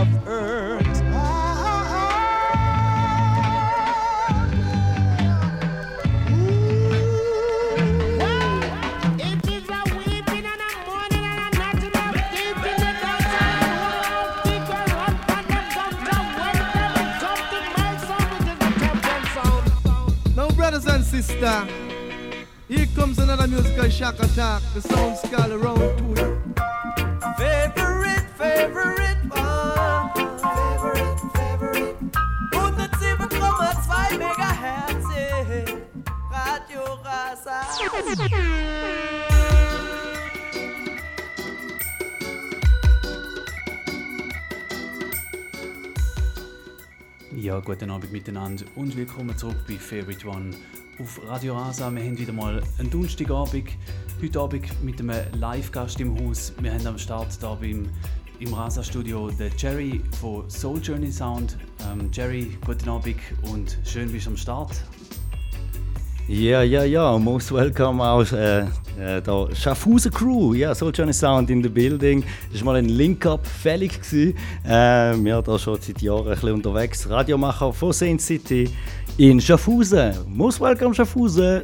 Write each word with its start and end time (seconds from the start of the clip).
of 0.00 0.26
earth. 0.26 1.02
Now, 20.34 20.48
brothers 20.52 20.86
and 20.86 21.04
sisters, 21.04 21.68
here 22.68 22.86
comes 22.96 23.18
another 23.18 23.46
musical 23.46 23.90
shock 23.90 24.18
attack. 24.18 24.62
The 24.72 24.80
sound's 24.80 25.20
called 25.30 25.52
around 25.52 26.16
two. 26.16 26.29
Ja, 47.34 47.58
guten 47.58 47.90
Abend 47.90 48.12
miteinander 48.12 48.64
und 48.76 48.96
willkommen 48.96 49.36
zurück 49.36 49.56
bei 49.66 49.74
Favorite 49.74 50.28
One 50.28 50.50
auf 51.00 51.20
Radio 51.26 51.56
Rasa. 51.56 51.90
Wir 51.90 52.04
haben 52.04 52.16
wieder 52.16 52.32
mal 52.32 52.62
einen 52.78 52.90
Donnerstagabend, 52.90 53.70
heute 54.22 54.40
Abend 54.40 54.84
mit 54.84 55.00
einem 55.00 55.40
Live-Gast 55.40 55.98
im 56.00 56.16
Haus. 56.16 56.52
Wir 56.60 56.72
haben 56.72 56.86
am 56.86 56.98
Start 56.98 57.42
da 57.42 57.54
beim, 57.54 57.88
im 58.38 58.54
Rasa-Studio 58.54 59.30
den 59.30 59.50
Jerry 59.56 60.00
von 60.20 60.48
Soul 60.48 60.80
Journey 60.80 61.10
Sound. 61.10 61.58
Ähm, 61.90 62.08
Jerry, 62.12 62.56
guten 62.64 62.88
Abend 62.88 63.16
und 63.50 63.78
schön 63.84 64.12
bist 64.12 64.26
du 64.26 64.30
am 64.30 64.36
Start. 64.36 64.84
Ja, 66.32 66.62
ja, 66.62 66.84
ja, 66.84 67.18
most 67.18 67.50
welcome 67.50 68.00
aus 68.04 68.30
äh, 68.30 68.60
äh, 68.60 69.20
der 69.20 69.48
Schaffhausen 69.52 70.12
Crew. 70.12 70.54
Ja, 70.54 70.72
Soul 70.76 70.92
Journey 70.94 71.12
Sound 71.12 71.50
in 71.50 71.60
the 71.60 71.68
building. 71.68 72.22
Das 72.52 72.60
war 72.64 72.74
mal 72.74 72.78
ein 72.78 72.88
Link-Up 72.88 73.44
fällig. 73.44 73.98
Äh, 74.12 74.30
wir 74.64 75.34
sind 75.34 75.48
da 75.48 75.58
schon 75.58 75.80
seit 75.80 76.00
Jahren 76.00 76.28
ein 76.28 76.34
bisschen 76.34 76.52
unterwegs. 76.52 77.10
Radiomacher 77.10 77.72
von 77.72 77.92
Saint 77.92 78.22
City 78.22 78.70
in 79.18 79.40
Schaffhausen. 79.40 80.12
Most 80.28 80.60
welcome 80.60 80.94
Schaffhausen. 80.94 81.62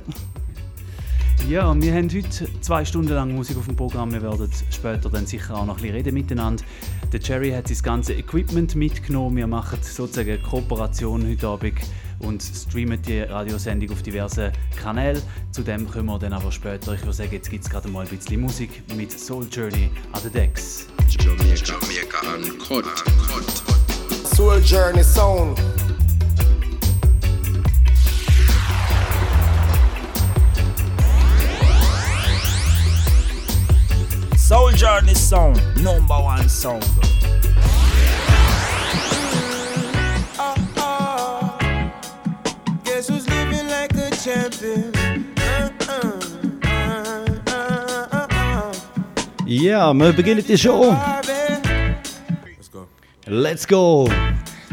Ja, 1.48 1.72
wir 1.80 1.94
haben 1.94 2.10
heute 2.10 2.60
zwei 2.60 2.84
Stunden 2.84 3.12
lang 3.12 3.36
Musik 3.36 3.56
auf 3.58 3.66
dem 3.66 3.76
Programm. 3.76 4.12
Wir 4.12 4.20
werden 4.20 4.50
später 4.72 5.08
dann 5.08 5.26
sicher 5.26 5.54
auch 5.54 5.64
noch 5.64 5.76
ein 5.76 5.82
bisschen 5.82 5.94
reden 5.94 6.14
miteinander. 6.14 6.64
Der 7.12 7.20
Jerry 7.20 7.52
hat 7.52 7.68
sein 7.68 7.78
ganze 7.84 8.14
Equipment 8.14 8.74
mitgenommen. 8.74 9.36
Wir 9.36 9.46
machen 9.46 9.78
sozusagen 9.80 10.28
eine 10.28 10.38
Kooperation 10.40 11.24
heute 11.24 11.46
Abend 11.46 11.74
und 12.20 12.42
streamen 12.42 13.00
die 13.02 13.20
Radiosendung 13.20 13.90
auf 13.90 14.02
diversen 14.02 14.52
Kanälen. 14.80 15.22
Zu 15.50 15.62
dem 15.62 15.88
kommen 15.90 16.06
wir 16.06 16.18
dann 16.18 16.32
aber 16.32 16.52
später. 16.52 16.94
Ich 16.94 17.00
würde 17.02 17.12
sagen, 17.12 17.32
jetzt 17.32 17.50
gibt 17.50 17.64
es 17.64 17.70
gerade 17.70 17.88
mal 17.88 18.04
ein 18.04 18.08
bisschen 18.08 18.40
Musik 18.40 18.82
mit 18.94 19.18
Soul 19.18 19.46
Journey 19.50 19.90
an 20.12 20.22
den 20.22 20.32
Decks. 20.32 20.86
Jamaica, 21.08 21.74
Jamaica 21.80 22.34
uncut. 22.34 22.84
Soul 24.34 24.60
Journey 24.64 25.02
Sound. 25.02 25.58
Soul 34.36 34.72
Journey 34.74 35.14
Sound, 35.14 35.60
number 35.82 36.20
one 36.22 36.48
sound. 36.48 36.84
Champion? 44.26 44.84
Ja, 49.46 49.94
wir 49.94 50.12
beginnen 50.12 50.44
die 50.46 50.58
Show. 50.58 50.94
Let's 52.56 52.70
go. 52.72 52.86
Let's 53.26 53.66
go. 53.66 54.08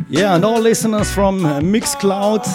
Yeah, 0.10 0.34
and 0.34 0.44
all 0.44 0.60
listeners 0.60 1.10
from 1.12 1.44
Mixcloud, 1.72 2.46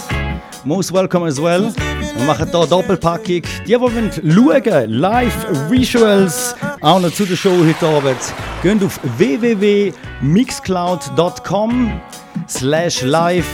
most 0.65 0.93
welcome 0.93 1.25
as 1.25 1.41
well. 1.41 1.73
Wir 2.17 2.25
machen 2.25 2.51
hier 2.51 2.67
Doppelpackung. 2.67 3.25
Die, 3.27 3.43
die 3.67 3.81
wollen 3.81 4.11
schauen, 4.13 4.91
Live-Visuals, 4.91 6.57
auch 6.81 7.01
noch 7.01 7.13
zu 7.13 7.25
der 7.25 7.37
Show 7.37 7.53
heute 7.65 7.87
Abend, 7.87 8.19
gehen 8.63 8.85
auf 8.85 8.99
www.mixcloud.com 9.19 12.01
slash 12.49 13.03
live 13.03 13.47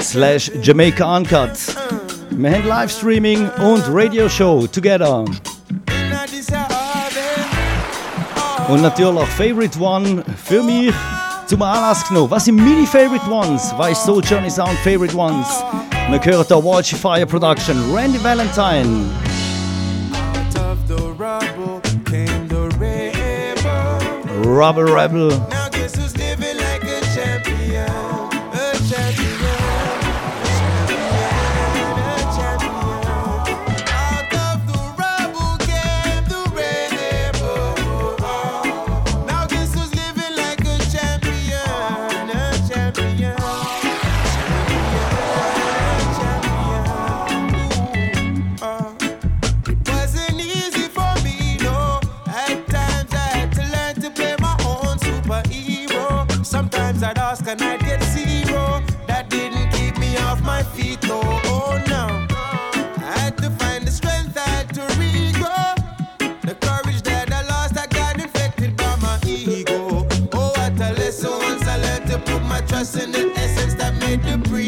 slash 0.00 0.50
Jamaica 0.62 1.16
Uncut. 1.16 1.50
Wir 2.38 2.52
haben 2.52 2.68
Livestreaming 2.68 3.48
und 3.64 3.82
Radio-Show 3.88 4.66
together. 4.66 5.24
Und 8.68 8.82
natürlich 8.82 9.28
Favorite 9.28 9.80
One 9.80 10.22
für 10.44 10.62
mich 10.62 10.92
zum 11.46 11.62
Anlass 11.62 12.06
genommen. 12.06 12.30
Was 12.30 12.44
sind 12.44 12.56
meine 12.56 12.86
Favorite 12.86 13.30
Ones? 13.30 13.72
Was 13.78 13.92
ist 13.92 14.04
Soul 14.04 14.22
Journey 14.22 14.50
Sound 14.50 14.78
Favorite 14.84 15.16
Ones? 15.16 15.46
Wir 16.10 16.22
hören 16.22 16.44
hier 16.46 16.62
Watch 16.62 16.94
Fire 16.94 17.24
Production, 17.24 17.82
Randy 17.94 18.22
Valentine. 18.22 19.10
Out 20.12 20.58
of 20.60 20.78
the 20.88 21.02
rubble 21.18 21.80
came 22.04 22.46
the 22.50 22.68
rebel. 22.78 24.44
Rubber 24.44 24.84
Rebel. 24.84 25.55
Trust 72.66 72.96
in 72.96 73.12
the 73.12 73.32
essence 73.36 73.74
that 73.74 73.94
made 73.96 74.22
the 74.22 74.38
breeze 74.48 74.65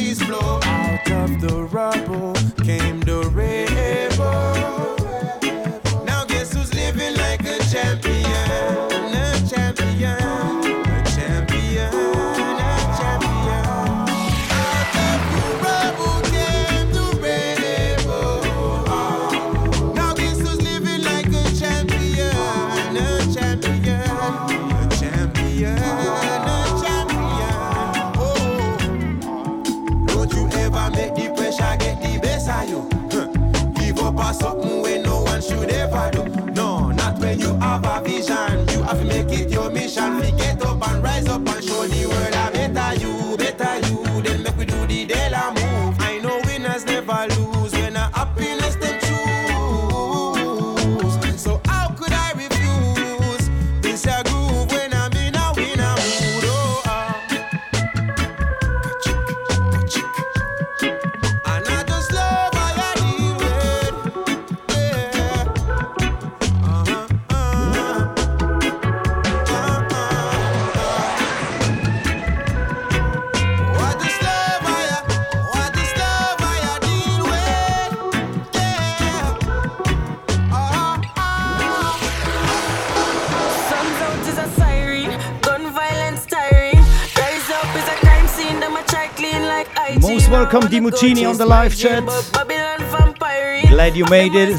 Muccini 90.89 91.29
on 91.29 91.37
the 91.37 91.45
live 91.45 91.77
chat. 91.77 92.03
Glad 93.69 93.95
you 93.95 94.07
made 94.07 94.35
it. 94.35 94.59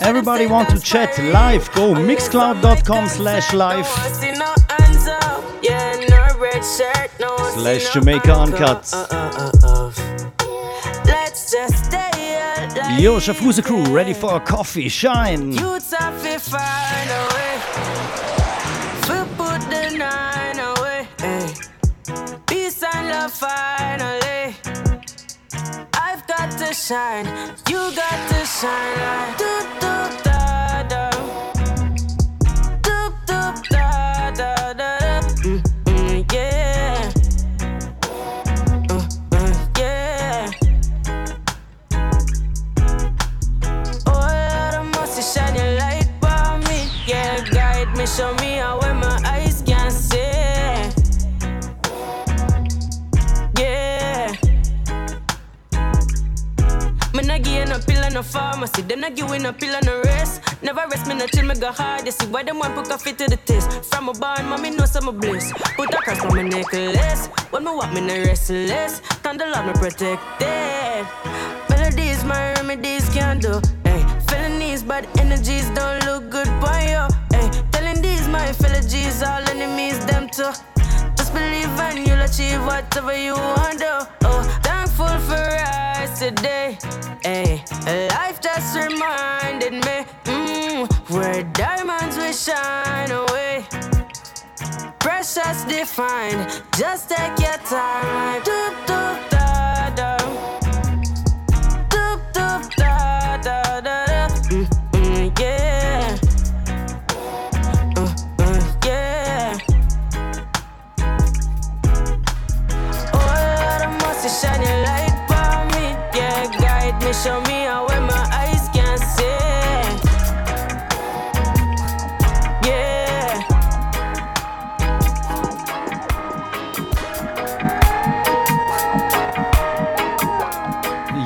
Everybody 0.00 0.46
want 0.46 0.70
to 0.70 0.80
chat 0.80 1.18
live? 1.18 1.70
Go 1.74 1.92
mixcloud.com 1.92 3.08
slash 3.08 3.52
live. 3.52 3.86
Slash 7.52 7.92
Jamaica 7.92 8.32
Uncut. 8.32 8.90
Yo, 12.98 13.18
Schaffhauser 13.18 13.62
crew, 13.62 13.84
ready 13.94 14.14
for 14.14 14.36
a 14.36 14.40
coffee 14.40 14.88
shine. 14.88 15.52
There 70.38 70.51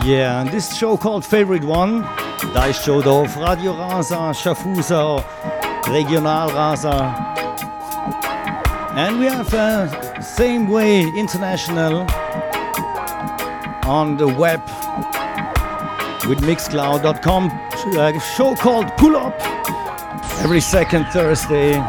Yeah, 0.06 0.40
and 0.40 0.50
this 0.50 0.72
show 0.72 0.96
called 0.96 1.24
Favorite 1.24 1.64
One, 1.64 2.02
da 2.54 2.70
Show 2.70 3.02
of 3.02 3.36
Radio 3.38 3.76
Rasa, 3.76 4.32
Schaffhauser, 4.38 5.18
Regional 5.92 6.48
Rasa. 6.50 7.12
And 8.94 9.18
we 9.18 9.26
have 9.26 9.52
uh, 9.52 10.20
Same 10.20 10.68
Way 10.68 11.08
International 11.08 12.06
on 13.84 14.16
the 14.16 14.28
web 14.28 14.60
with 16.28 16.38
mixcloud.com, 16.38 17.50
a 17.96 18.00
uh, 18.00 18.20
show 18.20 18.54
called 18.54 18.96
Pull 18.96 19.16
Up 19.16 19.34
every 20.44 20.60
second 20.60 21.06
Thursday. 21.06 21.82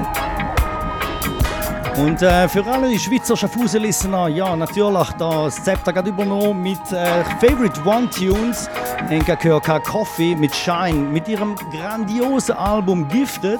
Und 1.98 2.22
äh, 2.22 2.48
für 2.48 2.64
alle 2.68 2.90
die 2.90 3.00
Schweizer 3.00 3.36
Schaffhausen-Listener, 3.36 4.28
ja, 4.28 4.56
natürlich, 4.56 5.10
das 5.18 5.64
Zepter 5.64 5.92
geht 5.92 6.06
übernommen 6.06 6.62
mit 6.62 6.80
äh, 6.92 7.24
Favorite 7.42 7.82
One 7.86 8.08
Tunes. 8.10 8.70
Enka 9.10 9.36
Körka 9.36 9.80
Coffee 9.80 10.36
mit 10.36 10.56
Shine, 10.56 10.94
mit 10.94 11.28
ihrem 11.28 11.56
grandiosen 11.72 12.56
Album 12.56 13.08
Gifted. 13.08 13.60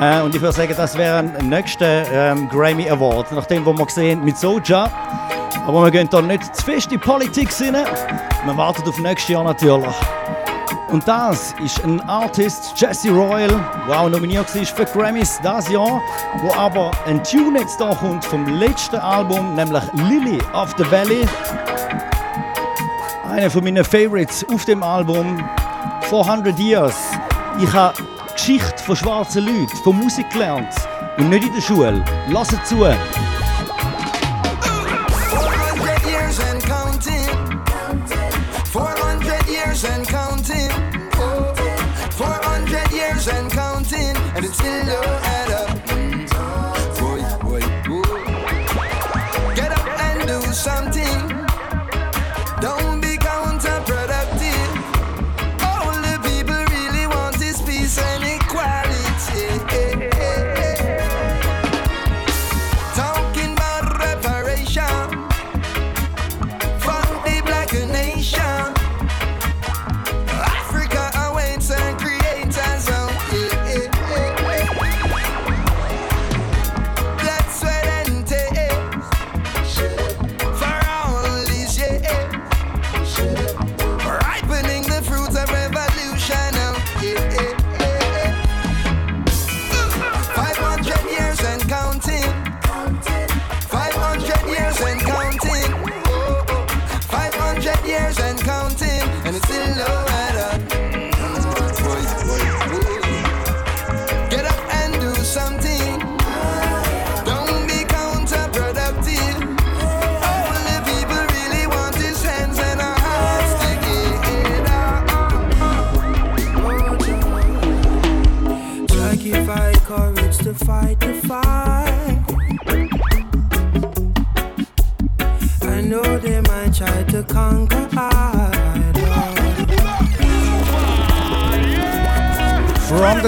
Äh, 0.00 0.22
und 0.22 0.36
ich 0.36 0.40
würde 0.40 0.54
sagen, 0.54 0.74
das 0.76 0.96
wäre 0.96 1.24
im 1.40 1.48
nächsten 1.48 2.04
ähm, 2.12 2.48
Grammy 2.48 2.88
Award, 2.88 3.32
nachdem, 3.32 3.64
wir 3.66 3.86
gesehen 3.86 4.24
mit 4.24 4.38
Soja. 4.38 4.88
Aber 5.66 5.82
wir 5.82 5.90
gehen 5.90 6.08
da 6.08 6.22
nicht 6.22 6.54
zu 6.54 6.64
fest 6.64 6.86
in 6.86 6.90
die 6.92 6.98
Politik 6.98 7.48
rein. 7.60 7.74
Wir 8.44 8.56
warten 8.56 8.88
auf 8.88 9.00
nächstes 9.00 9.30
Jahr 9.30 9.42
natürlich. 9.42 9.96
Und 10.88 11.06
das 11.08 11.52
ist 11.62 11.82
ein 11.82 12.00
Artist, 12.08 12.72
Jesse 12.76 13.10
Royal, 13.10 13.50
wow, 13.88 14.08
nominiert 14.08 14.54
war 14.54 14.64
für 14.64 14.84
Grammys 14.84 15.40
das 15.42 15.68
Jahr, 15.68 16.00
wo 16.40 16.52
aber 16.52 16.92
ein 17.06 17.22
Tune 17.24 17.58
jetzt 17.58 17.80
da 17.80 17.92
kommt 17.92 18.24
vom 18.24 18.46
letzten 18.46 18.96
Album, 18.96 19.54
nämlich 19.56 19.82
Lily 19.94 20.38
of 20.52 20.74
the 20.78 20.88
Valley. 20.88 21.26
Einer 23.28 23.50
von 23.50 23.64
meinen 23.64 23.84
Favorites 23.84 24.46
auf 24.48 24.64
dem 24.64 24.82
Album, 24.84 25.44
400 26.02 26.56
Years. 26.58 26.96
Ich 27.60 27.72
habe 27.72 27.96
Geschichte 28.32 28.82
von 28.84 28.94
schwarzen 28.94 29.44
Leuten, 29.44 29.76
von 29.82 29.98
Musik 29.98 30.30
gelernt 30.30 30.72
und 31.18 31.30
nicht 31.30 31.46
in 31.46 31.54
der 31.54 31.62
Schule. 31.62 32.04
Lasst 32.28 32.64
zu! 32.64 32.86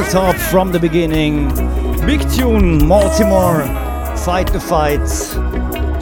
The 0.04 0.10
top 0.12 0.36
from 0.36 0.70
the 0.70 0.78
beginning. 0.78 1.48
Big 2.06 2.20
tune, 2.30 2.88
Baltimore. 2.88 3.64
Fight 4.18 4.52
the 4.52 4.60
fights. 4.60 5.30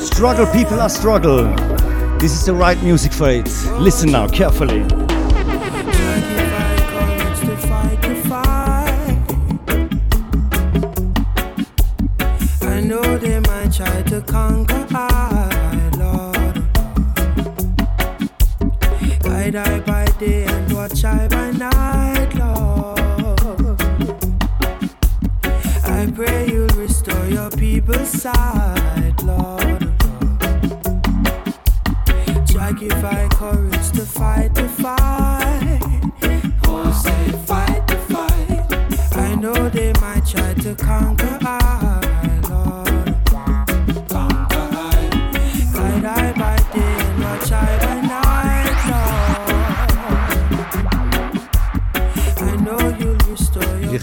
Struggle, 0.04 0.46
people 0.52 0.78
are 0.80 0.90
struggle. 0.90 1.44
This 2.18 2.32
is 2.32 2.44
the 2.44 2.52
right 2.52 2.80
music 2.82 3.12
for 3.12 3.30
it. 3.30 3.48
Listen 3.78 4.12
now 4.12 4.28
carefully. 4.28 5.05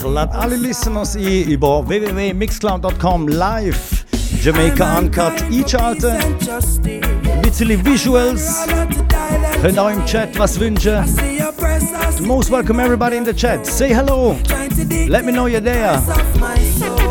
Restore 0.03 0.09
your 0.09 0.09
Ich 0.09 0.15
lade 0.15 0.31
alle 0.33 0.55
Listeners 0.55 1.15
ein 1.15 1.43
über 1.43 1.87
www.mixcloud.com 1.87 3.27
live 3.27 4.05
Jamaica 4.41 4.97
Uncut 4.97 5.41
einschalten. 5.51 6.17
Ein 6.17 7.41
bisschen 7.41 7.85
Visuals. 7.85 8.65
Könnt 9.61 9.79
auch 9.79 9.89
im 9.89 10.05
Chat 10.05 10.37
was 10.37 10.59
wünschen. 10.59 11.03
Most 12.21 12.51
welcome 12.51 12.81
everybody 12.81 13.17
in 13.17 13.25
the 13.25 13.33
chat. 13.33 13.65
Say 13.65 13.93
hello. 13.93 14.35
Let 15.07 15.25
me 15.25 15.31
know 15.31 15.47
you're 15.47 15.61
there. 15.61 15.95
of 15.95 16.39
my 16.39 16.57
soul. 16.79 17.03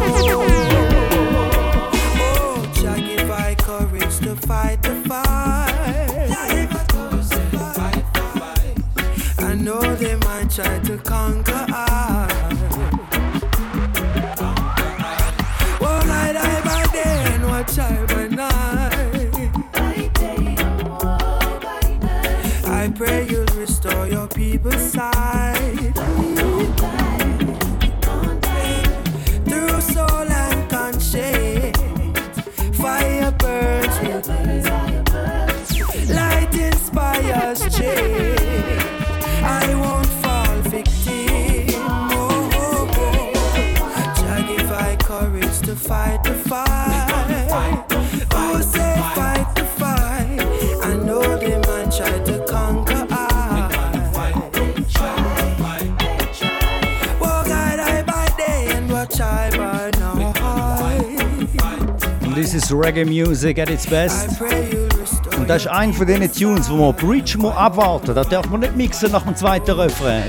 Reggae 62.73 63.05
Music 63.05 63.59
at 63.59 63.71
its 63.71 63.87
best. 63.87 64.41
Und 65.37 65.49
das 65.49 65.63
ist 65.63 65.69
ein 65.69 65.93
von 65.93 66.07
diesen 66.07 66.33
Tunes, 66.33 66.71
wo 66.71 66.77
man 66.77 66.95
Bridge 66.97 67.37
muss 67.39 67.55
abwarten. 67.57 68.15
Da 68.15 68.25
darf 68.25 68.49
man 68.49 68.61
nicht 68.61 68.77
mixen 68.77 69.13
nach 69.13 69.23
dem 69.23 69.37
zweiten 69.37 69.73
Refrain. 69.73 70.25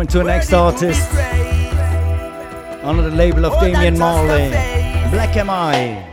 Coming 0.00 0.12
to 0.12 0.18
the 0.20 0.24
next 0.24 0.52
artist 0.54 1.12
under 2.82 3.02
the 3.02 3.14
label 3.14 3.44
of 3.44 3.60
Damian 3.60 3.98
Marley. 3.98 4.48
Black 5.10 5.36
Am 5.36 5.50
I. 5.50 6.08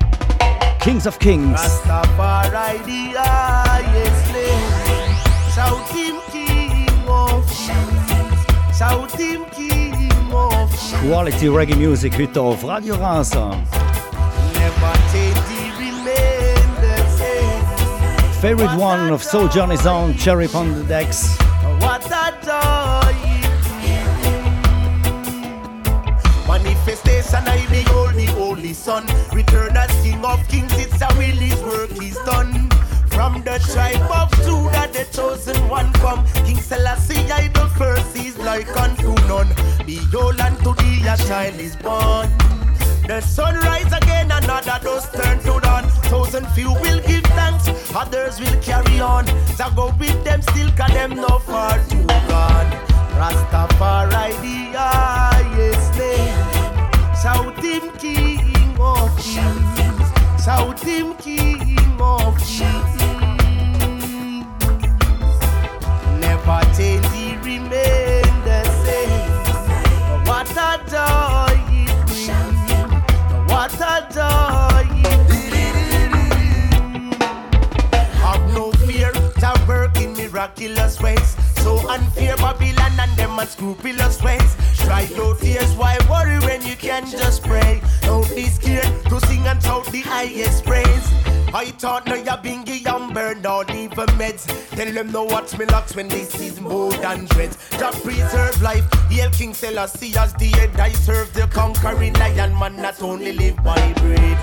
Kings 0.81 1.05
of 1.05 1.17
Kings. 1.19 1.57
Rastafari, 1.57 2.83
the 2.83 3.17
highest 3.17 4.33
name. 4.33 4.73
Shout 5.55 5.87
him 5.95 6.19
King 6.33 7.07
of 7.07 7.47
Kings. 7.47 8.77
Shout 8.77 9.11
him 9.11 9.45
King 9.51 10.33
of 10.33 10.69
Kings. 10.69 11.07
Quality 11.07 11.47
Reggae 11.47 11.77
Music 11.77 12.11
heute 12.19 12.41
auf 12.41 12.65
Radio 12.65 12.97
Rasa. 12.97 13.55
Never 14.53 14.97
change, 15.13 15.39
he 15.47 15.71
remain 15.79 16.75
the 16.81 16.97
same. 17.15 18.41
Favorite 18.41 18.75
one 18.77 19.13
of 19.13 19.23
Soul 19.23 19.47
Journey 19.47 19.77
Sound 19.77 20.17
Jerry 20.17 20.49
on 20.53 20.73
the 20.73 20.83
decks. 20.83 21.36
None. 40.11 40.37
land 40.37 40.57
thee 40.77 41.07
a 41.07 41.17
child 41.17 41.59
is 41.59 41.75
born. 41.75 42.29
The 43.07 43.21
sun 43.21 43.55
rise 43.55 43.91
again, 43.93 44.31
another 44.31 44.79
does 44.83 45.09
turn 45.11 45.39
to 45.39 45.59
dawn. 45.61 45.83
Thousand 46.09 46.47
few 46.49 46.73
will 46.73 46.99
give 47.07 47.23
thanks, 47.23 47.67
others 47.95 48.39
will 48.39 48.61
carry 48.61 48.99
on. 48.99 49.25
So 49.55 49.69
go 49.75 49.93
with 49.99 50.23
them 50.23 50.41
still, 50.41 50.69
cause 50.71 50.93
them 50.93 51.15
no 51.15 51.39
far 51.39 51.77
too 51.89 52.05
gone. 52.05 52.71
Rastafari 53.19 54.31
the 54.71 54.77
highest 54.77 55.97
name. 55.97 56.37
Shout 57.21 57.63
him 57.63 57.91
King 57.97 58.36
them 94.97 95.11
no 95.11 95.23
watch 95.25 95.55
me 95.59 95.65
locks 95.65 95.95
when 95.95 96.07
this 96.07 96.39
is 96.39 96.59
more 96.59 96.91
than 96.93 97.25
dreads. 97.25 97.55
Just 97.77 98.03
preserve 98.03 98.59
life. 98.63 98.83
Hail 99.11 99.29
King 99.29 99.53
Selassie 99.53 100.17
as 100.17 100.33
the 100.33 100.47
head. 100.57 100.79
I 100.79 100.91
serve 100.91 101.31
the 101.35 101.45
conquering 101.47 102.13
lion 102.13 102.57
man 102.57 102.77
that 102.77 102.99
only 103.03 103.33
live 103.33 103.57
by 103.57 103.93
bread. 104.01 104.37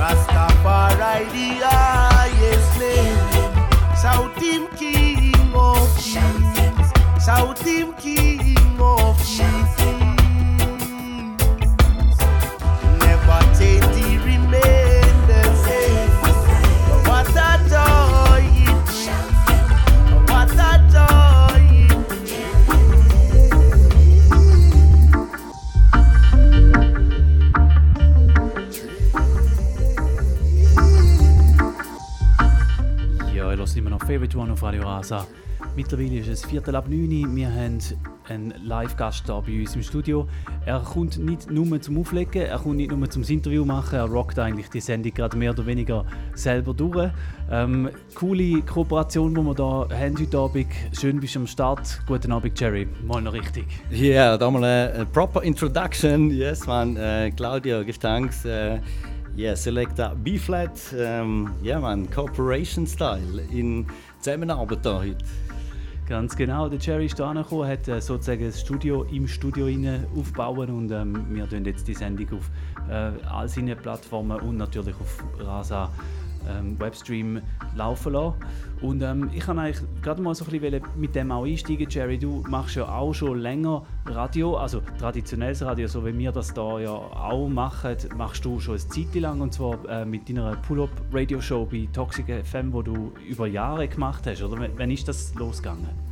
Rastafari 0.00 1.28
the 1.36 1.48
highest 1.66 2.72
name. 2.80 3.18
Shout 4.00 4.34
him 4.40 4.66
king 4.78 5.34
of 5.54 5.88
kings. 5.98 6.88
Shout 7.22 7.58
him 7.58 7.92
king 7.94 8.27
Radio 34.68 34.82
Rasa. 34.82 35.26
Mittlerweile 35.76 36.18
ist 36.18 36.28
es 36.28 36.44
Viertel 36.44 36.76
ab 36.76 36.90
9 36.90 37.00
Uhr. 37.00 37.34
Wir 37.34 37.50
haben 37.50 37.78
einen 38.28 38.52
Live-Gast 38.62 39.24
hier 39.24 39.42
bei 39.46 39.60
uns 39.60 39.74
im 39.74 39.82
Studio. 39.82 40.28
Er 40.66 40.80
kommt 40.80 41.16
nicht 41.16 41.50
nur 41.50 41.80
zum 41.80 41.98
Auflegen, 41.98 42.42
er 42.42 42.58
kommt 42.58 42.76
nicht 42.76 42.92
nur 42.92 43.08
zum 43.08 43.22
Interview 43.22 43.64
machen, 43.64 43.94
er 43.94 44.04
rockt 44.04 44.38
eigentlich 44.38 44.68
die 44.68 44.80
Sendung 44.80 45.14
gerade 45.14 45.38
mehr 45.38 45.52
oder 45.52 45.64
weniger 45.64 46.04
selber 46.34 46.74
durch. 46.74 47.10
Ähm, 47.50 47.88
coole 48.14 48.60
Kooperation, 48.60 49.34
die 49.34 49.40
wir 49.40 49.54
hier 49.54 49.98
haben 49.98 50.18
heute 50.18 50.38
Abend. 50.38 50.66
Schön 50.92 51.18
bist 51.18 51.34
du 51.34 51.38
am 51.38 51.46
Start. 51.46 52.02
Guten 52.06 52.30
Abend, 52.30 52.60
Jerry. 52.60 52.86
Mal 53.06 53.22
noch 53.22 53.32
richtig. 53.32 53.64
Ja, 53.88 53.98
yeah, 54.02 54.36
da 54.36 54.50
mal 54.50 54.62
eine 54.62 55.06
proper 55.06 55.42
introduction. 55.42 56.30
Yes, 56.30 56.66
man. 56.66 56.94
Uh, 56.98 57.34
Claudio, 57.34 57.82
Gestanks. 57.86 58.44
Uh, 58.44 58.80
yeah, 59.34 59.56
Selecta 59.56 60.12
B-Flat. 60.14 60.78
Um, 60.92 61.54
yeah, 61.64 61.80
man. 61.80 62.10
Corporation 62.10 62.86
Style 62.86 63.40
in 63.50 63.86
Zusammenarbeit 64.20 64.84
da 64.84 65.00
heute. 65.00 65.24
Ganz 66.08 66.34
genau, 66.34 66.70
der 66.70 66.78
Jerry 66.78 67.04
ist 67.04 67.16
hierher 67.18 67.34
gekommen, 67.34 67.68
hat 67.68 67.86
äh, 67.86 68.00
sozusagen 68.00 68.46
das 68.46 68.60
Studio 68.60 69.04
im 69.12 69.28
Studio 69.28 69.66
aufbauen 70.16 70.70
und 70.70 70.90
ähm, 70.90 71.26
wir 71.28 71.46
tun 71.46 71.66
jetzt 71.66 71.86
die 71.86 71.92
Sendung 71.92 72.38
auf 72.38 72.50
äh, 72.88 73.10
all 73.28 73.46
seinen 73.46 73.76
Plattformen 73.76 74.40
und 74.40 74.56
natürlich 74.56 74.94
auf 74.98 75.22
Rasa 75.38 75.92
ähm, 76.48 76.78
Webstream 76.80 77.40
laufen 77.76 78.12
lassen. 78.12 78.34
Und 78.80 79.02
ähm, 79.02 79.30
ich 79.34 79.40
kann 79.40 79.58
eigentlich 79.58 79.82
gerade 80.02 80.22
mal 80.22 80.34
so 80.34 80.44
ein 80.44 80.50
bisschen 80.60 80.82
mit 80.96 81.14
dem 81.14 81.32
auch 81.32 81.44
einsteigen, 81.44 81.88
Jerry. 81.90 82.16
Du 82.18 82.44
machst 82.48 82.76
ja 82.76 82.88
auch 82.88 83.12
schon 83.12 83.38
länger 83.40 83.82
Radio, 84.06 84.56
also 84.56 84.80
traditionelles 84.98 85.62
Radio, 85.62 85.88
so 85.88 86.04
wie 86.06 86.16
wir 86.16 86.30
das 86.32 86.54
da 86.54 86.78
ja 86.78 86.90
auch 86.90 87.48
machen, 87.48 87.96
machst 88.16 88.44
du 88.44 88.60
schon 88.60 88.74
eine 88.76 88.88
Zeit 88.88 89.14
lang 89.16 89.40
und 89.40 89.52
zwar 89.52 89.78
äh, 89.88 90.04
mit 90.04 90.28
deiner 90.28 90.54
Pull-Up-Radio-Show 90.56 91.66
bei 91.66 91.88
Toxic 91.92 92.26
FM, 92.44 92.72
wo 92.72 92.82
du 92.82 93.12
über 93.28 93.46
Jahre 93.48 93.88
gemacht 93.88 94.26
hast. 94.26 94.42
Oder 94.42 94.60
W- 94.60 94.70
wann 94.76 94.90
ist 94.90 95.08
das 95.08 95.34
losgegangen? 95.34 96.07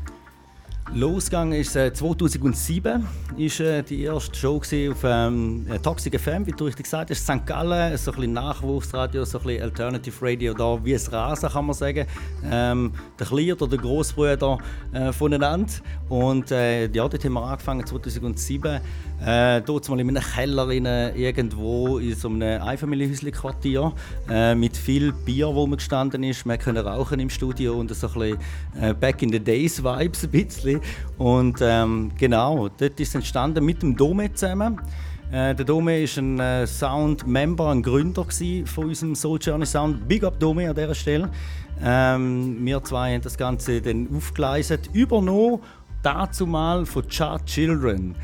Losgegangen 0.94 1.58
ist 1.58 1.74
äh, 1.74 1.92
2007 1.92 3.06
ist 3.36 3.60
äh, 3.60 3.82
die 3.82 4.04
erste 4.04 4.34
Show 4.36 4.56
auf 4.56 5.04
ähm, 5.04 5.66
äh, 5.68 5.78
Toxic 5.78 6.18
FM, 6.18 6.46
wie 6.46 6.52
du 6.52 6.64
richtig 6.64 6.84
gesagt 6.84 7.10
hast, 7.10 7.24
St. 7.24 7.44
Gallen, 7.44 7.96
so 7.98 8.12
ein 8.12 8.16
bisschen 8.16 8.32
Nachwuchsradio, 8.32 9.24
so 9.24 9.38
ein 9.38 9.44
bisschen 9.44 9.62
Alternative 9.64 10.14
Radio 10.24 10.54
da, 10.54 10.78
wie 10.82 10.92
es 10.92 11.10
Rasa 11.10 11.48
kann 11.48 11.66
man 11.66 11.74
sagen, 11.74 12.06
ähm, 12.50 12.92
der 13.18 13.26
Kleine 13.26 13.54
oder 13.56 13.66
der 13.66 13.78
Großbruder 13.78 14.58
äh, 14.92 15.12
voneinander. 15.12 15.72
Und 16.08 16.52
äh, 16.52 16.82
ja, 16.82 17.08
dort 17.08 17.24
haben 17.24 17.32
wir 17.32 17.42
angefangen 17.42 17.84
2007, 17.84 18.80
äh, 19.24 19.62
dort 19.62 19.88
mal 19.88 20.00
in 20.00 20.08
einem 20.08 20.22
Keller 20.22 20.70
in, 20.70 20.84
irgendwo 20.84 21.98
in 21.98 22.14
so 22.14 22.28
einem 22.28 22.62
Einfamilienhäuschen-Quartier 22.62 23.92
äh, 24.28 24.54
mit 24.54 24.76
viel 24.76 25.12
Bier, 25.12 25.48
wo 25.48 25.66
man 25.66 25.78
gestanden 25.78 26.22
ist, 26.22 26.44
man 26.44 26.58
konnte 26.58 26.84
rauchen 26.84 27.20
im 27.20 27.30
Studio 27.30 27.78
und 27.78 27.94
so 27.94 28.06
ein 28.08 28.12
bisschen 28.12 28.38
äh, 28.80 28.94
Back 28.94 29.22
in 29.22 29.32
the 29.32 29.40
Days 29.40 29.82
Vibes 29.82 30.24
ein 30.24 30.30
bisschen 30.30 30.80
und 31.18 31.58
ähm, 31.62 32.12
genau, 32.18 32.68
dort 32.68 33.00
ist 33.00 33.08
es 33.08 33.14
entstanden 33.14 33.64
mit 33.64 33.82
dem 33.82 33.96
Dome 33.96 34.32
zusammen. 34.34 34.80
Äh, 35.32 35.54
der 35.54 35.64
Dome 35.64 36.02
ist 36.02 36.18
ein 36.18 36.38
äh, 36.38 36.66
Sound-Member, 36.66 37.70
ein 37.70 37.82
Gründer 37.82 38.26
von 38.64 38.84
unserem 38.84 39.16
Soul 39.16 39.38
Journey 39.40 39.66
Sound. 39.66 40.06
Big 40.06 40.22
up 40.22 40.38
Dome 40.38 40.68
an 40.68 40.74
dieser 40.74 40.94
Stelle. 40.94 41.30
Ähm, 41.82 42.64
wir 42.64 42.82
zwei 42.84 43.14
haben 43.14 43.22
das 43.22 43.36
Ganze 43.36 43.80
dann 43.80 44.08
aufgeleistet, 44.16 44.88
übernommen 44.92 45.60
dazu 46.02 46.46
mal 46.46 46.86
von 46.86 47.08
Chart 47.08 47.44
Children. 47.44 48.14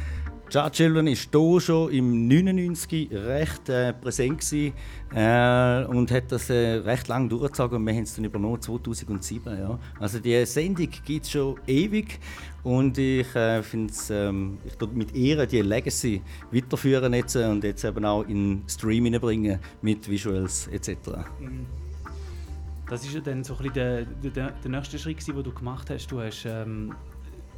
Chart 0.52 0.70
Children 0.70 1.06
ist 1.06 1.30
hier 1.32 1.60
schon 1.62 1.90
im 1.90 2.28
99 2.28 3.10
recht 3.10 3.70
äh, 3.70 3.94
präsent 3.94 4.38
gewesen, 4.38 4.74
äh, 5.14 5.84
und 5.86 6.10
hat 6.10 6.30
das 6.30 6.50
äh, 6.50 6.74
recht 6.74 7.08
lange 7.08 7.30
durchgezogen 7.30 7.78
und 7.78 7.86
wir 7.86 7.94
haben 7.94 8.02
es 8.02 8.16
dann 8.16 8.26
übernommen 8.26 8.60
2007. 8.60 9.58
Ja. 9.58 9.78
Also 9.98 10.18
die 10.18 10.44
Sendung 10.44 10.90
gibt 11.06 11.24
es 11.24 11.30
schon 11.30 11.58
ewig 11.66 12.18
und 12.64 12.98
ich 12.98 13.34
äh, 13.34 13.62
finde 13.62 13.92
es 13.94 14.10
ähm, 14.10 14.58
ich 14.66 14.74
tue 14.74 14.88
mit 14.88 15.16
Ehre 15.16 15.46
die 15.46 15.62
Legacy 15.62 16.20
weiterführen 16.50 17.14
jetzt, 17.14 17.34
äh, 17.34 17.46
und 17.46 17.64
jetzt 17.64 17.84
eben 17.84 18.04
auch 18.04 18.28
in 18.28 18.62
Stream 18.68 19.06
hineinbringen 19.06 19.58
mit 19.80 20.06
Visuals 20.06 20.66
etc. 20.66 20.98
Das 22.90 23.02
ist 23.06 23.14
ja 23.14 23.20
dann 23.20 23.42
so 23.42 23.54
ein 23.54 23.58
bisschen 23.58 23.74
der, 23.74 24.04
der, 24.04 24.50
der 24.50 24.70
nächste 24.70 24.98
Schritt, 24.98 25.26
den 25.26 25.42
du 25.42 25.50
gemacht 25.50 25.88
hast. 25.88 26.08
Du 26.08 26.20
hast 26.20 26.44
ähm, 26.44 26.94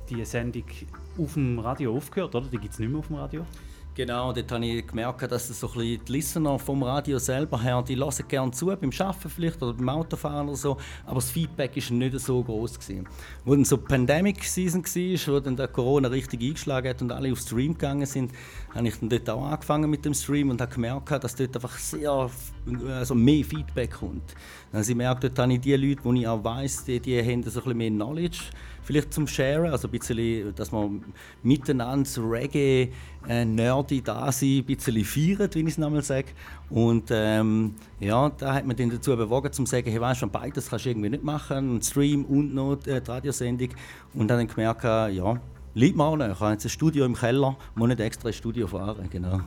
die 0.08 0.24
Sendung 0.24 0.62
auf 1.18 1.34
dem 1.34 1.58
Radio 1.58 1.96
aufgehört, 1.96 2.34
oder? 2.34 2.46
Die 2.46 2.58
gibt 2.58 2.72
es 2.72 2.78
nicht 2.78 2.90
mehr 2.90 2.98
auf 2.98 3.06
dem 3.08 3.16
Radio. 3.16 3.46
Genau, 3.96 4.32
dort 4.32 4.50
habe 4.50 4.66
ich 4.66 4.84
gemerkt, 4.84 5.30
dass 5.30 5.48
es 5.48 5.60
so 5.60 5.68
ein 5.68 5.74
bisschen 5.74 6.04
die 6.04 6.12
Listener 6.12 6.58
vom 6.58 6.82
Radio 6.82 7.16
selber 7.20 7.62
her, 7.62 7.80
die 7.86 7.96
hören 7.96 8.26
gerne 8.26 8.50
zu, 8.50 8.66
beim 8.66 8.90
Arbeiten 8.98 9.30
vielleicht 9.30 9.62
oder 9.62 9.72
beim 9.72 9.88
Autofahren 9.88 10.48
oder 10.48 10.56
so, 10.56 10.76
aber 11.06 11.16
das 11.16 11.30
Feedback 11.30 11.76
war 11.76 11.96
nicht 11.96 12.18
so 12.18 12.42
groß. 12.42 12.76
Wo 13.44 13.54
dann 13.54 13.64
so 13.64 13.76
die 13.76 13.84
Pandemic-Season 13.84 14.82
war, 14.84 15.34
wo 15.34 15.38
dann 15.38 15.54
der 15.54 15.68
Corona 15.68 16.08
richtig 16.08 16.42
eingeschlagen 16.42 16.88
hat 16.88 17.02
und 17.02 17.12
alle 17.12 17.30
auf 17.30 17.38
Stream 17.38 17.74
gegangen 17.74 18.06
sind, 18.06 18.32
habe 18.74 18.88
ich 18.88 18.98
dann 18.98 19.10
dort 19.10 19.30
auch 19.30 19.44
angefangen 19.44 19.88
mit 19.88 20.04
dem 20.04 20.14
Stream 20.14 20.50
und 20.50 20.60
habe 20.60 20.74
gemerkt, 20.74 21.22
dass 21.22 21.36
dort 21.36 21.54
einfach 21.54 21.78
sehr 21.78 22.28
also 22.88 23.14
mehr 23.14 23.44
Feedback 23.44 23.92
kommt. 23.92 24.34
Dann 24.72 24.80
habe 24.80 24.82
ich 24.82 24.88
gemerkt, 24.88 25.22
dort 25.22 25.38
habe 25.38 25.52
ich 25.52 25.60
die 25.60 25.76
Leute, 25.76 26.02
die 26.02 26.20
ich 26.20 26.26
auch 26.26 26.42
weiss, 26.42 26.84
die, 26.84 26.98
die 26.98 27.22
haben 27.22 27.44
so 27.44 27.60
ein 27.60 27.64
bisschen 27.64 27.76
mehr 27.76 27.90
Knowledge 27.90 28.40
vielleicht 28.84 29.12
zum 29.12 29.26
Sharen, 29.26 29.70
also 29.70 29.88
ein 29.88 29.90
bisschen, 29.90 30.54
dass 30.54 30.70
man 30.70 31.02
miteinander 31.42 32.08
Reggae, 32.18 32.90
äh, 33.28 33.44
Nerdy 33.44 34.02
da 34.02 34.30
sein, 34.30 34.58
ein 34.58 34.64
bisschen 34.64 35.04
feiert, 35.04 35.54
wie 35.54 35.60
ich 35.60 35.68
es 35.68 35.78
nochmal 35.78 36.02
sage. 36.02 36.28
Und 36.70 37.10
ähm, 37.10 37.74
ja, 38.00 38.28
da 38.28 38.54
hat 38.54 38.66
man 38.66 38.76
dann 38.76 38.90
dazu 38.90 39.16
bewogen, 39.16 39.52
zu 39.52 39.64
sagen, 39.66 39.90
hey, 39.90 40.00
weißt 40.00 40.22
du, 40.22 40.26
beides 40.26 40.68
kannst 40.68 40.84
du 40.84 40.90
irgendwie 40.90 41.10
nicht 41.10 41.24
machen, 41.24 41.56
einen 41.56 41.82
Stream 41.82 42.24
und 42.24 42.54
noch 42.54 42.78
äh, 42.86 43.00
die 43.00 43.10
Radiosendung. 43.10 43.70
Und 44.12 44.28
dann 44.28 44.46
gemerkt, 44.46 44.84
äh, 44.84 45.10
ja, 45.10 45.40
liegt 45.74 45.96
mir 45.96 46.04
auch 46.04 46.16
nicht. 46.16 46.30
Ich 46.30 46.40
habe 46.40 46.52
jetzt 46.52 46.66
ein 46.66 46.70
Studio 46.70 47.04
im 47.04 47.14
Keller, 47.14 47.56
muss 47.74 47.88
nicht 47.88 48.00
extra 48.00 48.28
ins 48.28 48.36
Studio 48.36 48.66
fahren, 48.66 49.08
genau. 49.10 49.40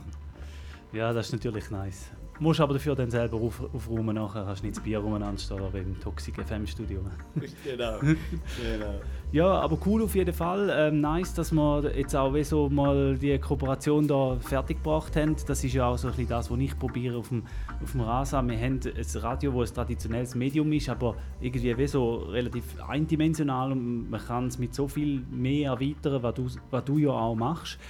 Ja, 0.92 1.12
das 1.12 1.26
ist 1.26 1.32
natürlich 1.32 1.70
nice. 1.70 2.10
Du 2.38 2.44
musst 2.44 2.60
aber 2.60 2.74
dafür 2.74 2.94
dann 2.94 3.10
selber 3.10 3.36
auf, 3.38 3.60
aufräumen, 3.74 4.14
nachher 4.14 4.44
kannst 4.44 4.62
nicht 4.62 4.76
das 4.76 4.84
Bier 4.84 5.02
umeinander 5.02 5.40
stehen 5.40 5.58
wie 5.72 5.78
im 5.78 5.98
Toxic 5.98 6.36
FM 6.36 6.68
Studio. 6.68 7.00
genau. 7.64 7.98
genau. 7.98 8.94
Ja, 9.32 9.46
aber 9.60 9.76
cool 9.84 10.04
auf 10.04 10.14
jeden 10.14 10.32
Fall. 10.32 10.70
Ähm, 10.72 11.00
nice, 11.00 11.34
dass 11.34 11.50
wir 11.50 11.92
jetzt 11.96 12.14
auch 12.14 12.32
so 12.44 12.68
mal 12.68 13.18
die 13.18 13.36
Kooperation 13.40 14.06
da 14.06 14.36
fertiggebracht 14.40 15.16
haben. 15.16 15.34
Das 15.48 15.64
ist 15.64 15.72
ja 15.72 15.88
auch 15.88 15.98
so 15.98 16.06
ein 16.06 16.12
bisschen 16.14 16.28
das, 16.28 16.48
was 16.48 16.58
ich 16.60 16.78
probiere 16.78 17.18
auf 17.18 17.28
dem, 17.28 17.42
auf 17.82 17.90
dem 17.90 18.02
Rasa. 18.02 18.40
Wir 18.42 18.56
haben 18.56 18.80
ein 18.84 19.06
Radio, 19.16 19.60
das 19.60 19.72
ein 19.72 19.74
traditionelles 19.74 20.36
Medium 20.36 20.72
ist, 20.72 20.88
aber 20.88 21.16
irgendwie 21.40 21.76
wie 21.76 21.86
so 21.88 22.18
relativ 22.18 22.80
eindimensional 22.88 23.72
und 23.72 24.10
man 24.10 24.20
kann 24.20 24.46
es 24.46 24.58
mit 24.58 24.76
so 24.76 24.86
viel 24.86 25.24
mehr 25.28 25.72
erweitern, 25.72 26.22
was 26.22 26.34
du, 26.34 26.46
was 26.70 26.84
du 26.84 26.98
ja 26.98 27.10
auch 27.10 27.34
machst. 27.34 27.80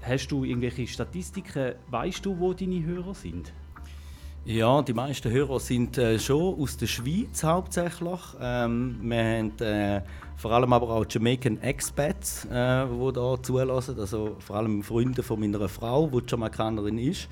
Hast 0.00 0.28
du 0.28 0.44
irgendwelche 0.44 0.86
Statistiken? 0.86 1.74
Weißt 1.90 2.24
du, 2.24 2.38
wo 2.40 2.54
deine 2.54 2.82
Hörer 2.82 3.14
sind? 3.14 3.52
Ja, 4.44 4.82
die 4.82 4.92
meisten 4.92 5.30
Hörer 5.30 5.60
sind 5.60 5.96
äh, 5.98 6.18
schon 6.18 6.60
aus 6.60 6.76
der 6.76 6.88
Schweiz 6.88 7.44
hauptsächlich. 7.44 8.20
Ähm, 8.40 8.98
wir 9.00 9.22
haben 9.22 9.58
äh, 9.60 10.02
vor 10.36 10.50
allem 10.50 10.72
aber 10.72 10.90
auch 10.90 11.06
Jamaican 11.08 11.62
Expats, 11.62 12.46
äh, 12.46 12.86
die 12.86 13.12
da 13.12 13.40
zulassen. 13.40 14.00
Also 14.00 14.34
vor 14.40 14.56
allem 14.56 14.82
Freunde 14.82 15.22
von 15.22 15.38
meiner 15.38 15.68
Frau, 15.68 16.08
die 16.08 16.28
Jamaikanerin 16.28 16.98
ist. 16.98 17.28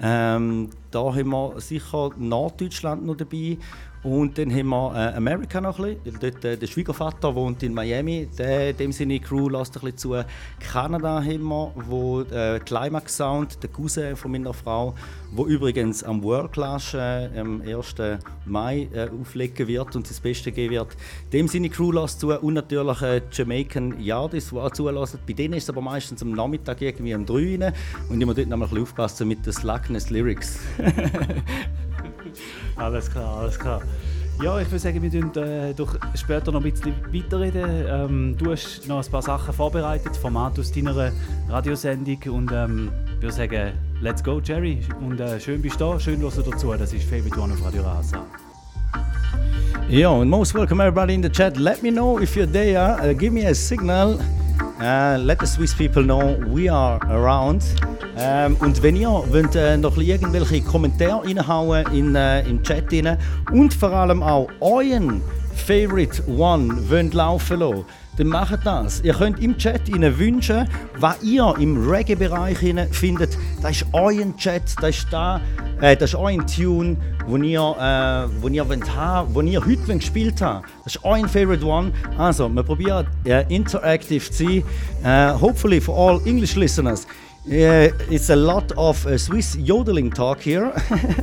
Ähm, 0.00 0.70
da 0.92 1.00
haben 1.00 1.30
wir 1.30 1.60
sicher 1.60 2.10
Norddeutschland 2.16 3.04
noch 3.04 3.16
dabei 3.16 3.58
Und 4.02 4.36
dann 4.36 4.50
haben 4.52 4.68
wir 4.68 4.94
äh, 4.96 5.16
America 5.16 5.60
noch 5.60 5.78
ein 5.78 5.96
bisschen. 6.02 6.18
Dort, 6.20 6.44
äh, 6.44 6.56
der 6.56 6.66
Schwiegervater 6.66 7.34
wohnt 7.34 7.62
in 7.62 7.72
Miami, 7.72 8.28
der, 8.36 8.72
dem 8.72 8.90
Sinne 8.90 9.20
Crew 9.20 9.48
lässt 9.48 9.76
ein 9.76 9.82
bisschen 9.82 9.96
zu. 9.96 10.24
Kanada 10.58 11.22
haben 11.22 11.44
wir, 11.44 11.72
wo 11.88 12.22
äh, 12.22 12.58
Climax 12.58 13.16
Sound, 13.16 13.62
der 13.62 13.70
Cousin 13.70 14.16
von 14.16 14.32
meiner 14.32 14.52
Frau, 14.52 14.94
wo 15.30 15.46
übrigens 15.46 16.02
am 16.02 16.20
World 16.24 16.52
Clash 16.52 16.94
äh, 16.94 17.28
am 17.38 17.62
1. 17.62 17.94
Mai 18.44 18.88
äh, 18.92 19.08
auflegen 19.08 19.68
wird 19.68 19.94
und 19.94 20.10
das 20.10 20.18
Beste 20.18 20.50
geben 20.50 20.74
wird. 20.74 20.96
Dem 21.32 21.46
Sinne 21.46 21.68
Crew 21.68 21.92
lässt 21.92 22.18
zu 22.18 22.32
und 22.32 22.54
natürlich 22.54 23.02
äh, 23.02 23.22
Jamaican 23.30 24.00
Yardis, 24.00 24.50
die 24.50 24.56
auch 24.56 24.70
zulassen. 24.72 25.20
Bei 25.24 25.32
denen 25.32 25.54
ist 25.54 25.64
es 25.64 25.70
aber 25.70 25.80
meistens 25.80 26.22
am 26.22 26.32
Nachmittag 26.32 26.82
irgendwie 26.82 27.14
um 27.14 27.24
3 27.24 27.34
rein 27.34 27.72
und 28.08 28.20
ich 28.20 28.26
muss 28.26 28.34
dort 28.34 28.48
noch 28.48 28.56
ein 28.56 28.62
bisschen 28.62 28.82
aufpassen 28.82 29.28
mit 29.28 29.46
den 29.46 29.52
Slackness 29.52 30.10
Lyrics. 30.10 30.58
Alles 32.76 33.10
klar, 33.10 33.38
alles 33.38 33.58
klar. 33.58 33.82
Ja, 34.42 34.58
ich 34.58 34.66
würde 34.66 34.78
sagen, 34.78 35.02
wir 35.02 35.10
tun 35.10 35.42
äh, 35.42 35.74
später 36.16 36.50
noch 36.50 36.64
ein 36.64 36.72
bisschen 36.72 36.94
weiterreden. 37.12 37.84
Ähm, 37.86 38.36
du 38.36 38.50
hast 38.50 38.88
noch 38.88 39.04
ein 39.04 39.10
paar 39.10 39.22
Sachen 39.22 39.52
vorbereitet, 39.54 40.16
Format 40.16 40.58
aus 40.58 40.72
deiner 40.72 41.12
Radiosendung 41.48 42.18
und 42.34 42.50
ähm, 42.52 42.90
ich 43.16 43.22
würde 43.22 43.36
sagen, 43.36 43.72
let's 44.00 44.24
go 44.24 44.40
Jerry 44.40 44.80
und 45.00 45.20
äh, 45.20 45.38
schön 45.38 45.62
bist 45.62 45.80
du 45.80 45.92
da, 45.92 46.00
schön 46.00 46.20
hörst 46.20 46.38
du 46.38 46.42
dazu, 46.42 46.72
das 46.72 46.92
ist 46.92 47.04
Favorite 47.04 47.38
One 47.38 47.52
auf 47.52 47.64
Radio 47.64 47.82
Rasa. 47.82 48.24
Yeah, 49.88 50.10
and 50.10 50.30
most 50.30 50.54
welcome 50.54 50.80
everybody 50.80 51.14
in 51.14 51.22
the 51.22 51.28
chat. 51.28 51.56
Let 51.58 51.82
me 51.82 51.90
know 51.90 52.18
if 52.18 52.34
you're 52.34 52.46
there. 52.46 52.96
Uh, 53.00 53.12
give 53.12 53.32
me 53.32 53.44
a 53.44 53.54
signal. 53.54 54.18
Uh, 54.62 55.18
let 55.18 55.40
the 55.40 55.46
Swiss 55.46 55.74
people 55.74 56.02
know 56.02 56.36
we 56.46 56.68
are 56.68 57.00
around. 57.08 57.62
Ähm, 58.16 58.56
und 58.60 58.82
wenn 58.82 58.96
ihr 58.96 59.08
wollt, 59.08 59.56
äh, 59.56 59.76
noch 59.76 59.96
irgendwelche 59.96 60.60
Kommentare 60.60 61.24
reinhauen 61.24 61.86
in, 61.92 62.14
äh, 62.14 62.42
im 62.48 62.62
Chat 62.62 62.92
rein 62.92 63.18
und 63.52 63.74
vor 63.74 63.90
allem 63.90 64.22
auch 64.22 64.48
euren 64.60 65.20
Favorite 65.54 66.22
One 66.28 66.90
wollt 66.90 67.14
laufen 67.14 67.60
lassen, 67.60 67.84
dann 68.16 68.26
macht 68.26 68.64
das. 68.64 69.00
Ihr 69.00 69.14
könnt 69.14 69.40
im 69.40 69.56
Chat 69.56 69.88
Ihnen 69.88 70.18
wünschen, 70.18 70.68
was 70.98 71.22
ihr 71.22 71.54
im 71.58 71.88
Reggae-Bereich 71.88 72.58
findet. 72.90 73.38
Das 73.62 73.72
ist 73.72 73.86
euer 73.92 74.36
Chat, 74.36 74.62
das 74.80 74.96
ist, 74.96 75.06
da, 75.10 75.40
äh, 75.80 75.96
das 75.96 76.10
ist 76.10 76.16
euer 76.16 76.44
Tune, 76.46 76.96
wo 77.26 77.36
ihr, 77.36 77.76
äh, 77.80 78.54
ihr, 78.54 78.68
wollt 78.68 78.94
haben, 78.94 79.34
wo 79.34 79.40
ihr 79.40 79.64
heute 79.64 79.98
gespielt 79.98 80.42
habt. 80.42 80.68
Das 80.84 80.96
ist 80.96 81.04
euer 81.04 81.26
Favorite 81.26 81.64
One. 81.64 81.92
Also, 82.18 82.48
wir 82.48 82.62
probieren 82.62 83.06
äh, 83.24 83.44
interactive 83.48 84.30
zu 84.30 84.44
sein. 84.44 84.62
Äh, 85.04 85.40
hopefully 85.40 85.80
for 85.80 85.96
all 85.96 86.20
English 86.26 86.56
listeners. 86.56 87.06
Yeah, 87.44 87.90
it's 88.08 88.30
a 88.30 88.36
lot 88.36 88.70
of 88.78 89.04
uh, 89.04 89.18
Swiss 89.18 89.56
yodeling 89.56 90.10
talk 90.10 90.40
here, 90.40 90.72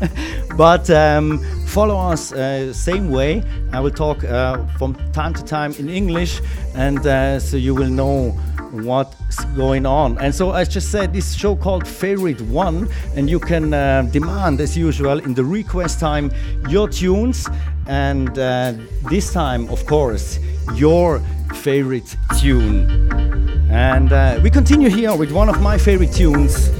but 0.58 0.90
um, 0.90 1.40
follow 1.66 1.96
us 1.98 2.34
uh, 2.34 2.74
same 2.74 3.10
way. 3.10 3.42
I 3.72 3.80
will 3.80 3.92
talk 3.92 4.26
uh, 4.26 4.66
from 4.78 4.96
time 5.14 5.34
to 5.36 5.44
time 5.46 5.74
in 5.80 5.88
English, 5.88 6.42
and 6.76 7.00
uh, 7.08 7.40
so 7.40 7.56
you 7.56 7.74
will 7.74 7.90
know 7.90 8.32
what's 8.72 9.46
going 9.56 9.86
on. 9.86 10.18
And 10.18 10.36
so 10.36 10.52
I 10.52 10.66
just 10.66 10.92
said 10.92 11.14
this 11.14 11.34
show 11.34 11.56
called 11.56 11.88
Favorite 11.88 12.42
One, 12.42 12.90
and 13.16 13.30
you 13.30 13.40
can 13.40 13.74
uh, 13.74 14.02
demand 14.12 14.60
as 14.60 14.78
usual 14.78 15.20
in 15.20 15.34
the 15.34 15.46
request 15.46 16.02
time 16.02 16.32
your 16.68 16.90
tunes, 16.90 17.48
and 17.88 18.38
uh, 18.38 18.74
this 19.10 19.32
time, 19.32 19.70
of 19.70 19.86
course, 19.86 20.38
your 20.76 21.20
favorite 21.54 22.18
tune. 22.42 23.59
And 23.70 24.12
uh, 24.12 24.40
we 24.42 24.50
continue 24.50 24.90
here 24.90 25.16
with 25.16 25.32
one 25.32 25.48
of 25.48 25.62
my 25.62 25.78
favorite 25.78 26.12
tunes 26.12 26.72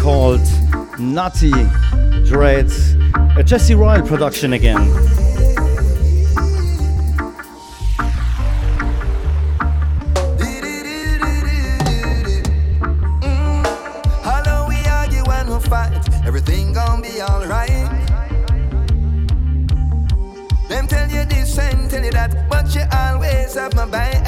called 0.00 0.40
Nutty 0.96 1.50
Dreads, 2.24 2.94
a 3.36 3.42
Jesse 3.44 3.74
Royal 3.74 4.06
production 4.06 4.52
again. 4.52 4.78
Although 14.24 14.66
we 14.68 14.76
argue 14.86 15.24
and 15.28 15.48
we 15.50 15.60
fight, 15.68 16.24
everything 16.24 16.72
gon' 16.72 17.02
be 17.02 17.20
alright. 17.20 17.70
Them 20.68 20.86
tell 20.86 21.10
you 21.10 21.24
this 21.24 21.58
and 21.58 21.90
tell 21.90 22.04
you 22.04 22.12
that, 22.12 22.48
but 22.48 22.72
you 22.72 22.82
always 22.92 23.54
have 23.54 23.74
my 23.74 23.86
back. 23.86 24.25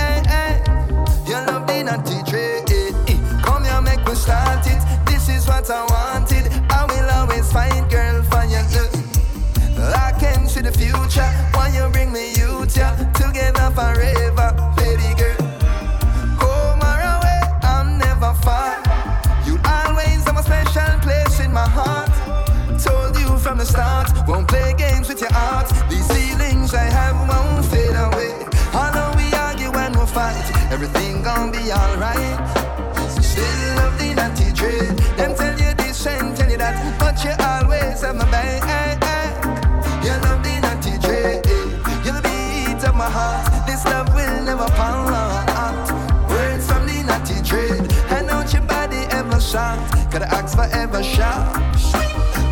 Shout. 49.48 49.78
Gotta 50.10 50.28
ask 50.28 50.54
forever 50.56 51.02
shout. 51.02 51.54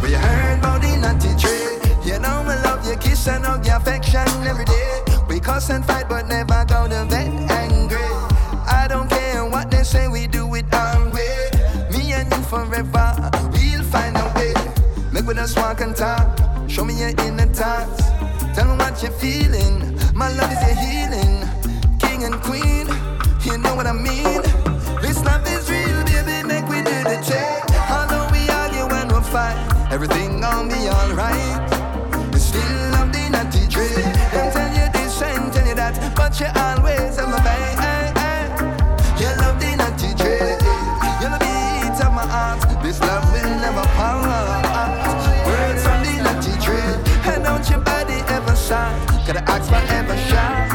But 0.00 0.10
you 0.10 0.16
heard 0.16 0.58
about 0.58 0.80
the 0.80 0.96
naughty 0.96 1.32
trade. 1.36 2.06
You 2.06 2.18
know 2.18 2.42
me 2.44 2.54
love 2.64 2.86
your 2.86 2.96
kiss 2.96 3.28
and 3.28 3.44
hug 3.44 3.66
your 3.66 3.76
affection 3.76 4.26
every 4.46 4.64
day. 4.64 5.02
We 5.28 5.38
cuss 5.40 5.68
and 5.68 5.84
fight 5.84 6.08
but 6.08 6.26
never 6.26 6.64
go 6.64 6.84
to 6.88 7.04
bed 7.10 7.50
angry. 7.50 7.98
I 8.66 8.86
don't 8.88 9.10
care 9.10 9.44
what 9.44 9.70
they 9.70 9.82
say, 9.82 10.08
we 10.08 10.26
do 10.26 10.54
it 10.54 10.72
our 10.72 11.10
way. 11.10 11.50
Me 11.92 12.12
and 12.12 12.32
you 12.32 12.42
forever, 12.48 13.30
we'll 13.52 13.84
find 13.84 14.16
a 14.16 14.32
way. 14.36 14.54
Make 15.12 15.26
with 15.26 15.38
us 15.38 15.54
walk 15.54 15.80
and 15.82 15.94
talk. 15.94 16.38
Show 16.68 16.84
me 16.84 16.94
your 16.98 17.10
inner 17.10 17.46
thoughts. 17.52 18.04
Tell 18.54 18.66
me 18.70 18.76
what 18.78 19.02
you're 19.02 19.12
feeling. 19.12 19.98
My 20.14 20.32
love 20.32 20.50
is 20.50 20.62
your 20.64 20.76
healing. 20.86 21.44
King 21.98 22.24
and 22.24 22.36
queen, 22.42 22.86
you 23.44 23.58
know 23.58 23.74
what 23.74 23.86
I 23.86 23.92
mean. 23.92 24.55
Everything 29.90 30.40
gon' 30.40 30.68
be 30.68 30.88
alright. 30.88 31.72
You 32.32 32.38
still 32.38 32.90
love 32.92 33.12
the 33.12 33.28
naughty 33.30 33.66
trade. 33.68 33.92
Them 34.32 34.52
tell 34.52 34.70
you 34.72 34.88
this 34.92 35.22
and 35.22 35.52
tell 35.52 35.66
you 35.66 35.74
that, 35.74 35.94
but 36.16 36.38
you 36.40 36.46
always 36.56 37.16
have 37.16 37.28
my 37.28 37.38
back. 37.44 37.76
You 39.20 39.28
love 39.40 39.60
the 39.60 39.76
naughty 39.76 40.14
trade. 40.16 40.60
You're 41.20 41.32
the 41.32 41.40
beat 41.44 42.00
of 42.04 42.12
my 42.12 42.26
heart. 42.26 42.60
This 42.82 43.00
love 43.00 43.24
will 43.32 43.50
never 43.60 43.84
part. 43.96 44.24
Words 45.46 45.82
from 45.84 46.00
the 46.04 46.14
naughty 46.24 46.54
trade. 46.64 47.00
And 47.28 47.44
don't 47.44 47.68
your 47.68 47.80
body 47.80 48.18
ever 48.28 48.56
shine. 48.56 48.96
Gotta 49.26 49.42
ask 49.50 49.68
forever 49.68 50.16
shine. 50.28 50.68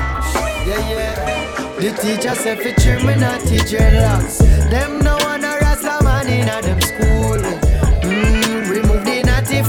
Yeah, 0.67 0.89
yeah. 0.89 1.41
The 1.80 1.89
teacher 1.97 2.36
said 2.36 2.60
trim 2.78 3.06
me 3.08 3.15
naughty 3.15 3.58
dreadlocks. 3.58 4.38
Them 4.69 5.00
no 5.00 5.17
want 5.24 5.43
a 5.43 5.58
rasta 5.62 6.04
man 6.04 6.28
in 6.28 6.47
a 6.47 6.62
them 6.62 6.82
school. 6.82 7.01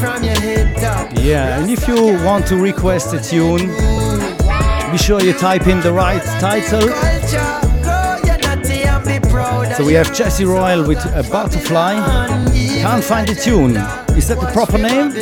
Yeah, 0.03 1.61
and 1.61 1.71
if 1.71 1.87
you 1.87 2.19
want 2.25 2.47
to 2.49 2.57
request 2.57 3.15
a 3.15 3.21
tune, 3.21 3.69
be 4.91 4.99
sure 4.99 5.23
you 5.23 5.33
type 5.33 5.69
in 5.69 5.81
the 5.81 5.93
right 5.93 6.23
title. 6.41 6.89
So 9.77 9.85
we 9.85 9.95
have 9.95 10.13
Jesse 10.13 10.45
Royal 10.45 10.87
with 10.87 10.99
a 11.15 11.23
butterfly. 11.31 11.95
Can't 12.83 13.05
find 13.05 13.29
the 13.29 13.35
tune. 13.35 13.77
Is 14.17 14.27
that 14.29 14.41
the 14.41 14.51
proper 14.53 14.79
name? 14.79 15.13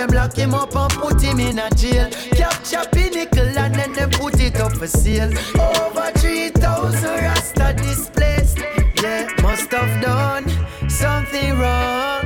Them 0.00 0.16
lock 0.16 0.34
him 0.34 0.54
up 0.54 0.74
and 0.74 0.92
put 0.92 1.20
him 1.20 1.40
in 1.40 1.58
a 1.58 1.68
jail. 1.70 2.08
Capture 2.32 2.88
pinnacle 2.90 3.58
and 3.58 3.74
then 3.74 3.92
them 3.92 4.10
put 4.10 4.40
it 4.40 4.56
up 4.56 4.72
for 4.72 4.86
sale. 4.86 5.30
Over 5.58 6.10
3,000 6.18 7.02
rasta 7.04 7.74
displaced. 7.76 8.58
Yeah, 9.02 9.28
must 9.42 9.70
have 9.70 10.02
done 10.02 10.48
something 10.88 11.58
wrong. 11.58 12.22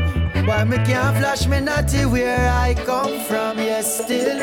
Why 0.47 0.63
me 0.65 0.77
can't 0.77 1.17
flash 1.19 1.49
me 1.49 1.61
natty 1.61 2.07
where 2.07 2.49
I 2.49 2.75
come 2.75 3.19
from? 3.25 3.59
Yes, 3.59 4.05
still 4.05 4.39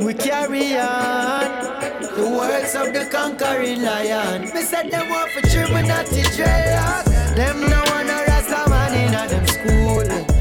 we 0.00 0.14
carry 0.14 0.76
on. 0.76 1.44
The 2.16 2.28
words 2.38 2.74
of 2.74 2.92
the 2.92 3.06
conquering 3.10 3.82
lion. 3.82 4.42
Me 4.52 4.62
said 4.62 4.90
them 4.90 5.08
want 5.10 5.30
for 5.30 5.42
trim 5.48 5.72
natty 5.86 6.22
dreadlock. 6.34 7.04
Them 7.36 7.60
no 7.60 7.82
wanna 7.90 8.24
rasta 8.26 8.68
man 8.68 8.94
in 8.94 9.14
a 9.14 9.28
them 9.28 9.46
school. 9.46 10.33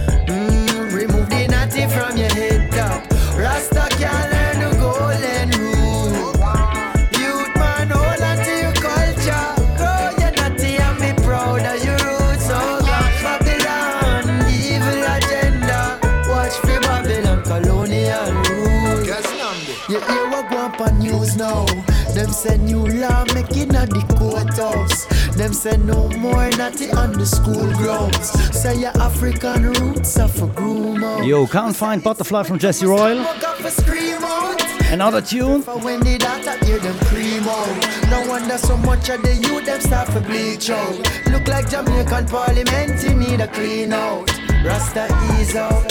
Up 21.33 21.37
now? 21.37 21.83
Them 22.13 22.31
say 22.31 22.57
new 22.57 22.85
law 22.85 23.25
making 23.33 23.75
at 23.75 23.89
the 23.89 24.03
courthouse. 24.17 25.05
Them 25.35 25.53
say 25.53 25.77
no 25.77 26.09
more 26.09 26.49
natty 26.51 26.91
on 26.91 27.13
the 27.13 27.25
school 27.25 27.71
grounds. 27.73 28.29
Say 28.57 28.79
your 28.79 28.95
African 28.99 29.63
roots 29.73 30.17
are 30.19 30.27
for 30.27 30.47
groom 30.47 31.03
out. 31.03 31.25
Yo, 31.25 31.47
can't 31.47 31.75
find 31.75 32.03
Butterfly 32.03 32.43
from 32.43 32.59
Jesse 32.59 32.85
Royal. 32.85 33.17
Woke 33.17 33.43
up 33.43 33.57
for 33.57 33.69
scream 33.69 34.23
out. 34.23 34.61
Another 34.91 35.21
tune. 35.21 35.61
For 35.63 35.79
when 35.79 36.01
the 36.01 36.17
data 36.17 36.63
hear 36.65 36.79
them 36.79 36.97
cream 37.05 37.43
out. 37.47 38.09
No 38.09 38.29
wonder 38.29 38.57
so 38.57 38.77
much 38.77 39.09
of 39.09 39.21
the 39.23 39.35
youth 39.35 39.65
them 39.65 39.81
start 39.81 40.09
to 40.09 40.21
bleach 40.21 40.69
out. 40.69 40.97
Look 41.31 41.47
like 41.47 41.69
Jamaican 41.69 42.27
parliament, 42.27 43.01
you 43.03 43.15
need 43.15 43.41
a 43.41 43.47
clean 43.47 43.93
out. 43.93 44.29
Rasta 44.63 45.07
ease 45.39 45.55
out. 45.55 45.83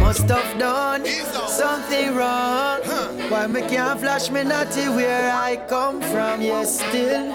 Must 0.00 0.28
have 0.28 0.58
done 0.58 1.04
something 1.06 2.14
wrong. 2.14 3.07
Why 3.28 3.46
me 3.46 3.60
can't 3.60 4.00
flash 4.00 4.30
me 4.30 4.42
natty 4.42 4.88
where 4.88 5.30
I 5.30 5.56
come 5.68 6.00
from? 6.00 6.40
Yes, 6.40 6.80
still 6.80 7.26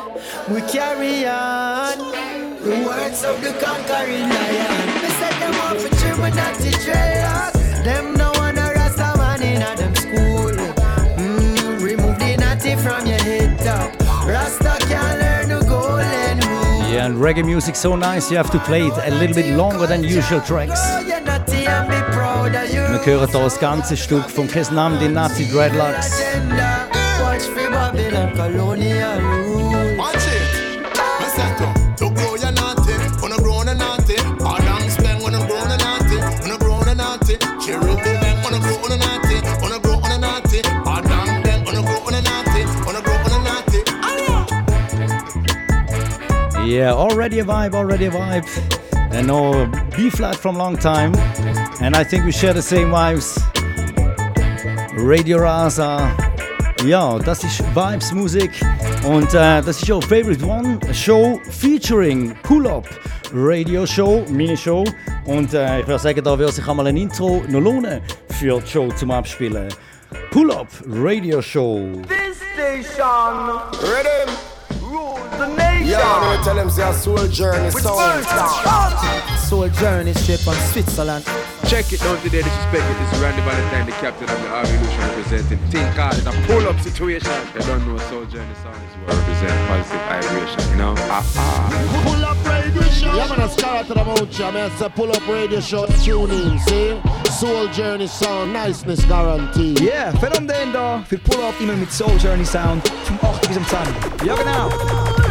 we 0.49 0.62
carry 0.62 1.27
on. 1.27 1.97
The 2.63 2.84
words 2.84 3.23
of 3.23 3.39
the 3.43 3.53
conquering 3.62 4.27
lion. 4.27 4.88
Me 5.01 5.10
said 5.19 5.36
them 5.39 5.53
want 5.60 5.79
for 5.79 5.95
trim 5.97 6.17
me 6.17 6.32
natty 6.32 6.71
dreadlock. 6.82 7.53
Them 7.84 8.15
no 8.15 8.32
wanna 8.38 8.71
rasta 8.73 9.13
man 9.19 9.43
a 9.43 9.75
them 9.75 9.93
school. 9.93 10.51
Mm, 11.21 11.84
remove 11.84 12.17
the 12.17 12.38
natty 12.38 12.75
from 12.75 13.06
your 13.06 13.21
head 13.21 13.60
top. 13.60 13.93
Rasta 14.27 14.75
can't 14.88 15.19
learn 15.19 15.49
the 15.49 15.63
golden 15.69 16.39
rule. 16.49 16.89
Yeah, 16.91 17.06
and 17.06 17.17
reggae 17.17 17.45
music 17.45 17.75
so 17.75 17.95
nice, 17.95 18.32
you 18.32 18.38
have 18.38 18.49
to 18.49 18.60
play 18.60 18.88
it 18.88 18.97
a 18.97 19.12
little 19.12 19.36
bit 19.36 19.56
longer 19.56 19.86
than 19.86 20.03
usual 20.03 20.41
tracks. 20.41 20.82
Wir 22.43 22.51
hören 22.51 22.99
hier 23.06 23.27
das 23.27 23.58
ganze 23.58 23.95
Stück 23.95 24.29
von 24.29 24.49
Kessen 24.49 24.77
die 24.99 25.08
Nazi 25.08 25.49
Dreadlocks. 25.49 26.12
Yeah, 46.65 46.91
already 46.93 47.39
a 47.39 47.45
vibe, 47.45 47.75
already 47.75 48.06
a 48.08 48.12
vibe. 48.12 48.45
And 49.13 49.27
no 49.27 49.67
B 49.95 50.10
flat 50.10 50.36
from 50.36 50.58
long 50.58 50.75
time. 50.75 51.13
And 51.84 51.98
I 51.98 52.04
think 52.06 52.24
we 52.24 52.32
share 52.32 52.54
the 52.54 52.62
same 52.62 52.91
vibes. 52.91 53.38
Radio 54.96 55.39
Rasa. 55.39 56.15
Ja, 56.86 57.19
das 57.19 57.43
ist 57.43 57.60
Vibes 57.76 58.13
Musik. 58.13 58.52
Und 59.06 59.34
äh, 59.34 59.62
das 59.62 59.82
ist 59.84 59.91
auch 59.91 60.02
Favorite 60.02 60.46
One 60.46 60.80
Show 60.93 61.41
featuring 61.52 62.34
Pull 62.43 62.67
Up 62.67 62.88
Radio 63.34 63.86
Show, 63.86 64.24
meine 64.30 64.56
Show. 64.56 64.86
Und 65.26 65.54
äh, 65.54 65.82
ich 65.82 65.88
würde 65.88 66.00
sagen, 66.00 66.24
da 66.24 66.39
wird 66.39 66.54
sich 66.54 66.65
einmal 66.65 66.88
ein 66.88 66.96
Intro 66.96 67.43
noch 67.50 67.60
lohnen 67.60 68.02
für 68.30 68.62
die 68.62 68.67
Show 68.72 68.88
zum 68.96 69.12
Abspielen. 69.12 69.67
Pull 70.32 70.54
Up 70.54 70.69
Radio 70.88 71.41
Show. 71.41 72.02
This 72.08 72.39
station 72.54 73.60
Ready? 73.82 74.32
rules 74.82 75.19
the 75.38 75.48
nation. 75.58 75.88
Yeah, 75.88 76.00
I'm 76.00 76.22
gonna 76.22 76.43
tell 76.46 76.56
them 76.56 76.69
say 76.69 76.84
a 76.84 76.93
soul 76.93 77.28
journey 77.28 77.69
first 77.72 77.84
Soul 79.50 79.67
journey 79.67 80.13
straight 80.13 80.39
from 80.39 80.56
Switzerland. 80.72 81.26
Check 81.73 81.91
it, 81.91 82.01
don't 82.01 82.21
today 82.21 82.43
disrespect 82.43 82.86
it. 82.86 82.99
This 82.99 83.13
is 83.13 83.19
Randy 83.19 83.41
Valentine, 83.41 83.88
the 83.88 83.93
captain 83.93 84.29
of 84.29 84.39
the 84.43 84.47
Army 84.47 84.69
Illusion 84.69 84.99
representing. 85.09 85.57
Think 85.73 85.89
hard, 85.97 86.13
it's 86.19 86.27
a 86.27 86.31
pull 86.45 86.67
up 86.69 86.79
situation. 86.81 87.31
They 87.51 87.62
don't 87.62 87.83
know 87.88 87.95
a 87.95 87.99
soldier 88.13 88.38
Soul 88.38 88.45
Journey 88.45 88.53
Sound 88.62 88.77
is 88.77 88.93
what 89.01 89.17
represent 89.17 89.67
positive 89.67 90.01
vibration, 90.05 90.69
you 90.69 90.75
know? 90.77 90.93
Ah, 91.09 91.25
ah. 91.36 92.03
Pull 92.05 92.23
up 92.25 92.38
radio 92.45 92.81
show. 92.93 93.15
Yeah, 93.15 93.27
man, 93.27 93.41
I 93.41 93.47
start 93.47 93.88
to 93.88 93.95
the 93.95 94.05
mouth, 94.05 94.39
yeah, 94.39 94.51
man. 94.51 94.69
Say 94.77 94.89
pull 94.89 95.12
up 95.12 95.27
radio 95.27 95.59
show, 95.62 95.88
tune 96.03 96.29
in, 96.29 96.59
see? 96.59 97.01
Soul 97.31 97.67
Journey 97.69 98.05
Sound, 98.05 98.53
niceness 98.53 99.03
guarantee. 99.05 99.73
Yeah, 99.83 100.13
fett 100.19 100.38
om 100.38 100.45
den 100.45 100.73
då. 100.73 101.01
Vi 101.09 101.17
pull 101.17 101.41
up 101.41 101.59
immer 101.59 101.75
mit 101.75 101.91
Soul 101.91 102.19
Journey 102.19 102.45
Sound 102.45 102.88
vom 102.88 103.17
8 103.29 103.47
bis 103.47 103.57
zum 103.57 103.65
10. 103.65 104.27
Ja, 104.27 104.36
genau. 104.36 105.22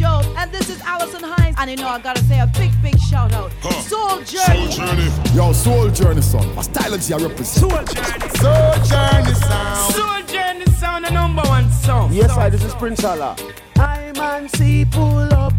Show. 0.00 0.22
And 0.38 0.50
this 0.50 0.70
is 0.70 0.80
Alison 0.80 1.22
Hinds. 1.22 1.56
And 1.60 1.70
you 1.70 1.76
know, 1.76 1.88
I 1.88 1.98
gotta 1.98 2.24
say 2.24 2.40
a 2.40 2.46
big, 2.46 2.72
big 2.80 2.98
shout 2.98 3.34
out. 3.34 3.52
Soul 3.84 4.22
Journey. 4.22 5.10
Yo, 5.34 5.52
soul 5.52 5.90
journey 5.90 6.22
son. 6.22 6.46
A 6.56 6.64
style 6.64 6.94
I 6.94 7.22
represent. 7.22 7.46
Soul 7.46 7.70
journey. 7.70 8.28
Soul 8.40 8.72
journey 8.88 9.34
sound. 9.34 9.94
Soul 9.94 10.22
Journey 10.26 10.64
Sound, 10.80 11.04
the 11.04 11.10
number 11.10 11.42
one 11.42 11.70
song. 11.70 12.10
Yes, 12.12 12.30
I, 12.30 12.48
this 12.48 12.64
is 12.64 12.74
Prince 12.74 13.04
Allah. 13.04 13.36
I 13.76 14.12
man 14.16 14.48
see 14.48 14.86
pull 14.86 15.32
up, 15.34 15.52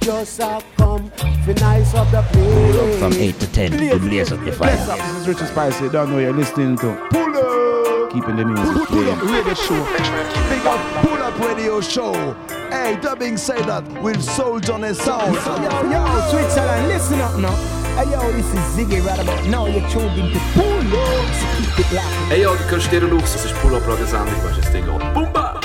just 0.00 0.40
a 0.40 0.60
come, 0.76 1.10
fi 1.44 1.52
nice 1.54 1.94
up 1.94 2.10
the 2.10 2.22
place. 2.32 2.98
From 2.98 3.12
8 3.12 3.38
to 3.40 3.52
10, 3.52 3.70
to 3.70 3.98
blaze 4.00 4.32
up 4.32 4.44
the 4.44 4.50
fire. 4.50 4.74
Bless 4.74 4.88
up. 4.88 4.98
This 4.98 5.16
is 5.18 5.28
Richard 5.28 5.48
Spicy. 5.48 5.88
Don't 5.88 6.10
know 6.10 6.18
you're 6.18 6.32
listening 6.32 6.76
to 6.78 7.08
Pull 7.10 7.36
Up. 7.36 7.73
Keeping 8.14 8.36
the 8.36 8.44
music 8.44 8.86
playing. 8.86 9.18
Radio 9.18 9.54
show. 9.54 9.84
Big 10.48 10.64
up 10.64 10.78
Pull 11.02 11.20
Up 11.20 11.36
Radio 11.40 11.80
Show. 11.80 12.12
Hey, 12.70 12.96
dubbing 13.02 13.36
say 13.36 13.60
that 13.62 13.82
with 14.04 14.22
Soul 14.22 14.60
Journey 14.60 14.94
Sound. 14.94 15.34
Yo, 15.34 15.90
yo, 15.90 16.30
Switzerland, 16.30 16.86
listen 16.86 17.20
up 17.20 17.36
now. 17.40 17.50
Hey, 17.96 18.08
yo, 18.12 18.30
this 18.30 18.46
is 18.46 18.60
Ziggy 18.76 19.04
right 19.04 19.18
about 19.18 19.44
now. 19.46 19.66
You're 19.66 19.82
tuned 19.90 20.16
into 20.16 20.38
Pull 20.54 20.64
Up. 20.94 21.26
Keep 21.58 21.80
it 21.80 21.92
locked. 21.92 22.30
Hey 22.30 22.42
yo, 22.42 22.54
du 22.54 22.62
kannst 22.70 22.92
dir 22.92 23.00
Lux, 23.00 23.32
das 23.32 23.46
ist 23.46 23.54
Pull-Up 23.60 23.84
Radio 23.84 24.06
Sendung, 24.06 24.44
weißt 24.44 24.58
du, 24.58 24.60
das 24.60 24.70
Ding 24.70 24.86
geht. 24.86 25.12
Bumba! 25.12 25.60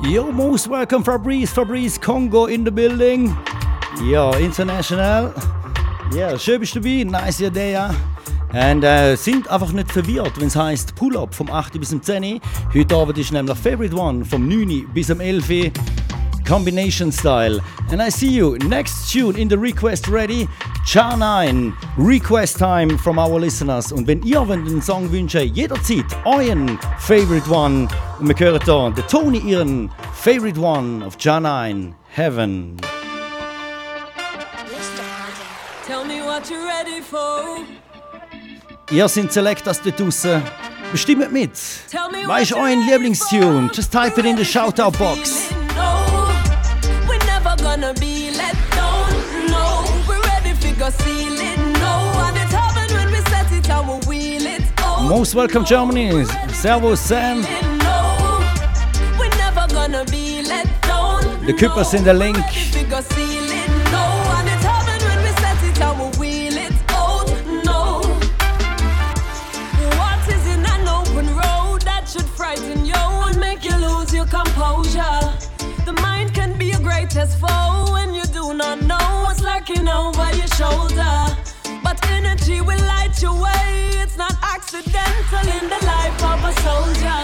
Yo, 0.00 0.32
most 0.32 0.68
welcome 0.70 1.02
Fabrice, 1.04 1.52
Fabrice 1.52 1.98
Congo 1.98 2.46
in 2.46 2.64
the 2.64 2.70
building. 2.70 3.36
Ja, 4.02 4.34
international. 4.36 5.32
Ja, 6.14 6.38
schön 6.38 6.60
bist 6.60 6.74
du 6.74 6.80
dabei, 6.80 7.04
nice 7.04 7.40
Idee. 7.40 7.78
Und 8.52 8.82
äh, 8.82 9.16
sind 9.16 9.48
einfach 9.48 9.72
nicht 9.72 9.90
verwirrt, 9.90 10.38
wenn 10.38 10.48
es 10.48 10.56
heisst 10.56 10.94
Pull-Up 10.94 11.34
vom 11.34 11.50
8. 11.50 11.78
bis 11.78 11.90
zum 11.90 12.02
10. 12.02 12.40
Heute 12.74 12.96
Abend 12.96 13.18
ist 13.18 13.32
nämlich 13.32 13.56
Favorite 13.58 13.96
One 13.96 14.24
vom 14.24 14.46
9. 14.46 14.86
bis 14.92 15.06
zum 15.06 15.20
11. 15.20 15.72
Combination 16.46 17.10
Style. 17.10 17.60
And 17.90 18.02
I 18.02 18.10
see 18.10 18.28
you. 18.28 18.56
Next 18.68 19.10
tune 19.10 19.38
in 19.38 19.48
the 19.48 19.56
request 19.56 20.08
ready. 20.08 20.46
Char 20.84 21.16
9. 21.16 21.72
Request 21.96 22.58
time 22.58 22.98
from 22.98 23.18
our 23.18 23.40
listeners. 23.40 23.90
Und 23.92 24.06
wenn 24.06 24.22
ihr 24.22 24.40
einen 24.40 24.82
Song 24.82 25.10
wünscht, 25.10 25.36
jederzeit 25.36 26.04
euren 26.24 26.78
Favorite 26.98 27.50
One. 27.50 27.88
Und 28.20 28.28
wir 28.28 28.38
hören 28.38 28.60
hier 28.62 28.92
den 28.94 29.06
Tony 29.08 29.38
ihren 29.38 29.90
Favorite 30.12 30.60
One 30.60 31.04
of 31.04 31.16
Char 31.18 31.40
9. 31.40 31.94
Heaven. 32.10 32.76
Ihr 38.90 39.08
seid 39.08 39.32
Selectors 39.32 39.80
da 39.82 39.90
draussen. 39.90 40.42
Bestimmt 40.92 41.32
mit. 41.32 41.50
Was 42.26 42.42
ist 42.42 42.52
euer 42.52 42.76
Lieblingstune? 42.76 43.70
Just 43.74 43.90
type 43.92 44.18
it 44.18 44.26
in 44.26 44.36
the 44.36 44.44
Shoutout 44.44 44.96
Box. 44.98 45.50
No, 45.74 46.04
we're 47.08 47.18
never 47.26 47.56
gonna 47.62 47.92
be 47.94 48.30
let 48.36 48.54
down. 48.76 49.08
No, 49.48 49.84
we're 50.06 50.20
ready 50.22 50.54
to 50.60 50.72
go. 50.78 50.88
No, 51.80 52.12
and 52.28 52.36
it's 52.36 52.52
heaven 52.52 52.94
when 52.94 53.10
we 53.10 53.20
set 53.30 53.50
it 53.50 53.68
and 53.70 53.88
we 53.88 54.06
wheel 54.06 54.46
it. 54.46 54.62
Oh, 54.82 55.06
Most 55.08 55.34
welcome 55.34 55.64
Germany. 55.64 56.24
Servus 56.52 57.00
Sam. 57.00 57.40
no, 57.78 58.40
we're 59.18 59.34
never 59.38 59.66
gonna 59.72 60.04
be 60.04 60.42
let 60.42 60.66
down. 60.82 61.22
Der 61.46 61.54
Küppers 61.54 61.94
in 61.94 62.04
der 62.04 62.14
Link. 62.14 62.36
Your 74.24 74.44
composure. 74.44 75.20
The 75.84 75.92
mind 76.00 76.34
can 76.34 76.56
be 76.58 76.66
your 76.66 76.80
greatest 76.80 77.38
foe 77.38 77.92
when 77.92 78.14
you 78.14 78.24
do 78.24 78.54
not 78.54 78.82
know 78.82 79.06
what's 79.24 79.42
lurking 79.42 79.88
over 79.88 80.26
your 80.34 80.46
shoulder. 80.58 81.14
But 81.82 81.98
energy 82.10 82.60
will 82.60 82.80
light 82.80 83.20
your 83.20 83.34
way. 83.34 83.90
It's 84.02 84.16
not 84.16 84.34
accidental 84.42 85.46
in 85.58 85.68
the 85.68 85.80
life 85.84 86.22
of 86.24 86.44
a 86.44 86.52
soldier. 86.62 87.20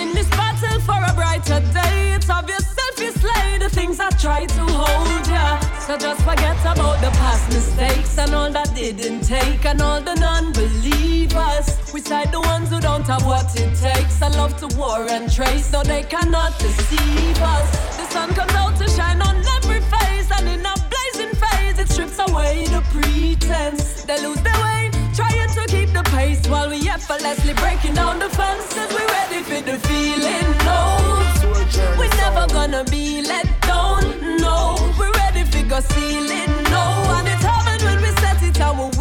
In 0.00 0.14
this 0.14 0.28
battle 0.30 0.80
for 0.80 1.00
a 1.10 1.12
brighter 1.14 1.60
day, 1.72 2.14
it's 2.14 2.30
obvious 2.30 2.66
self 2.68 3.00
you 3.00 3.12
slay 3.12 3.58
the 3.58 3.68
things 3.68 4.00
I 4.00 4.10
try 4.10 4.46
to 4.46 4.62
hold 4.62 5.26
ya. 5.26 5.67
So 5.88 5.96
just 5.96 6.20
forget 6.20 6.60
about 6.60 7.00
the 7.00 7.08
past 7.16 7.48
mistakes 7.48 8.18
and 8.18 8.34
all 8.34 8.50
that 8.52 8.74
didn't 8.74 9.22
take 9.22 9.64
and 9.64 9.80
all 9.80 10.02
the 10.02 10.16
non-believers. 10.16 11.94
We 11.94 12.02
side 12.02 12.30
the 12.30 12.40
ones 12.40 12.68
who 12.68 12.78
don't 12.78 13.06
have 13.06 13.24
what 13.24 13.58
it 13.58 13.74
takes. 13.74 14.20
I 14.20 14.28
love 14.28 14.54
to 14.58 14.66
war 14.76 15.08
and 15.08 15.32
trace, 15.32 15.64
so 15.64 15.82
they 15.82 16.02
cannot 16.02 16.58
deceive 16.58 17.40
us. 17.40 17.70
The 17.96 18.04
sun 18.12 18.34
comes 18.34 18.52
out 18.52 18.76
to 18.76 18.86
shine 18.90 19.22
on 19.22 19.36
every 19.56 19.80
face, 19.80 20.30
and 20.30 20.46
in 20.46 20.60
a 20.60 20.74
blazing 20.92 21.34
phase, 21.40 21.78
it 21.78 21.88
strips 21.88 22.18
away 22.18 22.66
the 22.66 22.82
pretense. 22.92 24.02
They 24.02 24.20
lose 24.20 24.42
their 24.42 24.60
way, 24.60 24.90
trying 25.14 25.48
to 25.56 25.64
keep 25.68 25.94
the 25.94 26.02
pace 26.12 26.46
while 26.48 26.68
we 26.68 26.86
effortlessly 26.86 27.54
breaking 27.54 27.94
down 27.94 28.18
the 28.18 28.28
fences. 28.28 28.92
We're 28.92 29.06
ready 29.06 29.40
for 29.42 29.62
the 29.64 29.78
feeling, 29.88 30.48
no. 30.68 30.98
We're 31.96 32.14
never 32.20 32.46
gonna 32.52 32.84
be 32.84 33.22
let 33.22 33.48
down, 33.62 34.36
no. 34.36 34.76
We're 34.98 35.17
go 35.68 35.80
ceiling, 35.80 36.52
no. 36.70 36.84
And 37.16 37.28
it's 37.28 37.44
heaven 37.44 37.78
when 37.84 38.00
we 38.02 38.10
set 38.20 38.42
it 38.42 38.60
and 38.60 38.97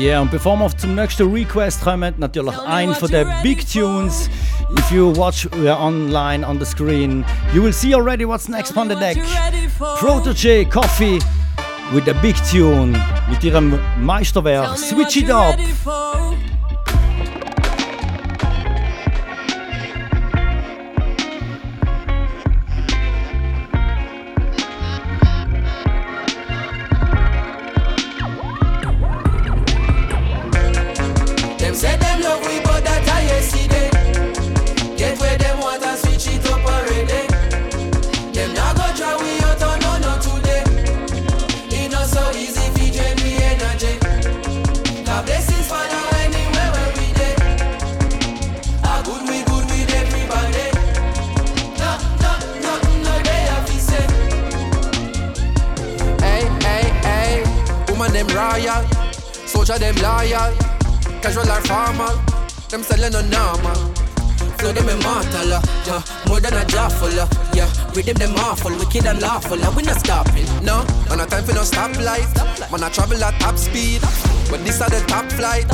yeah, 0.00 0.20
und 0.20 0.30
bevor 0.30 0.56
wir 0.56 0.76
zum 0.76 0.94
nächsten 0.94 1.30
Request 1.30 1.82
kommen, 1.82 2.14
natürlich 2.18 2.58
ein 2.66 2.94
von 2.94 3.10
den 3.10 3.26
Big 3.42 3.70
Tunes. 3.70 4.30
If 4.78 4.90
you 4.90 5.14
watch 5.16 5.48
online 5.52 6.46
on 6.46 6.58
the 6.58 6.64
screen, 6.64 7.24
you 7.52 7.62
will 7.62 7.72
see 7.72 7.94
already 7.94 8.24
what's 8.24 8.48
next 8.48 8.76
on 8.76 8.88
the 8.88 8.94
deck. 8.94 9.18
Protoje 9.98 10.64
Koffee 10.64 11.18
with 11.92 12.04
the 12.04 12.14
Big 12.22 12.36
Tune 12.50 12.98
mit 13.28 13.44
ihrem 13.44 13.78
Meisterwerk 14.00 14.76
Switch 14.78 15.16
It 15.16 15.30
Up. 15.30 15.56
Them 63.10 63.30
no 63.30 63.38
normal. 63.38 63.94
Flow 64.58 64.72
them 64.72 64.88
immortal, 64.88 65.52
uh, 65.52 65.62
yeah, 65.86 66.02
more 66.28 66.40
than 66.40 66.52
a 66.54 66.64
jawful, 66.66 67.08
uh, 67.18 67.26
yeah. 67.54 67.70
Rhythm 67.94 68.14
them 68.14 68.34
awful, 68.36 68.70
wicked 68.76 69.06
and 69.06 69.20
lawful, 69.20 69.62
uh, 69.62 69.72
we 69.74 69.82
not 69.82 69.98
stopping, 70.00 70.44
no. 70.62 70.84
Man 71.08 71.20
a 71.20 71.26
time 71.26 71.44
for 71.44 71.54
no 71.54 71.62
stoplight, 71.62 72.28
man 72.70 72.82
a 72.82 72.90
travel 72.90 73.22
at 73.24 73.38
top 73.40 73.56
speed, 73.56 74.00
but 74.50 74.62
this 74.64 74.80
are 74.80 74.90
the 74.90 75.02
top 75.06 75.30
flight, 75.32 75.66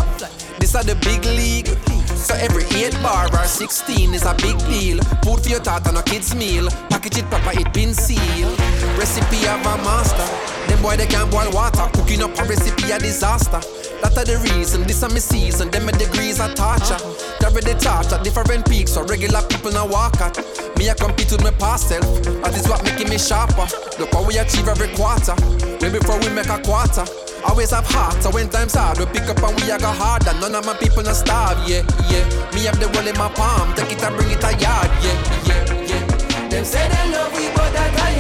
this 0.61 0.75
are 0.75 0.85
the 0.85 0.95
big 1.03 1.25
league. 1.25 1.69
So 2.17 2.35
every 2.35 2.65
8 2.65 2.93
bar 3.03 3.29
or 3.33 3.45
16 3.45 4.15
is 4.15 4.25
a 4.25 4.35
big 4.35 4.59
deal. 4.67 4.99
Food 5.23 5.45
for 5.45 5.49
your 5.49 5.61
and 5.61 5.97
a 5.97 6.03
kid's 6.03 6.35
meal. 6.35 6.69
Package 6.91 7.19
it 7.19 7.27
proper, 7.27 7.61
it 7.61 7.73
been 7.73 7.95
sealed. 7.95 8.59
Recipe 8.99 9.47
of 9.47 9.61
a 9.61 9.77
master. 9.85 10.27
Them 10.67 10.83
boy 10.83 10.97
they 10.97 11.07
can't 11.07 11.31
boil 11.31 11.53
water. 11.53 11.89
Cooking 11.93 12.23
up 12.23 12.37
a 12.39 12.45
recipe 12.45 12.91
a 12.91 12.99
disaster. 12.99 13.61
That 14.03 14.17
are 14.17 14.25
the 14.25 14.39
reason, 14.53 14.85
this 14.85 15.03
are 15.03 15.09
my 15.09 15.19
season. 15.19 15.71
Them 15.71 15.87
my 15.87 15.93
degrees 15.93 16.41
are 16.41 16.53
torture. 16.55 16.99
They 17.41 17.47
already 17.47 17.75
taught 17.79 18.13
at 18.13 18.25
different 18.25 18.69
peaks, 18.69 18.93
so 18.93 19.05
regular 19.05 19.43
people 19.49 19.73
now 19.73 19.87
walk 19.87 20.21
at. 20.21 20.37
Me 20.77 20.91
I 20.91 20.95
compete 20.95 21.33
with 21.33 21.43
my 21.43 21.51
past 21.53 21.89
self. 21.89 22.05
That 22.43 22.55
is 22.55 22.69
what 22.69 22.85
making 22.85 23.09
me 23.09 23.19
sharper. 23.19 23.67
Look 23.99 24.13
what 24.13 24.27
we 24.27 24.39
achieve 24.39 24.69
every 24.69 24.89
quarter. 24.97 25.35
Way 25.81 25.91
before 25.91 26.19
we 26.21 26.29
make 26.31 26.49
a 26.49 26.61
quarter. 26.61 27.05
Always 27.45 27.71
have 27.71 27.87
heart, 27.87 28.23
so 28.23 28.31
when 28.31 28.49
times 28.49 28.75
hard, 28.75 28.99
we 28.99 29.07
pick 29.07 29.29
up 29.29 29.39
and 29.39 29.55
we 29.61 29.71
a 29.71 29.79
go 29.79 29.87
harder. 29.87 30.35
None 30.41 30.55
of 30.55 30.67
my 30.67 30.75
people 30.75 31.03
not 31.03 31.15
starve, 31.15 31.57
yeah, 31.69 31.87
yeah. 32.11 32.25
Me 32.53 32.67
have 32.67 32.81
the 32.81 32.91
world 32.93 33.07
in 33.07 33.17
my 33.17 33.29
palm, 33.33 33.73
take 33.75 33.93
it 33.93 34.03
and 34.03 34.17
bring 34.17 34.31
it 34.31 34.43
a 34.43 34.51
yard, 34.59 34.91
yeah, 34.99 35.17
yeah, 35.47 35.63
yeah. 35.87 36.49
Them 36.49 36.65
say 36.65 36.89
them 36.89 37.13
love 37.13 37.33
we, 37.37 37.47
but 37.55 37.71
that 37.73 38.01
I. 38.01 38.17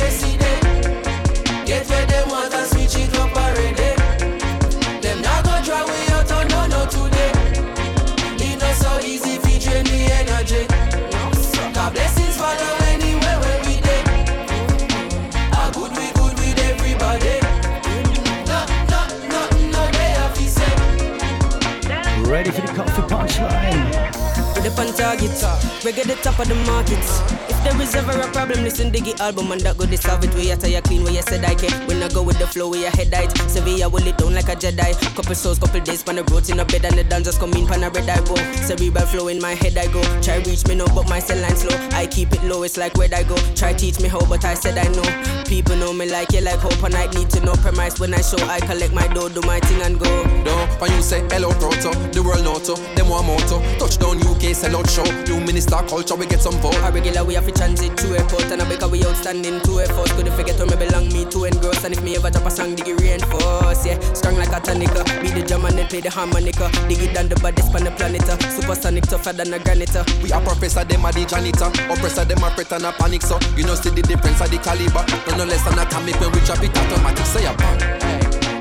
Get 1.67 1.85
where 1.89 2.07
them 2.07 2.16
want 2.16 2.16
and 2.16 2.16
Ready 22.37 22.51
for 22.51 22.61
the 22.61 22.73
coffee 22.75 23.01
punchline. 23.01 23.86
Up 24.67 24.81
on 24.81 24.93
target, 24.95 25.31
reggae 25.87 26.03
the 26.03 26.19
top 26.23 26.41
of 26.41 26.49
the 26.49 26.57
market. 26.67 26.99
If 27.49 27.63
there 27.63 27.81
is 27.81 27.95
ever 27.95 28.19
a 28.21 28.27
problem, 28.33 28.65
listen 28.65 28.91
Diggy 28.91 29.15
album 29.21 29.53
and 29.53 29.61
that 29.61 29.79
go 29.79 29.87
to 29.87 29.97
solve 29.97 30.25
it. 30.25 30.35
We 30.35 30.51
are 30.51 30.57
tire 30.57 30.81
clean, 30.81 31.05
where 31.05 31.13
you 31.13 31.23
said 31.23 31.45
I 31.45 31.55
can. 31.55 31.71
When 31.87 32.03
I 32.03 32.09
go 32.09 32.21
with 32.21 32.41
the 32.41 32.49
flow, 32.49 32.69
we 32.71 32.85
are 32.85 32.91
head 32.91 33.15
height. 33.15 33.31
Sevilla 33.49 33.89
will 33.89 34.05
it 34.05 34.19
down 34.19 34.35
like 34.35 34.49
a 34.49 34.57
Jedi. 34.57 34.91
Couple 35.15 35.37
souls, 35.37 35.61
couple 35.61 35.79
days, 35.81 36.03
pan 36.03 36.17
the 36.17 36.25
roads 36.25 36.51
in 36.51 36.59
a 36.59 36.65
bed 36.65 36.85
and 36.85 36.99
the 36.99 37.05
dance 37.05 37.27
just 37.27 37.39
come 37.39 37.53
in, 37.55 37.65
pan 37.69 37.85
a 37.85 37.91
red 37.91 38.11
I 38.11 38.19
go. 38.27 38.35
Cerebral 38.67 39.07
flow 39.07 39.29
in 39.29 39.41
my 39.41 39.55
head 39.55 39.79
I 39.79 39.87
go. 39.87 40.03
Try 40.21 40.43
reach 40.43 40.67
me 40.67 40.75
no, 40.75 40.87
but 40.87 41.09
my 41.09 41.21
cell 41.21 41.39
line 41.39 41.55
slow. 41.55 41.79
I 41.93 42.09
keep 42.09 42.33
it 42.33 42.43
low, 42.43 42.65
it's 42.65 42.77
like 42.77 42.97
where 42.97 43.09
I 43.15 43.23
go. 43.23 43.37
Try 43.55 43.73
teach 43.73 44.01
me 44.01 44.09
how, 44.09 44.19
but 44.27 44.45
I 44.45 44.55
said 44.55 44.79
I 44.79 44.91
know. 44.91 45.07
People 45.47 45.77
know 45.77 45.93
me 45.93 46.11
like 46.11 46.33
you, 46.33 46.41
like 46.41 46.59
hope, 46.59 46.83
and 46.83 46.97
I 46.97 47.07
need 47.15 47.31
to 47.31 47.41
know 47.45 47.55
premise. 47.63 48.01
When 48.01 48.13
I 48.15 48.21
show, 48.21 48.43
I 48.51 48.59
collect 48.59 48.93
my 48.93 49.07
dough, 49.15 49.29
do 49.29 49.41
my 49.43 49.61
thing 49.61 49.81
and 49.83 50.01
go. 50.01 50.11
No, 50.43 50.67
when 50.83 50.91
you 50.91 51.03
say 51.03 51.23
hello 51.31 51.51
proto, 51.55 51.95
the 52.11 52.21
world 52.21 52.43
noto, 52.43 52.75
them 52.97 53.09
one 53.09 53.27
motto. 53.27 53.63
Touchdown 53.79 54.19
UK, 54.27 54.56
sell 54.57 54.77
out 54.77 54.89
show. 54.89 55.05
New 55.29 55.41
minister 55.45 55.77
culture, 55.87 56.17
we 56.17 56.27
get 56.27 56.41
some 56.41 56.57
vote. 56.65 56.75
A 56.81 56.91
regular 56.91 57.25
we 57.25 57.35
have 57.35 57.47
to 57.47 57.53
transit 57.53 57.97
to 57.99 58.17
airport 58.17 58.49
and 58.51 58.63
a 58.63 58.65
because 58.65 58.91
we 58.91 59.05
outstanding 59.05 59.61
to 59.69 59.81
effort. 59.81 60.09
Couldn't 60.17 60.33
forget 60.33 60.57
where 60.57 60.67
me 60.67 60.77
belong, 60.77 61.09
me 61.13 61.25
to 61.29 61.45
engross. 61.45 61.85
And 61.85 61.93
if 61.93 62.03
me 62.03 62.17
ever 62.17 62.31
drop 62.31 62.47
a 62.47 62.51
song, 62.51 62.75
dig 62.75 62.89
it 62.89 63.01
reinforce. 63.01 63.85
Yeah, 63.85 64.01
strong 64.17 64.37
like 64.37 64.49
a 64.49 64.61
tonica. 64.61 65.05
Be 65.21 65.29
the 65.29 65.45
drum 65.47 65.67
and 65.67 65.77
then 65.77 65.87
play 65.87 66.01
the 66.01 66.11
harmonica. 66.11 66.71
Dig 66.89 67.03
it 67.05 67.15
down 67.15 67.29
the 67.29 67.37
baddest 67.37 67.75
on 67.75 67.85
the 67.85 67.91
planet. 67.93 68.25
uh. 68.29 68.39
Supersonic 68.57 69.05
tougher 69.05 69.33
than 69.33 69.53
a 69.53 69.59
granite. 69.59 69.95
uh. 69.95 70.05
We 70.23 70.33
are 70.33 70.41
professor, 70.41 70.85
them 70.85 71.05
are 71.05 71.13
the 71.13 71.27
janitor. 71.27 71.69
Oppressor, 71.93 72.25
them 72.25 72.43
are 72.43 72.51
fret 72.57 72.73
and 72.73 72.85
a 72.85 72.93
panic, 72.93 73.23
so 73.23 73.39
you 73.57 73.65
know 73.65 73.75
see 73.75 73.91
the 73.91 74.03
difference 74.03 74.41
of 74.41 74.51
the 74.51 74.59
caliber. 74.59 75.05
No, 75.29 75.37
no 75.37 75.45
less 75.45 75.63
than 75.65 75.79
atomic 75.79 76.17
when 76.21 76.33
we 76.33 76.41
drop 76.41 76.63
it 76.65 76.73
automatic. 76.73 77.27
Say 77.27 77.45
a 77.45 77.53
bang. 77.55 77.79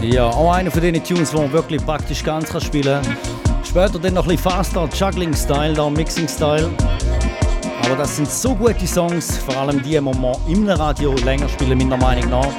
Ja, 0.00 0.28
auch 0.28 0.52
einer 0.52 0.70
von 0.70 0.80
den 0.80 1.04
Tunes, 1.04 1.30
die 1.30 1.36
man 1.36 1.52
wirklich 1.52 1.84
praktisch 1.84 2.24
ganz 2.24 2.48
spielen 2.64 3.02
kann. 3.02 3.16
Später 3.62 3.98
dann 3.98 4.14
noch 4.14 4.24
ein 4.24 4.36
bisschen 4.36 4.50
faster, 4.50 4.88
Juggling-Style, 4.94 5.74
da 5.74 5.90
Mixing-Style. 5.90 6.70
Aber 7.84 7.96
das 7.96 8.16
sind 8.16 8.30
so 8.30 8.54
gute 8.54 8.86
Songs, 8.86 9.38
vor 9.38 9.56
allem 9.56 9.82
die, 9.82 9.90
die 9.90 10.00
man 10.00 10.36
im 10.48 10.68
Radio 10.68 11.14
länger 11.24 11.48
spielen, 11.48 11.78
meiner 11.78 11.96
Meinung 11.96 12.30
nach. 12.30 12.52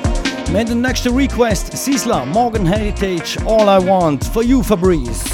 Wir 0.49 0.59
haben 0.59 0.67
den 0.67 0.81
nächsten 0.81 1.15
Request, 1.15 1.75
Sisla, 1.75 2.25
Morgan 2.25 2.65
Heritage, 2.65 3.37
All 3.45 3.67
I 3.67 3.85
Want, 3.87 4.23
for 4.25 4.43
you 4.43 4.61
Fabrice. 4.61 5.23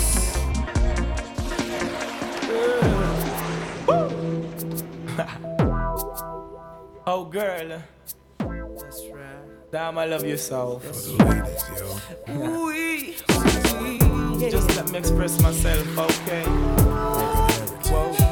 Oh, 7.12 7.26
girl. 7.26 7.82
That's 8.38 9.04
right. 9.12 9.72
Damn, 9.72 9.98
I 9.98 10.06
love 10.06 10.24
you 10.24 10.38
so. 10.38 10.80
Ooh-wee. 12.30 13.16
Just 14.52 14.76
let 14.76 14.92
me 14.92 15.00
express 15.00 15.42
myself, 15.42 15.98
okay? 15.98 16.44
Whoa. 17.90 18.29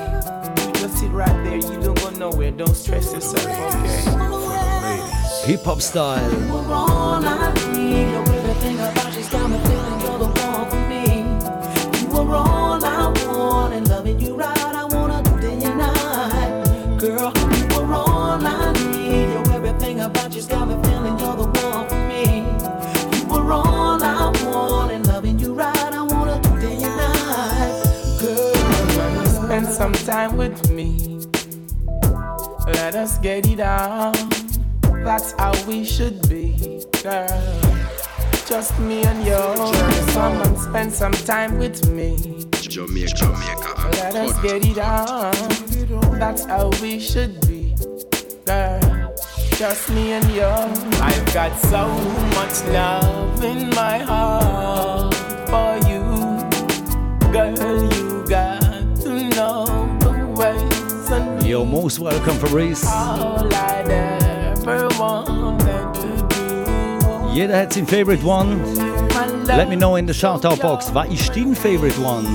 You 1.18 1.24
just 1.24 1.26
sit 1.26 1.28
right 1.34 1.44
there. 1.44 1.58
You 1.58 1.82
don't 1.82 1.98
go 2.00 2.10
nowhere. 2.12 2.52
Don't 2.52 2.76
stress 2.76 3.12
yourself, 3.14 3.48
okay? 3.48 5.48
Hip 5.48 5.64
Hop 5.64 5.82
Style. 5.82 6.32
all 6.72 7.26
I 7.26 7.54
need. 7.74 8.12
Your 8.12 8.22
everything 8.22 8.78
about 8.80 9.16
you's 9.16 9.30
got 9.30 9.50
me 9.50 9.58
feeling 9.60 10.02
you're 10.02 10.20
the 10.20 10.26
one 10.26 10.70
for 10.70 10.90
me. 10.90 11.06
You 12.02 12.08
are 12.18 12.36
all 12.36 12.86
I 12.86 13.12
want, 13.26 13.74
and 13.74 13.88
loving 13.90 14.20
you 14.20 14.36
right, 14.36 14.58
I 14.58 14.86
wanna 14.86 15.24
do 15.24 15.40
day 15.40 15.54
and 15.64 15.78
night. 15.78 17.00
Girl, 17.00 17.32
you 17.36 17.68
are 17.78 17.94
all 17.94 18.46
I 18.46 18.74
need. 18.74 19.30
Your 19.34 19.52
everything 19.54 20.00
about 20.02 20.34
you's 20.36 20.46
got 20.48 20.68
me 20.68 20.76
feeling 20.88 21.18
you're 21.18 21.36
the 21.36 21.46
one 21.46 21.88
for 21.90 22.08
me. 22.08 22.44
You 23.18 23.34
are 23.36 23.52
all 23.52 24.04
I 24.04 24.32
want, 24.44 24.92
and 24.92 25.08
loving 25.08 25.40
you 25.40 25.54
right, 25.54 25.76
I 25.94 26.02
wanna 26.04 26.40
do 26.42 26.60
day 26.60 26.84
and 26.84 26.96
night. 26.96 27.84
Girl, 28.22 28.54
Spend 29.46 29.68
some 29.68 29.94
time 29.94 30.36
with 30.38 30.52
me. 30.62 30.67
Let 32.68 32.96
us 32.96 33.18
get 33.20 33.48
it 33.48 33.62
on. 33.62 34.14
That's 35.04 35.32
how 35.40 35.54
we 35.68 35.86
should 35.86 36.28
be, 36.28 36.84
girl. 37.02 37.28
Just 38.46 38.78
me 38.80 39.04
and 39.04 39.24
you. 39.24 39.38
Come 40.14 40.42
and 40.42 40.58
spend 40.58 40.92
some 40.92 41.14
time 41.14 41.58
with 41.60 41.90
me. 41.90 42.18
Jamaica, 42.60 43.16
Jamaica, 43.16 43.90
Let 43.94 44.16
us 44.16 44.42
get 44.42 44.66
it 44.66 44.78
on. 44.80 46.20
That's 46.20 46.44
how 46.44 46.70
we 46.82 47.00
should 47.00 47.40
be, 47.48 47.74
girl. 48.46 49.16
Just 49.52 49.90
me 49.90 50.12
and 50.12 50.30
you. 50.32 50.44
I've 51.02 51.34
got 51.34 51.58
so 51.58 51.88
much 52.36 52.64
love 52.74 53.44
in 53.46 53.70
my 53.70 54.00
heart 54.00 55.16
for 55.48 55.88
you, 55.88 56.04
girl. 57.32 57.97
You're 61.48 61.66
most 61.66 62.00
welcome, 62.00 62.38
Fabrice. 62.40 62.84
Jeder 67.34 67.56
hat 67.56 67.72
sein 67.72 67.88
Favorite 67.88 68.22
One. 68.22 68.60
Let 69.46 69.70
me 69.70 69.78
know 69.78 69.96
in 69.96 70.06
the 70.06 70.14
Shoutout 70.14 70.62
Box, 70.62 70.94
was 70.94 71.10
ist 71.10 71.34
dein 71.34 71.56
Favorite 71.56 71.98
One? 72.00 72.26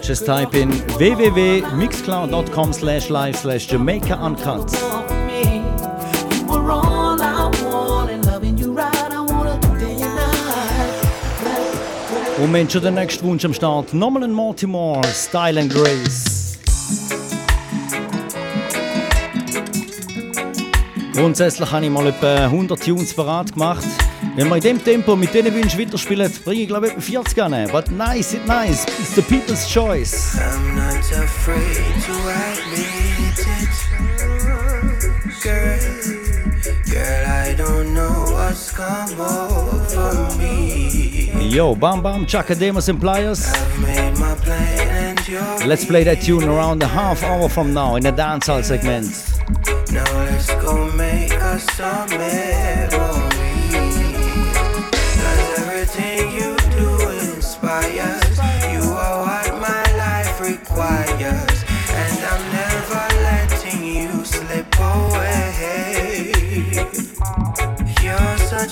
Just 0.00 0.24
type 0.24 0.54
in 0.54 0.70
www.mixcloud.com 0.70 2.72
slash 2.72 3.10
live 3.10 3.36
slash 3.36 3.66
Jamaica 3.66 4.14
Uncut. 4.14 4.91
Mensch, 12.46 12.72
schon 12.72 12.82
der 12.82 12.90
nächste 12.90 13.22
Wunsch 13.24 13.44
am 13.44 13.54
Start. 13.54 13.94
Nochmal 13.94 14.24
ein 14.24 14.32
Mortimer, 14.32 15.00
Style 15.14 15.60
and 15.60 15.72
Grace. 15.72 16.58
Grundsätzlich 21.14 21.70
habe 21.70 21.84
ich 21.84 21.90
mal 21.90 22.06
etwa 22.06 22.34
100 22.46 22.82
Tunes 22.82 23.14
parat 23.14 23.52
gemacht. 23.52 23.84
Wenn 24.34 24.48
wir 24.48 24.56
in 24.56 24.62
dem 24.62 24.82
Tempo 24.82 25.14
mit 25.14 25.32
diesen 25.34 25.54
Wünschen 25.54 25.78
weiterspielen, 25.78 26.32
bringe 26.44 26.62
ich 26.62 26.68
glaube 26.68 26.86
ich 26.86 26.92
etwa 26.92 27.02
40 27.02 27.42
an. 27.42 27.68
But 27.70 27.90
nice, 27.90 28.32
it 28.34 28.46
nice. 28.46 28.86
It's 28.98 29.14
the 29.14 29.22
people's 29.22 29.68
choice. 29.68 30.36
I'm 30.36 30.74
not 30.74 31.12
afraid 31.12 31.76
to 32.06 32.12
admit 32.28 33.38
it, 33.38 33.68
girl. 35.42 36.21
Girl, 36.62 37.26
I 37.26 37.54
don't 37.56 37.92
know 37.92 38.24
what's 38.30 38.70
come 38.70 39.20
over 39.20 40.38
me. 40.38 41.48
Yo, 41.48 41.74
Bam 41.74 42.02
Bam, 42.02 42.24
Chaka 42.24 42.54
Demus 42.54 42.88
and 42.88 43.00
Pliers. 43.00 43.50
Made 43.80 44.16
my 44.18 44.34
plan 44.36 44.88
and 44.88 45.28
you're 45.28 45.66
Let's 45.66 45.84
play 45.84 46.04
that 46.04 46.22
tune 46.22 46.44
around 46.44 46.82
a 46.82 46.86
half 46.86 47.24
hour 47.24 47.48
from 47.48 47.74
now 47.74 47.96
in 47.96 48.04
the 48.04 48.12
dancehall 48.12 48.62
segment. 48.62 49.06
Now 49.92 50.04
let's 50.24 50.54
go 50.54 50.90
make 50.92 51.32
memories. 52.10 53.31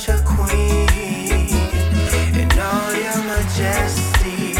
Such 0.00 0.18
a 0.18 0.22
queen 0.24 0.88
in 2.34 2.50
all 2.58 2.94
your 2.94 3.22
majesty. 3.24 4.54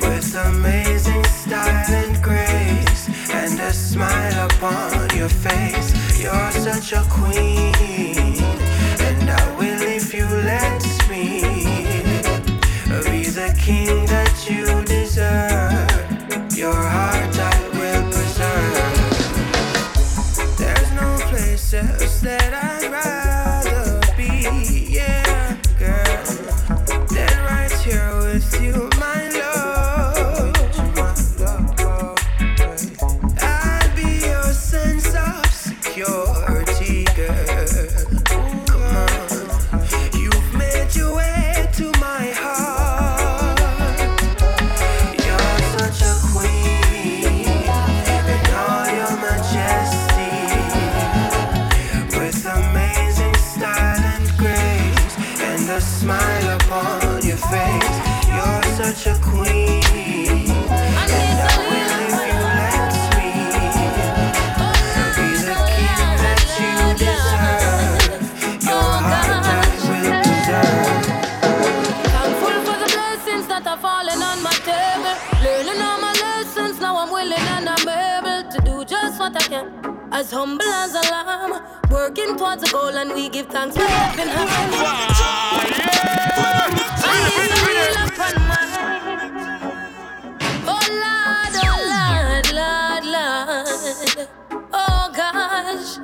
With 0.00 0.34
amazing 0.34 1.24
style 1.24 1.92
and 1.92 2.22
grace 2.22 3.08
and 3.30 3.60
a 3.60 3.72
smile 3.74 4.46
upon 4.46 5.14
your 5.14 5.28
face. 5.28 5.92
You're 6.18 6.50
such 6.52 6.92
a 6.92 7.04
queen, 7.10 7.74
and 9.00 9.28
I 9.28 9.56
will 9.58 9.82
if 9.82 10.14
you 10.14 10.24
let 10.24 10.82
me 11.10 11.42
be 13.04 13.28
the 13.28 13.54
king 13.60 14.03
towards 82.54 82.70
a 82.70 82.72
goal, 82.72 82.96
and 82.96 83.12
we 83.12 83.28
give 83.28 83.46
thanks 83.46 83.76
for 83.76 83.82
having 83.82 84.26
my 84.26 84.44
Oh 90.66 90.80
Lord, 91.02 91.54
oh 91.62 91.76
Lord, 91.92 92.46
Lord, 92.60 93.04
Lord. 93.14 94.28
Oh 94.72 95.10
gosh. 95.14 95.98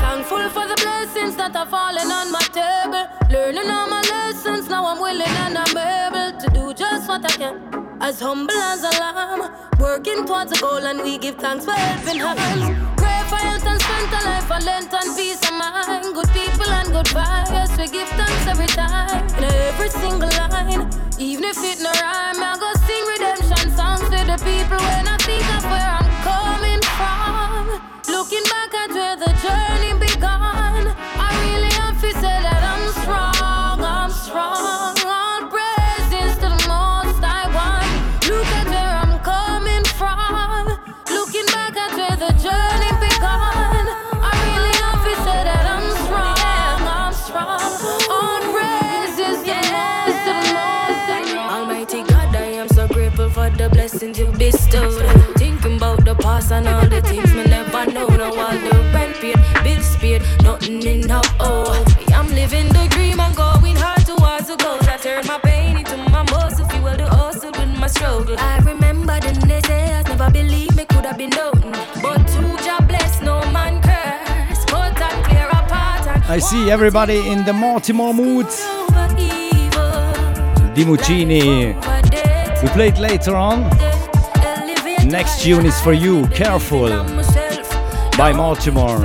Thankful 0.00 0.48
for 0.50 0.66
the 0.66 0.76
blessings 0.82 1.36
that 1.36 1.56
are 1.56 1.66
falling 1.66 2.10
on 2.10 2.30
my 2.30 2.40
table. 2.52 3.06
Learning 3.30 3.70
all 3.70 3.88
my 3.88 4.02
lessons, 4.02 4.68
now 4.68 4.86
I'm 4.86 5.00
willing 5.00 5.26
and 5.26 5.56
I'm 5.58 5.76
able 5.76 6.38
to 6.38 6.50
do 6.50 6.74
just 6.74 7.08
what 7.08 7.24
I 7.24 7.36
can. 7.36 7.98
As 8.00 8.20
humble 8.20 8.54
as 8.54 8.84
a 8.84 8.90
lamb, 9.00 9.50
working 9.80 10.26
towards 10.26 10.52
a 10.52 10.60
goal, 10.60 10.86
and 10.86 11.02
we 11.02 11.16
give 11.16 11.36
thanks 11.36 11.64
for 11.64 11.72
helping 11.72 12.18
hands. 12.20 12.95
For 13.28 13.36
health 13.36 13.66
and 13.66 13.80
strength, 13.82 14.14
a 14.14 14.24
life 14.24 14.46
for 14.46 14.60
length 14.64 14.94
and 14.94 15.16
peace 15.16 15.42
of 15.42 15.54
mind. 15.54 16.14
Good 16.14 16.30
people 16.30 16.70
and 16.70 16.92
good 16.92 17.06
vibes, 17.06 17.76
we 17.76 17.88
give 17.88 18.08
thanks 18.10 18.46
every 18.46 18.68
time. 18.68 19.26
In 19.38 19.44
every 19.44 19.90
single 19.90 20.30
line, 20.30 20.88
even 21.18 21.44
if 21.44 21.58
it 21.58 21.80
no 21.82 21.90
rhyme, 21.90 22.38
I 22.38 22.54
go 22.62 22.70
sing 22.86 23.04
redemption 23.10 23.74
songs 23.74 24.06
to 24.14 24.20
the 24.30 24.38
people 24.46 24.78
when 24.78 25.08
I 25.08 25.16
think 25.26 25.46
of 25.58 25.64
where 25.66 25.90
I'm 25.98 26.06
coming 26.22 26.82
from. 26.94 27.82
Looking 28.14 28.44
back 28.46 28.74
at 28.74 28.90
where 28.94 29.16
the 29.16 29.32
journey 29.42 30.05
past 56.36 56.52
and 56.52 56.68
all 56.68 56.86
the 56.86 57.00
things 57.02 57.32
me 57.34 57.44
never 57.44 57.86
know. 57.92 58.08
Now 58.08 58.32
all 58.44 58.58
the 58.66 58.74
rent 58.94 59.16
paid, 59.22 59.40
bills 59.64 59.96
paid, 59.96 60.22
nothing. 60.42 61.04
Oh, 61.40 61.84
I'm 62.14 62.28
living 62.28 62.68
the 62.68 62.86
dream 62.90 63.20
and 63.20 63.34
going 63.36 63.76
hard 63.76 64.04
towards 64.06 64.48
the 64.48 64.56
goals. 64.56 64.86
I 64.88 64.96
turn 64.96 65.26
my 65.26 65.38
pain 65.38 65.78
into 65.78 65.96
my 66.14 66.22
muscle, 66.30 66.66
fuel 66.68 66.96
the 66.96 67.06
hustle 67.08 67.52
with 67.52 67.78
my 67.78 67.86
struggle. 67.86 68.36
I 68.38 68.58
remember 68.58 69.18
the 69.20 69.32
naysayers 69.48 70.08
never 70.08 70.30
believed 70.30 70.76
me 70.76 70.84
could 70.84 71.06
have 71.06 71.18
been 71.18 71.30
known, 71.30 71.60
but 72.02 72.22
to 72.32 72.42
job 72.64 72.88
bless, 72.88 73.22
no 73.22 73.40
man 73.56 73.80
curse. 73.82 74.64
Cut 74.66 75.00
and 75.00 75.24
clear 75.24 75.48
apart 75.48 76.06
and 76.06 76.24
I 76.24 76.38
see 76.38 76.70
everybody 76.70 77.18
in 77.32 77.44
the 77.44 77.52
Mortimer 77.52 78.12
mood. 78.12 78.46
Dimuccini. 80.74 81.74
We 82.62 82.68
played 82.68 82.98
later 82.98 83.34
on. 83.36 83.95
Next 85.06 85.44
tune 85.44 85.66
is 85.66 85.80
for 85.80 85.92
you, 85.92 86.26
Careful, 86.28 86.88
by 88.18 88.32
Mortimer. 88.32 88.98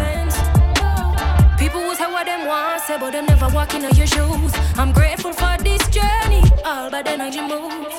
People 1.59 1.79
say 1.95 2.11
what 2.11 2.25
them 2.25 2.47
want, 2.47 2.81
say, 2.81 2.97
but 2.97 3.11
never 3.11 3.47
walking 3.53 3.85
on 3.85 3.95
your 3.95 4.07
shoes. 4.07 4.51
I'm 4.77 4.93
grateful 4.93 5.31
for 5.31 5.55
this 5.59 5.87
journey, 5.89 6.41
all 6.65 6.89
move. 7.47 7.93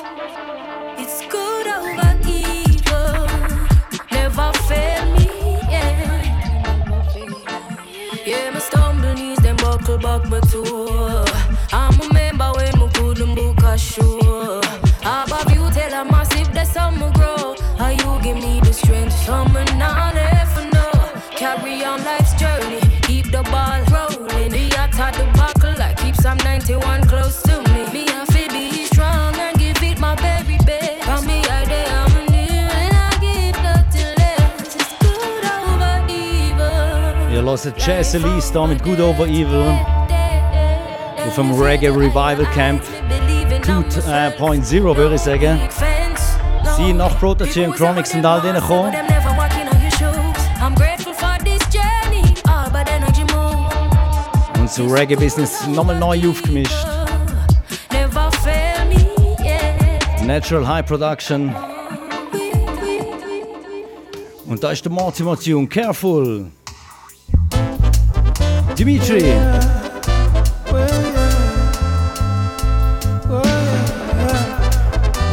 It's 0.99 1.25
good 1.27 1.67
over 1.67 2.19
evil, 2.27 3.25
never 4.11 4.51
fail 4.67 5.05
me. 5.13 5.29
Yeah, 5.71 6.43
yeah, 8.25 8.49
my 8.49 8.59
stumble 8.59 9.15
them 9.37 9.55
buckle. 9.55 11.32
91 26.65 27.07
close 27.07 27.41
to 27.43 27.61
me. 27.73 27.83
Me 27.91 28.05
I 28.07 28.25
feel 28.31 28.47
be 28.47 28.85
strong 28.85 29.35
and 29.35 29.57
give 29.57 29.83
it 29.83 29.99
my 29.99 30.15
very 30.15 30.57
best. 30.59 31.03
For 31.03 31.21
me 31.27 31.41
I 31.43 31.65
day 31.65 31.85
I'm 31.89 32.25
near 32.31 32.69
and 32.71 32.95
I 32.95 33.09
give 33.19 33.57
nothing 33.61 34.15
less. 34.17 34.75
It's 34.75 34.93
good 34.99 35.43
over 35.43 36.05
evil. 36.07 37.33
Ihr 37.33 37.43
hört 37.43 37.77
Jazz 37.77 38.13
Elise 38.13 38.53
da 38.53 38.65
mit 38.65 38.81
Good 38.81 39.01
Over 39.01 39.27
Evil 39.27 39.77
auf 41.27 41.35
dem 41.35 41.51
Reggae 41.53 41.89
Revival 41.89 42.45
Camp 42.53 42.81
2.0 43.61 44.95
würde 44.95 45.15
ich 45.15 45.21
sagen. 45.21 45.59
Sie 46.77 46.93
nach 46.93 47.19
Protege 47.19 47.67
und 47.67 47.75
Chronics 47.75 48.13
und 48.13 48.25
all 48.25 48.41
denen 48.41 48.61
gekommen. 48.61 49.12
Move. 54.77 54.87
Und 54.87 54.89
zu 54.89 54.93
Reggae 54.93 55.15
Business 55.15 55.67
nochmal 55.67 55.99
neu 55.99 56.29
aufgemischt. 56.29 56.85
Natural 60.25 60.67
High 60.67 60.85
Production. 60.85 61.55
Und 64.47 64.63
da 64.63 64.71
ist 64.71 64.85
der 64.85 64.91
Mortimer 64.91 65.37
Tune, 65.37 65.67
Careful. 65.67 66.47
Dimitri. 68.77 69.33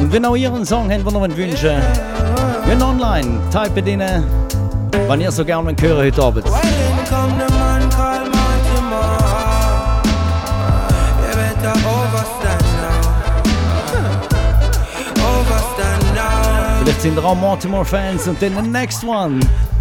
Und 0.00 0.12
wenn 0.12 0.24
auch 0.24 0.36
ihr 0.36 0.52
einen 0.52 0.64
Song 0.64 0.90
habt, 0.90 1.06
den 1.06 1.14
ihr 1.14 1.36
wünschen 1.36 1.82
wollt, 2.66 2.82
online, 2.82 3.40
type 3.50 3.84
rein, 3.84 4.24
wenn 5.08 5.20
ihr 5.20 5.30
so 5.30 5.44
gerne 5.44 5.74
hören 5.80 5.98
heute 5.98 6.22
Abend. 6.22 6.46
14 17.00 17.24
Raum 17.24 17.40
Baltimore 17.40 17.84
fans 17.86 18.26
until 18.26 18.50
the 18.50 18.60
next 18.60 19.04
one. 19.04 19.40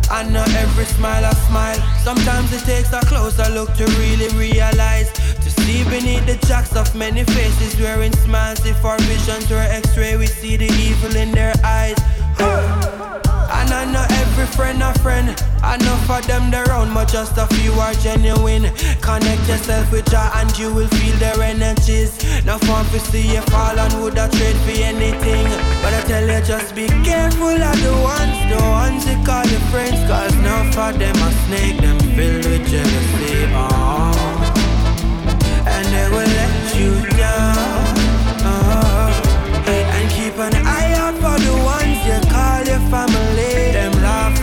I 0.09 0.23
know 0.23 0.45
every 0.55 0.85
smile 0.85 1.25
I 1.25 1.33
smile. 1.49 1.75
Sometimes 2.01 2.53
it 2.53 2.63
takes 2.63 2.93
a 2.93 3.01
closer 3.01 3.43
look 3.51 3.73
to 3.73 3.85
really 3.99 4.29
realize. 4.37 5.11
To 5.43 5.49
see 5.49 5.83
beneath 5.89 6.25
the 6.25 6.37
jacks 6.47 6.77
of 6.77 6.95
many 6.95 7.25
faces 7.25 7.77
wearing 7.77 8.13
smiles. 8.13 8.65
If 8.65 8.85
our 8.85 8.97
visions 8.99 9.49
were 9.49 9.57
x 9.57 9.97
ray, 9.97 10.15
we 10.15 10.27
see 10.27 10.55
the 10.55 10.71
evil 10.87 11.13
in 11.17 11.33
their 11.33 11.53
eyes. 11.61 11.97
And 12.39 13.69
I 13.73 13.83
know 13.91 14.05
every 14.39 14.55
friend 14.55 14.81
a 14.81 14.93
friend. 14.99 15.43
I 15.63 15.77
know 15.77 15.95
for 16.07 16.21
them 16.27 16.51
they're 16.51 16.63
around, 16.65 16.93
but 16.93 17.07
just 17.09 17.37
a 17.37 17.47
few 17.55 17.71
are 17.73 17.93
genuine. 17.93 18.63
Connect 19.01 19.47
yourself 19.47 19.91
with 19.91 20.09
Jah 20.09 20.31
and 20.35 20.57
you 20.57 20.73
will 20.73 20.87
feel 20.87 21.15
their 21.17 21.41
energies. 21.41 22.11
No 22.45 22.57
fun 22.59 22.85
to 22.91 22.99
see 22.99 23.33
you 23.33 23.41
fall 23.51 23.77
and 23.77 23.93
would 24.01 24.17
I 24.17 24.29
trade 24.29 24.55
for 24.63 24.71
anything. 24.71 25.45
But 25.81 25.93
I 25.93 26.01
tell 26.07 26.27
you, 26.27 26.41
just 26.45 26.75
be 26.75 26.87
careful 27.03 27.61
of 27.69 27.77
the 27.83 27.93
ones, 28.01 28.37
the 28.51 28.61
ones 28.81 29.05
you 29.09 29.17
call 29.25 29.45
your 29.45 29.63
friends. 29.71 29.99
Cause 30.07 30.35
none 30.37 30.71
for 30.71 30.91
them 30.97 31.15
a 31.15 31.31
snake, 31.45 31.81
them 31.81 31.99
filled 32.15 32.45
with 32.45 32.67
jealousy. 32.67 33.45
Oh. 33.53 34.28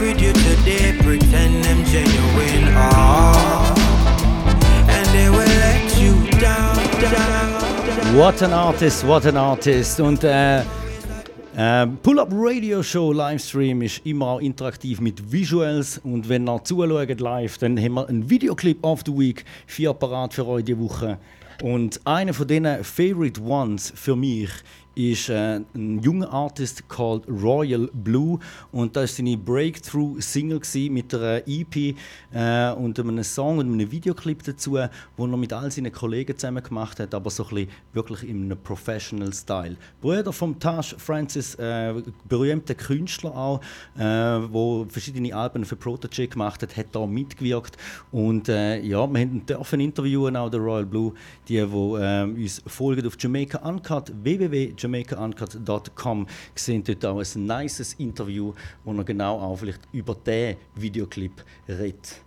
With 0.00 0.20
you 0.20 0.32
today, 0.32 0.92
pretend 1.02 1.64
them 1.64 1.84
genuine. 1.84 2.74
Oh. 2.76 3.74
And 4.88 5.06
they 5.14 5.28
will 5.30 5.52
let 5.60 5.98
you 5.98 6.14
down, 6.38 6.76
down. 7.00 8.16
What 8.16 8.42
an 8.42 8.52
artist, 8.52 9.06
what 9.06 9.26
an 9.26 9.36
artist. 9.36 10.00
Und 10.00 10.24
äh, 10.24 10.60
äh, 11.56 11.86
Pull-Up 12.02 12.28
Radio 12.32 12.82
Show 12.82 13.12
Livestream 13.12 13.82
ist 13.82 14.04
immer 14.04 14.26
auch 14.26 14.40
interaktiv 14.40 15.00
mit 15.00 15.32
Visuals. 15.32 15.98
Und 16.04 16.28
wenn 16.28 16.48
ihr 16.48 16.62
zuschaut 16.64 17.20
live, 17.20 17.58
dann 17.58 17.78
haben 17.78 17.94
wir 17.94 18.08
einen 18.08 18.28
Videoclip 18.28 18.84
of 18.84 19.02
the 19.06 19.12
Week, 19.12 19.44
vier 19.66 19.90
Apparat 19.90 20.34
für 20.34 20.46
euch 20.46 20.64
diese 20.64 20.78
Woche. 20.78 21.18
Und 21.62 22.00
einer 22.04 22.34
von 22.34 22.46
diesen 22.46 22.84
Favorite 22.84 23.40
Ones 23.40 23.92
für 23.94 24.16
mich 24.16 24.50
ist 24.96 25.28
äh, 25.28 25.60
ein 25.74 26.00
junger 26.02 26.32
Artist 26.32 26.88
called 26.88 27.22
Royal 27.28 27.88
Blue. 27.92 28.40
Und 28.72 28.96
das 28.96 29.12
war 29.12 29.16
seine 29.16 29.36
Breakthrough-Single 29.36 30.60
mit 30.90 31.14
einer 31.14 31.42
EP 31.46 31.94
äh, 32.32 32.72
und 32.72 32.98
einem 32.98 33.22
Song 33.22 33.58
und 33.58 33.72
einem 33.72 33.90
Videoclip 33.90 34.42
dazu, 34.42 34.78
wo 35.16 35.26
er 35.26 35.36
mit 35.36 35.52
all 35.52 35.70
seinen 35.70 35.92
Kollegen 35.92 36.36
zusammen 36.36 36.64
gemacht 36.64 36.98
hat, 36.98 37.14
aber 37.14 37.30
so 37.30 37.44
ein 37.44 37.48
bisschen 37.50 37.70
wirklich 37.92 38.28
in 38.28 38.44
einem 38.44 38.58
Professional 38.58 39.32
Style. 39.32 39.76
Bruder 40.00 40.32
von 40.32 40.58
Tash 40.58 40.96
Francis, 40.98 41.54
äh, 41.56 41.94
berühmter 42.26 42.74
Künstler 42.74 43.36
auch, 43.36 43.60
äh, 43.98 44.02
wo 44.02 44.86
verschiedene 44.88 45.34
Alben 45.34 45.66
für 45.66 45.76
Protege 45.76 46.28
gemacht 46.28 46.62
hat, 46.62 46.74
hat 46.74 46.86
da 46.92 47.06
mitgewirkt. 47.06 47.76
Und 48.12 48.48
äh, 48.48 48.80
ja, 48.80 49.06
wir 49.12 49.26
dürfen 49.26 49.80
interviewen 49.80 50.36
auch 50.36 50.48
der 50.48 50.60
Royal 50.60 50.86
Blue, 50.86 51.12
die, 51.48 51.70
wo 51.70 51.98
äh, 51.98 52.22
uns 52.22 52.62
folgen 52.66 53.06
auf 53.06 53.16
Jamaica 53.18 53.58
Uncut 53.58 54.12
www.jamaicauncut.com 54.86 56.26
sehen 56.54 56.82
dort 56.84 57.04
auch 57.04 57.20
ein 57.20 57.46
nices 57.46 57.94
Interview, 57.94 58.52
wo 58.84 58.92
er 58.92 59.04
genau 59.04 59.38
auch 59.38 59.56
vielleicht 59.56 59.80
über 59.92 60.14
den 60.14 60.56
Videoclip 60.74 61.44
redet. 61.68 62.20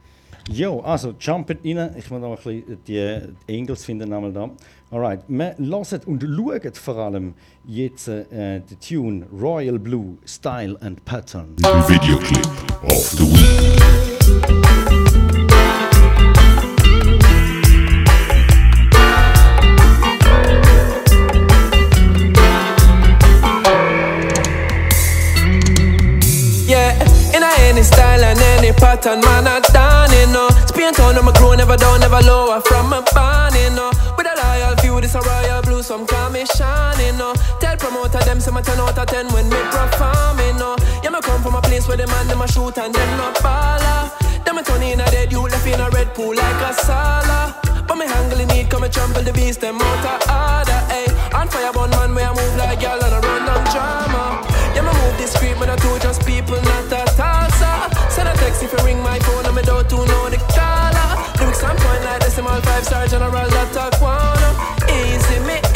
Jo, 0.51 0.79
also 0.79 1.13
jumpet 1.19 1.59
rein. 1.63 1.95
Ich 1.97 2.09
muss 2.09 2.21
noch 2.21 2.31
ein 2.31 2.63
bisschen 2.63 2.77
die 2.87 3.21
Engels 3.47 3.85
finden 3.85 4.11
einmal 4.11 4.33
da. 4.33 4.49
Alright, 4.89 5.21
wir 5.27 5.55
hören 5.57 6.01
und 6.05 6.23
schauen 6.23 6.77
vor 6.77 6.95
allem 6.95 7.33
jetzt 7.65 8.07
äh, 8.07 8.59
den 8.59 8.79
Tune 8.79 9.25
Royal 9.31 9.77
Blue 9.77 10.17
Style 10.25 10.75
and 10.81 11.03
Pattern. 11.05 11.55
Videoclip 11.57 12.47
of 12.83 13.09
the 13.11 13.25
week. 13.25 14.68
Pattern, 28.79 29.19
man, 29.21 29.45
I 29.45 29.59
done 29.59 30.09
it, 30.15 30.29
no. 30.31 30.49
Spain 30.65 30.93
town, 30.93 31.17
I'm 31.17 31.27
a 31.27 31.33
grow, 31.33 31.53
never 31.53 31.77
down, 31.77 31.99
never 31.99 32.21
lower 32.21 32.61
from 32.61 32.89
my 32.89 33.03
barn, 33.13 33.53
you 33.53 33.69
know. 33.75 33.91
With 34.17 34.25
a 34.25 34.33
loyal 34.39 34.75
few, 34.77 34.99
this 35.01 35.15
a 35.15 35.21
royal 35.21 35.61
blue, 35.61 35.83
some 35.83 36.07
call 36.07 36.29
me 36.31 36.45
shining, 36.55 37.17
no. 37.17 37.35
Tell 37.59 37.77
promoter 37.77 38.19
them, 38.23 38.39
say 38.39 38.51
my 38.51 38.61
10 38.61 38.79
out 38.79 38.97
of 38.97 39.05
10 39.05 39.27
when 39.35 39.47
me 39.49 39.59
perform, 39.69 40.39
you 40.39 40.53
know. 40.57 40.75
Yeah, 41.03 41.11
me 41.11 41.19
come 41.21 41.43
from 41.43 41.55
a 41.55 41.61
place 41.61 41.87
where 41.87 41.97
the 41.97 42.07
man, 42.07 42.27
them 42.27 42.41
a 42.41 42.47
shoot 42.47 42.77
and 42.77 42.95
them 42.95 43.11
not 43.17 43.35
baller. 43.43 44.09
Them 44.45 44.57
a 44.57 44.63
turn 44.63 44.81
in 44.81 44.99
a 44.99 45.05
dead, 45.11 45.31
you 45.31 45.41
left 45.43 45.67
in 45.67 45.79
a 45.79 45.89
red 45.91 46.15
pool 46.15 46.33
like 46.33 46.61
a 46.63 46.73
sala. 46.73 47.55
But 47.87 47.95
me 47.97 48.05
handle 48.07 48.45
need, 48.47 48.69
come 48.69 48.83
and 48.83 48.93
trample 48.93 49.23
the 49.23 49.33
beast, 49.33 49.61
them 49.61 49.81
out 49.81 50.05
of 50.07 50.19
order, 50.25 50.81
ayy. 50.95 51.11
On 51.35 51.47
fire, 51.47 51.73
bun 51.73 51.91
man, 51.91 52.15
where 52.15 52.29
I 52.29 52.33
move 52.33 52.55
like 52.57 52.81
y'all 52.81 53.03
and 53.03 53.13
I 53.13 53.19
run 53.19 53.45
down 53.45 53.63
drama. 53.73 54.23
Yeah, 54.73 54.81
me 54.87 54.93
move 54.99 55.17
discreet, 55.17 55.57
man, 55.59 55.69
I 55.69 55.75
do 55.75 55.99
just 55.99 56.25
people, 56.25 56.55
not 56.61 56.91
a 56.91 57.03
salsa. 57.11 57.28
A 58.61 58.65
if 58.65 58.73
you 58.73 58.85
ring 58.85 59.01
my 59.01 59.19
phone, 59.19 59.45
and 59.45 59.55
me 59.55 59.61
don't 59.61 59.87
to 59.89 59.95
know 59.95 60.29
the 60.29 60.37
caller. 60.51 61.09
Lyrics 61.39 61.63
on 61.63 61.77
point 61.77 62.03
like 62.03 62.19
decimal 62.21 62.61
five 62.61 62.83
star 62.83 63.07
general 63.07 63.31
that 63.31 63.75
I. 63.75 64.51
Easy, 64.89 65.39
me 65.45 65.68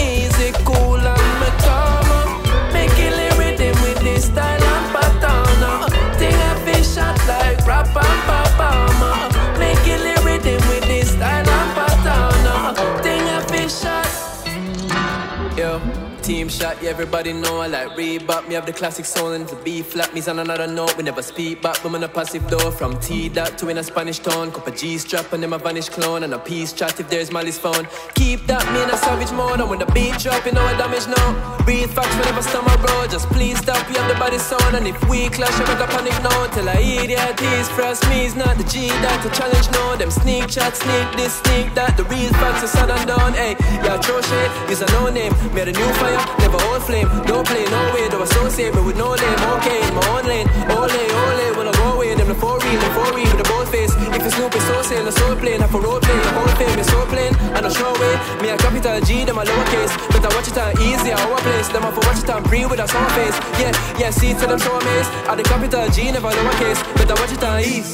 team 16.23 16.47
shot, 16.47 16.81
yeah, 16.81 16.89
everybody 16.89 17.33
know 17.33 17.59
I 17.59 17.67
like 17.67 17.89
Reebok. 17.97 18.47
Me 18.47 18.55
have 18.55 18.65
the 18.65 18.71
classic 18.71 19.05
sound 19.05 19.35
and 19.35 19.47
the 19.47 19.57
B 19.57 19.81
flat. 19.81 20.13
Me's 20.13 20.27
on 20.29 20.39
another 20.39 20.67
note, 20.67 20.95
we 20.97 21.03
never 21.03 21.21
speak 21.21 21.61
back. 21.61 21.83
I'm 21.83 21.95
a 21.95 22.07
passive 22.07 22.47
door 22.49 22.71
from 22.71 22.97
T 22.99 23.27
dot 23.27 23.57
to 23.57 23.67
in 23.67 23.77
a 23.77 23.83
Spanish 23.83 24.19
tone. 24.19 24.51
Cup 24.51 24.73
G 24.75 24.97
strap 24.97 25.33
and 25.33 25.43
them 25.43 25.51
a 25.53 25.57
vanish 25.59 25.89
clone. 25.89 26.23
And 26.23 26.33
a 26.33 26.39
peace 26.39 26.71
chat 26.71 26.99
if 26.99 27.09
there's 27.09 27.29
Molly's 27.29 27.59
phone. 27.59 27.87
Keep 28.15 28.47
that 28.47 28.63
me 28.71 28.81
in 28.81 28.89
a 28.89 28.97
savage 28.97 29.31
mode. 29.33 29.59
And 29.59 29.69
when 29.69 29.79
the 29.79 29.85
beat 29.87 30.17
drop, 30.19 30.45
you 30.45 30.53
know 30.53 30.63
I 30.63 30.77
damage 30.77 31.07
now. 31.07 31.57
Breathe 31.65 31.91
facts 31.91 32.15
whenever 32.15 32.41
stomach 32.41 32.79
my 32.79 32.85
road. 32.85 33.11
Just 33.11 33.27
please 33.27 33.57
stop, 33.59 33.87
we 33.89 33.95
have 33.95 34.07
the 34.07 34.17
body 34.17 34.39
sound. 34.39 34.75
And 34.75 34.87
if 34.87 34.97
we 35.09 35.27
clash, 35.29 35.53
I 35.59 35.67
make 35.67 35.83
a 35.83 35.87
panic 35.91 36.15
now. 36.23 36.47
Tell 36.47 36.69
I 36.69 36.79
idiot 36.79 37.41
is 37.41 37.67
frost 37.69 38.07
me 38.09 38.25
is 38.25 38.35
not 38.35 38.57
the 38.57 38.63
G 38.63 38.87
that 38.87 39.19
to 39.23 39.29
challenge 39.37 39.69
no. 39.71 39.97
Them 39.97 40.11
sneak 40.11 40.47
chat, 40.47 40.75
sneak 40.75 41.07
this, 41.17 41.35
sneak 41.43 41.73
that. 41.75 41.97
The 41.97 42.05
real 42.05 42.31
facts 42.39 42.63
are 42.63 42.67
sad 42.67 42.89
and 42.89 43.07
done. 43.07 43.33
Hey, 43.33 43.55
yeah, 43.83 43.99
throw 43.99 44.21
shade, 44.21 44.51
is 44.71 44.81
a 44.81 44.87
no 44.95 45.09
name. 45.09 45.33
Made 45.53 45.67
a 45.67 45.73
new 45.73 45.91
fire, 45.99 46.12
never 46.39 46.59
old 46.69 46.83
flame. 46.83 47.07
Don't 47.25 47.45
play 47.47 47.65
no 47.65 47.81
way, 47.93 48.09
don't 48.09 48.21
associate 48.21 48.73
me 48.75 48.81
with 48.81 48.97
no 48.97 49.15
name. 49.15 49.39
Okay, 49.57 49.79
in 49.87 49.93
my 49.93 50.03
own 50.13 50.25
lane. 50.25 50.47
Ole, 50.71 50.89
ole, 50.89 51.47
when 51.57 51.67
I 51.67 51.73
go 51.77 51.95
away, 51.95 52.15
them 52.15 52.27
the 52.27 52.35
four 52.35 52.59
real, 52.59 52.79
the 52.79 52.89
four 52.95 53.09
with 53.13 53.37
the 53.37 53.47
both 53.49 53.69
face. 53.71 53.93
If 54.15 54.21
it's 54.25 54.35
Snoop, 54.35 54.55
it's 54.55 54.65
so 54.65 54.81
sane, 54.81 55.05
the 55.05 55.11
soul 55.11 55.35
plane. 55.35 55.61
Have 55.61 55.73
a 55.75 55.79
road 55.79 56.01
play, 56.01 56.19
the 56.19 56.31
whole 56.37 56.53
fame 56.59 56.79
is 56.79 56.87
so 56.87 57.05
plain. 57.07 57.33
And 57.55 57.65
a 57.65 57.71
show 57.71 57.93
way, 57.99 58.15
me 58.41 58.49
a 58.49 58.57
capital 58.57 58.99
G, 59.01 59.25
them 59.25 59.37
a 59.37 59.43
lowercase. 59.43 59.93
Better 60.13 60.31
watch 60.35 60.47
it 60.47 60.57
on 60.57 60.71
easy, 60.81 61.11
our 61.11 61.37
place. 61.45 61.67
Them 61.69 61.83
have 61.83 61.97
to 61.97 62.01
watch 62.07 62.23
it 62.23 62.29
on 62.29 62.43
breathe 62.43 62.69
with 62.69 62.79
a 62.79 62.87
song 62.87 63.09
face. 63.17 63.37
Yeah, 63.61 63.73
yeah, 63.99 64.09
see 64.09 64.33
to 64.33 64.45
them 64.47 64.59
so 64.59 64.71
amazed. 64.79 65.09
At 65.29 65.35
the 65.37 65.43
capital 65.43 65.87
G, 65.89 66.11
never 66.11 66.29
lowercase. 66.29 66.81
Better 66.95 67.15
watch 67.19 67.33
it 67.33 67.43
on 67.43 67.59
ease. 67.61 67.91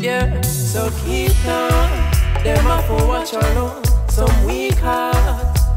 Yeah, 0.00 0.40
so 0.42 0.90
keep 1.04 1.32
calm. 1.42 1.90
Them 2.44 2.66
a 2.66 2.82
for 2.86 3.06
watch 3.06 3.32
alone. 3.32 3.82
Some 4.08 4.46
weak 4.46 4.78
heart. 4.78 5.17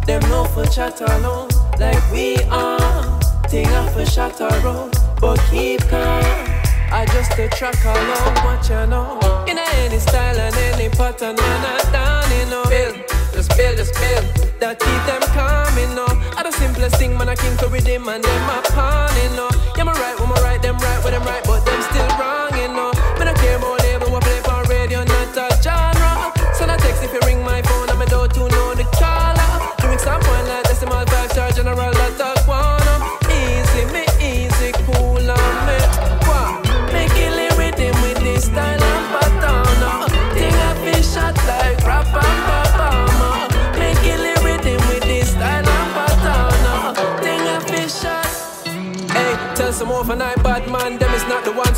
Them 0.06 0.22
no 0.30 0.46
for 0.46 0.66
chat 0.66 1.00
alone. 1.02 1.50
Like 1.80 2.12
we 2.12 2.38
are. 2.50 3.20
Thing 3.50 3.68
a 3.68 3.92
for 3.92 4.06
shot 4.06 4.40
road. 4.64 4.92
But 5.20 5.40
keep 5.50 5.82
calm. 5.90 6.52
I 6.92 7.06
just 7.06 7.40
a 7.40 7.48
track 7.48 7.80
along 7.86 8.36
what 8.44 8.68
you 8.68 8.86
know. 8.88 9.16
In 9.48 9.58
any 9.58 9.98
style 9.98 10.38
and 10.38 10.56
any 10.56 10.90
pattern, 10.90 11.36
man, 11.36 11.64
I 11.64 11.80
done 11.92 12.32
it, 12.36 12.50
no. 12.52 12.64
Build, 12.68 13.08
just 13.32 13.56
build, 13.56 13.78
just 13.78 13.94
build. 13.96 14.28
That 14.60 14.76
keep 14.76 15.02
them 15.08 15.24
coming, 15.32 15.96
no. 15.96 16.06
I 16.36 16.44
the 16.44 16.52
simplest 16.52 16.98
thing, 17.00 17.18
man, 17.18 17.30
I 17.30 17.36
came 17.36 17.56
to 17.58 17.68
rhythm 17.68 18.10
and 18.10 18.22
them 18.22 18.50
a 18.50 18.60
pawning, 18.76 19.36
no. 19.40 19.48
Yeah, 19.80 19.88
me 19.88 19.96
right, 19.96 20.20
when 20.20 20.30
me 20.30 20.38
right, 20.44 20.62
them 20.62 20.78
right, 20.78 21.00
with 21.00 21.16
them 21.16 21.24
right, 21.24 21.44
but 21.48 21.64
them 21.64 21.82
still 21.92 22.12
wrong, 22.20 22.52
you 22.60 22.68
know. 22.68 22.92
Me 23.20 23.24
not 23.24 23.40
care 23.40 23.56
about 23.56 23.80
label, 23.88 24.12
what 24.12 24.24
play 24.28 24.44
on 24.52 24.68
radio, 24.68 25.04
not 25.04 25.36
a 25.36 25.48
genre. 25.64 26.32
Send 26.52 26.72
a 26.72 26.78
text 26.78 27.04
if 27.04 27.12
you 27.12 27.24
ring 27.24 27.41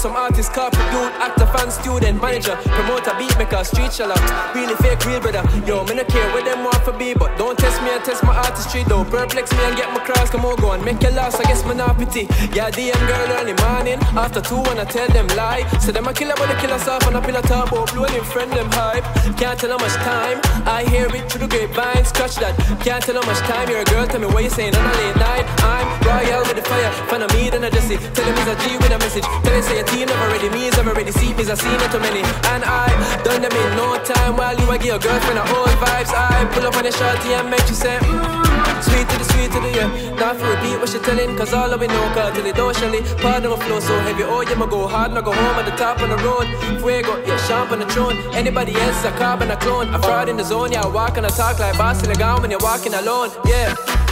Some 0.04 0.18
artist, 0.18 0.52
corporate 0.52 0.92
dude, 0.92 1.16
actor, 1.24 1.46
fan, 1.56 1.72
student, 1.72 2.22
manager, 2.22 2.58
promoter, 2.76 3.16
beat 3.18 3.32
maker, 3.38 3.64
street 3.64 3.94
sheller. 3.94 4.20
Really 4.54 4.76
fake, 4.84 5.00
real 5.06 5.22
brother. 5.22 5.48
Yo, 5.66 5.86
me 5.86 5.96
no 5.96 6.04
care 6.04 6.28
where 6.34 6.44
them 6.44 6.66
want 6.66 6.84
for 6.84 6.92
be, 6.92 7.14
but 7.14 7.32
don't 7.38 7.58
test 7.58 7.82
me 7.82 7.88
and 7.88 8.04
test 8.04 8.22
my 8.22 8.36
artistry. 8.36 8.84
Don't 8.84 9.10
perplex 9.10 9.54
me 9.54 9.64
and 9.64 9.78
get 9.78 9.88
my 9.94 10.04
cross. 10.04 10.30
Come 10.30 10.44
on, 10.44 10.58
go 10.58 10.74
and 10.74 10.84
make 10.84 11.02
your 11.02 11.14
loss. 11.14 11.40
I 11.40 11.44
guess 11.44 11.64
not 11.64 11.98
pity. 11.98 12.28
Yeah, 12.52 12.68
DM 12.70 13.00
girl 13.08 13.32
early 13.40 13.56
morning. 13.64 13.98
After 14.20 14.42
two, 14.42 14.60
when 14.68 14.78
I 14.78 14.84
tell 14.84 15.08
them 15.08 15.26
lie. 15.40 15.64
So 15.80 15.94
them 15.94 16.06
a 16.06 16.14
killer, 16.14 16.36
but 16.36 16.52
they 16.52 16.60
kill 16.60 16.74
us 16.74 16.86
off 16.86 17.08
on 17.08 17.16
a 17.16 17.22
pillar 17.22 17.42
top. 17.42 17.72
Oh, 17.72 17.88
and 18.04 18.26
friend 18.28 18.52
them 18.52 18.68
hype. 18.72 19.06
Can't 19.40 19.58
tell 19.58 19.72
how 19.72 19.80
much 19.80 19.96
time. 20.04 20.42
I 20.68 20.84
hear 20.84 21.08
it 21.16 21.32
through 21.32 21.48
the 21.48 21.48
grapevine. 21.48 22.04
Scratch 22.04 22.36
that. 22.44 22.60
Can't 22.84 23.02
tell 23.02 23.16
how 23.16 23.26
much 23.26 23.40
time. 23.48 23.70
You're 23.70 23.80
a 23.80 23.86
girl, 23.86 24.06
tell 24.06 24.20
me 24.20 24.28
what 24.28 24.44
you 24.44 24.50
saying 24.50 24.76
on 24.76 24.84
a 24.84 24.94
late 25.00 25.16
night. 25.16 25.46
I'm 25.64 25.88
royal 26.04 26.44
with 26.44 26.58
the 26.60 26.66
fire. 26.68 26.92
Fan 27.08 27.22
of 27.22 27.32
me, 27.34 27.50
then 27.50 27.64
I 27.64 27.70
just 27.70 27.88
see. 27.88 27.96
Tell 27.96 28.26
them 28.28 28.36
it's 28.36 28.52
a 28.52 28.56
G 28.68 28.76
with 28.76 28.92
a 28.92 29.00
message. 29.00 29.24
Tell 29.24 29.54
them 29.56 29.64
say 29.64 29.78
your 29.80 29.93
team 29.94 30.08
never 30.08 30.28
ready. 30.34 30.50
Me 30.50 30.68
is 30.68 30.76
never 30.76 30.94
ready. 30.94 31.12
See 31.12 31.34
me, 31.34 31.44
I 31.46 31.54
seen 31.54 31.80
it 31.80 31.92
too 31.94 32.00
many. 32.00 32.22
And 32.52 32.64
I 32.66 32.90
done 33.24 33.42
them 33.42 33.54
in 33.54 33.70
no 33.78 34.02
time. 34.04 34.36
While 34.36 34.58
you 34.58 34.66
a 34.70 34.78
give 34.78 34.98
your 34.98 35.00
girlfriend 35.00 35.40
a 35.40 35.46
old 35.54 35.76
vibes. 35.82 36.12
I 36.12 36.50
pull 36.54 36.66
up 36.66 36.76
on 36.76 36.84
the 36.84 36.92
shorty 36.92 37.34
and 37.38 37.50
make 37.50 37.68
you 37.70 37.78
say, 37.78 37.98
mm, 38.02 38.84
sweet 38.84 39.08
to 39.10 39.16
the 39.22 39.26
sweet 39.32 39.52
to 39.54 39.60
the 39.62 39.72
yeah. 39.78 39.90
Not 40.18 40.38
for 40.38 40.50
repeat 40.50 40.78
what 40.82 40.90
she 40.90 41.00
telling, 41.00 41.38
cause 41.38 41.54
all 41.54 41.72
of 41.72 41.80
we 41.80 41.88
know, 41.88 42.06
cause 42.16 42.34
till 42.34 42.46
it 42.46 42.56
don't 42.56 42.76
shelly. 42.76 43.02
Pardon 43.22 43.52
my 43.52 43.58
flow 43.66 43.80
so 43.80 43.96
heavy. 44.00 44.24
Oh, 44.24 44.42
yeah, 44.42 44.56
my 44.56 44.66
go 44.66 44.88
hard, 44.88 45.12
and 45.12 45.20
I 45.20 45.22
go 45.22 45.32
home 45.32 45.58
at 45.62 45.66
the 45.66 45.78
top 45.78 46.02
of 46.02 46.10
the 46.10 46.18
road. 46.26 46.48
Fuego, 46.82 47.14
yeah, 47.26 47.38
sharp 47.46 47.72
on 47.72 47.80
the 47.80 47.88
throne. 47.88 48.18
Anybody 48.34 48.74
else 48.76 49.04
a 49.06 49.12
carbon, 49.12 49.52
a 49.52 49.58
clone. 49.58 49.94
A 49.94 50.00
fraud 50.00 50.30
in 50.30 50.38
the 50.38 50.44
zone, 50.44 50.72
yeah, 50.72 50.82
I 50.82 50.88
walk 50.88 51.18
and 51.18 51.26
I 51.26 51.30
talk 51.30 51.60
like 51.60 51.78
boss 51.78 52.02
in 52.04 52.10
the 52.10 52.16
gown 52.16 52.42
when 52.42 52.52
you're 52.52 52.60
walking 52.64 52.94
alone. 52.94 53.30
Yeah. 53.46 54.03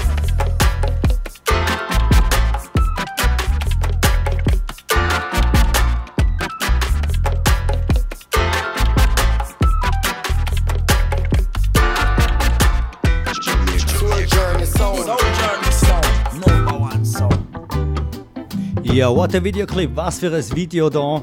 Ja, 18.93 19.09
what 19.09 19.33
a 19.33 19.41
Videoclip, 19.41 19.95
was 19.95 20.19
für 20.19 20.35
ein 20.35 20.43
Video 20.53 20.89
da. 20.89 21.21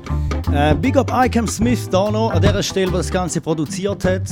Äh, 0.51 0.75
Big 0.75 0.97
Up 0.97 1.13
Icam 1.13 1.47
Smith 1.47 1.87
da 1.91 2.11
noch, 2.11 2.33
an 2.33 2.41
der 2.41 2.63
Stelle, 2.63 2.87
der 2.87 2.99
das 2.99 3.11
Ganze 3.11 3.43
produziert 3.43 4.07
hat. 4.07 4.23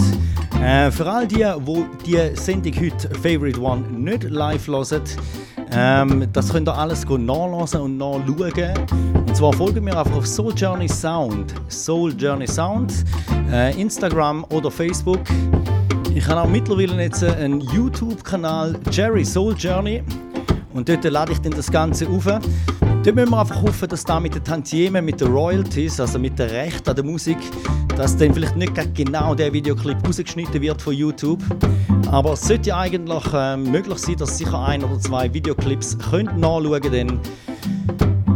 Äh, 0.63 0.91
für 0.91 1.07
all 1.07 1.27
die, 1.27 1.45
die 1.45 1.85
die 2.07 2.37
Sendung 2.37 2.73
heute 2.81 3.11
Favorite 3.15 3.61
One 3.61 3.83
nicht 3.91 4.23
live 4.25 4.67
hören, 4.67 5.03
ähm, 5.71 6.27
das 6.33 6.51
könnt 6.51 6.67
ihr 6.67 6.79
alles 6.79 7.05
nachlesen 7.05 7.81
und 7.83 7.99
nachschauen. 7.99 8.75
Und 9.15 9.37
zwar 9.37 9.53
folgen 9.53 9.85
wir 9.85 9.99
einfach 9.99 10.17
auf 10.17 10.27
Soul 10.27 10.55
Journey 10.57 10.89
Sound. 10.89 11.53
Soul 11.69 12.15
Journey 12.19 12.47
Sound, 12.47 13.05
äh, 13.53 13.79
Instagram 13.79 14.47
oder 14.49 14.71
Facebook. 14.71 15.21
Ich 16.15 16.27
habe 16.27 16.41
auch 16.41 16.49
mittlerweile 16.49 17.03
jetzt 17.03 17.23
einen 17.23 17.61
YouTube-Kanal, 17.61 18.79
Jerry 18.91 19.27
Soul 19.27 19.55
Journey. 19.59 20.03
Und 20.73 20.89
dort 20.89 21.05
lade 21.05 21.33
ich 21.33 21.39
dann 21.41 21.53
das 21.53 21.71
Ganze 21.71 22.09
auf. 22.09 22.27
Dort 23.07 23.15
müssen 23.15 23.31
wir 23.31 23.39
einfach 23.39 23.63
hoffen, 23.63 23.89
dass 23.89 24.03
da 24.03 24.19
mit 24.19 24.35
den 24.35 24.43
Tantiemen, 24.43 25.05
mit 25.05 25.21
den 25.21 25.29
Royalties, 25.29 26.01
also 26.01 26.19
mit 26.19 26.37
den 26.41 26.51
Rechten 26.51 26.91
an 26.91 26.97
der 26.97 27.05
Musik, 27.05 27.37
dass 27.97 28.17
dann 28.17 28.35
vielleicht 28.35 28.57
nicht 28.57 28.73
genau 28.97 29.33
der 29.33 29.53
Videoclip 29.53 29.97
rausgeschnitten 30.05 30.61
wird 30.61 30.83
von 30.83 30.93
YouTube. 30.93 31.41
Aber 32.11 32.33
es 32.33 32.41
sollte 32.41 32.75
eigentlich 32.75 33.33
äh, 33.33 33.57
möglich 33.57 33.99
sein, 33.99 34.17
dass 34.17 34.37
sicher 34.37 34.59
ein 34.59 34.83
oder 34.83 34.99
zwei 34.99 35.33
Videoclips 35.33 35.97
könnt 36.11 36.37
nachschauen 36.37 36.81
könnt 36.81 37.31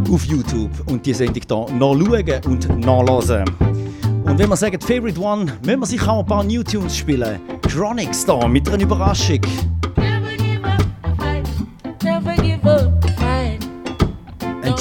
auf 0.09 0.25
YouTube 0.27 0.71
und 0.87 1.05
die 1.05 1.15
Sendung 1.15 1.43
hier 1.49 1.77
nachschauen 1.77 2.41
und 2.45 2.79
nachlesen. 2.79 3.45
Und 4.23 4.39
wenn 4.39 4.49
wir 4.49 4.57
sagen 4.57 4.81
Favorite 4.81 5.21
One, 5.21 5.47
müssen 5.67 5.81
wir 5.81 5.87
sicher 5.87 6.13
auch 6.13 6.21
ein 6.21 6.27
paar 6.27 6.45
New 6.45 6.63
Tunes 6.63 6.97
spielen. 6.97 7.41
Chronix 7.63 8.25
da 8.25 8.47
mit 8.47 8.69
einer 8.69 8.81
Überraschung. 8.81 9.41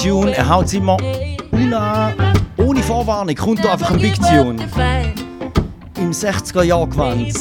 Tune, 0.01 0.31
er 0.33 0.47
haut 0.47 0.73
immer 0.73 0.95
una, 1.51 2.13
ohne 2.55 2.81
Vorwarnung, 2.81 3.35
kommt 3.35 3.63
da 3.65 3.73
einfach 3.73 3.91
ein 3.91 3.99
Big 3.99 4.15
Tune. 4.15 4.55
Im 5.97 6.11
60er 6.11 6.63
Jahr 6.63 6.87
gewandt. 6.87 7.35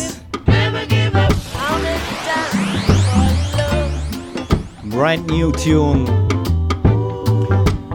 Brand 4.90 5.30
new 5.30 5.52
tune. 5.52 6.04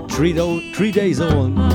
Three, 0.07 0.31
do, 0.31 0.61
three 0.73 0.91
days 0.91 1.19
old. 1.19 1.72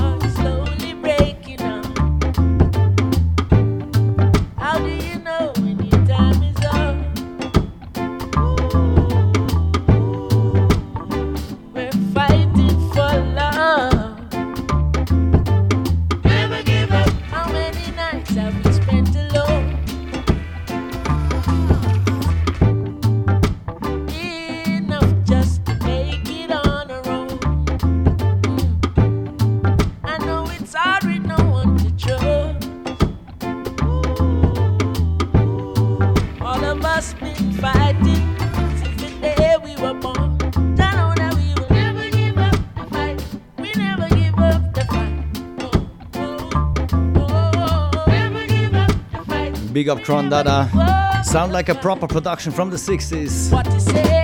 Big 49.95 49.97
up. 49.97 51.25
Sound 51.25 51.51
like 51.51 51.69
a 51.69 51.75
proper 51.75 52.07
production 52.07 52.51
from 52.51 52.69
the 52.69 52.77
60s. 52.77 54.18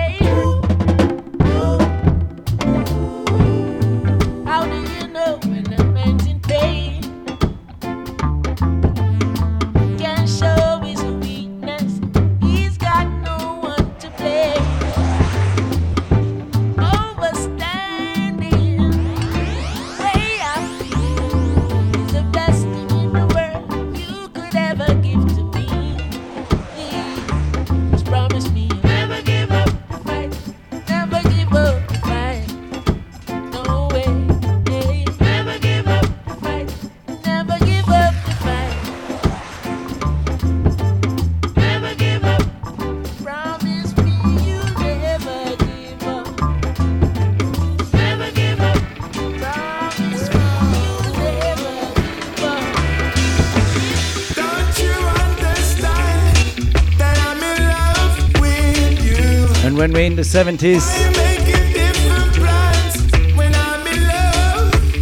way 59.96 60.06
in 60.06 60.14
the 60.14 60.22
70s. 60.22 60.84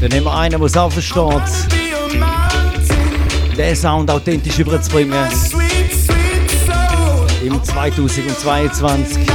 Dann 0.01 0.11
nehmen 0.11 0.27
wir 0.27 0.35
einen, 0.35 0.61
der 0.61 0.83
auf 0.83 0.95
den 0.95 1.03
Start. 1.03 1.51
Den 3.57 3.75
Sound 3.75 4.09
authentisch 4.11 4.59
überzubringen. 4.61 5.29
Im 7.45 7.65
2022. 7.65 9.27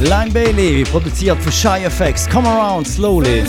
Lime 0.00 0.30
Bailey, 0.30 0.84
produziert 0.84 1.42
für 1.42 1.52
Shy 1.52 1.84
Effects. 1.84 2.28
Come 2.28 2.46
around 2.46 2.86
slowly. 2.86 3.44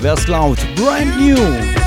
Wer 0.00 0.16
laut? 0.26 0.58
brand 0.74 1.20
new. 1.20 1.85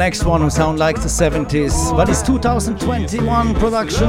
Next 0.00 0.24
one 0.24 0.40
who 0.40 0.48
sound 0.48 0.78
like 0.78 0.96
the 0.96 1.08
70s. 1.08 1.94
But 1.94 2.08
it's 2.08 2.22
2021 2.22 3.54
production. 3.56 4.08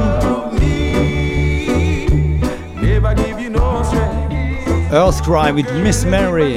Earth. 4.90 5.20
Earthkry 5.20 5.54
with 5.54 5.70
Miss 5.82 6.06
Mary. 6.06 6.56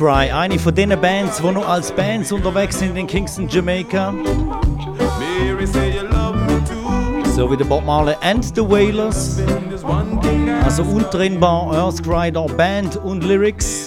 Earthcry, 0.00 0.30
eine 0.30 0.58
von 0.58 0.74
den 0.74 0.98
Bands, 1.00 1.42
die 1.42 1.50
noch 1.50 1.68
als 1.68 1.92
Bands 1.92 2.32
unterwegs 2.32 2.78
sind 2.78 2.96
in 2.96 3.06
Kingston, 3.06 3.48
Jamaica. 3.48 4.14
So 7.34 7.50
wie 7.50 7.56
der 7.56 7.64
Bob 7.66 7.84
Marley 7.84 8.14
and 8.22 8.44
the 8.56 8.62
Wailers. 8.62 9.42
Also 10.64 10.84
untrennbar 10.84 11.74
Earthcry, 11.74 12.32
da 12.32 12.46
Band 12.46 12.96
und 12.96 13.24
Lyrics. 13.24 13.79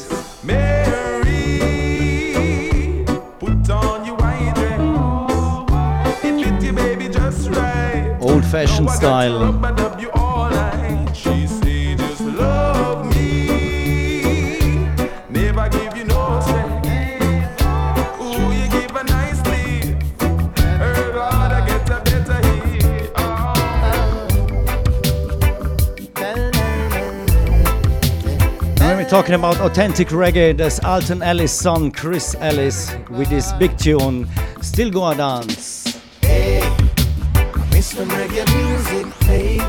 Talking 29.24 29.36
about 29.36 29.58
authentic 29.62 30.10
reggae. 30.10 30.58
There's 30.58 30.82
Alton 30.82 31.22
Ellis' 31.22 31.54
son, 31.54 31.92
Chris 31.92 32.36
Ellis, 32.42 32.94
with 33.10 33.30
his 33.30 33.54
big 33.54 33.78
tune, 33.78 34.28
Still 34.62 34.92
Go 34.92 35.08
a 35.08 35.16
Dance. 35.16 36.02
Hey, 36.20 36.60
I 36.62 37.70
miss 37.72 37.96
when 37.96 38.10
reggae 38.10 38.46
music 38.54 39.14
played. 39.22 39.62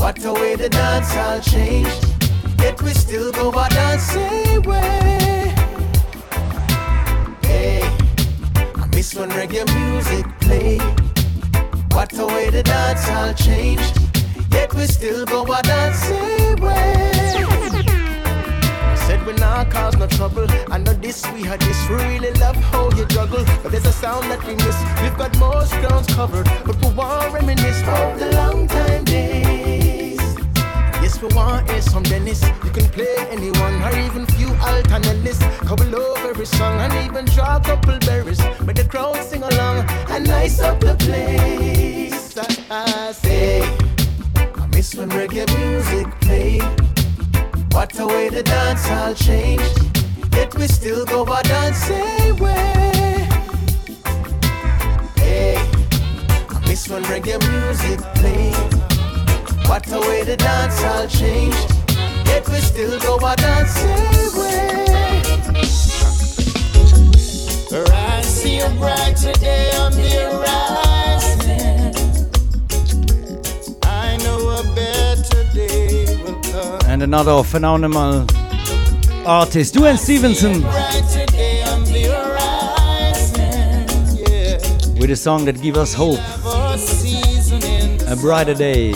What 0.00 0.24
a 0.24 0.32
way 0.32 0.56
the 0.56 0.68
dance 0.68 1.14
all 1.14 1.38
changed. 1.38 2.04
Yet 2.58 2.82
we 2.82 2.90
still 2.90 3.30
go 3.30 3.50
a 3.50 3.68
dance 3.68 4.02
same 4.02 4.62
way. 4.62 5.54
Hey, 7.42 7.82
I 8.74 8.88
miss 8.92 9.14
when 9.14 9.30
reggae 9.30 9.64
music 9.78 10.26
played. 10.40 10.82
What 11.92 12.18
a 12.18 12.26
way 12.26 12.50
the 12.50 12.64
dance 12.64 13.08
all 13.10 13.32
changed. 13.32 13.96
Yet 14.50 14.74
we 14.74 14.86
still 14.86 15.24
go 15.24 15.44
a 15.44 15.62
dance 15.62 15.98
same 16.00 16.56
Said 19.20 19.26
we 19.26 19.32
not 19.34 19.70
cause 19.70 19.96
no 19.96 20.06
trouble. 20.06 20.46
I 20.70 20.78
know 20.78 20.94
this, 20.94 21.26
we 21.32 21.42
had 21.42 21.60
this. 21.60 21.90
Really 21.90 22.32
love 22.40 22.56
how 22.56 22.90
you 22.96 23.04
juggle. 23.06 23.44
But 23.62 23.72
there's 23.72 23.84
a 23.84 23.92
sound 23.92 24.30
that 24.30 24.42
we 24.46 24.54
miss. 24.54 24.78
We've 25.02 25.16
got 25.16 25.36
most 25.38 25.72
grounds 25.80 26.06
covered. 26.14 26.46
But 26.64 26.76
we 26.82 26.92
want 26.92 27.32
reminisce 27.34 27.82
of 27.82 28.18
the 28.18 28.32
long 28.34 28.66
time 28.66 29.04
days. 29.04 30.20
Yes, 31.02 31.20
we 31.20 31.28
want 31.34 31.70
hear 31.70 31.82
some 31.82 32.02
Dennis. 32.02 32.42
You 32.64 32.70
can 32.70 32.88
play 32.88 33.14
anyone 33.30 33.82
or 33.82 33.98
even 33.98 34.26
few 34.26 34.48
alternatives. 34.54 35.38
Couple 35.68 35.94
over 35.94 36.30
every 36.30 36.46
song 36.46 36.80
and 36.80 36.92
even 37.04 37.24
draw 37.26 37.56
a 37.56 37.60
couple 37.60 37.98
berries. 37.98 38.40
But 38.64 38.76
the 38.76 38.84
crowd 38.84 39.22
sing 39.22 39.42
along 39.42 39.84
and 40.08 40.26
nice 40.26 40.60
up 40.60 40.80
the 40.80 40.94
place. 40.94 42.38
I 42.70 43.12
say, 43.12 43.62
I 44.36 44.66
miss 44.68 44.94
when 44.94 45.10
reggae 45.10 45.46
music 45.58 46.08
played. 46.20 46.89
What 47.72 47.98
a 47.98 48.06
way 48.06 48.28
the 48.28 48.42
dance 48.42 48.88
all 48.90 49.14
changed. 49.14 49.98
Yet 50.34 50.54
we 50.56 50.66
still 50.66 51.04
go 51.06 51.22
a 51.22 51.42
dance 51.42 51.78
way. 52.40 53.28
Hey, 55.16 55.56
I 55.56 56.60
miss 56.66 56.88
when 56.88 57.02
reggae 57.04 57.38
music 57.50 58.00
played. 58.16 58.54
What 59.68 59.86
a 59.92 60.00
way 60.00 60.24
the 60.24 60.36
dance 60.36 60.82
all 60.84 61.06
changed. 61.06 61.74
Yet 62.26 62.48
we 62.48 62.60
still 62.60 62.98
go 63.00 63.16
dance 63.36 63.72
same 63.72 64.40
way. 64.40 64.80
I 67.72 68.20
see 68.22 68.58
a 68.60 68.68
brighter 68.70 69.32
day 69.32 69.70
on 69.76 69.92
the 69.92 70.10
horizon. 70.10 70.99
And 76.90 77.04
another 77.04 77.44
phenomenal 77.44 78.26
artist, 79.24 79.74
Duane 79.74 79.96
Stevenson, 79.96 80.54
with 84.98 85.10
a 85.10 85.16
song 85.16 85.44
that 85.44 85.62
gives 85.62 85.78
us 85.78 85.94
hope. 85.94 86.18
A 88.08 88.16
brighter 88.16 88.54
day. 88.54 88.90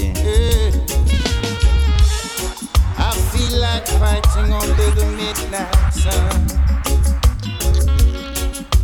I 2.98 3.12
feel 3.30 3.60
like 3.60 3.86
fighting 3.86 4.52
under 4.52 4.90
the 4.90 5.06
midnight 5.16 5.94
sun. 5.94 6.48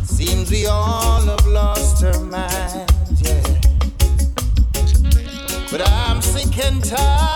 Seems 0.05 0.49
we 0.49 0.67
all 0.67 1.19
have 1.19 1.45
lost 1.47 2.01
our 2.05 2.17
minds, 2.21 3.21
yeah. 3.21 3.43
But 5.69 5.81
I'm 5.85 6.21
sick 6.21 6.57
and 6.65 6.81
tired 6.81 7.30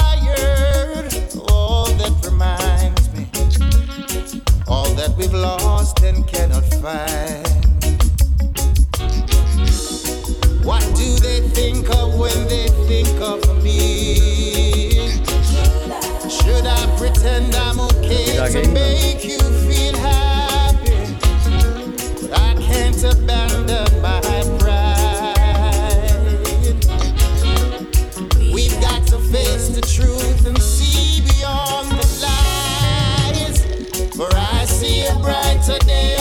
and 6.05 6.27
cannot 6.27 6.63
find. 6.81 7.47
What 10.63 10.83
do 10.95 11.15
they 11.25 11.41
think 11.49 11.89
of 11.89 12.17
when 12.19 12.47
they 12.47 12.67
think 12.89 13.19
of 13.21 13.39
me? 13.63 15.19
Should 16.29 16.65
I 16.65 16.95
pretend 16.97 17.55
I'm 17.55 17.79
okay 17.79 18.37
to 18.51 18.69
make 18.71 19.23
you 19.25 19.39
feel 19.67 19.97
happy? 19.97 21.17
But 22.21 22.39
I 22.39 22.53
can't 22.61 23.03
abandon 23.03 23.64
brighter 35.79 35.87
day 35.87 36.14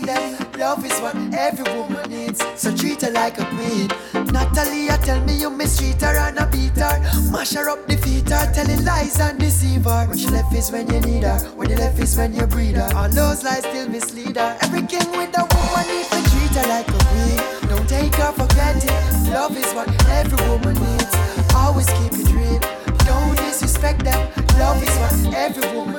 them. 0.00 0.38
Love 0.58 0.84
is 0.84 0.98
what 1.00 1.14
every 1.34 1.64
woman 1.74 2.08
needs, 2.10 2.40
so 2.56 2.74
treat 2.74 3.02
her 3.02 3.10
like 3.10 3.38
a 3.38 3.44
queen. 3.44 3.88
Natalia, 4.32 4.96
tell 4.98 5.20
me 5.24 5.34
you 5.34 5.50
mistreat 5.50 6.00
her 6.00 6.16
and 6.16 6.38
a 6.38 6.46
beat 6.46 6.76
her, 6.78 6.98
mash 7.30 7.52
her 7.52 7.68
up, 7.68 7.86
defeat 7.86 8.28
her, 8.30 8.50
telling 8.52 8.84
lies 8.84 9.20
and 9.20 9.38
deceive 9.38 9.84
her. 9.84 10.06
When 10.06 10.16
she 10.16 10.28
left 10.28 10.54
is 10.54 10.70
when 10.70 10.88
you 10.90 11.00
need 11.00 11.24
her, 11.24 11.38
when 11.56 11.68
you 11.68 11.76
left 11.76 11.98
is 11.98 12.16
when 12.16 12.34
you 12.34 12.46
breed 12.46 12.76
her. 12.76 12.88
All 12.96 13.08
those 13.08 13.44
lies 13.44 13.64
still 13.64 13.88
mislead 13.88 14.36
her. 14.36 14.56
Every 14.62 14.82
king 14.86 15.10
with 15.12 15.36
a 15.36 15.44
woman 15.44 15.84
needs 15.88 16.08
to 16.08 16.20
treat 16.30 16.54
her 16.56 16.68
like 16.68 16.88
a 16.88 16.98
queen. 17.10 17.68
Don't 17.68 17.88
take 17.88 18.14
her 18.14 18.32
for 18.32 18.46
granted. 18.54 18.90
Love 19.30 19.56
is 19.56 19.72
what 19.74 19.88
every 20.08 20.40
woman 20.48 20.74
needs. 20.74 21.12
Always 21.54 21.86
keep 21.98 22.12
it 22.12 22.28
real. 22.32 22.60
Don't 23.04 23.36
disrespect 23.36 24.04
them. 24.04 24.20
Love 24.58 24.82
is 24.82 24.94
what 24.96 25.34
every 25.34 25.76
woman 25.76 25.91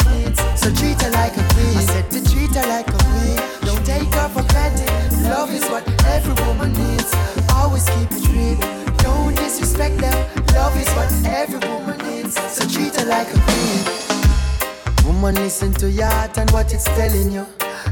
is 5.53 5.63
what 5.69 5.83
every 6.05 6.33
woman 6.45 6.73
needs. 6.73 7.11
Always 7.53 7.85
keep 7.89 8.09
it 8.11 8.27
real. 8.33 8.57
Don't 8.97 9.35
disrespect 9.35 9.97
them. 9.97 10.17
Love 10.55 10.75
is 10.77 10.89
what 10.97 11.11
every 11.25 11.59
woman 11.69 11.97
needs. 12.07 12.35
So 12.53 12.67
treat 12.67 12.95
her 12.95 13.05
like 13.05 13.27
a 13.27 13.39
queen. 13.47 15.05
Woman, 15.05 15.35
listen 15.35 15.73
to 15.75 15.89
your 15.89 16.07
heart 16.07 16.37
and 16.37 16.49
what 16.51 16.73
it's 16.73 16.85
telling 16.85 17.31
you. 17.31 17.45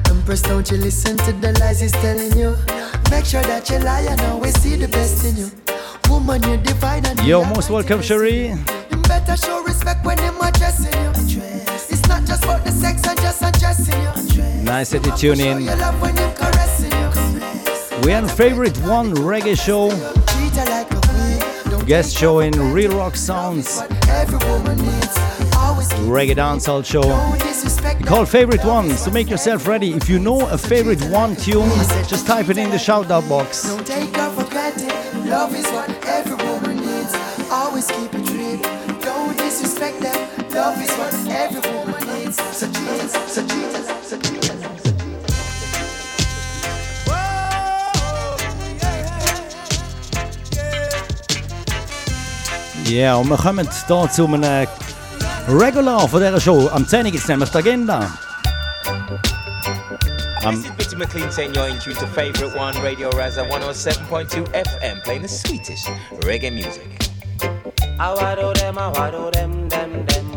Empress, 0.09 0.41
don't 0.41 0.69
you 0.71 0.77
listen 0.77 1.17
to 1.17 1.31
the 1.33 1.57
lies 1.59 1.81
it's 1.81 1.93
telling 1.93 2.35
you. 2.37 2.55
Make 3.09 3.25
sure 3.25 3.43
that 3.43 3.69
you 3.69 3.79
lie 3.79 4.01
and 4.09 4.19
always 4.21 4.59
see 4.61 4.75
the 4.75 4.87
best 4.87 5.25
in 5.25 5.35
you. 5.37 5.51
Woman, 6.09 6.41
you're 6.43 6.57
divine 6.57 7.05
and 7.05 7.19
Yo, 7.25 7.43
most 7.45 7.69
welcome, 7.69 8.01
Cherie. 8.01 8.47
you 8.91 8.97
better 9.07 9.37
show 9.37 9.63
respect 9.63 10.05
when 10.05 10.17
you're 10.17 10.45
addressing 10.45 10.93
you. 11.27 11.41
It's 11.93 12.07
not 12.07 12.25
just 12.25 12.43
about 12.43 12.63
the 12.65 12.71
sex 12.71 13.05
and 13.07 13.17
just 13.19 13.41
undressing 13.41 14.01
you. 14.01 14.63
Nice 14.63 14.91
that 14.91 15.05
you 15.05 15.35
tune 15.35 15.39
in. 15.39 16.70
We 18.03 18.11
have 18.11 18.31
favorite 18.31 18.75
one 18.79 19.13
reggae 19.13 19.55
show, 19.55 19.89
guest 21.85 22.17
show 22.17 22.39
in 22.39 22.51
Real 22.73 22.97
Rock 22.97 23.15
Sounds, 23.15 23.81
reggae 26.09 26.35
dancehall 26.35 26.83
show. 26.83 27.03
Called 28.05 28.27
favorite 28.27 28.65
one, 28.65 28.89
so 28.91 29.11
make 29.11 29.29
yourself 29.29 29.67
ready. 29.67 29.93
If 29.93 30.09
you 30.09 30.17
know 30.17 30.47
a 30.49 30.57
favorite 30.57 31.03
one 31.11 31.35
tune, 31.35 31.69
just 32.07 32.25
type 32.25 32.49
it 32.49 32.57
in 32.57 32.71
the 32.71 32.79
shout 32.79 33.11
out 33.11 33.29
box. 33.29 33.69
Love 33.69 35.53
is 35.55 35.67
what 35.67 35.89
every 36.07 36.35
woman 36.45 36.77
needs. 36.77 37.13
Always 37.51 37.85
keep 37.91 38.13
it 38.15 38.29
real. 38.31 38.57
Don't 38.99 39.37
disrespect 39.37 39.99
them. 39.99 40.49
Love 40.49 40.81
is 40.81 40.91
what 40.97 41.13
every 41.29 41.61
woman 41.71 42.03
needs. 42.15 42.37
Treat 42.59 42.89
us, 42.99 43.33
so 43.33 43.45
treat 43.45 43.90
Ja, 52.91 53.15
und 53.15 53.29
wir 53.29 53.37
kommen 53.37 53.69
hier 53.87 54.09
zu 54.09 54.25
einem 54.25 54.67
Regular 55.47 56.09
von 56.09 56.19
dieser 56.21 56.41
Show. 56.41 56.67
Am 56.73 56.85
10 56.85 57.05
Uhr 57.05 57.11
gibt 57.11 57.23
es 57.23 57.29
nämlich 57.29 57.49
die 57.49 57.57
Agenda. 57.57 58.11
Um, 60.43 60.61
this 60.61 60.65
is 60.65 60.71
Bitty 60.71 60.95
McLean 60.97 61.31
saying 61.31 61.53
you're 61.53 61.69
in 61.69 61.79
tune 61.79 61.95
to 61.95 62.05
Favorite 62.07 62.53
One 62.57 62.75
Radio 62.83 63.09
Raza 63.11 63.47
107.2 63.47 64.45
FM, 64.51 65.01
playing 65.03 65.21
the 65.21 65.29
sweetest 65.29 65.87
reggae 66.25 66.51
music. 66.51 66.89
I 67.97 68.13
them, 68.55 68.77
I 68.77 69.11
them, 69.31 69.69
them, 69.69 70.05
them. 70.07 70.31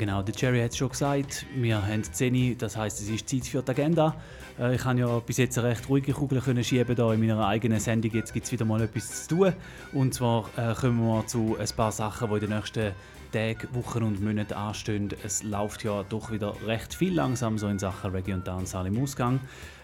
Genau, 0.00 0.22
der 0.22 0.34
Jerry 0.34 0.62
hat 0.62 0.70
es 0.70 0.78
schon 0.78 0.88
gesagt. 0.88 1.44
Wir 1.54 1.86
haben 1.86 2.02
10 2.02 2.34
Uhr, 2.34 2.54
das 2.56 2.74
heisst, 2.74 3.02
es 3.02 3.10
ist 3.10 3.28
Zeit 3.28 3.44
für 3.44 3.62
die 3.62 3.70
Agenda. 3.70 4.16
Äh, 4.58 4.74
ich 4.74 4.84
habe 4.84 4.98
ja 4.98 5.18
bis 5.20 5.36
jetzt 5.36 5.58
eine 5.58 5.68
recht 5.68 5.86
ruhige 5.90 6.14
Kugel 6.14 6.40
können 6.40 6.64
schieben 6.64 6.96
da 6.96 7.12
in 7.12 7.20
meiner 7.20 7.46
eigenen 7.46 7.78
Sendung. 7.78 8.10
Jetzt 8.10 8.32
gibt 8.32 8.46
es 8.46 8.52
wieder 8.52 8.64
mal 8.64 8.80
etwas 8.80 9.26
zu 9.26 9.36
tun. 9.36 9.52
Und 9.92 10.14
zwar 10.14 10.48
äh, 10.56 10.74
kommen 10.74 11.00
wir 11.00 11.26
zu 11.26 11.56
ein 11.60 11.68
paar 11.76 11.92
Sachen, 11.92 12.30
die 12.30 12.34
in 12.34 12.40
den 12.40 12.50
nächsten 12.50 12.92
Tagen, 13.30 13.68
Wochen 13.72 14.02
und 14.02 14.24
Monaten 14.24 14.54
anstehen. 14.54 15.10
Es 15.22 15.42
läuft 15.42 15.84
ja 15.84 16.02
doch 16.08 16.32
wieder 16.32 16.54
recht 16.66 16.94
viel 16.94 17.14
langsam 17.14 17.58
so 17.58 17.68
in 17.68 17.78
Sachen 17.78 18.10
Reggae 18.10 18.32
und 18.32 18.48
Dancehall 18.48 18.86
im 18.86 19.02
Ausgang. 19.02 19.38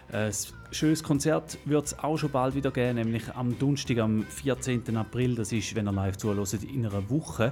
Ein 0.09 0.31
schönes 0.71 1.03
Konzert 1.03 1.57
wird 1.65 1.87
es 1.87 1.99
auch 1.99 2.17
schon 2.17 2.31
bald 2.31 2.55
wieder 2.55 2.71
geben, 2.71 2.95
nämlich 2.95 3.23
am 3.35 3.59
Donnerstag, 3.59 3.97
am 3.97 4.23
14. 4.23 4.95
April, 4.95 5.35
das 5.35 5.51
ist, 5.51 5.75
wenn 5.75 5.85
ihr 5.85 5.91
live 5.91 6.15
zuhört, 6.15 6.53
in 6.63 6.85
einer 6.85 7.09
Woche, 7.09 7.51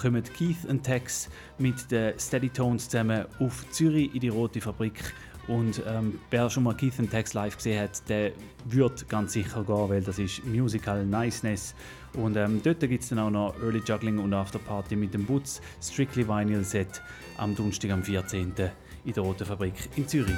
kommen 0.00 0.22
Keith 0.22 0.64
und 0.68 0.84
Tex 0.84 1.28
mit 1.58 1.90
den 1.90 2.16
Steady 2.16 2.48
Tones 2.50 2.88
zusammen 2.88 3.24
auf 3.40 3.68
Zürich 3.70 4.14
in 4.14 4.20
die 4.20 4.28
Rote 4.28 4.60
Fabrik. 4.60 5.14
Und 5.48 5.82
ähm, 5.86 6.20
wer 6.30 6.48
schon 6.48 6.62
mal 6.62 6.76
Keith 6.76 6.98
und 6.98 7.10
Tex 7.10 7.34
live 7.34 7.56
gesehen 7.56 7.82
hat, 7.82 8.08
der 8.08 8.32
wird 8.66 9.08
ganz 9.08 9.32
sicher 9.32 9.64
gehen, 9.64 9.88
weil 9.88 10.02
das 10.02 10.20
ist 10.20 10.44
Musical 10.44 11.04
Niceness. 11.04 11.74
Und 12.14 12.36
ähm, 12.36 12.60
dort 12.62 12.80
gibt 12.80 13.02
es 13.02 13.08
dann 13.08 13.18
auch 13.18 13.30
noch 13.30 13.54
Early 13.62 13.82
Juggling 13.84 14.18
und 14.18 14.32
Afterparty 14.32 14.94
mit 14.94 15.12
dem 15.12 15.24
Butz 15.24 15.60
Strictly 15.82 16.26
Vinyl 16.26 16.62
Set 16.62 17.02
am 17.36 17.54
Donnerstag, 17.54 17.90
am 17.90 18.02
14. 18.02 18.52
in 19.04 19.12
der 19.12 19.22
Roten 19.24 19.44
Fabrik 19.44 19.74
in 19.96 20.06
Zürich. 20.06 20.34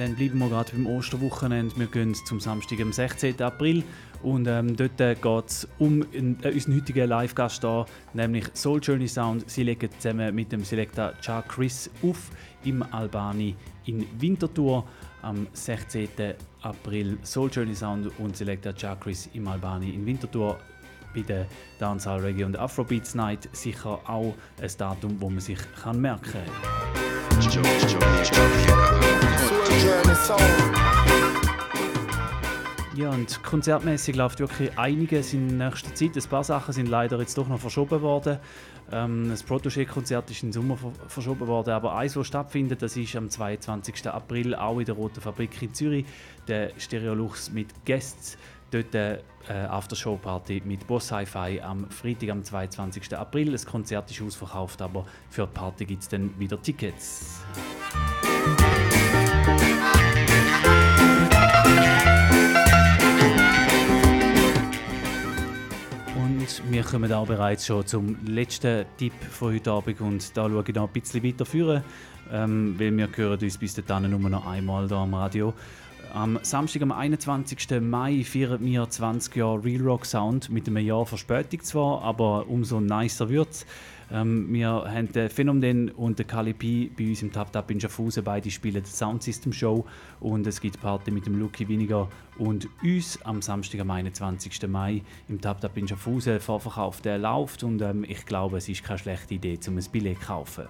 Dann 0.00 0.14
bleiben 0.14 0.38
wir 0.38 0.48
gerade 0.48 0.72
beim 0.72 0.86
Osterwochenende. 0.86 1.76
Wir 1.76 1.86
gehen 1.86 2.14
zum 2.14 2.40
Samstag, 2.40 2.80
am 2.80 2.90
16. 2.90 3.42
April. 3.42 3.84
Und 4.22 4.46
ähm, 4.46 4.74
dort 4.74 4.98
äh, 4.98 5.14
geht 5.14 5.46
es 5.46 5.68
um 5.78 6.00
äh, 6.14 6.48
unseren 6.50 6.76
heutigen 6.76 7.06
Live-Gast 7.06 7.62
da, 7.62 7.84
nämlich 8.14 8.46
Soul 8.54 8.80
Journey 8.82 9.06
Sound. 9.06 9.50
Sie 9.50 9.62
legen 9.62 9.90
zusammen 9.98 10.34
mit 10.34 10.52
dem 10.52 10.64
Selector 10.64 11.12
Cha 11.20 11.42
Chris 11.42 11.90
auf 12.02 12.30
im 12.64 12.82
Albani 12.82 13.54
in 13.84 14.06
Winterthur 14.18 14.86
am 15.20 15.46
16. 15.52 16.08
April. 16.62 17.18
Soul 17.22 17.50
Journey 17.52 17.74
Sound 17.74 18.10
und 18.18 18.34
Selector 18.34 18.74
Cha 18.74 18.96
Chris 18.96 19.28
im 19.34 19.48
Albani 19.48 19.90
in 19.90 20.06
Winterthur 20.06 20.58
bei 21.14 21.20
der 21.20 21.46
Dancehall 21.78 22.20
Reggae 22.20 22.44
und 22.44 22.58
Afrobeats 22.58 23.14
Night 23.14 23.50
sicher 23.52 24.00
auch 24.06 24.34
ein 24.62 24.70
Datum, 24.78 25.20
wo 25.20 25.28
man 25.28 25.40
sich 25.40 25.58
kann 25.82 26.00
merken 26.00 26.32
kann. 26.32 26.40
Ja, 32.96 33.08
und 33.08 33.42
konzertmäßig 33.42 34.14
läuft 34.14 34.40
wirklich 34.40 34.78
einiges 34.78 35.32
in 35.32 35.56
nächster 35.56 35.94
Zeit. 35.94 36.16
Ein 36.16 36.28
paar 36.28 36.44
Sachen 36.44 36.74
sind 36.74 36.86
leider 36.86 37.18
jetzt 37.18 37.38
doch 37.38 37.48
noch 37.48 37.58
verschoben 37.58 38.02
worden. 38.02 38.38
Ähm, 38.92 39.30
das 39.30 39.42
Protégé-Konzert 39.46 40.30
ist 40.30 40.42
im 40.42 40.52
Sommer 40.52 40.76
ver 40.76 40.92
verschoben 41.08 41.46
worden, 41.46 41.70
aber 41.70 41.94
eins, 41.94 42.14
das 42.14 42.26
stattfindet, 42.26 42.82
das 42.82 42.96
ist 42.96 43.16
am 43.16 43.30
22. 43.30 44.06
April 44.08 44.54
auch 44.54 44.78
in 44.80 44.84
der 44.84 44.96
Roten 44.96 45.20
Fabrik 45.20 45.62
in 45.62 45.72
Zürich. 45.72 46.04
Der 46.46 46.72
Stereolux 46.76 47.50
mit 47.50 47.68
Guests. 47.86 48.36
Dort 48.70 48.94
äh, 48.94 49.18
Aftershow-Party 49.48 50.62
mit 50.64 50.86
Boss 50.86 51.10
Hi-Fi 51.10 51.60
am 51.62 51.88
Freitag, 51.90 52.30
am 52.30 52.44
22. 52.44 53.16
April. 53.16 53.52
Das 53.52 53.64
Konzert 53.64 54.10
ist 54.10 54.20
ausverkauft, 54.22 54.82
aber 54.82 55.06
für 55.30 55.46
die 55.46 55.54
Party 55.54 55.86
gibt 55.86 56.02
es 56.02 56.08
dann 56.08 56.38
wieder 56.38 56.60
Tickets. 56.60 57.40
Und 66.40 66.72
wir 66.72 66.82
kommen 66.84 67.12
auch 67.12 67.26
bereits 67.26 67.66
schon 67.66 67.86
zum 67.86 68.16
letzten 68.24 68.86
Tipp 68.96 69.12
von 69.30 69.52
heute 69.52 69.72
Abend 69.72 70.00
und 70.00 70.34
da 70.34 70.48
schaue 70.48 70.64
ich 70.66 70.74
noch 70.74 70.86
ein 70.86 70.92
bisschen 70.94 71.22
weiter 71.22 71.44
führen, 71.44 71.84
ähm, 72.32 72.76
weil 72.78 72.96
wir 72.96 73.10
hören 73.14 73.38
uns 73.38 73.58
bis 73.58 73.74
dahin 73.74 74.10
nur 74.10 74.30
noch 74.30 74.46
einmal 74.46 74.88
hier 74.88 74.96
am 74.96 75.12
Radio. 75.12 75.52
Am 76.14 76.38
Samstag, 76.40 76.80
am 76.80 76.92
21. 76.92 77.82
Mai, 77.82 78.24
feiern 78.24 78.64
wir 78.64 78.88
20 78.88 79.36
Jahre 79.36 79.62
Real 79.62 79.82
Rock 79.82 80.06
Sound 80.06 80.48
mit 80.48 80.66
einem 80.66 80.78
Jahr 80.78 81.04
Verspätung 81.04 81.62
zwar, 81.62 82.00
aber 82.04 82.48
umso 82.48 82.80
nicer 82.80 83.28
wird 83.28 83.50
es. 83.50 83.66
Ähm, 84.12 84.52
wir 84.52 84.68
haben 84.68 85.12
den 85.12 85.28
Phänomen 85.28 85.90
und 85.90 86.18
den 86.18 86.26
Kali 86.26 86.52
P 86.52 86.90
bei 86.96 87.08
uns 87.08 87.22
im 87.22 87.32
Tap 87.32 87.52
Tap 87.52 87.70
in 87.70 87.80
Schaffhausen. 87.80 88.24
Beide 88.24 88.50
spielen 88.50 88.82
die 88.82 88.90
Sound 88.90 89.22
System 89.22 89.52
Show 89.52 89.84
und 90.20 90.46
es 90.46 90.60
gibt 90.60 90.80
Party 90.80 91.10
mit 91.10 91.26
dem 91.26 91.38
Lucky 91.38 91.68
Winiger 91.68 92.08
und 92.38 92.68
uns 92.82 93.20
am 93.24 93.42
Samstag, 93.42 93.80
am 93.80 93.90
21. 93.90 94.68
Mai 94.68 95.02
im 95.28 95.40
Tap 95.40 95.60
Tap 95.60 95.76
in 95.76 95.86
Schaffhausen. 95.86 96.40
Vorverkauf 96.40 97.00
der 97.00 97.18
läuft 97.18 97.62
und 97.62 97.80
ähm, 97.82 98.04
ich 98.06 98.26
glaube, 98.26 98.58
es 98.58 98.68
ist 98.68 98.82
keine 98.82 98.98
schlechte 98.98 99.34
Idee, 99.34 99.58
um 99.68 99.78
ein 99.78 99.84
Billett 99.92 100.20
zu 100.20 100.26
kaufen. 100.26 100.66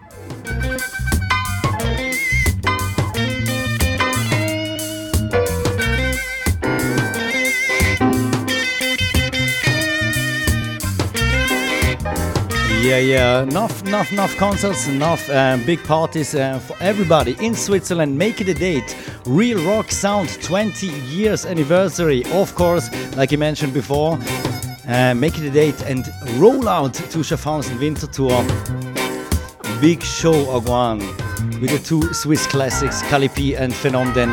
Yeah, 12.83 12.97
yeah. 12.97 13.43
Enough, 13.43 13.83
enough, 13.87 14.11
enough 14.11 14.37
concerts, 14.39 14.89
enough 14.89 15.29
uh, 15.29 15.59
big 15.67 15.85
parties 15.85 16.35
uh, 16.35 16.59
for 16.59 16.75
everybody 16.81 17.37
in 17.39 17.55
Switzerland. 17.55 18.17
Make 18.17 18.41
it 18.41 18.49
a 18.49 18.55
date. 18.55 18.97
Real 19.27 19.63
Rock 19.67 19.91
Sound 19.91 20.31
20 20.43 20.87
years 20.87 21.45
anniversary. 21.45 22.25
Of 22.33 22.55
course, 22.55 22.91
like 23.17 23.33
you 23.33 23.39
mentioned 23.39 23.75
before. 23.75 24.19
Uh, 24.89 25.15
make 25.15 25.37
it 25.37 25.45
a 25.45 25.51
date 25.51 25.83
and 25.83 26.09
roll 26.39 26.71
out 26.71 26.95
to 26.95 27.19
Schaffhausen 27.19 27.79
Winter 27.79 28.07
Tour. 28.07 28.43
Big 29.83 30.03
show 30.03 30.33
Ogwan 30.47 31.01
with 31.61 31.71
the 31.71 31.79
two 31.85 32.15
Swiss 32.15 32.47
classics, 32.47 33.03
Kali 33.11 33.29
P 33.29 33.57
and 33.57 33.75
Phenomden. 33.75 34.31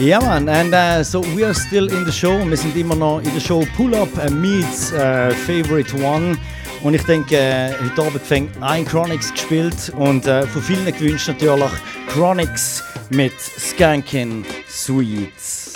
Yeah, 0.00 0.20
man, 0.20 0.48
and 0.48 0.72
uh, 0.72 1.02
so 1.02 1.20
we 1.34 1.42
are 1.42 1.54
still 1.54 1.90
in 1.92 2.04
the 2.04 2.12
show. 2.12 2.38
Wir 2.44 2.56
sind 2.56 2.76
in 2.76 2.88
der 2.88 3.40
Show 3.40 3.64
Pull 3.76 3.96
Up 3.96 4.16
uh, 4.16 4.30
meets 4.30 4.92
uh, 4.92 5.34
Favorite 5.44 5.92
One. 5.94 6.38
Und 6.84 6.92
ich 6.92 7.02
denke, 7.04 7.38
äh, 7.38 7.72
heute 7.82 8.02
Abend 8.02 8.20
fängt 8.20 8.62
ein 8.62 8.84
Chronix 8.84 9.32
gespielt 9.32 9.90
und 9.96 10.26
äh, 10.26 10.46
von 10.46 10.60
vielen 10.60 10.84
gewünscht 10.84 11.28
natürlich 11.28 11.70
Chronix 12.08 12.84
mit 13.08 13.32
Skankin 13.40 14.44
Sweets. 14.68 15.72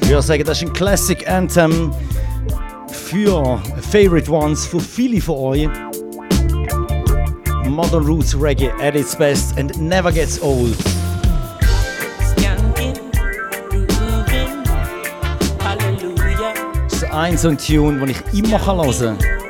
Ich 0.00 0.08
würde 0.08 0.22
sagen, 0.22 0.44
das 0.44 0.62
ist 0.62 0.68
ein 0.68 0.72
Classic 0.72 1.28
Anthem 1.28 1.92
für 2.88 3.62
Favorite 3.92 4.30
Ones, 4.32 4.64
für 4.64 4.80
viele 4.80 5.20
von 5.20 5.36
euch. 5.36 5.68
Modern 7.68 8.06
Roots 8.06 8.34
Reggae 8.40 8.72
at 8.80 8.94
its 8.94 9.14
best 9.14 9.58
and 9.58 9.76
never 9.78 10.10
gets 10.10 10.40
old. 10.40 10.74
Das 16.88 16.94
ist 16.94 17.04
ein 17.12 17.36
so 17.36 17.48
ein 17.48 17.58
Tune, 17.58 18.00
den 18.00 18.08
ich 18.08 18.42
immer 18.42 18.64
hören 18.64 19.18
kann. 19.18 19.43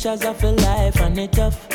pressures 0.00 0.24
of 0.24 0.44
a 0.44 0.52
life 0.52 1.00
and 1.00 1.18
it 1.18 1.32
tough. 1.32 1.68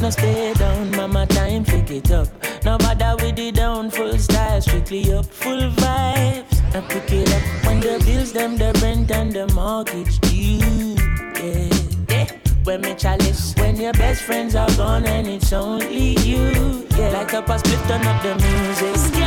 Now 0.00 0.10
stay 0.10 0.52
down, 0.54 0.90
mama, 0.96 1.26
time, 1.26 1.64
pick 1.64 1.90
it 1.90 2.10
up. 2.10 2.26
Now 2.64 2.78
bother 2.78 3.14
with 3.22 3.36
the 3.36 3.52
down, 3.52 3.90
full 3.90 4.18
style, 4.18 4.60
strictly 4.60 5.12
up, 5.12 5.26
full 5.26 5.70
vibes. 5.70 6.74
Now 6.74 6.80
pick 6.88 7.12
it 7.12 7.32
up 7.32 7.66
when 7.66 7.80
the 7.80 8.02
bills, 8.04 8.32
them, 8.32 8.56
the 8.56 8.76
rent 8.82 9.12
and 9.12 9.32
the 9.32 9.46
mortgage 9.54 10.18
due. 10.20 10.96
Yeah, 11.38 11.68
yeah. 12.08 12.26
When 12.64 12.80
me 12.80 12.94
chalice, 12.94 13.54
when 13.56 13.76
your 13.76 13.92
best 13.92 14.22
friends 14.22 14.56
are 14.56 14.70
gone 14.76 15.06
and 15.06 15.28
it's 15.28 15.52
only 15.52 16.18
you. 16.20 16.86
Yeah, 16.96 17.10
like 17.10 17.32
a 17.32 17.42
past, 17.42 17.66
turn 17.66 18.04
up 18.04 18.22
the 18.22 18.34
music. 18.34 19.19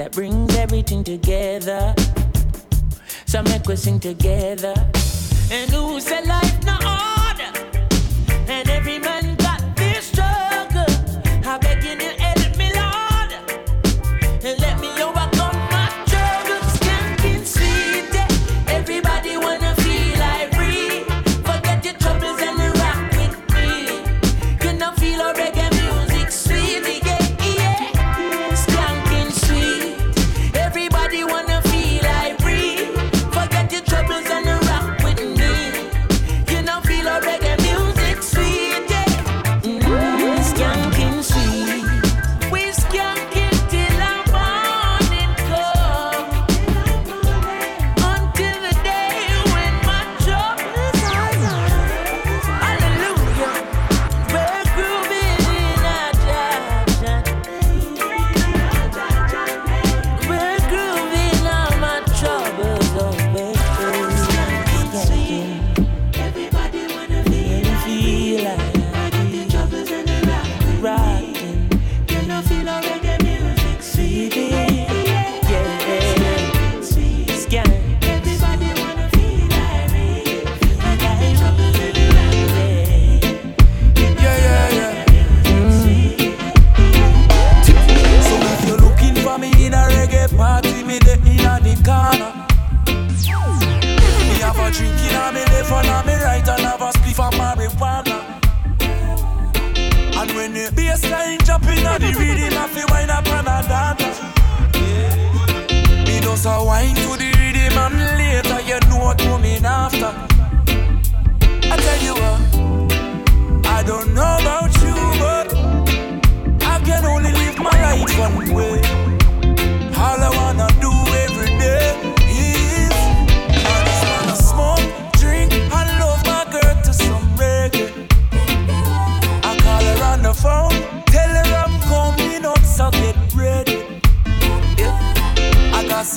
that 0.00 0.12
brings 0.12 0.56
everything 0.56 1.04
together. 1.04 1.94
So 3.26 3.42
make 3.42 3.66
we 3.66 3.76
sing 3.76 4.00
together. 4.00 4.72
And 5.50 5.70
who 5.70 6.00
said 6.00 6.26
life 6.26 6.64
not 6.64 6.82
all? 6.82 7.19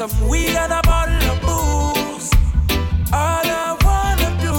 some 0.07 0.27
weed 0.27 0.49
and 0.49 0.73
a 0.73 0.81
bottle 0.83 1.15
of 1.31 1.39
booze. 1.41 2.29
All 3.13 3.45
I 3.45 3.77
wanna 3.85 4.29
do 4.41 4.57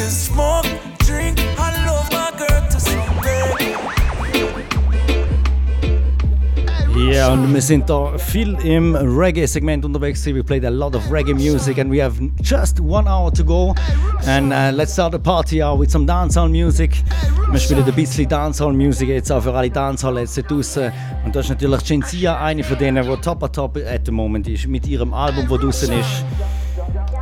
is 0.00 0.26
smoke, 0.26 0.66
drink, 0.98 1.38
and 1.38 1.86
love 1.86 2.10
my 2.10 2.32
girl 2.36 2.62
to 2.68 2.80
something. 2.80 3.06
Yeah, 6.96 7.32
und 7.32 7.54
wir 7.54 7.62
sind 7.62 7.88
da 7.88 8.18
viel 8.18 8.56
im 8.64 8.96
Reggae-Segment 8.96 9.84
unterwegs. 9.84 10.26
We 10.26 10.42
played 10.42 10.64
a 10.64 10.70
lot 10.70 10.94
of 10.96 11.02
Reggae 11.10 11.34
music 11.34 11.78
and 11.78 11.90
we 11.90 12.02
have 12.02 12.18
just 12.42 12.80
one 12.80 13.06
hour 13.06 13.30
to 13.30 13.44
go. 13.44 13.74
And 14.26 14.52
uh, 14.52 14.72
let's 14.74 14.92
start 14.92 15.12
the 15.12 15.20
party 15.20 15.62
out 15.62 15.78
with 15.78 15.90
some 15.92 16.04
dancehall 16.04 16.50
music. 16.50 17.04
Wir 17.52 17.60
spielen 17.60 17.84
ein 17.84 17.94
bisschen 17.94 18.28
dancehall 18.28 18.72
music 18.72 19.08
jetzt 19.08 19.30
auch 19.30 19.40
für 19.40 19.54
alle 19.54 19.70
Dancehall-Letzte 19.70 20.42
draußen. 20.42 20.90
Und 21.24 21.36
da 21.36 21.40
ist 21.40 21.48
natürlich 21.48 21.84
Cinzia, 21.84 22.36
eine 22.40 22.64
von 22.64 22.76
denen, 22.76 23.04
die 23.04 23.16
top 23.18 23.44
at 23.44 23.52
top 23.52 23.76
at 23.76 24.00
the 24.04 24.10
moment 24.10 24.48
ist, 24.48 24.66
mit 24.66 24.84
ihrem 24.88 25.14
Album, 25.14 25.46
das 25.48 25.60
draußen 25.60 25.92
ist. 25.92 26.24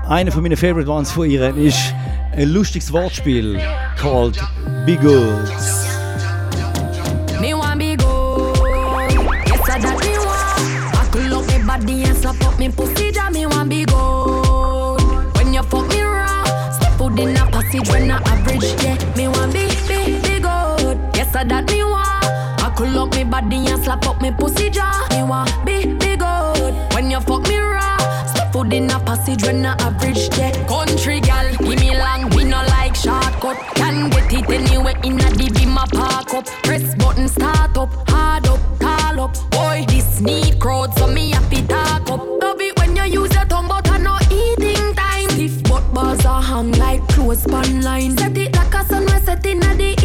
Eine 0.09 0.33
von 0.33 0.43
meinen 0.43 0.57
Favorite 0.57 0.91
Ones 0.91 1.13
von 1.13 1.29
ihr 1.29 1.55
ist 1.55 1.95
ein 2.33 2.49
lustiges 2.49 2.91
Wortspiel 2.91 3.61
called 3.99 4.43
Big 4.87 5.03
average 17.85 18.01
when 18.01 18.11
I 18.11 18.17
average, 18.25 18.83
yeah. 18.83 19.17
Me 19.17 19.29
want 19.29 19.53
big, 19.53 19.71
big, 19.87 20.23
big 20.23 20.43
good. 20.43 20.99
Yes, 21.15 21.35
I 21.35 21.45
that 21.45 21.71
me 21.71 21.85
want. 21.85 22.25
I 22.63 22.73
could 22.77 22.97
up 22.97 23.15
me 23.15 23.25
body 23.25 23.57
and 23.67 23.83
slap 23.83 24.07
up 24.07 24.21
me 24.21 24.31
pussy 24.31 24.71
jaw. 24.71 25.07
Me 25.11 25.23
want 25.23 25.51
big, 25.65 25.99
big 25.99 26.21
good. 26.21 26.75
When 26.95 27.11
you 27.11 27.21
fuck 27.21 27.43
me 27.49 27.59
raw, 27.59 27.99
step 28.27 28.53
foot 28.53 28.73
in 28.73 28.91
a 28.91 28.99
passage 29.01 29.43
when 29.43 29.67
I 29.67 29.75
average, 29.81 30.29
yeah. 30.39 30.53
Country 30.67 31.21
gal, 31.21 31.51
give 31.57 31.81
me 31.81 31.97
long, 31.97 32.31
we 32.31 32.45
no 32.45 32.63
like 32.69 32.95
shortcut. 32.95 33.59
Can 33.75 34.11
get 34.11 34.33
it 34.33 34.51
anywhere 34.51 34.99
in 35.05 35.21
a 35.21 35.31
DB 35.39 35.67
my 35.67 35.85
park 35.93 36.35
up. 36.35 36.47
Press 36.63 36.95
button, 36.95 37.29
start 37.29 37.77
up, 37.77 38.09
hard 38.09 38.47
up, 38.47 38.61
call 38.81 39.21
up. 39.21 39.51
Boy, 39.51 39.85
this 39.89 40.21
need 40.21 40.59
crowd, 40.59 40.97
so 40.99 41.07
me 41.07 41.31
happy 41.31 41.63
talk 41.67 42.11
up. 42.11 42.44
hang 46.45 46.73
like 46.73 47.07
clothes 47.09 47.47
on 47.47 47.81
line. 47.83 48.17
Set 48.19 48.37
it 48.37 48.55
like 48.55 48.75
a 48.75 48.85
sun 48.85 49.07
when 49.07 49.23
set 49.25 49.47
in 49.47 49.63
at 49.63 49.79
the 49.79 50.04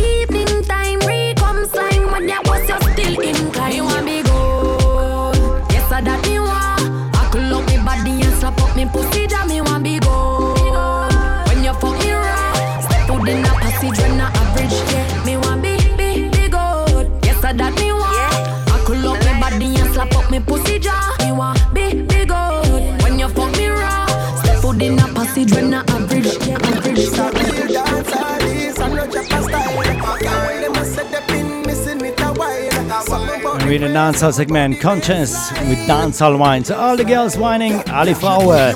with 33.69 33.81
the 33.81 33.87
dancehall 33.87 34.33
segment 34.33 34.79
Conscious 34.79 35.51
with 35.67 35.77
dancehall 35.87 36.65
so 36.65 36.75
All 36.75 36.97
the 36.97 37.03
girls 37.03 37.37
whining, 37.37 37.73
alle 37.87 38.15
Frauen. 38.15 38.73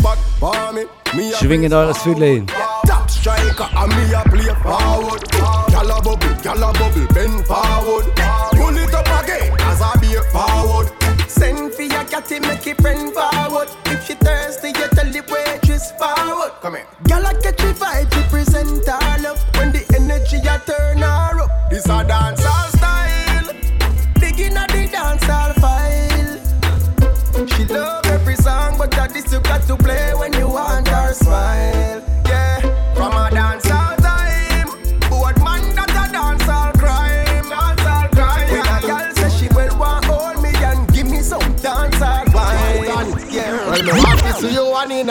Schwingen 1.39 1.71
eures 1.71 1.97
Füdlein. 1.97 2.45
Top 2.85 3.09
striker, 3.09 3.67
me 3.87 4.13
a 4.13 4.23
play 4.29 4.53
forward. 4.61 5.21
Bubble, 5.31 6.17
bubble, 6.73 7.07
bend 7.13 7.45
forward. 7.45 8.05
Pull 8.55 8.77
it 8.77 8.93
up 8.93 9.23
again, 9.23 9.53
as 9.61 9.81
I 9.81 9.95
be 9.99 10.13
forward. 10.31 10.91
Send 11.27 11.73
for 11.73 11.83
your 11.83 12.03
catty, 12.05 12.39
make 12.39 12.67
it 12.67 12.81
friend 12.81 13.12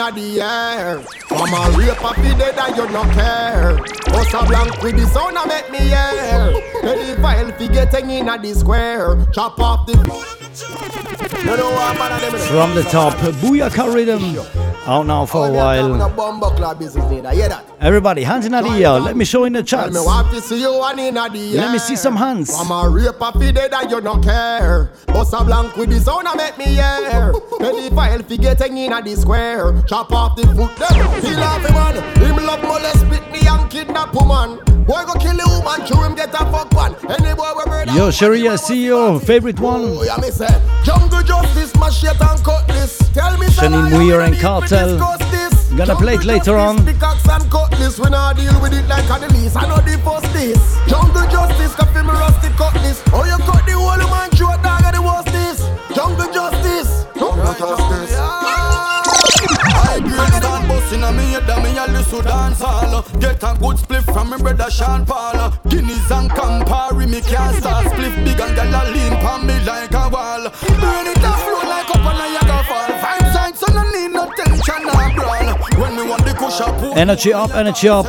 you 0.03 0.11
one 0.11 0.17
in 0.17 0.37
the 0.37 0.41
air. 0.41 0.99
From 1.27 1.53
a 1.53 1.77
rape 1.77 2.03
of 2.03 2.15
the 2.15 2.35
dead 2.37 2.57
and 2.57 2.77
you 2.77 2.89
no 2.89 3.03
care. 3.13 3.77
Bust 4.07 4.33
a 4.33 4.45
blank 4.45 4.81
with 4.81 4.95
the 4.95 5.07
sound 5.07 5.37
and 5.37 5.47
make 5.47 5.71
me 5.71 5.77
hear. 5.79 6.53
Ready 6.83 7.21
file 7.21 7.51
fi 7.57 7.67
getting 7.67 8.09
in 8.09 8.29
a 8.29 8.37
the 8.37 8.53
square. 8.53 9.25
Chop 9.33 9.59
off 9.59 9.85
the. 9.87 9.93
You 9.93 11.57
know 11.57 11.71
what, 11.71 11.97
man, 11.97 12.11
and 12.11 12.33
them- 12.33 12.47
From 12.47 12.75
the 12.75 12.83
top, 12.83 13.13
Booyaka 13.41 13.93
Rhythm. 13.93 14.72
Out 14.85 15.07
now 15.07 15.25
for 15.25 15.47
a 15.47 15.51
while. 15.51 15.93
the 15.93 16.09
bumbo 16.13 16.49
club 16.49 16.79
business 16.79 17.09
leader, 17.09 17.29
hear 17.29 17.47
that? 17.47 17.65
Everybody, 17.79 18.23
hands 18.23 18.45
in 18.45 18.51
the 18.51 18.57
air. 18.57 18.99
Let 18.99 19.15
me 19.15 19.23
show 19.23 19.45
in 19.45 19.53
the 19.53 19.63
Tell 19.63 19.83
chats. 19.83 19.95
me 19.95 20.01
want 20.01 20.29
to 20.31 20.41
see 20.41 20.59
you 20.59 20.89
in 20.89 21.13
the 21.15 21.21
air. 21.21 21.61
Let 21.61 21.71
me 21.71 21.79
see 21.79 21.95
some 21.95 22.17
hands. 22.17 22.55
From 22.57 22.69
a 22.69 22.89
rape 22.89 23.21
of 23.21 23.39
the 23.39 23.53
dead 23.53 23.73
and 23.73 23.89
you 23.89 24.01
no 24.01 24.19
care. 24.19 24.91
Bust 25.07 25.33
a 25.33 25.43
blank 25.43 25.77
with 25.77 25.89
the 25.89 26.01
sound 26.01 26.27
and 26.27 26.35
make 26.35 26.57
me 26.57 26.65
hear. 26.65 27.31
Ready 27.61 27.95
file 27.95 28.23
fi 28.23 28.35
getting 28.35 28.77
in 28.77 28.91
the 28.91 29.15
square. 29.15 29.81
Chop 29.87 30.11
off 30.11 30.35
the 30.35 30.45
foot. 30.47 30.71
He 31.23 31.33
love 31.33 31.63
him 31.63 31.73
man. 31.75 32.17
Him 32.17 32.45
love 32.45 32.61
molest, 32.63 32.99
spit 32.99 33.31
me 33.31 33.39
and 33.47 33.71
kidnap 33.71 34.13
woman. 34.13 34.59
Boy 34.85 35.01
go 35.05 35.13
kill 35.13 35.39
a 35.39 35.47
woman, 35.47 35.87
show 35.87 36.01
him 36.01 36.13
get 36.13 36.33
a 36.33 36.39
fuck 36.51 36.69
one. 36.73 36.93
Any 37.09 37.33
boy 37.35 37.53
we 37.55 37.71
murder. 37.71 37.93
Yo, 37.93 38.11
Sharia, 38.11 38.57
see 38.57 38.83
you. 38.83 39.17
Favorite 39.21 39.57
one. 39.61 39.81
Oh, 39.81 40.03
yeah, 40.03 40.17
me 40.17 40.29
say, 40.29 40.47
jungle 40.83 41.23
justice, 41.23 41.73
machete 41.75 42.17
and 42.19 42.43
cutlass. 42.43 42.97
Tell 43.13 43.37
me, 43.37 43.47
Shannon 43.47 43.89
you 43.93 43.99
Muir 43.99 44.19
and 44.19 44.33
ready 44.33 44.41
this? 45.31 45.69
Gonna 45.77 45.95
play 45.95 46.15
it 46.15 46.25
later 46.25 46.55
on. 46.57 46.85
We 46.85 46.93
deal 48.35 48.59
with 48.61 48.73
it 48.73 48.87
like 48.87 49.09
a. 49.09 49.55
I 49.55 49.67
know 49.67 49.77
the 49.77 49.97
first 50.05 50.33
this. 50.33 50.61
Jungle 50.87 51.27
justice. 51.29 51.73
Oh, 53.13 53.25
justice. 56.33 57.05
Jungle 57.17 57.53
justice. 57.53 58.13
I 61.03 61.11
me 61.11 61.33
head 61.33 61.49
me 61.63 61.73
Get 63.19 63.43
a 63.43 63.57
good 63.59 63.77
split 63.77 64.03
from 64.03 64.29
me 64.29 64.37
brother 64.37 64.69
Sean 64.71 65.05
Paul 65.05 65.51
Guineas 65.67 66.11
and 66.11 66.29
Campari 66.29 67.09
me 67.09 67.19
can't 67.21 67.57
start 67.57 67.87
split 67.91 68.15
big 68.23 68.39
and 68.39 68.55
gyal 68.55 68.71
a 68.71 68.91
lean 68.91 69.19
Energy 76.95 77.33
up, 77.33 77.53
energy 77.53 77.89
up. 77.89 78.05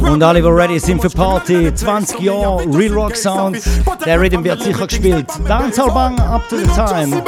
Und 0.00 0.22
alle, 0.22 0.42
die 0.42 0.48
ready 0.48 0.78
sind 0.78 1.00
für 1.00 1.10
Party, 1.10 1.74
20 1.74 2.20
Jahre, 2.20 2.64
Real 2.72 2.92
Rock 2.92 3.16
Sound, 3.16 3.58
der 4.04 4.20
Rhythm 4.20 4.44
wird 4.44 4.62
sicher 4.62 4.86
gespielt. 4.86 5.26
Dancehall 5.46 5.90
Bang 5.90 6.18
up 6.20 6.48
to 6.48 6.56
the 6.56 6.66
time. 6.66 7.22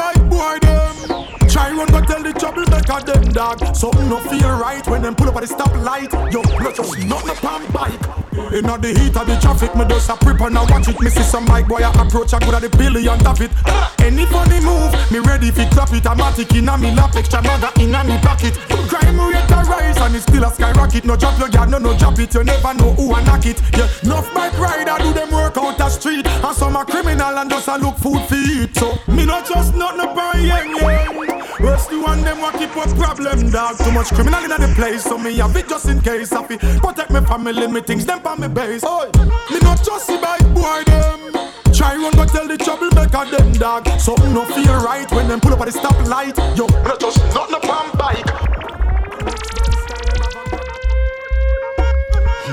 Try 1.51 1.73
run 1.73 1.87
go 1.89 2.01
tell 2.01 2.23
the 2.23 2.33
trouble 2.33 2.65
maker 2.71 3.01
them 3.05 3.33
dog. 3.33 3.59
Something 3.75 4.09
no 4.09 4.19
feel 4.19 4.51
right 4.51 4.87
when 4.87 5.03
them 5.03 5.17
pull 5.17 5.29
up 5.29 5.37
at 5.37 5.49
the 5.49 5.55
stoplight. 5.55 6.13
Yo, 6.33 6.43
not 6.63 6.77
just 6.77 6.97
not 7.09 7.27
no 7.27 7.35
pan 7.35 8.20
bike. 8.33 8.53
Inna 8.53 8.79
the 8.79 8.89
heat 8.95 9.17
of 9.17 9.27
the 9.27 9.37
traffic, 9.43 9.75
me 9.75 9.85
just 9.87 10.11
a 10.11 10.17
prep 10.17 10.41
and 10.41 10.59
I 10.59 10.63
watch 10.63 10.89
it. 10.89 11.01
Me 11.01 11.11
see 11.11 11.23
some 11.23 11.45
bike 11.45 11.69
boy 11.69 11.83
I 11.83 11.91
approach, 11.91 12.35
I 12.35 12.39
good 12.39 12.55
at 12.55 12.63
the 12.63 12.71
billion 12.71 13.27
of 13.27 13.41
it. 13.41 13.51
Any 13.99 14.27
funny 14.27 14.61
move, 14.63 14.95
me 15.11 15.19
ready 15.19 15.51
fi 15.51 15.67
clap 15.71 15.93
it. 15.93 16.07
I'm 16.07 16.21
Automatic 16.21 16.55
inna 16.55 16.77
me 16.77 16.95
lap, 16.95 17.17
extra 17.17 17.43
maga 17.43 17.73
inna 17.81 18.05
me 18.05 18.19
pocket. 18.19 18.55
Crime 18.89 19.21
rate 19.21 19.51
a 19.51 19.65
rise 19.65 19.97
and 19.99 20.15
it 20.15 20.21
still 20.21 20.45
a 20.45 20.51
skyrocket. 20.51 21.05
No 21.05 21.17
drop 21.17 21.39
your 21.39 21.49
guard, 21.49 21.71
no 21.71 21.79
no 21.79 21.97
drop 21.97 22.19
it. 22.19 22.35
You 22.35 22.45
never 22.45 22.75
know 22.75 22.93
who 22.93 23.15
a 23.15 23.25
knock 23.25 23.47
it. 23.47 23.61
Yeah, 23.73 23.89
enough 24.03 24.33
bike 24.35 24.59
rider 24.59 25.03
do 25.03 25.13
them 25.13 25.31
work 25.31 25.57
out 25.57 25.79
the 25.79 25.89
street, 25.89 26.27
and 26.27 26.57
some 26.57 26.77
a 26.77 26.85
criminal 26.85 27.39
and 27.39 27.51
just 27.51 27.69
a 27.69 27.77
look 27.79 27.97
food 27.97 28.21
fi 28.29 28.37
eat. 28.37 28.77
So 28.77 28.99
me 29.09 29.25
not 29.25 29.47
just 29.47 29.75
not 29.75 29.97
no 29.97 30.15
buy 30.15 30.39
yang 30.39 31.30
Worst 31.63 31.91
the 31.91 32.01
one 32.01 32.23
them 32.23 32.41
what 32.41 32.55
keep 32.59 32.75
up 32.77 32.89
problem 32.97 33.51
dog. 33.51 33.77
Too 33.79 33.93
much 33.93 34.09
criminal 34.13 34.43
inna 34.45 34.59
the 34.59 34.73
place, 34.75 35.05
so 35.05 35.19
me 35.19 35.37
have 35.37 35.55
it 35.57 35.69
just 35.69 35.89
in 35.89 36.01
case. 36.01 36.33
I 36.33 36.47
fi 36.47 36.57
protect 36.57 37.11
me 37.11 37.21
family, 37.21 37.67
me 37.67 37.81
things 37.81 38.07
them 38.07 38.27
on 38.27 38.41
me 38.41 38.49
base. 38.49 38.85
Oi, 38.85 39.11
me 39.51 39.59
not 39.61 39.85
just 39.85 40.07
see 40.07 40.21
bike 40.21 40.47
boy 40.55 40.83
them. 40.87 41.33
Try 41.73 41.97
run 41.97 42.13
go 42.13 42.25
tell 42.25 42.49
the 42.49 42.57
troublemaker 42.57 43.25
them 43.31 43.53
dog. 43.53 43.87
Something 44.01 44.35
no 44.35 44.45
feel 44.45 44.75
right 44.83 45.11
when 45.13 45.29
them 45.29 45.41
pull 45.41 45.53
up 45.53 45.61
at 45.61 45.73
the 45.73 45.79
stoplight. 45.79 46.37
Yo, 46.57 46.67
me 46.67 46.83
not 46.83 47.01
just 47.01 47.19
not 47.35 47.51
no 47.51 47.61
pan 47.61 47.91
bike. 47.97 48.50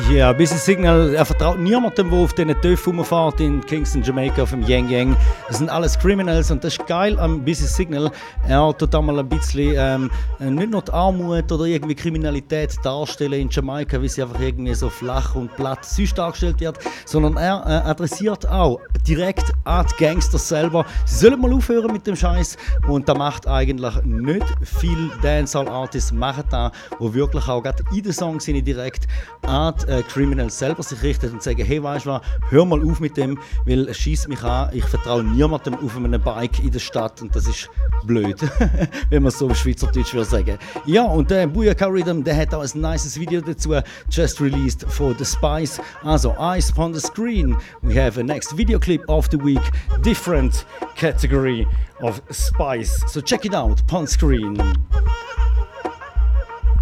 Ja, 0.10 0.32
Busy 0.32 0.58
Signal, 0.58 1.16
er 1.16 1.26
vertraut 1.26 1.60
niemandem, 1.60 2.10
der 2.10 2.20
auf 2.20 2.34
diesen 2.34 2.62
Töpfen 2.62 2.96
rumfährt 2.96 3.42
in 3.42 3.60
Kingston, 3.66 4.02
Jamaica, 4.02 4.44
auf 4.44 4.52
dem 4.52 4.64
Yang 4.64 4.90
Yang. 4.90 5.18
Das 5.50 5.58
sind 5.58 5.70
alles 5.70 6.00
Criminals 6.00 6.50
und 6.50 6.64
das 6.64 6.78
ist 6.78 6.88
geil 6.88 7.20
am 7.20 7.44
Busy 7.44 7.68
Signal. 7.68 8.10
Er 8.48 8.74
tut 8.78 8.94
da 8.94 9.02
mal 9.02 9.20
ein 9.20 9.28
bisschen 9.28 9.76
ähm, 9.78 10.10
nicht 10.40 10.72
nur 10.72 10.82
die 10.82 10.94
Armut 10.94 11.52
oder 11.52 11.66
irgendwie 11.66 11.94
Kriminalität 11.94 12.74
darstellen 12.84 13.34
in 13.34 13.50
Jamaika, 13.50 14.02
wie 14.02 14.08
sie 14.08 14.24
einfach 14.24 14.40
irgendwie 14.40 14.74
so 14.74 14.90
flach 14.90 15.36
und 15.36 15.54
platt 15.58 15.84
sonst 15.84 16.18
dargestellt 16.18 16.62
wird, 16.62 16.80
sondern 17.06 17.36
er 17.36 17.64
äh, 17.68 17.90
adressiert 17.90 18.48
auch 18.48 18.80
direkt 19.06 19.52
an 19.66 19.86
die 19.92 20.06
Gangster 20.06 20.38
selber. 20.38 20.86
Sie 21.06 21.26
sollen 21.26 21.42
mal 21.42 21.52
aufhören 21.52 21.92
mit 21.92 22.08
dem 22.08 22.16
Scheiß 22.16 22.56
und 22.88 23.10
da 23.10 23.14
macht 23.14 23.46
eigentlich 23.46 24.02
nicht 24.04 24.46
viel 24.64 25.12
Dancehall-Artists 25.22 26.14
machen 26.14 26.46
da, 26.50 26.72
wo 26.98 27.14
wirklich 27.14 27.46
auch 27.50 27.62
gerade 27.62 27.84
in 27.92 28.04
den 28.04 28.14
Songs 28.14 28.46
direkt 28.46 29.06
an 29.42 29.74
die 29.78 29.97
äh, 29.98 30.04
Criminals 30.04 30.60
selber 30.60 30.84
sich 30.84 31.02
richten 31.02 31.34
und 31.34 31.44
sagen, 31.44 31.64
hey, 31.66 31.82
weißt 31.82 32.06
du 32.06 32.10
was, 32.12 32.22
hör 32.50 32.66
mal 32.66 32.84
auf 32.84 33.00
mit 33.00 33.18
dem, 33.18 33.38
weil 33.66 33.88
es 33.90 33.98
schießt 33.98 34.28
mich 34.28 34.42
an, 34.44 34.70
ich 34.74 34.86
vertraue 34.86 35.24
niemandem 35.24 35.76
auf 35.76 35.96
einem 35.96 36.22
Bike 36.22 36.60
in 36.60 36.72
der 36.72 36.80
Stadt 36.80 37.22
und 37.22 37.36
das 37.36 37.48
ist 37.48 37.70
blöd, 38.06 38.38
wenn 39.10 39.24
man 39.24 39.32
so 39.32 39.50
auf 39.50 39.58
Schweizerdeutsch 39.58 40.14
würde 40.14 40.30
sagen. 40.30 40.58
Ja, 40.86 41.04
und 41.04 41.30
der 41.32 41.48
Booyaka 41.48 41.88
Rhythm, 41.88 42.24
der 42.24 42.38
hat 42.38 42.54
auch 42.54 42.64
ein 42.64 42.82
nices 42.82 43.20
Video 43.20 43.42
dazu 43.42 43.76
just 44.10 44.40
released 44.40 44.86
for 44.90 45.14
The 45.18 45.26
Spice. 45.26 45.80
Also, 46.04 46.36
Eyes 46.40 46.70
upon 46.70 46.94
the 46.94 47.00
screen, 47.00 47.58
we 47.82 47.94
have 47.96 48.20
a 48.20 48.24
next 48.24 48.56
video 48.56 48.80
clip 48.80 49.04
of 49.10 49.28
the 49.30 49.38
week, 49.38 49.62
different 50.02 50.66
category 50.96 51.68
of 52.02 52.22
Spice. 52.32 53.04
So 53.08 53.22
check 53.22 53.46
it 53.46 53.54
out, 53.54 53.82
upon 53.82 54.08
screen. 54.08 54.58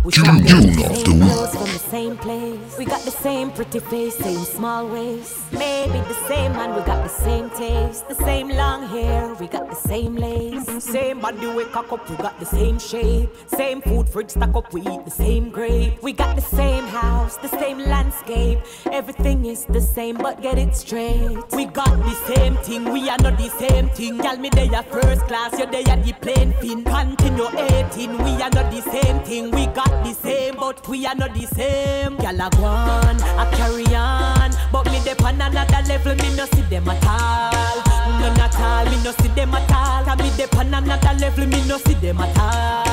We 0.05 0.11
Tune 0.11 0.25
shop 0.25 0.35
tune 0.45 0.75
the 0.75 0.85
of 0.85 1.03
the 1.03 1.13
week. 1.13 1.49
from 1.49 1.63
the 1.73 1.79
same 1.89 2.15
place. 2.17 2.77
We 2.77 2.85
got 2.85 3.01
the 3.01 3.09
same 3.09 3.49
pretty 3.49 3.79
face, 3.79 4.15
same 4.15 4.45
small 4.45 4.87
waist. 4.87 5.35
Maybe 5.51 5.97
the 5.97 6.13
same 6.27 6.51
man, 6.51 6.75
we 6.75 6.81
got 6.85 7.01
the 7.03 7.09
same 7.09 7.49
taste. 7.49 8.07
The 8.07 8.13
same 8.13 8.49
long 8.49 8.87
hair, 8.87 9.33
we 9.39 9.47
got 9.47 9.67
the 9.67 9.75
same 9.75 10.15
lace. 10.15 10.83
Same 10.83 11.19
body 11.19 11.47
we 11.47 11.65
cock 11.65 11.91
up, 11.91 12.07
we 12.07 12.17
got 12.17 12.39
the 12.39 12.45
same 12.45 12.77
shape. 12.77 13.31
Same 13.47 13.81
food 13.81 14.07
fridge 14.07 14.29
stack 14.29 14.55
up, 14.55 14.71
we 14.73 14.81
eat 14.81 15.05
the 15.05 15.09
same 15.09 15.49
grape. 15.49 15.99
We 16.03 16.13
got 16.13 16.35
the 16.35 16.43
same 16.43 16.83
house, 16.83 17.37
the 17.37 17.47
same 17.47 17.79
landscape. 17.79 18.59
Everything 18.91 19.45
is 19.45 19.65
the 19.65 19.81
same, 19.81 20.17
but 20.17 20.39
get 20.39 20.59
it 20.59 20.75
straight. 20.75 21.35
We 21.51 21.65
got 21.65 21.97
the 21.97 22.35
same 22.35 22.57
thing, 22.57 22.93
we 22.93 23.09
are 23.09 23.17
not 23.17 23.39
the 23.39 23.49
same 23.57 23.89
thing. 23.89 24.19
Tell 24.19 24.37
me 24.37 24.49
they 24.51 24.69
are 24.69 24.83
first 24.83 25.21
class, 25.21 25.57
you're 25.57 25.65
they 25.65 25.83
are 25.85 25.97
the 25.97 26.13
plane 26.21 26.53
fin. 26.61 26.83
Continue 26.83 27.47
18 27.57 27.85
18, 27.95 28.23
we 28.23 28.31
are 28.41 28.49
not 28.51 28.71
the 28.71 28.81
same 28.81 29.19
thing. 29.23 29.51
We 29.51 29.65
got 29.67 29.94
the 30.03 30.13
same, 30.13 30.55
but 30.55 30.87
we 30.87 31.05
are 31.05 31.15
not 31.15 31.33
the 31.33 31.45
same. 31.45 32.17
Gyal 32.17 32.47
a 32.47 32.49
go 32.57 32.65
on, 32.65 33.15
a 33.39 33.45
carry 33.55 33.85
on, 33.95 34.51
but 34.71 34.85
me 34.91 34.99
dey 35.05 35.15
on 35.23 35.39
another 35.41 35.81
level. 35.87 36.15
Me 36.15 36.35
no 36.35 36.45
see 36.45 36.61
them 36.63 36.89
at 36.89 37.05
all. 37.05 37.83
None 38.19 38.39
at 38.39 38.59
all, 38.59 38.85
me 38.85 39.03
no 39.03 39.11
see 39.11 39.27
them 39.29 39.53
at 39.53 39.71
all. 39.71 40.15
Me 40.17 40.29
dey 40.37 40.47
on 40.57 40.73
another 40.73 41.13
level. 41.19 41.45
Me 41.47 41.67
no 41.67 41.77
see 41.77 41.93
them 41.95 42.19
at 42.19 42.37
all. 42.37 42.85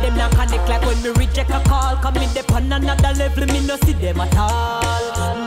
Them 0.00 0.16
not 0.16 0.30
connect 0.32 0.68
like 0.68 0.82
when 0.82 1.02
me 1.02 1.10
reject 1.10 1.50
a 1.50 1.60
call. 1.68 1.96
Come 1.96 2.14
me 2.14 2.26
dey 2.34 2.42
on 2.54 2.72
another 2.72 3.12
level. 3.18 3.46
Me 3.46 3.66
no 3.66 3.76
see 3.84 3.92
them 3.92 4.20
at 4.20 4.36
all. 4.36 4.80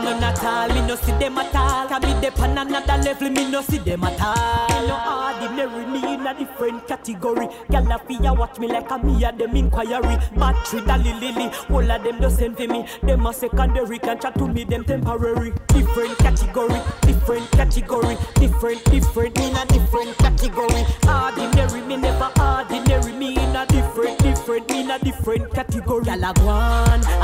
None 0.04 0.22
at 0.22 0.44
all, 0.44 0.68
me 0.68 0.86
no 0.86 0.94
see 0.96 1.12
them 1.12 1.38
at 1.38 1.54
all. 1.54 1.88
Me 2.00 2.14
dey 2.20 2.30
on 2.38 2.58
another 2.58 3.02
level. 3.02 3.30
Me 3.30 3.50
no 3.50 3.60
see 3.62 3.78
them 3.78 4.04
at 4.04 4.20
all. 4.20 4.86
No 4.86 4.96
ordinary, 5.42 5.86
me 5.86 6.14
in 6.14 6.26
a 6.26 6.34
different 6.38 6.86
category. 6.86 7.46
Gyal 7.70 7.94
a 7.94 7.98
fear 8.06 8.34
watch 8.34 8.58
me 8.58 8.68
like 8.68 8.90
a 8.90 8.98
me 8.98 9.24
a 9.24 9.32
them 9.32 9.56
inquiry. 9.56 10.16
Battery 10.36 10.80
dally 10.82 11.12
lily, 11.14 11.50
all 11.70 11.90
of 11.90 12.02
them 12.04 12.20
the 12.20 12.30
same 12.30 12.54
for 12.54 12.66
me. 12.66 12.86
Them 13.02 13.26
a 13.26 13.32
secondary, 13.32 13.98
can 13.98 14.18
chat 14.20 14.34
to 14.38 14.46
me 14.48 14.64
them 14.64 14.84
temporary. 14.84 15.52
Different 15.68 16.11
category, 16.18 16.80
different 17.02 17.50
category, 17.52 18.16
different, 18.36 18.84
different, 18.84 19.38
in 19.38 19.56
a 19.56 19.64
different 19.66 20.16
category. 20.18 20.84
Ordinary, 21.08 21.80
me 21.82 21.96
never 21.96 22.30
ordinary, 22.40 23.12
me 23.12 23.36
in 23.36 23.56
a 23.56 23.66
different, 23.66 24.18
different, 24.18 24.70
in 24.70 24.90
a 24.90 24.98
different 24.98 25.52
category. 25.52 26.04
Gyal 26.04 26.24
a 26.24 26.32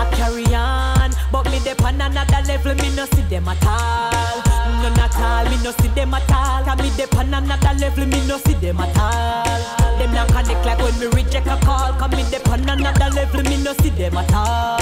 a 0.00 0.16
carry 0.16 0.44
on, 0.54 1.10
but 1.32 1.44
me 1.50 1.58
dey 1.60 1.74
on 1.84 2.00
another 2.00 2.42
level, 2.46 2.74
me 2.74 2.94
no 2.96 3.04
see 3.06 3.22
them 3.22 3.48
at 3.48 3.64
all. 3.66 4.57
None 4.82 4.98
at 5.00 5.16
all, 5.16 5.44
me 5.50 5.62
no 5.62 5.70
see 5.72 5.88
them 5.88 6.14
at 6.14 6.30
all. 6.32 6.64
Can 6.64 6.78
me 6.78 6.90
dey 6.96 7.06
on 7.18 7.34
another 7.34 7.74
level, 7.78 8.06
me 8.06 8.26
no 8.26 8.38
see 8.38 8.54
them 8.54 8.80
at 8.80 8.96
all. 8.98 9.78
Them 9.98 10.14
not 10.14 10.28
connect 10.28 10.64
like 10.64 10.78
when 10.78 10.98
me 11.00 11.06
reject 11.06 11.46
a 11.46 11.56
call. 11.64 11.92
Come 11.94 12.12
me 12.12 12.24
dey 12.30 12.40
on 12.50 12.68
another 12.68 13.10
level, 13.14 13.42
me 13.42 13.62
no 13.62 13.72
see 13.74 13.90
them 13.90 14.16
at 14.16 14.32
all. 14.32 14.78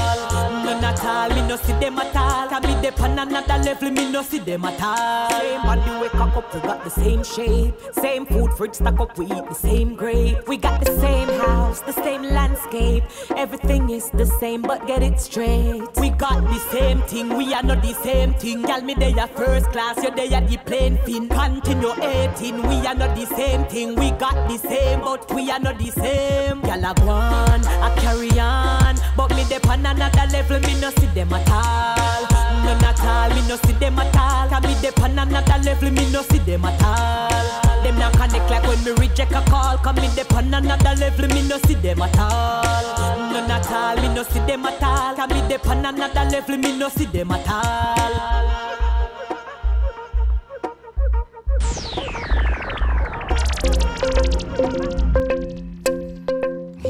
None 0.65 0.85
at 0.85 1.05
all, 1.05 1.29
me 1.31 1.49
no 1.49 1.57
see 1.57 1.73
them 1.75 1.99
at 1.99 2.15
all. 2.17 2.49
Can 2.49 2.63
me 2.63 2.83
dey 2.83 2.91
on 3.03 3.19
another 3.19 3.59
level, 3.65 3.91
me 3.91 4.11
no 4.11 4.23
see 4.23 4.39
them 4.39 4.65
at 4.65 4.81
all. 4.83 5.31
Same 5.31 5.63
body 5.63 6.01
we 6.03 6.09
cock 6.11 6.37
up, 6.37 6.55
we 6.55 6.61
got 6.61 6.85
the 6.85 6.91
same 6.91 7.25
shape. 7.25 7.75
Same 7.93 8.27
food 8.27 8.53
fridge 8.53 8.75
stack 8.75 9.01
up, 9.01 9.17
we 9.17 9.25
eat 9.27 9.49
the 9.49 9.55
same 9.55 9.95
grape. 9.95 10.47
We 10.47 10.59
got 10.59 10.85
the 10.85 10.95
same 11.01 11.29
house, 11.41 11.81
the 11.81 11.93
same 11.93 12.23
landscape. 12.23 13.05
Everything 13.37 13.89
is 13.91 14.11
the 14.11 14.27
same, 14.27 14.61
but 14.63 14.87
get 14.87 15.03
it 15.03 15.19
straight. 15.21 15.83
We 15.97 16.11
got 16.11 16.43
the 16.45 16.59
same 16.71 17.01
thing, 17.03 17.35
we 17.37 17.55
are 17.55 17.63
not 17.63 17.81
the 17.83 17.95
same 17.95 18.35
thing. 18.35 18.63
Tell 18.65 18.83
me 18.83 18.95
they 18.95 19.13
are 19.15 19.29
first 19.29 19.67
class, 19.71 19.86
you 20.03 20.11
they 20.11 20.35
are 20.35 20.41
the 20.41 20.57
plane 20.59 20.99
fin. 21.05 21.29
Continue 21.29 21.93
18, 22.03 22.63
we 22.69 22.87
are 22.87 22.95
not 22.95 23.17
the 23.17 23.27
same 23.27 23.65
thing. 23.67 23.95
We 23.95 24.11
got 24.13 24.49
the 24.49 24.59
same, 24.59 25.01
but 25.01 25.33
we 25.35 25.51
are 25.51 25.59
not 25.61 25.79
the 25.79 25.91
same. 25.91 26.61
Gyal 26.63 26.91
a 26.91 26.95
go 27.01 27.13
a 27.13 28.01
carry 28.01 28.31
on, 28.41 28.97
but 29.17 29.31
me 29.37 29.45
dey 29.49 29.59
on 29.69 29.85
another 29.87 30.27
level, 30.33 30.61
me 30.61 30.81
no 30.81 30.91
see 30.91 31.07
them 31.15 31.33
at 31.33 31.49
all. 31.51 32.27
None 32.65 32.85
at 32.85 33.01
all, 33.01 33.31
me 33.35 33.47
no 33.49 33.57
see 33.57 33.73
them 33.73 33.99
at 33.99 34.17
all. 34.17 34.49
Can 34.49 34.63
me 34.63 34.75
dey 34.83 34.91
on 35.03 35.19
another 35.19 35.59
level, 35.63 35.91
me 35.91 36.11
no 36.11 36.23
see 36.23 36.39
them 36.39 36.65
at 36.65 36.83
all. 36.83 37.83
Them 37.83 37.99
not 37.99 38.13
connect 38.15 38.51
like 38.51 38.63
when 38.67 38.83
me 38.85 38.91
reject 38.93 39.33
a 39.33 39.41
call. 39.49 39.79
Come 39.79 39.97
me 39.97 40.09
dey 40.17 40.25
on 40.35 40.53
another 40.53 40.95
level, 41.01 41.29
me 41.29 41.47
no 41.49 41.59
see 41.67 41.75
them 41.75 42.03
at 42.03 42.19
all. 42.19 43.33
None 43.33 43.51
at 43.51 43.71
all, 43.71 43.97
me 44.03 44.15
no 44.15 44.23
see 44.25 44.41
them 44.41 44.67
at 44.67 44.83
all. 44.83 45.15
Can 45.15 45.29
me 45.31 45.49
dey 45.49 45.59
on 45.71 45.85
another 45.87 46.25
level, 46.31 46.57
me 46.57 46.77
no 46.77 46.89
see 46.89 47.05
them 47.07 47.31
at 47.31 47.49
all. 47.49 48.86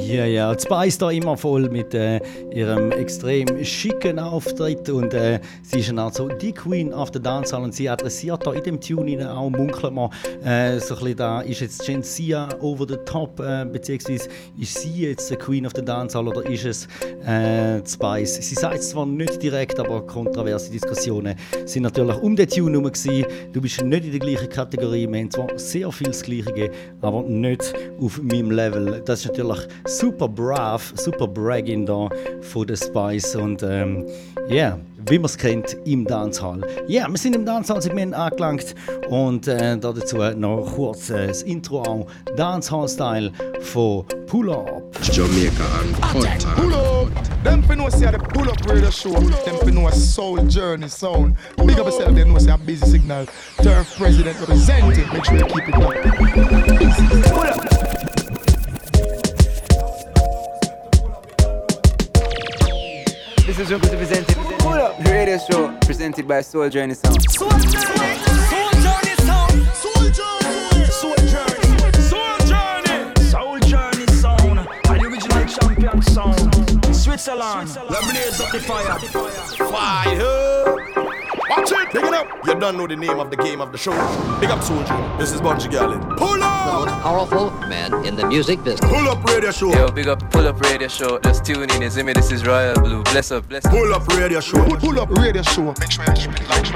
Ja, 0.06 0.24
ja, 0.24 0.54
die 0.54 0.62
Spice 0.62 0.98
da 0.98 1.10
immer 1.10 1.36
voll 1.36 1.68
mit 1.68 1.92
äh, 1.92 2.20
ihrem 2.54 2.92
extrem 2.92 3.64
schicken 3.64 4.20
Auftritt 4.20 4.88
und 4.88 5.12
äh, 5.12 5.40
sie 5.62 5.80
ist 5.80 5.92
also 5.98 6.28
die 6.28 6.52
Queen 6.52 6.94
of 6.94 7.10
the 7.12 7.20
Dancehall 7.20 7.64
und 7.64 7.74
sie 7.74 7.88
adressiert 7.88 8.46
da 8.46 8.52
in 8.52 8.62
dem 8.62 8.80
Tune 8.80 9.28
auch, 9.28 9.50
munkelt 9.50 9.92
man, 9.92 10.10
äh, 10.44 10.78
so 10.78 10.94
ein 10.94 11.00
bisschen 11.00 11.16
da, 11.16 11.40
ist 11.40 11.60
jetzt 11.60 11.84
Gencia 11.84 12.48
over 12.60 12.86
the 12.88 12.96
top, 13.04 13.40
äh, 13.40 13.64
beziehungsweise 13.64 14.28
ist 14.56 14.78
sie 14.78 15.08
jetzt 15.08 15.28
die 15.28 15.36
Queen 15.36 15.66
of 15.66 15.72
the 15.74 15.84
Dancehall 15.84 16.28
oder 16.28 16.46
ist 16.48 16.64
es 16.64 16.88
äh, 17.26 17.84
Spice? 17.84 18.36
Sie 18.36 18.54
sagt 18.54 18.78
es 18.78 18.90
zwar 18.90 19.06
nicht 19.06 19.42
direkt, 19.42 19.80
aber 19.80 20.06
kontroverse 20.06 20.70
Diskussionen 20.70 21.34
sind 21.64 21.82
natürlich 21.82 22.16
um 22.18 22.36
den 22.36 22.48
Tune 22.48 22.78
herum 22.78 22.92
gewesen. 22.92 23.26
Du 23.52 23.60
bist 23.60 23.82
nicht 23.82 24.04
in 24.04 24.12
der 24.12 24.20
gleichen 24.20 24.48
Kategorie, 24.48 25.08
wir 25.10 25.18
haben 25.18 25.30
zwar 25.32 25.58
sehr 25.58 25.90
viel 25.90 26.08
das 26.08 26.22
Gleiche, 26.22 26.70
aber 27.00 27.22
nicht 27.22 27.74
auf 28.00 28.22
meinem 28.22 28.52
Level. 28.52 29.02
Das 29.04 29.20
ist 29.20 29.28
natürlich 29.28 29.66
super 29.98 30.28
brav, 30.28 30.92
super 30.96 31.26
bragging 31.26 31.86
da 31.86 32.08
von 32.42 32.66
der 32.66 32.76
Spice 32.76 33.34
und 33.36 33.62
ähm, 33.62 34.06
yeah, 34.48 34.78
wie 35.08 35.18
man 35.18 35.26
es 35.26 35.36
kennt 35.36 35.76
im 35.84 36.04
Dancehall. 36.04 36.60
Ja, 36.86 37.02
yeah, 37.02 37.10
wir 37.10 37.18
sind 37.18 37.34
im 37.34 37.46
Dancehall-Segment 37.46 38.14
angelangt 38.14 38.74
und 39.08 39.48
äh, 39.48 39.78
dazu 39.78 40.16
noch 40.36 40.72
kurz 40.74 41.10
äh, 41.10 41.28
das 41.28 41.42
Intro 41.42 41.82
auch 41.82 42.06
Dancehall-Style 42.36 43.32
von 43.60 44.04
Pull 44.26 44.50
Up. 44.50 44.82
Jamaica 45.12 45.64
and 45.80 46.14
Hunter. 46.14 46.48
Pull 46.56 46.74
up. 46.74 47.08
Them 47.44 47.62
fi 47.62 47.74
know 47.74 47.88
say 47.88 48.10
the 48.10 48.18
pull 48.18 48.50
up 48.50 48.66
radio 48.66 48.90
show. 48.90 49.12
Them 49.12 49.56
fi 49.64 49.70
know 49.70 49.86
a 49.86 49.92
soul 49.92 50.38
journey 50.48 50.88
sound. 50.88 51.36
Big 51.64 51.78
up 51.78 51.86
yourself. 51.86 52.14
Them 52.14 52.32
know 52.32 52.38
say 52.38 52.50
a 52.50 52.58
busy 52.58 52.86
signal. 52.86 53.26
Turf 53.62 53.96
president 53.96 54.38
representing. 54.40 55.08
Make 55.12 55.24
sure 55.24 55.36
you 55.36 55.46
keep 55.46 55.68
it 55.68 55.74
up. 55.74 55.94
Pull 57.32 57.46
up. 57.46 57.75
This 63.56 63.70
is 63.70 63.80
Junko 63.80 63.96
presented. 63.96 64.36
The 64.36 65.10
radio 65.10 65.38
show 65.38 65.74
presented 65.78 66.28
by 66.28 66.42
Soul 66.42 66.68
Journey 66.68 66.92
Sound. 66.92 67.22
Soul 67.30 67.48
Journey, 67.48 67.72
Soul 67.72 68.70
Journey 68.84 69.14
sound. 69.16 69.66
Soul 69.72 70.04
Journey, 70.12 70.84
Soul 70.92 71.16
Journey, 71.24 71.96
Soul 72.02 72.36
Journey, 72.44 73.14
Soul 73.30 73.58
Journey 73.60 74.06
sound. 74.08 74.58
And 74.60 75.00
the 75.00 75.06
original 75.06 75.46
champion 75.46 76.02
sound. 76.02 76.94
Switzerland, 76.94 77.68
the 77.68 77.98
blaze 78.10 78.40
up 78.42 78.52
the 78.52 78.60
fire. 78.60 78.98
Fire! 79.72 80.76
Watch 81.48 81.72
it! 81.72 81.88
Pick 81.92 82.04
it 82.04 82.12
up! 82.12 82.26
You 82.46 82.60
don't 82.60 82.76
know 82.76 82.86
the 82.86 82.96
name 82.96 83.18
of 83.18 83.30
the 83.30 83.38
game 83.38 83.62
of 83.62 83.72
the 83.72 83.78
show. 83.78 83.92
Big 84.38 84.50
up 84.50 84.62
Soldier. 84.62 85.16
This 85.18 85.32
is 85.32 85.40
Bunji 85.40 85.70
Garlin. 85.70 86.14
Pull 86.18 86.42
up! 86.42 86.55
The 86.66 86.72
most 86.72 86.88
powerful 87.00 87.50
man 87.68 88.04
in 88.04 88.16
the 88.16 88.26
music 88.26 88.64
business. 88.64 88.90
Pull 88.90 89.08
up 89.08 89.22
radio 89.22 89.52
show. 89.52 89.72
Yo, 89.72 89.88
big 89.92 90.08
up, 90.08 90.18
pull 90.32 90.48
up 90.48 90.60
radio 90.60 90.88
show. 90.88 91.20
Just 91.20 91.44
tune 91.44 91.70
in. 91.70 91.90
See 91.90 92.02
me? 92.02 92.12
This 92.12 92.32
is 92.32 92.44
Royal 92.44 92.74
Blue. 92.74 93.04
Bless 93.04 93.30
up, 93.30 93.48
bless 93.48 93.64
up. 93.66 93.70
Pull 93.70 93.94
up 93.94 94.04
radio 94.08 94.40
show. 94.40 94.64
Pull, 94.64 94.76
pull 94.76 94.98
up 94.98 95.08
radio 95.10 95.42
show. 95.42 95.72
Make 95.78 95.92
sure 95.92 96.04
you 96.04 96.10
keep 96.10 96.40
it 96.40 96.48
locked. 96.48 96.70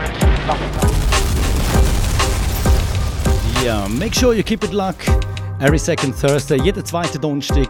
Ja, 3.65 3.89
make 3.89 4.15
sure 4.15 4.33
you 4.33 4.45
keep 4.45 4.63
it 4.63 4.73
locked. 4.73 5.11
Every 5.61 5.79
second 5.79 6.15
Thursday, 6.15 6.59
jeden 6.59 6.85
zweiten 6.85 7.21
Donnerstag. 7.21 7.69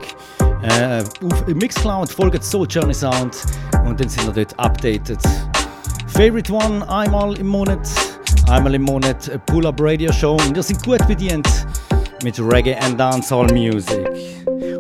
Äh, 0.62 1.02
auf 1.24 1.46
Mixcloud 1.46 2.12
folgt 2.12 2.44
Soul 2.44 2.66
Journey 2.68 2.92
Sound 2.92 3.34
und 3.86 3.98
dann 3.98 4.10
sind 4.10 4.26
wir 4.26 4.44
dort 4.44 4.58
updated. 4.58 5.18
Favorite 6.08 6.52
One 6.52 6.86
einmal 6.86 7.38
im 7.38 7.46
Monat, 7.46 7.88
einmal 8.50 8.74
im 8.74 8.82
Monat 8.82 9.26
eine 9.30 9.38
Pull-Up 9.38 9.80
Radio 9.80 10.12
Show 10.12 10.34
und 10.34 10.54
wir 10.54 10.62
sind 10.62 10.84
gut 10.84 11.06
bedient 11.08 11.48
mit 12.22 12.38
Reggae 12.38 12.74
and 12.74 12.98
Dancehall 12.98 13.46
Music. 13.52 14.08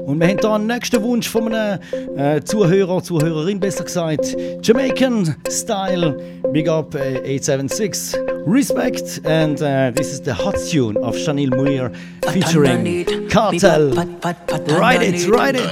Und 0.06 0.20
wir 0.20 0.28
haben 0.28 0.38
hier 0.40 0.50
einen 0.50 0.66
nächsten 0.66 1.02
Wunsch 1.02 1.28
von 1.28 1.54
einem 1.54 1.80
äh, 2.16 2.42
Zuhörer, 2.42 3.02
Zuhörerin 3.02 3.60
besser 3.60 3.84
gesagt. 3.84 4.36
Jamaican 4.62 5.36
Style, 5.48 6.16
Big 6.52 6.68
Up 6.68 6.94
äh, 6.94 7.38
876. 7.38 8.16
Respect 8.46 9.20
and 9.26 9.60
uh, 9.60 9.90
this 9.94 10.12
is 10.12 10.20
the 10.20 10.32
hot 10.32 10.56
tune 10.70 10.96
of 10.96 11.14
Chanel 11.16 11.50
Muir 11.50 11.92
featuring 12.32 13.04
Cartel. 13.28 13.92
Ride 13.92 15.02
it, 15.02 15.28
ride 15.28 15.56
it. 15.56 15.70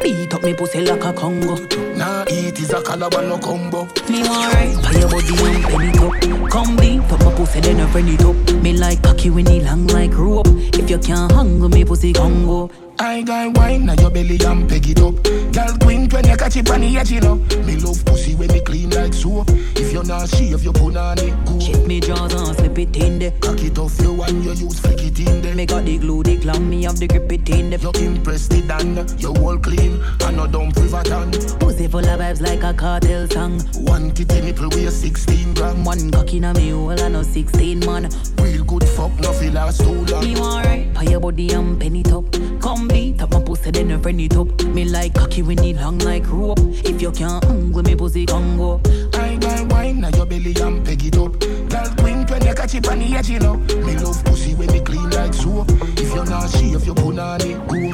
Beat 0.02 0.35
up 0.35 0.43
me 0.43 0.55
pussy 0.55 0.81
like 0.81 1.05
a 1.05 1.12
Congo. 1.12 1.56
Nah, 1.97 2.24
eat 2.31 2.59
is 2.59 2.70
a 2.70 2.82
calabar 2.82 3.23
no 3.23 3.39
combo. 3.39 3.85
Me 4.09 4.23
want 4.23 4.55
right 4.55 4.85
Pay 4.85 5.01
your 5.01 5.09
body 5.11 5.28
and 5.28 5.65
bend 5.66 5.94
it 5.94 6.01
up 6.01 6.51
Come 6.51 6.77
beat 6.77 7.12
up 7.12 7.20
my 7.20 7.35
pussy 7.35 7.61
then 7.61 7.81
I 7.81 7.93
bend 7.93 8.09
it 8.09 8.24
up. 8.24 8.62
Me 8.62 8.73
like 8.73 9.02
cocky 9.02 9.31
when 9.31 9.47
it 9.47 9.65
long 9.65 9.86
like 9.89 10.16
rope. 10.16 10.47
If 10.48 10.89
you 10.89 10.98
can't 10.98 11.32
hang 11.32 11.70
me 11.70 11.85
pussy 11.85 12.12
Congo 12.12 12.70
I 12.99 13.23
got 13.23 13.57
wine, 13.57 13.87
now 13.87 13.95
your 13.95 14.11
belly 14.11 14.39
and 14.45 14.69
peg 14.69 14.89
it 14.89 15.01
up. 15.01 15.15
Girl, 15.53 15.77
queen 15.81 16.09
when 16.11 16.27
you 16.29 16.37
catch 16.37 16.57
it 16.57 16.71
on 16.71 16.81
the 16.81 16.97
edge, 16.97 17.11
you 17.11 17.21
know. 17.21 17.37
Me 17.66 17.77
love 17.77 18.05
pussy 18.05 18.35
when 18.35 18.49
me 18.53 18.61
clean 18.61 18.91
like 18.91 19.12
soap. 19.12 19.49
If 19.51 19.93
you're 19.93 20.05
not 20.05 20.29
shave, 20.29 20.62
you 20.62 20.73
put 20.73 20.97
on 20.97 21.19
it 21.19 21.45
go. 21.45 21.59
Check 21.59 21.87
me 21.87 22.01
jaws 22.01 22.33
and 22.35 22.57
slip 22.57 22.79
it 22.79 22.97
in 22.97 23.19
there. 23.19 23.33
Cock 23.41 23.62
it 23.62 23.79
off 23.79 24.01
you 24.01 24.23
and 24.23 24.45
you 24.45 24.53
use 24.53 24.79
flick 24.79 25.03
it 25.03 25.19
in 25.19 25.43
there. 25.43 25.55
Me 25.55 25.66
got 25.66 25.85
the 25.85 25.99
glue, 25.99 26.23
the 26.23 26.39
clang, 26.39 26.71
me 26.71 26.85
have 26.85 26.99
the 26.99 27.07
grip 27.07 27.31
it 27.33 27.49
in 27.51 27.71
there. 27.71 27.81
You 27.81 27.93
impressed 28.07 28.53
it 28.55 28.71
and 28.71 29.21
you 29.21 29.35
all 29.35 29.59
clean 29.59 30.01
and 30.23 30.37
no 30.37 30.47
dumb 30.47 30.71
privaton. 30.73 31.59
Pussy 31.59 31.89
full 31.89 32.01
of 32.01 32.21
vibes 32.21 32.41
like 32.41 32.62
a 32.62 32.73
cartel 32.73 33.29
song. 33.29 33.61
One 33.85 34.12
titty 34.12 34.41
nipple 34.41 34.69
weigh 34.71 34.89
16 34.89 35.55
gram. 35.55 35.85
One 35.85 36.11
cock 36.11 36.33
in 36.33 36.45
a 36.45 36.55
me 36.55 36.71
hole 36.71 36.91
and 36.91 37.15
no 37.15 37.23
16 37.23 37.81
man. 37.81 38.09
Real 38.39 38.65
good 38.65 38.85
fuck, 38.85 39.12
no 39.21 39.33
feel 39.33 39.53
last 39.53 39.81
too 39.81 40.05
long. 40.07 40.25
Me 40.25 40.39
want 40.39 40.66
right, 40.66 40.95
pay 40.95 41.11
your 41.11 41.21
body 41.21 41.53
and 41.53 41.81
penny 41.81 42.03
top. 42.03 42.25
Come 42.65 42.89
beat 42.89 43.20
up 43.20 43.31
my 43.31 43.43
pussy, 43.43 43.70
then 43.70 43.91
you 43.91 43.99
friend 43.99 44.19
it 44.19 44.35
up. 44.39 44.49
Me 44.65 44.86
like 44.86 45.12
cocky 45.12 45.43
when 45.43 45.62
it 45.62 45.77
long 45.77 45.99
like 45.99 46.27
rope. 46.31 46.59
If 46.61 47.03
you 47.03 47.12
can't 47.12 47.45
hung 47.45 47.70
me 47.70 47.95
pussy, 47.95 48.24
can 48.24 48.57
go. 48.57 48.81
I 49.12 49.36
got 49.36 49.70
wine, 49.70 50.01
now 50.01 50.09
your 50.09 50.24
belly 50.24 50.55
and 50.62 50.82
peg 50.82 51.05
it 51.05 51.19
up. 51.19 51.39
Girl, 51.39 51.95
queen 51.99 52.24
when 52.27 52.47
you 52.47 52.55
catch 52.55 52.74
it 52.74 52.89
on 52.89 53.01
the 53.01 53.15
edge, 53.16 53.28
you 53.28 53.39
know. 53.39 53.57
Me 53.57 53.99
love 53.99 54.24
pussy 54.24 54.55
when 54.55 54.73
me 54.73 54.81
clean 54.81 55.11
like 55.11 55.35
soap. 55.35 55.69
If 55.99 56.15
you're 56.15 56.24
not 56.24 56.49
shave, 56.53 56.86
you 56.86 56.95
put 56.95 57.19
on 57.19 57.41
it 57.43 57.69
go. 57.69 57.85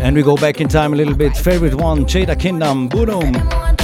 And 0.00 0.14
we 0.14 0.22
go 0.22 0.36
back 0.36 0.60
in 0.60 0.68
time 0.68 0.92
a 0.92 0.96
little 0.96 1.16
bit. 1.16 1.36
Favorite 1.36 1.74
one, 1.74 2.04
Jada 2.04 2.38
Kingdom, 2.38 2.88
Boom. 2.88 3.77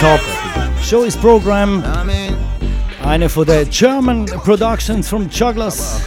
Top. 0.00 0.20
Show 0.82 1.04
is 1.04 1.14
program. 1.14 1.82
Eine 3.04 3.28
von 3.28 3.44
der 3.46 3.66
German 3.66 4.24
Productions 4.24 5.06
from 5.06 5.28
Jugglerz. 5.28 6.00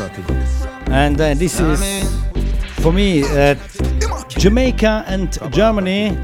And 0.89 1.21
uh, 1.21 1.35
this 1.35 1.59
is 1.59 1.79
for 2.81 2.91
me 2.91 3.23
uh, 3.23 3.53
Jamaica 4.29 5.03
and 5.07 5.39
Germany. 5.51 6.17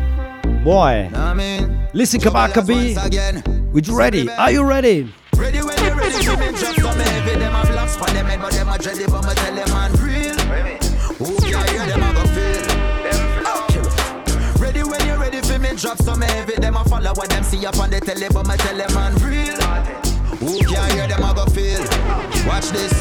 Boy, 0.64 1.12
listen 1.94 2.20
Kabaka 2.20 2.66
B. 2.66 2.96
We 3.72 3.82
ready? 3.96 4.28
Are 4.32 4.52
you 4.52 4.64
ready? 4.64 5.14
See 17.60 17.66
up 17.66 17.78
on 17.80 17.90
the 17.90 18.00
telly, 18.00 18.28
but 18.32 18.48
me 18.48 18.56
tell 18.58 18.78
them 18.78 18.94
man 18.94 19.14
real. 19.24 19.56
Who 20.40 20.60
can 20.64 20.92
hear 20.92 21.08
them 21.08 21.24
a 21.24 21.34
go 21.34 21.46
feel? 21.46 21.82
Watch 22.48 22.70
this. 22.70 22.94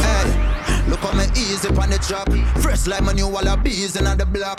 Hey. 0.00 0.42
Look 0.88 1.00
how 1.00 1.12
me 1.18 1.24
easy 1.34 1.68
on 1.68 1.90
the 1.90 1.98
track. 1.98 2.28
Fresh 2.62 2.86
like 2.86 3.02
my 3.02 3.12
new 3.12 3.28
wallabies 3.28 3.96
in 3.96 4.06
on 4.06 4.18
the 4.18 4.26
block. 4.26 4.58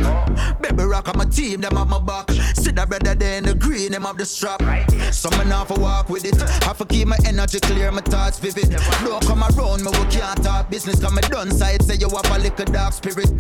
Baby 0.62 0.84
rock 0.84 1.08
on 1.08 1.18
my 1.18 1.26
team, 1.26 1.62
them 1.62 1.76
have 1.78 1.88
my 1.88 2.00
back. 2.00 2.30
See 2.56 2.72
that 2.72 2.90
brother 2.90 3.16
there 3.16 3.38
in 3.38 3.46
the 3.46 3.56
green, 3.56 3.94
them 3.94 4.04
have 4.04 4.18
the 4.18 4.26
strap. 4.26 4.62
So 5.14 5.30
me 5.32 5.46
now 5.46 5.64
for 5.64 5.80
walk 5.80 6.10
with 6.10 6.26
it. 6.26 6.40
Have 6.64 6.78
to 6.80 6.86
keep 6.86 7.08
my 7.08 7.18
energy 7.26 7.60
clear, 7.62 7.92
my 7.92 8.02
thoughts 8.02 8.40
vivid. 8.40 8.72
Don't 9.06 9.26
come 9.26 9.44
around 9.44 9.84
me, 9.84 9.92
we 9.92 10.06
can't 10.12 10.44
talk 10.44 10.70
business. 10.70 11.00
Cause 11.00 11.14
me 11.14 11.22
done 11.22 11.52
side, 11.52 11.82
say 11.84 11.96
you 11.96 12.10
have 12.10 12.32
a 12.32 12.40
little 12.40 12.66
dark 12.66 12.94
spirit. 12.94 13.32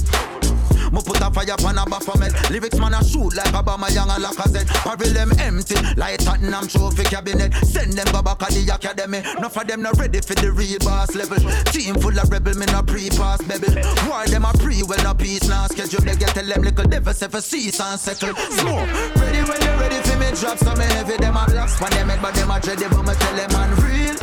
Me 0.91 1.01
put 1.03 1.19
a 1.21 1.29
fire 1.31 1.53
upon 1.53 1.77
a 1.77 1.85
baphomet 1.85 2.33
Lyrics 2.49 2.77
man 2.79 2.93
a 2.93 3.03
shoot 3.03 3.35
like 3.35 3.51
Aubameyang 3.51 4.07
and 4.13 4.23
Lacazette 4.23 4.69
Barrel 4.83 5.13
them 5.13 5.31
empty 5.39 5.75
like 5.95 6.19
Tottenham 6.23 6.67
trophy 6.67 7.03
cabinet. 7.03 7.53
Send 7.65 7.93
them 7.93 8.07
go 8.11 8.21
back 8.21 8.41
at 8.43 8.51
the 8.51 8.63
academy. 8.73 9.19
Enough 9.37 9.57
of 9.57 9.67
them 9.67 9.81
not 9.81 9.97
ready 9.97 10.21
for 10.21 10.35
the 10.35 10.51
real 10.51 10.79
boss 10.79 11.15
level. 11.15 11.37
Team 11.71 11.95
full 11.95 12.17
of 12.17 12.29
rebel, 12.29 12.53
me 12.55 12.65
no 12.67 12.81
pre-pass 12.83 13.41
baby 13.43 13.67
Why 14.07 14.27
them 14.27 14.45
a 14.45 14.51
pre, 14.53 14.83
well 14.83 15.01
no 15.03 15.13
peace 15.13 15.47
now 15.47 15.67
schedule 15.67 16.01
They 16.01 16.15
get 16.15 16.29
tell 16.33 16.45
them 16.45 16.61
little 16.61 16.85
devil 16.85 17.13
say 17.13 17.27
for 17.27 17.41
cease 17.41 17.79
and 17.79 17.99
settle. 17.99 18.35
Smoke, 18.35 18.87
ready 19.17 19.41
when 19.43 19.61
you 19.61 19.73
ready 19.79 19.99
for 20.07 20.17
me 20.17 20.31
drop 20.39 20.57
some 20.57 20.79
heavy 20.79 21.17
Them 21.17 21.37
a 21.37 21.45
blocks 21.45 21.75
for 21.77 21.89
them 21.89 22.07
but 22.21 22.33
them 22.33 22.51
a 22.51 22.59
dready 22.59 22.89
But 22.89 23.03
me 23.03 23.13
tell 23.13 23.35
them 23.35 23.51
man 23.53 23.71
real 23.83 24.15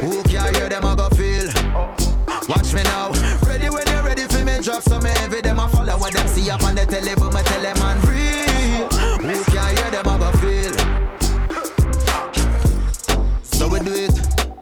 Who 0.00 0.22
can 0.24 0.54
hear 0.54 0.68
them 0.68 0.84
a 0.84 0.96
go 0.96 1.08
feel. 1.10 1.48
Watch 2.48 2.74
me 2.74 2.82
now. 2.84 3.12
Me, 4.60 4.66
drop 4.66 4.82
some 4.82 5.02
heavy. 5.02 5.40
Them 5.40 5.58
a 5.58 5.68
follow 5.68 5.96
what 5.96 6.12
them 6.12 6.26
see 6.28 6.50
up 6.50 6.62
on 6.64 6.74
the 6.74 6.84
telly, 6.84 7.14
but 7.16 7.32
me 7.32 7.40
tell 7.42 7.62
them 7.62 7.78
man 7.78 7.98
real. 8.02 8.88
Who 9.24 9.44
can 9.44 9.76
hear 9.76 9.90
them 9.90 10.06
a 10.06 10.18
go 10.18 10.30
feel? 10.38 10.72
So 13.42 13.68
we 13.68 13.80
do 13.80 13.92
it. 13.92 14.12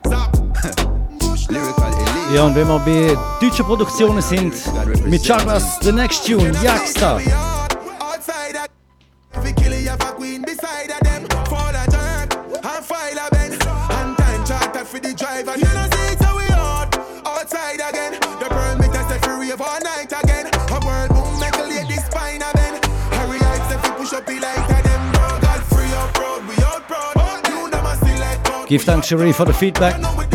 Stop. 0.07 0.37
Lyrical 1.51 1.93
elite. 1.93 2.35
Ja, 2.35 2.45
und 2.45 2.55
wenn 2.55 2.69
wir 2.69 2.79
bei 2.79 3.17
deutschen 3.41 3.65
Produktionen 3.65 4.23
sind, 4.23 4.55
mit 5.05 5.25
The 5.25 5.93
Next 5.93 6.27
Tune, 6.27 6.53
Jagstar. 6.63 7.21
Give 28.69 28.83
thanks, 28.83 29.07
Cherie, 29.07 29.33
for 29.33 29.47
the 29.47 29.55
feedback. 29.55 30.28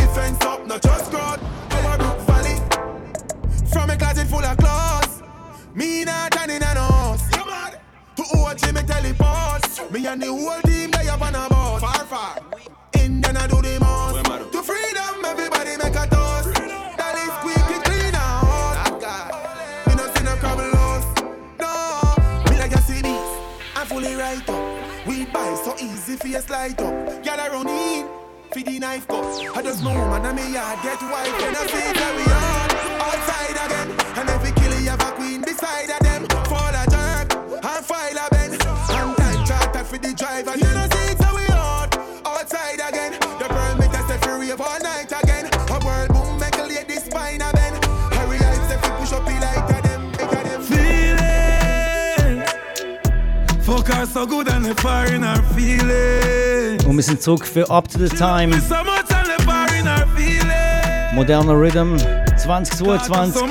Wir 57.28 57.46
für 57.46 57.70
Up 57.70 57.88
to 57.88 58.00
the 58.00 58.10
Time. 58.10 58.52
So 58.62 58.76
much 58.84 59.10
and 59.12 59.28
the 59.28 59.44
fire 59.44 59.80
in 59.80 59.88
our 59.88 60.06
feeling. 60.16 61.16
Moderner 61.16 61.54
Rhythm 61.60 61.98
2022. 62.38 63.42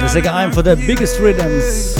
Wir 0.00 0.08
sagen 0.08 0.28
einem 0.28 0.52
von 0.52 0.64
der 0.64 0.76
biggest 0.76 1.18
Rhythms. 1.20 1.96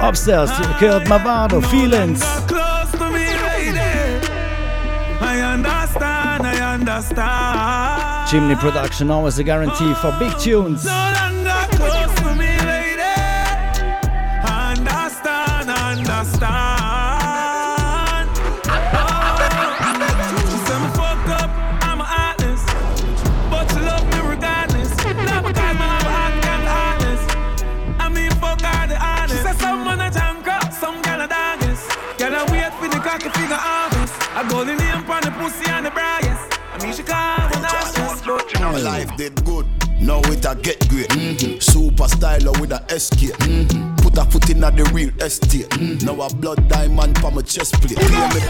Upstairs, 0.00 0.50
ihr 0.60 0.88
hört 0.88 1.08
Mavado, 1.08 1.60
Feelings. 1.60 2.20
Close 2.46 2.92
to 2.98 3.10
me. 3.10 3.24
I 5.20 5.54
understand, 5.54 6.44
I 6.44 6.74
understand. 6.74 8.28
Chimney 8.28 8.54
Production, 8.56 9.10
always 9.10 9.38
a 9.38 9.42
guarantee 9.42 9.94
for 9.94 10.12
big 10.18 10.36
tunes. 10.38 10.86
Real 45.04 45.22
estate. 45.22 45.68
Mm-hmm. 45.70 46.06
Now 46.06 46.26
a 46.26 46.34
blood 46.34 46.68
diamond 46.68 47.16
pa 47.16 47.30
my 47.30 47.42
chest 47.42 47.74
plate. 47.80 47.98
Play 47.98 48.28
me. 48.28 48.40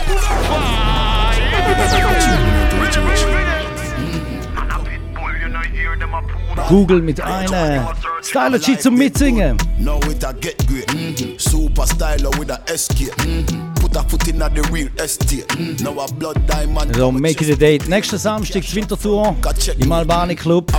Google 6.68 7.02
mit 7.02 7.20
einer 7.20 7.94
Styler 8.22 8.60
zum 8.60 8.94
Mitsingen. 8.94 9.56
Now 9.78 9.98
it 10.10 10.24
a 10.24 10.32
get 10.32 10.66
great. 10.66 10.86
Mm-hmm. 10.88 11.38
Super 11.38 11.86
styler 11.86 12.30
with 12.38 12.50
a 12.50 12.62
SK. 12.76 13.12
Mm-hmm. 13.18 13.74
Put 13.74 13.96
a 13.96 14.02
foot 14.02 14.28
in 14.28 14.38
the 14.38 14.68
real 14.72 14.88
estate. 14.98 15.46
Now 15.82 15.98
a 15.98 16.12
blood 16.14 16.46
diamond. 16.46 16.96
So, 16.96 17.12
make 17.12 17.42
it 17.42 17.50
a 17.50 17.56
date. 17.56 17.86
Nächsten 17.88 18.18
Samstag 18.18 18.62
die 18.62 18.76
Wintertour 18.76 19.36
im 19.78 19.92
Albani 19.92 20.34
Club. 20.34 20.72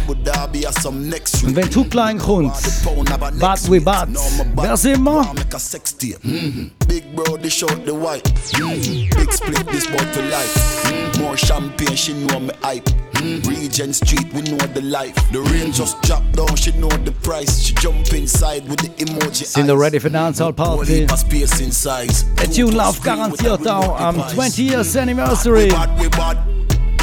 Abu 0.66 0.74
Dhabi 0.74 0.74
has 0.74 0.82
some 0.82 1.10
next 1.10 1.44
Und 1.44 1.56
wenn 1.56 1.70
Hookline 1.74 2.18
kommt, 2.20 2.54
Bad 3.40 3.70
we 3.70 3.80
Bad, 3.80 4.10
wer 4.56 4.78
sind 4.78 5.04
wir? 5.04 5.34
Make 5.34 5.56
a 5.56 5.60
sex 5.60 5.96
tape. 5.96 6.20
Big 6.88 7.04
bro, 7.16 7.38
they 7.38 7.50
short 7.50 7.86
the 7.86 7.94
white. 7.94 8.24
Mm-hmm. 8.54 9.20
Big 9.20 9.32
split 9.34 9.68
this 9.68 9.88
boy 9.88 9.98
for 10.14 10.24
life. 10.24 10.56
Mm-hmm. 10.86 11.22
More 11.22 11.38
champagne, 11.38 11.96
she 11.96 12.14
know 12.14 12.40
me 12.40 12.52
hype. 12.64 12.86
Mm-hmm. 12.86 13.50
Regent 13.50 13.96
Street, 13.96 14.32
we 14.34 14.42
know 14.42 14.58
the 14.74 14.82
life. 14.82 15.16
The 15.32 15.42
rain 15.42 15.72
just 15.72 16.02
drop 16.04 16.24
down, 16.34 16.56
she 16.56 16.72
know 16.74 16.90
the 16.90 17.12
price. 17.24 17.62
She 17.62 17.74
jump 17.76 18.14
inside 18.14 18.68
with 18.68 18.80
the 18.80 18.90
emoji 19.04 19.46
Sind 19.46 19.68
wir 19.68 19.80
ready 19.80 20.00
für 20.00 20.12
Dancehall 20.12 20.54
Party? 20.54 21.08
space 21.18 21.60
in 21.60 21.72
size. 21.72 22.26
Der 22.38 22.52
Tune 22.52 22.76
läuft 22.76 23.04
garantiert 23.04 23.68
auch 23.68 24.00
am 24.00 24.16
20 24.28 24.58
Years 24.70 24.96
Anniversary. 24.96 25.72
We 25.98 26.10
bad, 26.10 26.38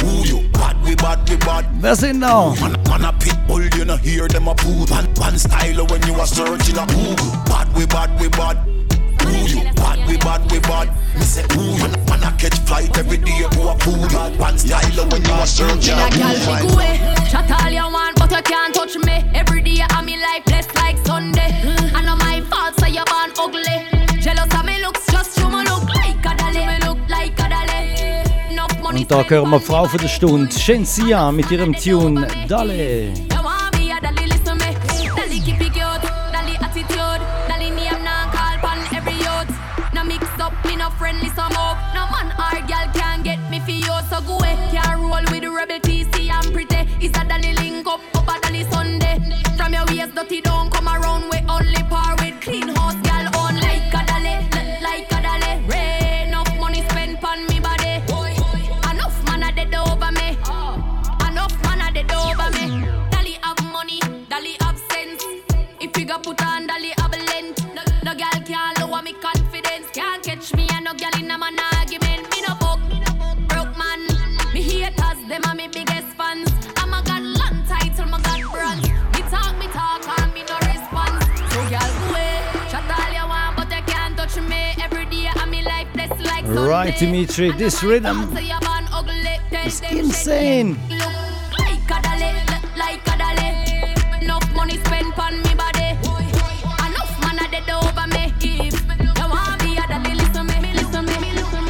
who 0.01 0.23
you 0.25 0.41
bad, 0.53 0.75
we 0.85 0.95
bad, 0.95 1.29
we 1.29 1.37
bad. 1.37 1.65
Wer 1.81 1.95
sind 1.95 2.21
da? 2.21 2.53
Hear 4.03 4.27
them 4.27 4.47
a 4.47 4.53
poo. 4.55 4.85
One, 4.91 5.07
one 5.15 5.39
style 5.39 5.85
when 5.87 6.01
you 6.03 6.13
a 6.19 6.27
searching 6.27 6.77
a 6.77 6.85
Google. 6.85 7.31
Bad, 7.47 7.67
we 7.75 7.85
bad, 7.85 8.19
we 8.19 8.27
bad. 8.29 8.57
Who 9.23 9.31
you 9.47 9.63
bad, 9.73 10.07
we 10.07 10.17
bad, 10.17 10.51
we 10.51 10.59
bad. 10.59 10.87
Me 11.15 11.21
say 11.21 11.45
who 11.53 11.63
you 11.79 11.87
man 12.07 12.23
a 12.23 12.31
catch 12.37 12.59
flight 12.67 12.95
every 12.97 13.17
day 13.17 13.39
go 13.55 13.69
a 13.69 13.75
pool. 13.75 14.07
One 14.37 14.57
style 14.57 15.07
when 15.09 15.23
you 15.23 15.33
a 15.33 15.47
searching 15.47 15.97
a 15.97 16.07
away. 16.67 16.99
Chat 17.31 17.49
all 17.49 17.71
you 17.71 17.87
want, 17.93 18.19
but 18.19 18.31
you 18.31 18.41
can't 18.43 18.75
touch 18.75 18.95
me. 18.97 19.23
Every 19.33 19.61
day 19.61 19.79
I'm 19.89 20.07
in 20.09 20.19
life 20.19 20.45
blessed 20.45 20.75
like 20.75 20.97
Sunday. 21.05 21.51
I 21.95 22.01
know 22.03 22.17
my 22.17 22.41
fault, 22.51 22.77
so 22.79 22.85
you 22.85 23.03
born 23.05 23.31
ugly. 23.39 24.19
Jealous 24.19 24.53
of 24.53 24.65
me 24.65 24.81
looks, 24.81 25.05
just 25.11 25.37
you 25.37 25.49
me 25.49 25.63
look 25.63 25.87
like 25.95 26.25
a 26.25 26.35
dolly. 26.35 26.65
Me 26.67 26.77
look 26.85 26.99
like 27.09 27.39
a 27.39 27.49
dolly. 27.49 27.63
Und 28.83 29.09
da 29.09 29.23
hören 29.23 29.49
wir 29.49 29.59
die 29.59 29.65
Frau 29.65 29.85
von 29.85 29.99
der 29.99 30.07
Stunde, 30.07 30.59
Shensia, 30.59 31.31
mit 31.31 31.49
ihrem 31.49 31.73
Tune 31.73 32.27
Dale. 32.47 33.11
Listen 100.13 100.45
me, 100.45 100.73
listen 100.73 101.05
me, 101.05 101.33
listen 101.33 101.63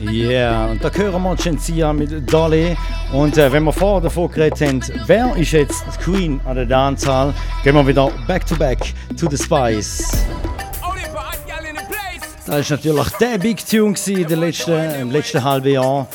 me. 0.00 0.12
Yeah, 0.12 0.66
und 0.70 0.84
da 0.84 0.90
hören 0.90 1.22
wir 1.22 1.36
Shensia 1.38 1.92
mit 1.92 2.32
Dolly. 2.32 2.76
Und 3.12 3.36
äh, 3.38 3.52
wenn 3.52 3.64
wir 3.64 3.72
vorher 3.72 4.02
davon 4.02 4.30
geredet 4.30 4.60
haben, 4.60 4.80
wer 5.06 5.36
ist 5.36 5.52
jetzt 5.52 5.84
Queen 6.00 6.40
an 6.44 6.56
der 6.56 6.66
Dancehall, 6.66 7.34
gehen 7.64 7.74
wir 7.74 7.86
wieder 7.86 8.10
back 8.26 8.46
to 8.46 8.54
back 8.56 8.78
to 9.16 9.28
the 9.28 9.36
Spice. 9.36 10.25
Das 12.56 12.70
war 12.70 12.78
natürlich 12.78 13.10
der 13.20 13.36
Big 13.36 13.66
Tune 13.68 13.92
den 13.92 14.40
letzten, 14.40 14.90
im 14.98 15.10
letzten 15.10 15.44
halben 15.44 15.72
Jahr. 15.72 16.08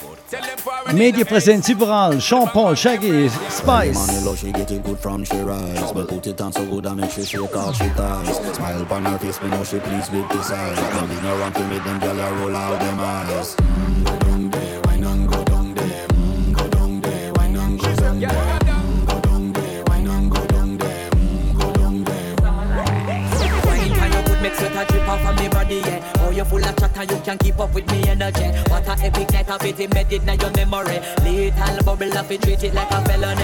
Medienpräsenz 0.92 1.70
überall. 1.70 2.18
Jean-Paul, 2.18 2.76
Shaggy, 2.76 3.30
Spice. 3.30 3.94
Money 3.94 4.26
low, 4.26 4.36
she 4.36 4.52
get 4.52 4.72
it 4.72 4.84
good 4.84 4.98
from 4.98 5.24
she 5.24 5.36
rise 5.36 5.94
But 5.94 6.08
put 6.08 6.26
it 6.26 6.42
on 6.42 6.52
so 6.52 6.66
good 6.66 6.88
I 6.88 6.96
make 6.96 7.12
she 7.12 7.26
shake 7.26 7.56
all 7.56 7.72
she 7.74 7.88
ties 7.90 8.38
Smile 8.56 8.82
upon 8.82 9.06
her 9.06 9.20
face, 9.20 9.40
me 9.44 9.50
know 9.50 9.64
she 9.64 9.78
pleased 9.78 10.12
with 10.12 10.28
this 10.30 10.50
eyes 10.50 10.80
Coming 10.80 11.20
around 11.20 11.54
to 11.54 11.68
make 11.68 11.84
them 11.84 12.00
gyal 12.00 12.18
a 12.18 12.34
roll 12.34 12.56
out 12.56 12.80
them 12.80 13.00
eyes 13.00 13.56
mm, 13.56 14.04
Go 14.06 14.18
down 14.18 14.50
there, 14.50 14.82
wine 14.86 15.04
and 15.04 15.30
go 15.30 15.44
down 15.44 15.76
there 15.76 16.08
mm, 16.08 16.54
Go 16.54 16.68
down 16.70 17.02
there, 17.02 17.34
wine 17.34 17.56
and 17.56 17.80
go 17.80 17.94
down 17.94 18.20
there 18.24 18.42
mm, 18.42 19.06
Go 19.06 19.20
down 19.20 19.54
there, 19.54 19.84
wine 19.84 20.08
and 20.08 20.32
go 20.32 20.46
down 20.48 20.78
there 20.78 21.10
mm, 21.12 21.60
Go 21.60 21.72
down 21.74 22.04
there 22.04 22.36
Wine 22.42 23.92
pan 23.92 24.12
you 24.12 24.24
could 24.24 24.42
make 24.42 24.56
sweat 24.56 24.76
a 24.76 24.92
drip 24.92 25.08
off 25.08 25.26
of 25.26 25.40
me 25.40 25.48
body, 25.50 25.76
yeah. 25.86 26.01
Oh, 26.32 26.34
you 26.34 26.46
full 26.46 26.64
of 26.64 26.74
chatter, 26.78 27.14
you 27.14 27.20
can't 27.24 27.40
keep 27.42 27.60
up 27.60 27.74
with 27.74 27.92
me 27.92 28.08
energy. 28.08 28.48
What 28.70 28.88
a 28.88 28.92
epic 29.04 29.34
night 29.34 29.50
of 29.50 29.66
it 29.66 29.78
embedded 29.78 30.24
in 30.26 30.40
your 30.40 30.52
memory. 30.52 31.00
Little 31.28 31.84
bubble 31.84 32.18
of 32.18 32.32
it, 32.32 32.42
treat 32.42 32.64
it 32.64 32.74
like 32.74 32.90
a 32.90 33.04
felony. 33.04 33.44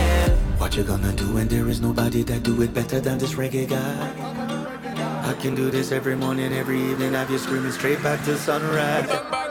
What 0.57 0.73
you 0.73 0.83
gonna 0.83 1.11
do 1.11 1.33
when 1.33 1.49
there 1.49 1.67
is 1.67 1.81
nobody 1.81 2.23
that 2.23 2.43
do 2.43 2.61
it 2.61 2.73
better 2.73 3.01
than 3.01 3.17
this 3.17 3.33
reggae 3.33 3.67
guy? 3.67 5.29
I 5.29 5.33
can 5.33 5.53
do 5.53 5.69
this 5.69 5.91
every 5.91 6.15
morning, 6.15 6.53
every 6.53 6.79
evening, 6.79 7.11
have 7.11 7.29
you 7.29 7.37
screaming 7.39 7.73
straight 7.73 8.01
back 8.01 8.23
to 8.23 8.37
sunrise. 8.37 9.46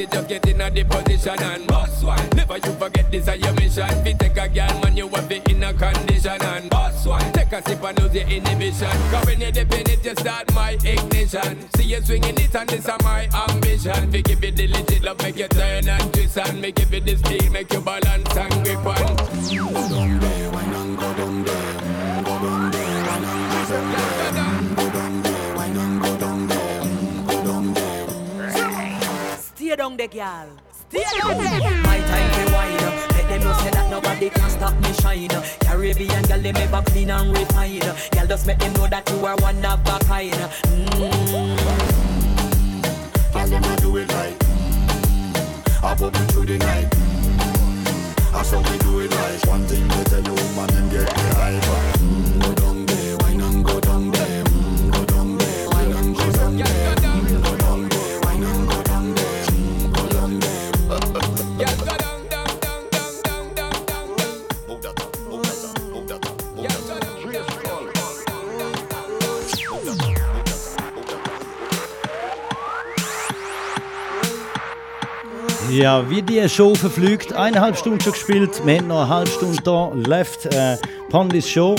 It, 0.00 0.10
just 0.10 0.28
get 0.28 0.46
in 0.46 0.60
a 0.60 0.70
the 0.70 0.84
position 0.84 1.42
and 1.42 1.66
boss 1.66 2.02
one. 2.02 2.28
Never 2.34 2.56
you 2.56 2.72
forget 2.72 3.10
this 3.10 3.28
is 3.28 3.40
your 3.40 3.52
mission. 3.54 3.88
Fi 4.04 4.12
take 4.12 4.36
a 4.36 4.48
girl, 4.48 4.80
man, 4.80 4.96
you 4.96 5.08
have 5.08 5.30
it 5.30 5.48
in 5.48 5.62
a 5.62 5.72
condition 5.72 6.42
and 6.42 6.70
boss 6.70 7.06
one. 7.06 7.32
Take 7.32 7.52
a 7.52 7.62
sip 7.62 7.82
and 7.82 8.00
lose 8.00 8.14
your 8.14 8.26
inhibition. 8.26 8.96
Cause 9.10 9.26
when 9.26 9.40
you 9.40 9.52
dip 9.52 9.72
in 9.72 9.90
it, 9.90 10.04
you 10.04 10.14
start 10.16 10.52
my 10.54 10.72
ignition. 10.84 11.70
See 11.76 11.84
you 11.84 12.02
swinging 12.02 12.38
it 12.38 12.54
and 12.54 12.68
this 12.68 12.86
is 12.86 13.02
my 13.02 13.28
ambition. 13.48 14.10
We 14.10 14.22
give 14.22 14.42
you 14.42 14.52
the 14.52 14.68
legit 14.68 15.02
love, 15.02 15.18
make 15.22 15.36
you 15.36 15.48
turn 15.48 15.88
and 15.88 16.14
twist 16.14 16.38
and 16.38 16.60
make 16.60 16.76
give 16.76 16.92
you 16.92 17.00
the 17.00 17.16
steel, 17.16 17.52
make 17.52 17.72
you 17.72 17.80
balance 17.80 18.36
and 18.36 18.64
grip 18.64 18.86
on. 18.86 19.16
Go 19.16 19.88
down 19.88 20.20
there, 20.20 20.50
wine 20.50 20.74
and 20.74 20.98
go 20.98 21.14
down 21.14 21.44
there. 21.44 22.22
Go 22.24 22.38
down 22.38 22.70
there, 22.70 23.04
wine 23.06 23.24
and 23.24 23.52
go 23.52 23.74
down 23.74 24.34
there. 24.34 24.39
Stay 29.70 29.76
down 29.76 29.96
there, 29.96 30.08
girl. 30.08 30.48
Stay 30.72 31.04
down 31.20 31.38
there. 31.38 31.82
My 31.82 31.98
time 32.00 32.30
to 32.34 32.52
wine. 32.52 32.74
Let 32.74 33.28
them 33.28 33.40
know 33.44 33.52
say 33.62 33.70
that 33.70 33.88
nobody 33.88 34.28
can 34.28 34.50
stop 34.50 34.74
me 34.80 34.92
shine. 34.94 35.28
Caribbean 35.60 36.24
girl, 36.24 36.40
they 36.40 36.50
ever 36.50 36.82
clean 36.86 37.10
and 37.10 37.30
refine. 37.30 37.78
Girl, 37.78 38.26
just 38.26 38.48
make 38.48 38.58
them 38.58 38.72
know 38.72 38.88
that 38.88 39.08
you 39.08 39.24
are 39.24 39.36
one 39.36 39.64
of 39.64 39.78
a 39.86 39.98
kind. 40.06 40.32
Mm. 40.32 40.90
Girl, 43.32 43.46
them 43.46 43.62
a 43.62 43.76
do 43.76 43.96
it 43.98 44.12
right. 44.12 44.36
I 45.84 45.94
bubble 45.94 46.18
through 46.32 46.46
the 46.46 46.58
night. 46.58 46.90
That's 48.32 48.50
how 48.50 48.58
we 48.58 48.78
do 48.78 48.98
it 48.98 49.14
right. 49.14 49.46
One 49.46 49.64
thing 49.68 49.86
they 49.86 50.02
tell 50.02 50.20
you, 50.20 50.34
woman, 50.34 50.66
them 50.66 50.88
get 50.90 51.06
the 51.06 51.34
hype. 51.36 51.89
Ja, 75.70 76.08
wie 76.10 76.20
die 76.20 76.48
Show 76.48 76.74
verflügt. 76.74 77.32
Eineinhalb 77.32 77.76
Stunden 77.76 78.00
schon 78.00 78.12
gespielt. 78.12 78.60
Wir 78.64 78.78
haben 78.78 78.88
noch 78.88 79.02
eine 79.02 79.08
halbe 79.08 79.30
Stunde 79.30 79.62
da 79.62 79.92
left 79.94 80.46
uh, 80.46 80.76
upon 81.06 81.28
this 81.28 81.48
show. 81.48 81.76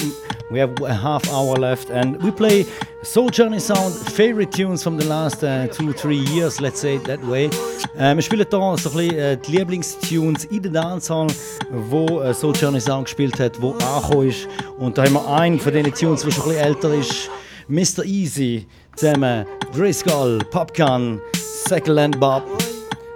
We 0.49 0.61
have 0.61 0.73
a 0.85 0.93
half 0.93 1.29
hour 1.29 1.57
left 1.57 1.91
and 1.91 2.21
we 2.23 2.31
play 2.31 2.65
Soul 3.03 3.29
Journey 3.29 3.59
Sound 3.59 3.93
favorite 3.93 4.51
tunes 4.51 4.81
from 4.81 4.97
the 4.97 5.05
last 5.05 5.43
uh, 5.43 5.67
two, 5.67 5.91
three 5.91 6.23
years, 6.33 6.61
let's 6.61 6.79
say 6.79 6.95
it 6.95 7.03
that 7.03 7.21
way. 7.27 7.49
Äh, 7.97 8.15
wir 8.15 8.21
spielen 8.21 8.45
hier 8.49 8.77
so 8.77 8.89
ein 8.91 8.95
bisschen 8.95 9.17
äh, 9.17 9.37
die 9.37 9.57
Lieblingstunes 9.57 10.45
in 10.45 10.63
der 10.63 10.71
Dancehall, 10.71 11.27
wo 11.69 12.21
äh, 12.21 12.33
Soul 12.33 12.55
Journey 12.55 12.79
Sound 12.79 13.05
gespielt 13.05 13.39
hat, 13.41 13.61
wo 13.61 13.71
angekommen 13.71 14.29
ist. 14.29 14.47
Und 14.77 14.97
da 14.97 15.03
haben 15.03 15.13
wir 15.13 15.27
einen 15.27 15.59
von 15.59 15.73
diesen 15.73 15.93
Tunes, 15.93 16.21
der 16.21 16.31
schon 16.31 16.43
ein 16.43 16.49
bisschen 16.49 16.65
älter 16.65 16.93
ist, 16.93 17.29
Mr. 17.67 18.05
Easy, 18.05 18.67
zusammen 18.95 19.45
Driscoll, 19.75 20.39
Popgun, 20.49 21.19
Second 21.67 21.95
Land 21.95 22.19
Bob. 22.21 22.43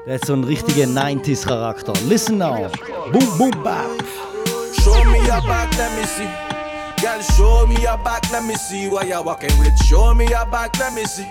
Der 0.06 0.16
hat 0.16 0.26
so 0.26 0.34
einen 0.34 0.44
richtigen 0.44 0.96
90s-Charakter. 0.96 1.94
Listen 2.08 2.38
now. 2.38 2.70
Boom, 3.12 3.38
boom, 3.40 3.64
bap. 3.64 3.90
Show 4.84 5.04
me 5.06 5.18
your 5.26 5.42
back, 5.42 5.76
let 5.78 5.98
me 5.98 6.06
see. 6.06 6.30
Girl, 7.02 7.22
show 7.36 7.66
me 7.66 7.76
your 7.82 7.98
back, 7.98 8.22
let 8.32 8.44
me 8.46 8.54
see 8.54 8.88
what 8.88 9.08
you're 9.08 9.24
walking 9.24 9.58
with. 9.58 9.76
Show 9.86 10.14
me 10.14 10.28
your 10.30 10.46
back, 10.46 10.78
let 10.78 10.94
me 10.94 11.06
see. 11.06 11.26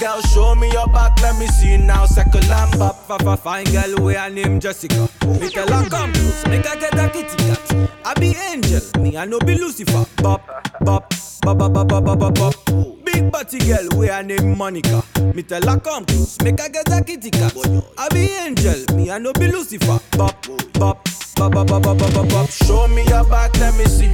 Girl, 0.00 0.18
show 0.32 0.54
me 0.54 0.70
your 0.72 0.86
back, 0.88 1.20
let 1.20 1.38
me 1.38 1.46
see 1.48 1.76
now. 1.76 2.06
Second 2.06 2.48
lamb 2.48 2.80
up, 2.80 2.96
fa 3.06 3.36
fine 3.36 3.64
girl, 3.64 4.02
we 4.02 4.14
her 4.14 4.30
name 4.30 4.60
Jessica. 4.60 5.06
Me 5.26 5.50
tell 5.50 5.68
her 5.68 5.88
come 5.90 6.12
close, 6.14 6.46
make 6.46 6.66
her 6.66 6.80
get 6.80 6.94
a 6.94 7.10
kitty 7.10 7.36
cat. 7.36 7.90
I 8.06 8.14
be 8.14 8.34
angel, 8.50 8.80
me 9.02 9.18
I 9.18 9.26
no 9.26 9.38
be 9.40 9.58
Lucifer. 9.58 10.06
Bop, 10.22 10.40
bop, 10.80 11.12
bop, 11.42 11.58
bop, 11.58 11.72
bop, 11.72 11.88
bop, 11.88 12.18
bop, 12.18 12.34
bop, 12.34 12.99
Batty 13.30 13.58
girl, 13.60 13.88
we 13.96 14.08
are 14.08 14.22
named 14.22 14.56
Monica. 14.56 15.02
Me 15.34 15.42
tell 15.42 15.62
her 15.62 15.78
come 15.78 16.04
close, 16.04 16.40
make 16.42 16.60
her 16.60 16.68
get 16.68 16.90
a 16.92 17.02
kitty 17.02 17.30
cat. 17.30 17.54
I 17.96 18.08
be 18.08 18.28
angel, 18.28 18.96
me 18.96 19.10
I 19.10 19.18
no 19.18 19.32
be 19.32 19.46
Lucifer. 19.46 20.00
Bop, 20.16 20.46
bop, 20.74 21.08
bop, 21.36 21.52
bop, 21.52 21.66
bop, 21.66 21.82
bop, 21.82 21.98
bop, 21.98 22.28
bop. 22.28 22.50
Show 22.50 22.88
me 22.88 23.04
your 23.04 23.24
back, 23.24 23.56
let 23.58 23.76
me 23.78 23.84
see. 23.84 24.10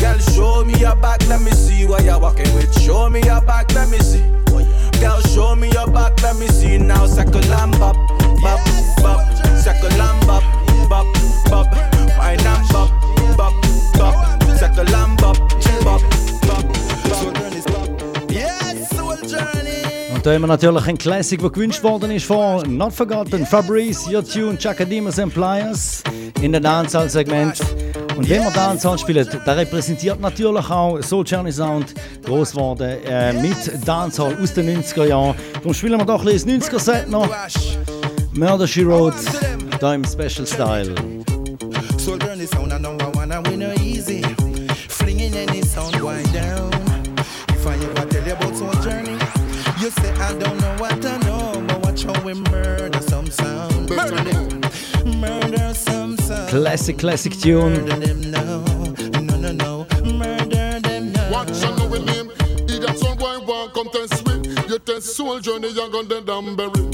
Girl, 0.00 0.18
show 0.18 0.64
me 0.64 0.74
your 0.78 0.96
back, 0.96 1.26
let 1.28 1.42
me 1.42 1.50
see 1.50 1.86
what 1.86 2.04
you're 2.04 2.18
walking 2.18 2.52
with. 2.54 2.72
Show 2.80 3.10
me 3.10 3.20
your 3.22 3.42
back, 3.42 3.72
let 3.74 3.90
me 3.90 3.98
see. 3.98 4.24
Girl, 4.98 5.20
show 5.32 5.54
me 5.54 5.70
your 5.72 5.86
back, 5.86 6.20
let 6.22 6.36
me 6.36 6.46
see 6.48 6.78
now. 6.78 7.06
Circle 7.06 7.44
and 7.44 7.72
bop, 7.78 7.96
bop, 8.42 8.60
bop. 9.02 9.20
Circle 9.58 9.92
and 9.92 10.26
bop, 10.26 10.42
bop, 10.88 11.06
bop. 11.50 11.66
Wine 12.18 12.40
and 12.40 12.68
bop, 12.70 12.90
bop, 13.36 13.54
bop. 13.94 14.42
Circle 14.58 14.84
lamb. 14.84 15.17
Und 20.14 20.26
da 20.26 20.32
haben 20.32 20.40
wir 20.42 20.48
natürlich 20.48 20.86
ein 20.86 20.98
Classic, 20.98 21.40
der 21.40 21.50
gewünscht 21.50 21.82
worden 21.82 22.10
ist 22.10 22.26
von 22.26 22.76
Not 22.76 22.92
Forgotten, 22.92 23.46
Fabrice, 23.46 24.08
Your 24.12 24.24
Tune, 24.24 24.56
Chakademus 24.58 25.18
and 25.18 25.32
Pliers 25.32 26.02
in 26.40 26.52
der 26.52 26.60
Dancehall-Segment. 26.60 27.60
Und 28.16 28.28
wenn 28.28 28.42
wir 28.42 28.50
Dancehall 28.50 28.98
spielen, 28.98 29.28
da 29.44 29.52
repräsentiert 29.52 30.20
natürlich 30.20 30.68
auch 30.70 31.00
Soul 31.02 31.24
Journey 31.24 31.52
Sound 31.52 31.94
groß 32.24 32.52
geworden 32.52 32.98
äh, 33.06 33.32
mit 33.32 33.56
Dancehall 33.86 34.36
aus 34.42 34.54
den 34.54 34.82
90er 34.82 35.04
Jahren. 35.06 35.36
Darum 35.54 35.74
spielen 35.74 35.98
wir 35.98 36.04
doch 36.04 36.20
ein 36.20 36.32
bisschen 36.32 36.58
das 36.58 36.88
90er-Set 36.88 37.10
noch. 37.10 37.28
Murder 38.32 38.66
She 38.66 38.84
Wrote, 38.84 39.16
da 39.78 39.94
im 39.94 40.04
Special 40.04 40.46
Style. 40.46 40.94
Soul 41.98 42.18
journey 42.18 42.46
sound, 42.46 42.72
you 49.88 50.02
say 50.02 50.12
I 50.20 50.34
don't 50.38 50.60
know 50.60 50.74
what 50.76 51.04
I 51.04 51.16
know, 51.18 51.64
but 51.66 51.82
watch 51.82 52.04
how 52.04 52.20
we 52.22 52.34
murder 52.34 53.00
some 53.00 53.30
sound. 53.30 53.88
Murder 53.88 54.44
murder 55.16 55.72
some 55.72 56.16
sound. 56.18 56.50
Classic, 56.50 56.98
classic 56.98 57.32
tune. 57.32 57.72
Murder 57.72 58.06
them 58.06 58.30
now, 58.30 58.64
no 59.20 59.36
no 59.36 59.52
no, 59.52 59.86
murder 60.12 60.80
them 60.80 61.12
now. 61.12 61.32
Watch 61.32 61.62
and 61.62 61.78
know 61.78 61.86
we 61.86 62.00
name. 62.00 62.30
Idiot 62.68 62.98
son 62.98 63.16
boy 63.16 63.38
want 63.46 63.72
come 63.72 63.88
test 63.88 64.26
we. 64.28 64.34
You 64.68 64.78
test 64.78 65.16
soul 65.16 65.40
journey, 65.40 65.68
you 65.68 65.90
gon' 65.90 66.06
dead 66.08 66.28
and 66.28 66.56
bury. 66.56 66.84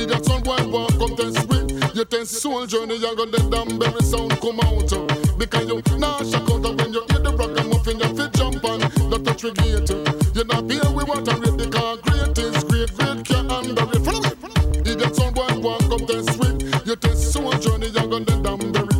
Idiot 0.00 0.24
son 0.24 0.42
boy 0.42 0.56
want 0.68 0.98
come 0.98 1.16
test 1.16 1.46
we. 1.50 1.58
You 1.92 2.04
test 2.06 2.32
soul 2.40 2.66
journey, 2.66 2.96
you 2.96 3.16
gon' 3.16 3.30
dead 3.30 3.52
and. 3.52 3.82
Sound 4.06 4.40
come 4.40 4.60
out 4.60 4.92
uh, 4.92 5.04
because 5.36 5.66
you 5.68 5.82
nah 5.98 6.18
shock 6.22 6.48
out 6.48 6.62
when 6.78 6.92
you 6.92 7.04
hear 7.10 7.18
the 7.18 7.34
rock 7.36 7.58
and 7.58 7.68
muffin. 7.68 7.98
You 7.98 8.16
fit 8.16 8.32
jump 8.34 8.64
on, 8.64 8.80
not 9.10 9.24
touch 9.24 9.42
regate. 9.42 10.15
You 10.36 10.44
not 10.44 10.68
beer 10.68 10.84
we 10.92 11.02
want 11.02 11.26
and 11.28 11.40
rate 11.40 11.56
the 11.56 11.66
car. 11.70 11.96
Great 11.96 12.36
is 12.36 12.62
great, 12.64 12.92
great 12.92 13.24
can't 13.24 13.50
underrate. 13.50 14.04
Follow 14.04 14.20
me. 14.20 14.84
Idiot 14.84 15.16
son 15.16 15.32
boy 15.32 15.48
want 15.64 15.88
come 15.88 16.04
test 16.04 16.36
we. 16.36 16.60
You 16.84 16.94
test 16.96 17.32
soul 17.32 17.52
journey, 17.52 17.86
you 17.86 18.04
gon' 18.04 18.24
dead 18.24 18.44
and 18.44 18.68
bury. 18.68 18.92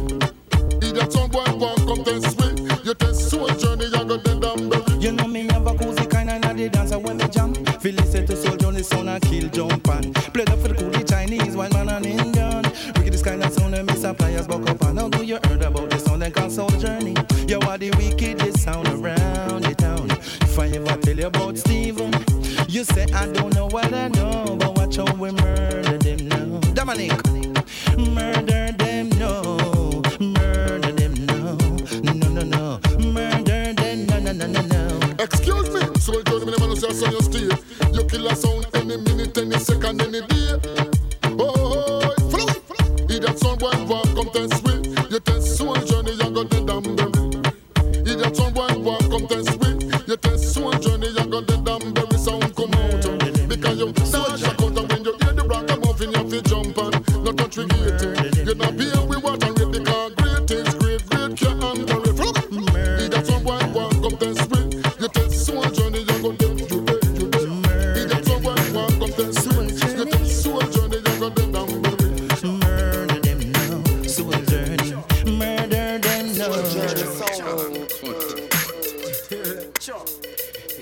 Idiot 0.80 1.12
son 1.12 1.28
boy 1.28 1.44
want 1.60 1.84
come 1.84 2.02
test 2.08 2.40
we. 2.40 2.64
You 2.88 2.94
test 2.94 3.28
soul 3.28 3.48
journey, 3.48 3.84
you 3.84 3.92
gon' 3.92 4.22
dead 4.24 4.44
and 4.48 4.70
bury. 4.70 4.96
You 4.98 5.12
know 5.12 5.26
me 5.28 5.46
have 5.52 5.66
a 5.66 5.74
cozy 5.74 6.06
kind 6.06 6.30
of 6.30 6.40
naughty 6.40 6.70
dancer 6.70 6.98
when 6.98 7.18
me 7.18 7.28
jump. 7.28 7.58
Feel 7.82 7.96
listen 7.96 8.24
to 8.28 8.34
soul 8.34 8.56
journey 8.56 8.82
sound 8.82 9.10
and 9.10 9.22
kill 9.22 9.50
jump 9.50 9.86
and 9.88 10.14
play 10.32 10.44
the 10.44 10.56
for 10.56 10.68
the 10.68 10.74
coolie 10.74 11.06
Chinese 11.06 11.54
white 11.54 11.70
man 11.74 11.90
and 11.90 12.06
Indian. 12.06 12.62
Wicked 12.96 13.12
this 13.12 13.22
kind 13.22 13.44
of 13.44 13.52
sound 13.52 13.74
and 13.74 13.86
miss 13.86 14.00
suppliers 14.00 14.46
buck 14.46 14.66
up 14.70 14.80
and 14.84 14.94
now 14.94 15.10
do 15.10 15.22
you 15.22 15.38
heard 15.44 15.60
about 15.60 15.90
this 15.90 16.02
sound 16.02 16.22
and 16.24 16.32
called 16.32 16.50
soul 16.50 16.70
journey? 16.80 17.14
You 17.46 17.60
are 17.60 17.76
the 17.76 17.90
wickedest 17.90 18.60
sound 18.60 18.88
around 18.88 18.95
the 18.95 18.95
If 20.58 20.88
I 20.88 20.96
tell 20.96 21.16
you 21.16 21.26
about 21.26 21.58
Steven, 21.58 22.12
you 22.68 22.82
say 22.82 23.06
I 23.14 23.26
don't 23.26 23.54
know 23.54 23.66
what 23.66 23.92
I 23.92 24.08
know, 24.08 24.56
but 24.58 24.76
watch 24.76 24.96
how 24.96 25.04
we 25.14 25.30
murder 25.30 25.98
them 25.98 26.28
now. 26.28 26.60
Dominic, 26.72 27.12
murder 27.96 28.72
them 28.72 29.10
no, 29.10 30.02
murder 30.18 30.92
them 30.92 31.14
no, 31.26 31.56
no 32.02 32.28
no 32.28 32.42
no, 32.42 32.80
murder 33.12 33.74
them 33.74 34.06
no 34.06 34.18
no 34.18 34.32
no 34.32 34.46
no 34.46 34.62
no. 34.62 34.98
Excuse 35.18 35.68
me, 35.70 36.00
soul 36.00 36.22
journey, 36.22 36.46
me 36.46 36.50
never 36.52 36.66
know 36.68 36.74
say 36.74 36.88
I 36.88 36.92
saw 36.92 37.10
you 37.10 37.20
stay. 37.20 37.48
You 37.92 38.04
kill 38.06 38.26
a 38.26 38.34
sound 38.34 38.66
any 38.74 38.96
minute, 38.96 39.36
any 39.38 39.58
second, 39.58 40.00
any 40.02 40.22
day. 40.22 40.75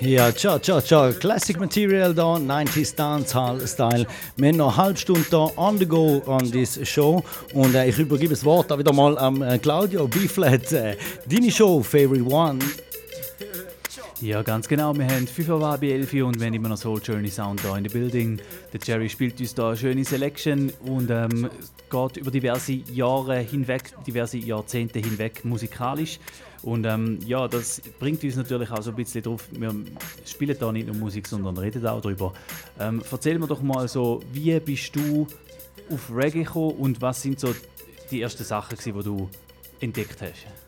Ja, 0.04 0.30
ciao, 0.34 0.58
ciao, 0.58 0.82
ciao. 0.82 1.12
Classic 1.12 1.58
Material 1.58 2.12
da, 2.12 2.34
90s 2.34 2.94
Dancehall 2.94 3.66
Style. 3.66 4.06
Wir 4.36 4.48
haben 4.48 4.58
noch 4.58 4.76
eine 4.76 4.76
halbe 4.76 4.98
Stunde 4.98 5.24
da 5.30 5.48
on 5.56 5.78
the 5.78 5.86
go 5.86 6.22
on 6.26 6.50
this 6.50 6.78
show. 6.86 7.24
Und 7.54 7.74
äh, 7.74 7.88
ich 7.88 7.98
übergebe 7.98 8.34
das 8.34 8.44
Wort 8.44 8.70
auch 8.70 8.78
wieder 8.78 8.92
mal 8.92 9.16
an 9.16 9.40
äh, 9.40 9.58
Claudio 9.58 10.06
B-Flat. 10.06 10.72
Äh, 10.72 10.96
deine 11.26 11.50
Show, 11.50 11.82
Favorite 11.82 12.26
One. 12.26 12.58
Ja, 14.20 14.42
ganz 14.42 14.68
genau. 14.68 14.94
Wir 14.94 15.06
haben 15.06 15.26
5 15.26 15.48
Uhr 15.48 15.58
bei 15.58 15.88
11 15.88 16.12
Uhr 16.12 16.26
und 16.26 16.38
wir 16.38 16.48
haben 16.48 16.54
immer 16.54 16.68
noch 16.68 16.76
Soul 16.76 17.00
Journey 17.02 17.30
Sound 17.30 17.64
da 17.64 17.74
in 17.78 17.84
der 17.84 17.90
Building. 17.90 18.38
Der 18.74 18.80
Jerry 18.84 19.08
spielt 19.08 19.40
uns 19.40 19.54
da 19.54 19.68
eine 19.68 19.76
schöne 19.78 20.04
Selection 20.04 20.70
und 20.84 21.10
ähm, 21.10 21.48
geht 21.90 22.16
über 22.18 22.30
diverse 22.30 22.72
Jahre 22.92 23.38
hinweg, 23.38 23.92
diverse 24.06 24.36
Jahrzehnte 24.36 24.98
hinweg 24.98 25.46
musikalisch. 25.46 26.18
Und 26.64 26.86
ähm, 26.86 27.18
ja, 27.26 27.46
das 27.46 27.82
bringt 27.98 28.24
uns 28.24 28.36
natürlich 28.36 28.70
auch 28.70 28.80
so 28.80 28.90
ein 28.90 28.96
bisschen 28.96 29.22
drauf. 29.22 29.46
Wir 29.50 29.74
spielen 30.24 30.56
da 30.58 30.72
nicht 30.72 30.86
nur 30.86 30.96
Musik, 30.96 31.26
sondern 31.26 31.58
reden 31.58 31.86
auch 31.86 32.00
darüber. 32.00 32.32
Ähm, 32.80 33.02
erzähl 33.10 33.38
mir 33.38 33.46
doch 33.46 33.60
mal 33.60 33.86
so, 33.86 34.22
wie 34.32 34.58
bist 34.60 34.96
du 34.96 35.26
auf 35.90 36.10
Reggae 36.10 36.44
gekommen 36.44 36.76
und 36.78 37.02
was 37.02 37.20
sind 37.20 37.38
so 37.38 37.54
die 38.10 38.22
ersten 38.22 38.44
Sachen, 38.44 38.78
die 38.82 38.92
du 38.92 39.28
entdeckt 39.80 40.22
hast? 40.22 40.63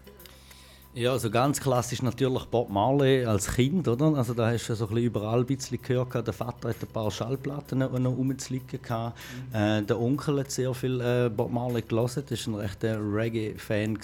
Ja, 0.99 1.13
also 1.13 1.29
ganz 1.29 1.61
klassisch 1.61 2.01
natürlich 2.01 2.45
Bob 2.47 2.71
Marley 2.71 3.23
als 3.27 3.55
Kind, 3.55 3.87
oder? 3.87 4.15
Also 4.15 4.33
da 4.33 4.51
hast 4.51 4.67
du 4.67 4.75
so 4.75 4.85
ein 4.85 4.95
bisschen 4.95 5.05
überall 5.05 5.41
ein 5.41 5.45
bisschen 5.45 5.79
gehört. 5.83 6.15
Der 6.27 6.33
Vater 6.33 6.71
hat 6.71 6.77
ein 6.81 6.87
paar 6.87 7.11
Schallplatten 7.11 7.81
noch 7.81 8.17
rumzuliegen. 8.17 8.81
Mhm. 8.81 9.55
Äh, 9.55 9.83
der 9.83 10.01
Onkel 10.01 10.41
hat 10.41 10.51
sehr 10.51 10.73
viel 10.73 10.99
äh, 11.03 11.29
Bob 11.29 11.53
Marley 11.53 11.83
gelesen. 11.83 12.23
Das 12.27 12.47
war 12.47 12.55
ein 12.55 12.61
rechter 12.61 12.99
Reggae-Fan. 12.99 13.99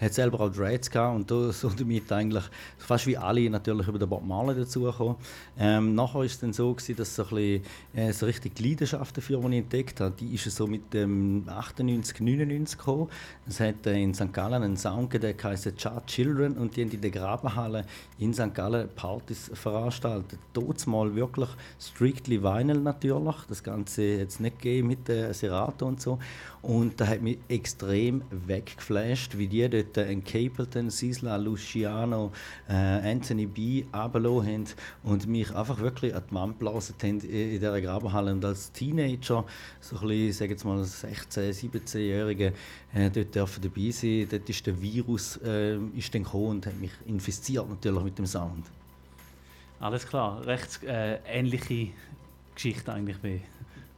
Hat 0.00 0.14
selber 0.14 0.40
auch 0.40 0.50
Dreads 0.50 0.90
gehabt 0.90 1.14
und 1.14 1.30
da 1.30 1.52
so 1.52 1.68
damit 1.68 2.10
eigentlich 2.10 2.42
fast 2.76 3.06
wie 3.06 3.16
alle 3.16 3.48
natürlich 3.48 3.86
über 3.86 4.00
den 4.00 4.08
Bob 4.08 4.26
Marley 4.26 4.56
dazugekommen. 4.56 5.14
Ähm, 5.56 5.94
nachher 5.94 6.14
war 6.18 6.24
es 6.24 6.40
dann 6.40 6.52
so 6.52 6.74
gewesen, 6.74 6.96
dass 6.96 7.14
so 7.14 7.22
ein 7.22 7.28
bisschen, 7.28 7.62
äh, 7.94 8.12
so 8.12 8.26
richtig 8.26 8.56
die 8.56 8.70
Leidenschaft 8.70 9.16
dafür, 9.16 9.38
die 9.42 9.46
ich 9.46 9.62
entdeckt 9.62 10.00
habe, 10.00 10.12
die 10.18 10.34
ist 10.34 10.50
so 10.50 10.66
mit 10.66 10.92
dem 10.92 11.44
98, 11.48 12.18
99 12.18 12.76
gekommen. 12.76 13.10
Es 13.46 13.60
hat 13.60 13.86
äh, 13.86 14.02
in 14.02 14.12
St. 14.12 14.32
Gallen 14.32 14.64
einen 14.64 14.76
Sound 14.76 15.10
gegeben, 15.10 15.36
der 15.40 15.50
heisst 15.50 15.80
Charge 15.80 16.15
Children 16.16 16.54
und 16.54 16.74
die 16.76 16.82
haben 16.82 16.90
in 16.90 17.00
der 17.02 17.10
Grabenhalle 17.10 17.84
in 18.18 18.32
St. 18.32 18.54
Gallen 18.54 18.88
Partys 18.96 19.50
veranstaltet. 19.52 20.38
Dort 20.54 20.86
mal 20.86 21.14
wirklich 21.14 21.50
strictly 21.78 22.42
Vinyl 22.42 22.80
natürlich, 22.80 23.36
das 23.48 23.62
Ganze 23.62 24.02
jetzt 24.02 24.40
nicht 24.40 24.58
gegeben 24.58 24.88
mit 24.88 25.08
der 25.08 25.34
Serato 25.34 25.86
und 25.86 26.00
so. 26.00 26.18
Und 26.62 27.00
da 27.00 27.06
hat 27.06 27.20
mich 27.20 27.38
extrem 27.48 28.22
weggeflasht, 28.30 29.36
wie 29.36 29.46
die 29.46 29.68
dort 29.68 29.98
einen 29.98 30.24
Capleton, 30.24 30.90
Sisla, 30.90 31.36
Luciano, 31.36 32.32
äh, 32.68 32.72
Anthony 32.72 33.46
B. 33.46 33.84
runtergelassen 33.94 34.46
haben 34.46 34.64
und 35.04 35.26
mich 35.28 35.54
einfach 35.54 35.78
wirklich 35.78 36.14
an 36.14 36.22
die 36.28 36.34
Wand 36.34 36.58
geblasen 36.58 36.94
haben 37.02 37.20
in 37.20 37.50
dieser 37.50 37.80
Grabenhalle. 37.80 38.32
Und 38.32 38.44
als 38.44 38.72
Teenager, 38.72 39.44
so 39.80 39.96
ein 39.96 40.08
bisschen, 40.08 40.32
sage 40.32 40.52
jetzt 40.52 40.64
mal 40.64 40.80
16-, 40.80 41.70
17-Jährige, 41.70 42.52
äh, 42.94 43.10
dort 43.10 43.34
dürfen 43.34 43.62
dabei 43.62 43.90
sein. 43.90 44.26
Dort 44.28 44.48
ist 44.48 44.66
der 44.66 44.80
Virus 44.80 45.36
äh, 45.36 45.78
ist 46.06 46.14
dann 46.14 46.24
gekommen 46.24 46.46
und 46.46 46.66
hat 46.66 46.80
mich 46.80 46.92
infiziert 47.06 47.68
natürlich 47.68 48.02
mit 48.02 48.18
dem 48.18 48.26
Sound. 48.26 48.66
Alles 49.80 50.06
klar, 50.06 50.46
recht 50.46 50.82
äh, 50.84 51.18
ähnliche 51.26 51.88
Geschichte 52.54 52.92
eigentlich 52.92 53.22
wie, 53.22 53.40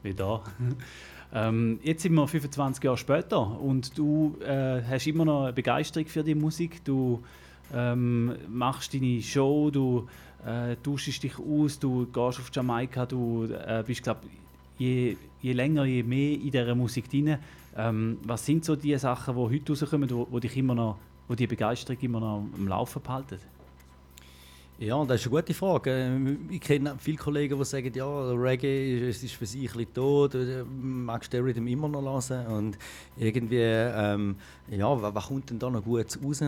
wie 0.03 0.13
da. 0.13 0.43
Ähm, 1.31 1.79
jetzt 1.83 2.01
sind 2.01 2.15
wir 2.15 2.27
25 2.27 2.83
Jahre 2.83 2.97
später 2.97 3.61
und 3.61 3.95
du 3.95 4.35
äh, 4.41 4.81
hast 4.81 5.05
immer 5.05 5.25
noch 5.25 5.43
eine 5.43 5.53
Begeisterung 5.53 6.07
für 6.07 6.23
die 6.23 6.33
Musik. 6.33 6.83
Du 6.83 7.21
ähm, 7.71 8.33
machst 8.47 8.95
deine 8.95 9.21
Show, 9.21 9.69
du 9.69 10.07
äh, 10.43 10.75
tauschst 10.77 11.21
dich 11.21 11.37
aus, 11.37 11.77
du 11.77 12.07
gehst 12.07 12.39
auf 12.39 12.49
Jamaika, 12.51 13.05
du 13.05 13.43
äh, 13.43 13.83
bist, 13.85 14.01
glaube 14.01 14.21
je, 14.79 15.17
je 15.39 15.53
länger, 15.53 15.85
je 15.85 16.01
mehr 16.01 16.33
in 16.33 16.49
dieser 16.49 16.73
Musik 16.73 17.07
drin. 17.07 17.37
Ähm, 17.77 18.17
was 18.23 18.43
sind 18.43 18.65
so 18.65 18.75
die 18.75 18.97
Sachen, 18.97 19.35
die 19.35 19.39
heute 19.39 19.71
rauskommen, 19.71 20.09
wo 20.09 20.39
dich 20.39 20.57
immer 20.57 20.73
noch, 20.73 20.97
wo 21.29 21.35
die 21.35 21.47
Begeisterung 21.47 22.01
immer 22.01 22.19
noch 22.19 22.43
am 22.53 22.67
Laufen 22.67 23.01
behalten? 23.01 23.37
Ja, 24.79 25.03
das 25.03 25.19
ist 25.19 25.27
eine 25.27 25.41
gute 25.41 25.53
Frage. 25.53 25.91
Ähm, 25.91 26.47
ich 26.49 26.61
kenne 26.61 26.95
viele 26.97 27.17
Kollegen, 27.17 27.57
die 27.57 27.65
sagen, 27.65 27.91
ja, 27.93 28.31
Reggae 28.31 29.09
ist 29.09 29.29
für 29.33 29.45
sie 29.45 29.67
ein 29.67 29.73
bisschen 29.73 29.93
tot, 29.93 30.35
äh, 30.35 30.63
magst 30.63 31.33
du 31.33 31.37
Rhythm 31.39 31.67
immer 31.67 31.89
noch 31.89 32.29
hören 32.29 32.47
und 32.47 32.77
irgendwie, 33.17 33.59
ähm, 33.59 34.37
ja, 34.69 35.13
was 35.13 35.27
kommt 35.27 35.49
denn 35.49 35.59
da 35.59 35.69
noch 35.69 35.83
gut 35.83 36.17
raus? 36.23 36.41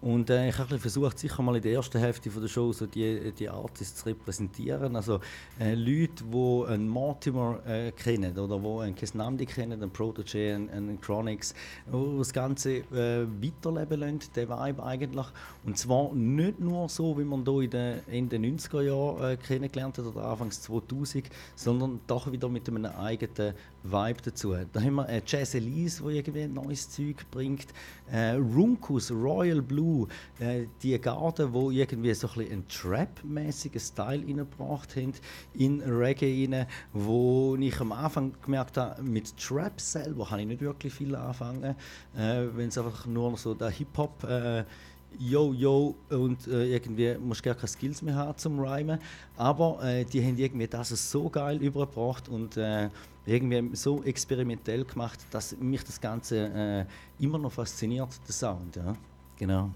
Und 0.00 0.28
äh, 0.28 0.48
ich 0.48 0.58
habe 0.58 0.78
versucht, 0.78 1.18
sicher 1.18 1.42
mal 1.42 1.56
in 1.56 1.62
der 1.62 1.72
ersten 1.72 1.98
Hälfte 1.98 2.28
der 2.28 2.48
Show 2.48 2.72
so 2.72 2.86
die, 2.86 3.32
die 3.32 3.48
Artists 3.48 4.00
zu 4.00 4.08
repräsentieren. 4.10 4.94
Also 4.94 5.20
äh, 5.58 5.74
Leute, 5.74 6.22
die 6.24 6.64
einen 6.68 6.88
Mortimer 6.88 7.60
äh, 7.66 7.92
kennen 7.92 8.36
oder 8.38 8.58
die 8.58 8.84
einen 8.84 8.94
Kesnamdi 8.94 9.46
kennen, 9.46 9.82
einen 9.82 9.90
Protege, 9.90 10.54
einen, 10.54 10.68
einen 10.70 11.00
Chronix, 11.00 11.54
die 11.86 12.18
das 12.18 12.32
Ganze 12.32 12.76
äh, 12.76 13.26
weiterleben 13.40 14.00
lassen, 14.00 14.20
den 14.36 14.48
Vibe 14.48 14.82
eigentlich. 14.82 15.26
Und 15.64 15.78
zwar 15.78 16.12
nicht 16.14 16.60
nur 16.60 16.88
so, 16.88 17.18
wie 17.18 17.24
man 17.24 17.44
hier 17.44 17.62
in 17.62 17.70
den 17.70 18.00
Ende 18.08 18.36
90er 18.36 18.82
Jahren 18.82 19.32
äh, 19.32 19.36
kennengelernt 19.36 19.96
hat 19.96 20.04
oder 20.04 20.24
Anfangs 20.26 20.60
2000, 20.62 21.24
sondern 21.54 22.00
doch 22.06 22.30
wieder 22.30 22.48
mit 22.50 22.68
einem 22.68 22.84
eigenen 22.84 23.54
Vibe 23.82 24.22
dazu. 24.24 24.54
Da 24.72 24.80
haben 24.80 24.96
wir 24.96 25.08
äh, 25.08 25.22
Jazz 25.26 25.54
Elise, 25.54 26.02
die 26.04 26.18
irgendwie 26.18 26.46
neues 26.46 26.90
Zeug 26.90 27.24
bringt. 27.30 27.66
Runkus, 28.08 29.10
Royal 29.10 29.60
Blue, 29.60 29.85
äh, 30.38 30.66
die 30.82 30.98
Garden, 31.00 31.52
die 31.52 31.78
irgendwie 31.78 32.14
so 32.14 32.28
ein 32.28 32.50
einen 32.50 32.68
Trap-mäßigen 32.68 33.80
Style 33.80 34.26
reingebracht 34.26 34.96
haben 34.96 35.12
in 35.54 35.80
Reggae 35.80 36.48
rein, 36.50 36.66
wo 36.92 37.56
ich 37.56 37.80
am 37.80 37.92
Anfang 37.92 38.32
gemerkt 38.42 38.76
habe, 38.76 39.02
mit 39.02 39.36
Trap 39.36 39.80
selber 39.80 40.26
kann 40.26 40.40
ich 40.40 40.46
nicht 40.46 40.60
wirklich 40.60 40.92
viel 40.92 41.14
anfangen, 41.14 41.76
äh, 42.16 42.46
wenn 42.54 42.68
es 42.68 42.78
einfach 42.78 43.06
nur 43.06 43.36
so 43.36 43.54
der 43.54 43.70
Hip-Hop 43.70 44.24
äh, 44.24 44.64
yo, 45.18 45.52
yo 45.52 45.94
und 46.10 46.46
äh, 46.46 46.74
irgendwie 46.74 47.16
musst 47.18 47.40
du 47.40 47.48
gar 47.48 47.54
keine 47.54 47.68
Skills 47.68 48.02
mehr 48.02 48.14
haben 48.14 48.36
zum 48.38 48.58
Rhymen. 48.60 48.98
Aber 49.36 49.82
äh, 49.82 50.04
die 50.04 50.22
haben 50.22 50.36
irgendwie 50.36 50.66
das 50.66 50.88
so 51.10 51.28
geil 51.28 51.62
übergebracht 51.62 52.28
und 52.28 52.56
äh, 52.56 52.90
irgendwie 53.24 53.74
so 53.76 54.02
experimentell 54.04 54.84
gemacht, 54.84 55.20
dass 55.30 55.56
mich 55.56 55.82
das 55.84 56.00
Ganze 56.00 56.86
äh, 57.18 57.24
immer 57.24 57.38
noch 57.38 57.52
fasziniert, 57.52 58.08
der 58.26 58.34
Sound. 58.34 58.76
Ja? 58.76 58.94
Genau. 59.38 59.70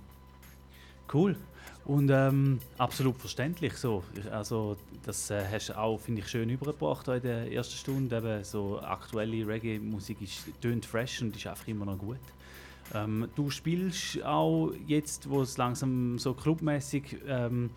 Cool. 1.13 1.37
Und 1.85 2.11
ähm, 2.11 2.61
absolut 2.79 3.17
verständlich 3.17 3.75
so. 3.75 4.05
Also 4.31 4.77
das 5.05 5.31
äh, 5.31 5.45
hast 5.51 5.71
du 5.71 5.79
auch, 5.79 5.99
finde 5.99 6.21
ich, 6.21 6.29
schön 6.29 6.49
übergebracht 6.49 7.09
in 7.09 7.23
der 7.23 7.51
ersten 7.53 7.77
Stunde. 7.77 8.17
Eben 8.17 8.45
so 8.45 8.81
aktuelle 8.81 9.47
Reggae-Musik 9.47 10.19
tönt 10.61 10.85
fresh 10.85 11.23
und 11.23 11.35
ist 11.35 11.47
einfach 11.47 11.67
immer 11.67 11.87
noch 11.87 11.99
gut. 11.99 12.19
Ähm, 12.95 13.29
du 13.35 13.51
spielst 13.51 14.23
auch 14.23 14.73
jetzt, 14.87 15.29
wo 15.29 15.43
es 15.43 15.57
langsam 15.57 16.19
so 16.19 16.35
clubmäßig 16.35 17.17
ähm, 17.27 17.71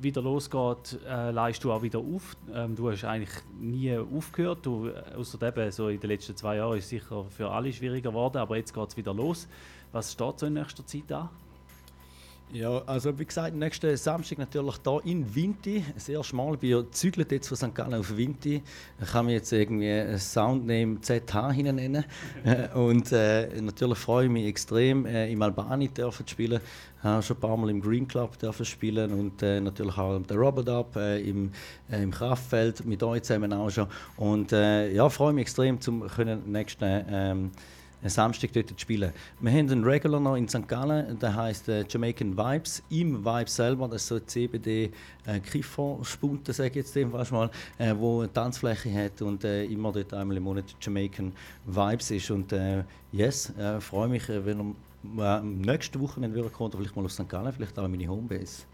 wieder 0.00 0.22
losgeht, 0.22 1.00
äh, 1.06 1.30
leist 1.30 1.64
du 1.64 1.72
auch 1.72 1.82
wieder 1.82 1.98
auf. 1.98 2.36
Ähm, 2.52 2.76
du 2.76 2.90
hast 2.90 3.04
eigentlich 3.04 3.34
nie 3.58 3.96
aufgehört. 3.96 4.64
Du, 4.64 4.88
äh, 4.88 5.14
außer 5.16 5.40
eben 5.42 5.70
so 5.72 5.88
in 5.88 6.00
den 6.00 6.10
letzten 6.10 6.36
zwei 6.36 6.56
Jahren 6.56 6.78
ist 6.78 6.84
es 6.84 6.90
sicher 6.90 7.24
für 7.24 7.50
alle 7.50 7.72
schwieriger 7.72 8.10
geworden, 8.10 8.38
aber 8.38 8.56
jetzt 8.56 8.72
geht 8.72 8.88
es 8.88 8.96
wieder 8.96 9.14
los. 9.14 9.48
Was 9.94 10.10
steht 10.10 10.40
so 10.40 10.46
in 10.46 10.54
nächster 10.54 10.84
Zeit 10.84 11.12
an? 11.12 11.28
Ja, 12.52 12.82
also 12.84 13.16
wie 13.16 13.24
gesagt, 13.24 13.54
nächsten 13.54 13.96
Samstag 13.96 14.38
natürlich 14.38 14.74
hier 14.82 15.00
in 15.04 15.32
Vinti. 15.32 15.84
Sehr 15.96 16.24
schmal. 16.24 16.60
Wir 16.60 16.90
zügeln 16.90 17.28
jetzt 17.30 17.46
von 17.46 17.56
St. 17.56 17.72
Gallen 17.72 17.94
auf 17.94 18.16
Vinti. 18.16 18.60
Ich 19.00 19.12
kann 19.12 19.26
mir 19.26 19.34
jetzt 19.34 19.52
irgendwie 19.52 20.18
Soundname 20.18 21.00
ZH 21.00 21.52
nennen. 21.52 22.04
Äh, 22.42 22.68
und 22.74 23.12
äh, 23.12 23.60
natürlich 23.60 23.98
freue 23.98 24.24
ich 24.24 24.32
mich 24.32 24.46
extrem, 24.46 25.06
äh, 25.06 25.30
im 25.30 25.40
Albani 25.42 25.88
zu 25.94 26.10
spielen. 26.26 26.60
Ich 26.98 27.04
habe 27.04 27.22
schon 27.22 27.36
ein 27.36 27.40
paar 27.40 27.56
Mal 27.56 27.70
im 27.70 27.80
Green 27.80 28.08
Club 28.08 28.36
dürfen 28.36 28.66
spielen 28.66 29.12
und 29.12 29.42
äh, 29.44 29.60
natürlich 29.60 29.96
auch 29.96 30.20
der 30.22 30.36
Robert 30.36 30.68
Up 30.70 30.96
äh, 30.96 31.20
im, 31.20 31.52
äh, 31.88 32.02
im 32.02 32.10
Kraftfeld 32.10 32.84
mit 32.84 33.00
euch 33.04 33.22
zusammen 33.22 33.52
auch 33.52 33.70
schon. 33.70 33.86
Und 34.16 34.50
äh, 34.50 34.92
ja, 34.92 35.08
freue 35.08 35.32
mich 35.32 35.42
extrem, 35.42 35.80
zum 35.80 36.08
können 36.08 36.50
nächsten 36.50 37.04
ähm, 37.08 37.50
Samstag 38.10 38.52
dort 38.52 38.68
zu 38.68 38.74
spielen. 38.78 39.12
Wir 39.40 39.52
haben 39.52 39.70
einen 39.70 39.84
Regular 39.84 40.20
noch 40.20 40.36
in 40.36 40.48
St. 40.48 40.68
Gallen, 40.68 41.18
der 41.18 41.34
heißt 41.34 41.68
äh, 41.68 41.84
Jamaican 41.88 42.36
Vibes. 42.36 42.82
Im 42.90 43.24
Vibe 43.24 43.50
selber, 43.50 43.88
das 43.88 44.02
ist 44.02 44.08
so 44.08 44.20
CBD 44.20 44.90
äh, 45.26 45.40
Kiffer-Spunte, 45.40 46.52
sage 46.52 46.70
ich 46.70 46.76
jetzt 46.76 46.94
dem 46.94 47.10
fast 47.10 47.32
mal, 47.32 47.50
äh, 47.78 47.94
wo 47.96 48.20
eine 48.20 48.32
Tanzfläche 48.32 48.92
hat 48.92 49.22
und 49.22 49.44
äh, 49.44 49.64
immer 49.64 49.92
dort 49.92 50.12
einmal 50.14 50.36
im 50.36 50.42
Monat 50.42 50.76
Jamaican 50.80 51.32
Vibes 51.66 52.10
ist. 52.10 52.30
Und 52.30 52.52
äh, 52.52 52.84
yes, 53.12 53.50
äh, 53.56 53.80
freue 53.80 54.08
mich, 54.08 54.28
äh, 54.28 54.44
wenn 54.44 54.74
er 55.18 55.38
äh, 55.38 55.42
nächste 55.42 56.00
Woche 56.00 56.20
wieder 56.20 56.50
kommt, 56.50 56.74
vielleicht 56.74 56.96
mal 56.96 57.04
auf 57.04 57.12
St. 57.12 57.28
Gallen, 57.28 57.52
vielleicht 57.52 57.78
auch 57.78 57.88
meine 57.88 58.08
Homebase. 58.08 58.64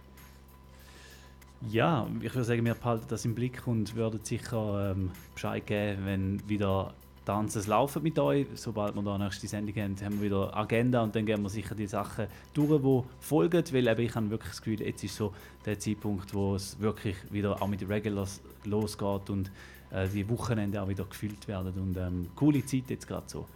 Ja, 1.69 2.09
ich 2.23 2.35
würde 2.35 2.45
sagen, 2.45 2.65
wir 2.65 2.75
behalten 2.75 3.05
das 3.09 3.25
im 3.27 3.35
Blick 3.35 3.67
und 3.67 3.95
würden 3.95 4.21
sicher 4.23 4.93
ähm, 4.93 5.11
Bescheid 5.35 5.67
geben, 5.67 6.07
wenn 6.07 6.49
wieder 6.49 6.95
Tanzen 7.31 7.65
laufen 7.69 8.03
mit 8.03 8.19
euch. 8.19 8.47
Sobald 8.55 8.97
wir 8.97 9.03
da 9.03 9.17
nächste 9.17 9.47
Sendung 9.47 9.77
haben, 9.77 9.97
haben 10.03 10.21
wir 10.21 10.27
wieder 10.27 10.57
Agenda 10.57 11.01
und 11.01 11.15
dann 11.15 11.25
gehen 11.25 11.41
wir 11.41 11.49
sicher 11.49 11.77
die 11.77 11.87
Sachen 11.87 12.27
durch, 12.55 12.83
die 12.83 13.25
folgen, 13.25 13.63
weil 13.71 13.87
eben 13.87 14.01
ich 14.01 14.15
habe 14.17 14.31
wirklich 14.31 14.51
das 14.51 14.63
Gefühl, 14.63 14.83
jetzt 14.83 15.05
ist 15.05 15.15
so 15.15 15.33
der 15.65 15.79
Zeitpunkt, 15.79 16.35
wo 16.35 16.57
es 16.57 16.81
wirklich 16.81 17.15
wieder 17.31 17.63
auch 17.63 17.69
mit 17.69 17.83
den 17.83 17.87
Regulars 17.87 18.41
losgeht 18.65 19.31
und 19.31 19.49
äh, 19.93 20.09
die 20.09 20.29
Wochenende 20.29 20.83
auch 20.83 20.89
wieder 20.89 21.05
gefüllt 21.05 21.47
werden 21.47 21.73
und 21.81 21.97
ähm, 21.97 22.27
coole 22.35 22.67
Zeit 22.67 22.91
jetzt 22.91 23.07
gerade 23.07 23.29
so. 23.29 23.47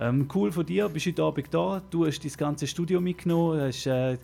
Ähm, 0.00 0.28
cool 0.32 0.52
von 0.52 0.64
dir, 0.64 0.88
bist 0.88 1.06
heute 1.06 1.24
Abend 1.24 1.48
da. 1.50 1.82
Du 1.90 2.06
hast 2.06 2.24
das 2.24 2.38
ganze 2.38 2.68
Studio 2.68 3.00
mitgenommen, 3.00 3.60
hast 3.60 3.84
äh, 3.86 4.16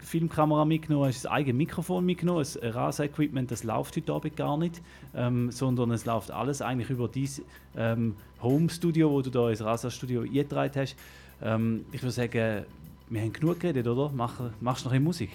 Filmkamera 0.00 0.66
mitgenommen, 0.66 1.06
hast 1.06 1.24
das 1.24 1.32
eigene 1.32 1.54
Mikrofon 1.54 2.04
mitgenommen. 2.04 2.40
Das 2.40 2.58
Rasa-Equipment, 2.62 3.50
das 3.50 3.64
läuft 3.64 3.96
heute 3.96 4.12
Abend 4.12 4.36
gar 4.36 4.58
nicht, 4.58 4.82
ähm, 5.14 5.50
sondern 5.50 5.92
es 5.92 6.04
läuft 6.04 6.30
alles 6.30 6.60
eigentlich 6.60 6.90
über 6.90 7.08
dein 7.08 7.28
ähm, 7.76 8.16
Home-Studio, 8.42 9.10
wo 9.10 9.22
du 9.22 9.30
da 9.30 9.48
ins 9.48 9.64
Rasa-Studio 9.64 10.22
eingetragen 10.22 10.72
hast. 10.76 10.96
Ähm, 11.42 11.86
ich 11.92 12.02
würde 12.02 12.12
sagen, 12.12 12.64
wir 13.08 13.20
haben 13.22 13.32
genug 13.32 13.60
geredet, 13.60 13.86
oder? 13.86 14.10
Mach, 14.14 14.40
machst 14.60 14.84
du 14.84 14.88
noch 14.88 14.94
ein 14.94 15.02
Musik? 15.02 15.30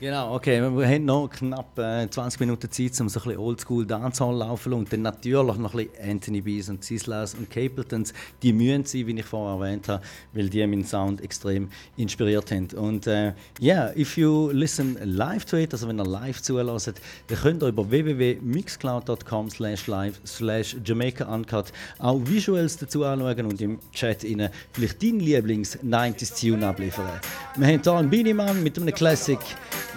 Genau, 0.00 0.36
okay. 0.36 0.62
Wir 0.62 0.86
haben 0.86 1.06
noch 1.06 1.28
knapp 1.28 1.76
äh, 1.76 2.08
20 2.08 2.38
Minuten 2.38 2.70
Zeit, 2.70 3.00
um 3.00 3.08
so 3.08 3.18
ein 3.18 3.24
bisschen 3.24 3.36
Oldschool 3.36 3.84
Dancehall 3.84 4.36
laufen. 4.36 4.72
Und 4.72 4.92
dann 4.92 5.02
natürlich 5.02 5.44
noch 5.44 5.56
ein 5.56 5.62
bisschen 5.62 6.10
Anthony 6.10 6.40
Bees 6.40 6.68
und 6.68 6.84
Sislas 6.84 7.34
und 7.34 7.50
Capletons. 7.50 8.14
Die 8.40 8.52
mühen 8.52 8.84
sein, 8.84 9.08
wie 9.08 9.18
ich 9.18 9.24
vorher 9.24 9.60
erwähnt 9.60 9.88
habe, 9.88 10.00
weil 10.34 10.48
die 10.48 10.64
meinen 10.64 10.84
Sound 10.84 11.20
extrem 11.20 11.68
inspiriert 11.96 12.52
haben. 12.52 12.68
Und 12.76 13.06
ja, 13.06 13.30
uh, 13.30 13.32
yeah, 13.60 13.92
if 13.96 14.16
you 14.16 14.50
listen 14.52 14.96
live 15.02 15.44
to 15.46 15.56
it, 15.56 15.72
also 15.72 15.88
wenn 15.88 15.98
ihr 15.98 16.06
live 16.06 16.40
zulässt, 16.42 16.92
dann 17.26 17.38
könnt 17.38 17.64
ihr 17.64 17.68
über 17.68 17.90
www.mixcloud.com 17.90 19.50
slash 19.50 19.88
live 19.88 20.20
slash 20.24 20.76
Jamaica 20.84 21.24
Uncut 21.24 21.72
auch 21.98 22.20
Visuals 22.24 22.76
dazu 22.76 23.02
anschauen 23.02 23.46
und 23.46 23.60
im 23.60 23.80
Chat 23.92 24.22
ihnen 24.22 24.50
vielleicht 24.70 25.02
deinen 25.02 25.18
Lieblings-90s-Tune 25.18 26.64
abliefern. 26.64 27.20
Wir 27.56 27.66
haben 27.66 27.82
hier 27.82 27.92
einen 27.94 28.10
Beanie 28.10 28.34
Man 28.34 28.62
mit 28.62 28.78
einem 28.78 28.94
Classic. 28.94 29.40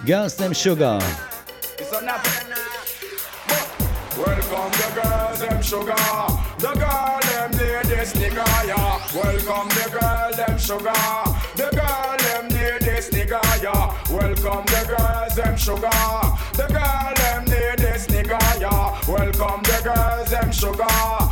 Girls 0.04 0.34
Them 0.34 0.52
Sugar. 0.52 0.98
Welcome 4.18 4.72
the 4.72 5.00
girls 5.00 5.40
them 5.40 5.62
sugar. 5.62 5.94
The 6.58 6.72
girl 6.74 7.20
them 7.22 7.50
need 7.52 7.84
this 7.88 8.12
nigga, 8.12 8.44
yeah. 8.66 9.00
Welcome 9.14 9.68
the 9.70 9.88
girl 9.90 10.32
them 10.36 10.58
sugar. 10.58 10.92
The 11.56 11.70
girl 11.72 12.16
them 12.18 12.48
need 12.48 12.82
this 12.82 13.10
nigga, 13.10 13.40
yeah. 13.62 13.94
Welcome 14.10 14.66
the 14.66 14.96
girls 14.96 15.34
them 15.34 15.56
sugar. 15.56 15.90
The 16.52 16.66
girl 16.68 17.14
them 17.16 17.44
need 17.44 17.78
this 17.78 18.06
nigga, 18.08 18.60
yeah. 18.60 19.00
Welcome 19.08 19.62
the 19.62 19.80
girls 19.82 20.30
them 20.30 20.52
sugar. 20.52 21.31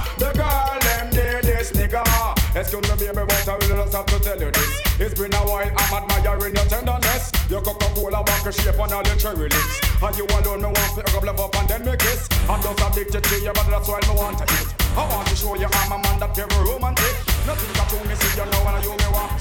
Excuse 2.60 2.84
me, 2.92 2.96
baby, 3.08 3.24
but 3.24 3.48
I 3.48 3.56
really 3.56 3.72
just 3.72 3.96
have 3.96 4.04
to 4.04 4.20
tell 4.20 4.38
you 4.38 4.50
this. 4.50 5.00
It's 5.00 5.18
been 5.18 5.32
a 5.32 5.40
while, 5.48 5.64
I'm 5.64 5.94
admiring 5.96 6.54
your 6.54 6.68
tenderness. 6.68 7.32
Your 7.48 7.62
Coca-Cola 7.62 8.22
back 8.22 8.52
shape 8.52 8.78
on 8.78 8.92
all 8.92 9.02
the 9.02 9.16
cherry 9.16 9.48
lips. 9.48 9.80
And 9.96 10.14
you 10.14 10.26
alone, 10.28 10.60
me 10.60 10.68
want 10.68 10.92
to 11.00 11.20
love 11.24 11.40
up 11.40 11.56
and 11.56 11.68
then 11.68 11.86
me 11.86 11.96
kiss. 11.96 12.28
I'm 12.50 12.60
just 12.60 12.84
addicted 12.84 13.24
to 13.24 13.36
you, 13.40 13.52
but 13.56 13.64
that's 13.64 13.88
why 13.88 14.00
me 14.04 14.12
want 14.12 14.36
to 14.38 14.44
eat. 14.44 14.68
I 14.92 15.08
want 15.08 15.26
to 15.28 15.36
show 15.36 15.56
you 15.56 15.72
I'm 15.72 15.92
a 15.92 15.98
man 16.04 16.20
that 16.20 16.36
very 16.36 16.52
romantic. 16.60 17.16
Nothing 17.48 17.72
got 17.80 17.88
to 17.88 17.96
me, 18.04 18.14
see 18.20 18.36
you 18.36 18.44
know, 18.44 18.68
and 18.68 18.84
you 18.84 18.92
me 18.92 19.08
want. 19.08 19.40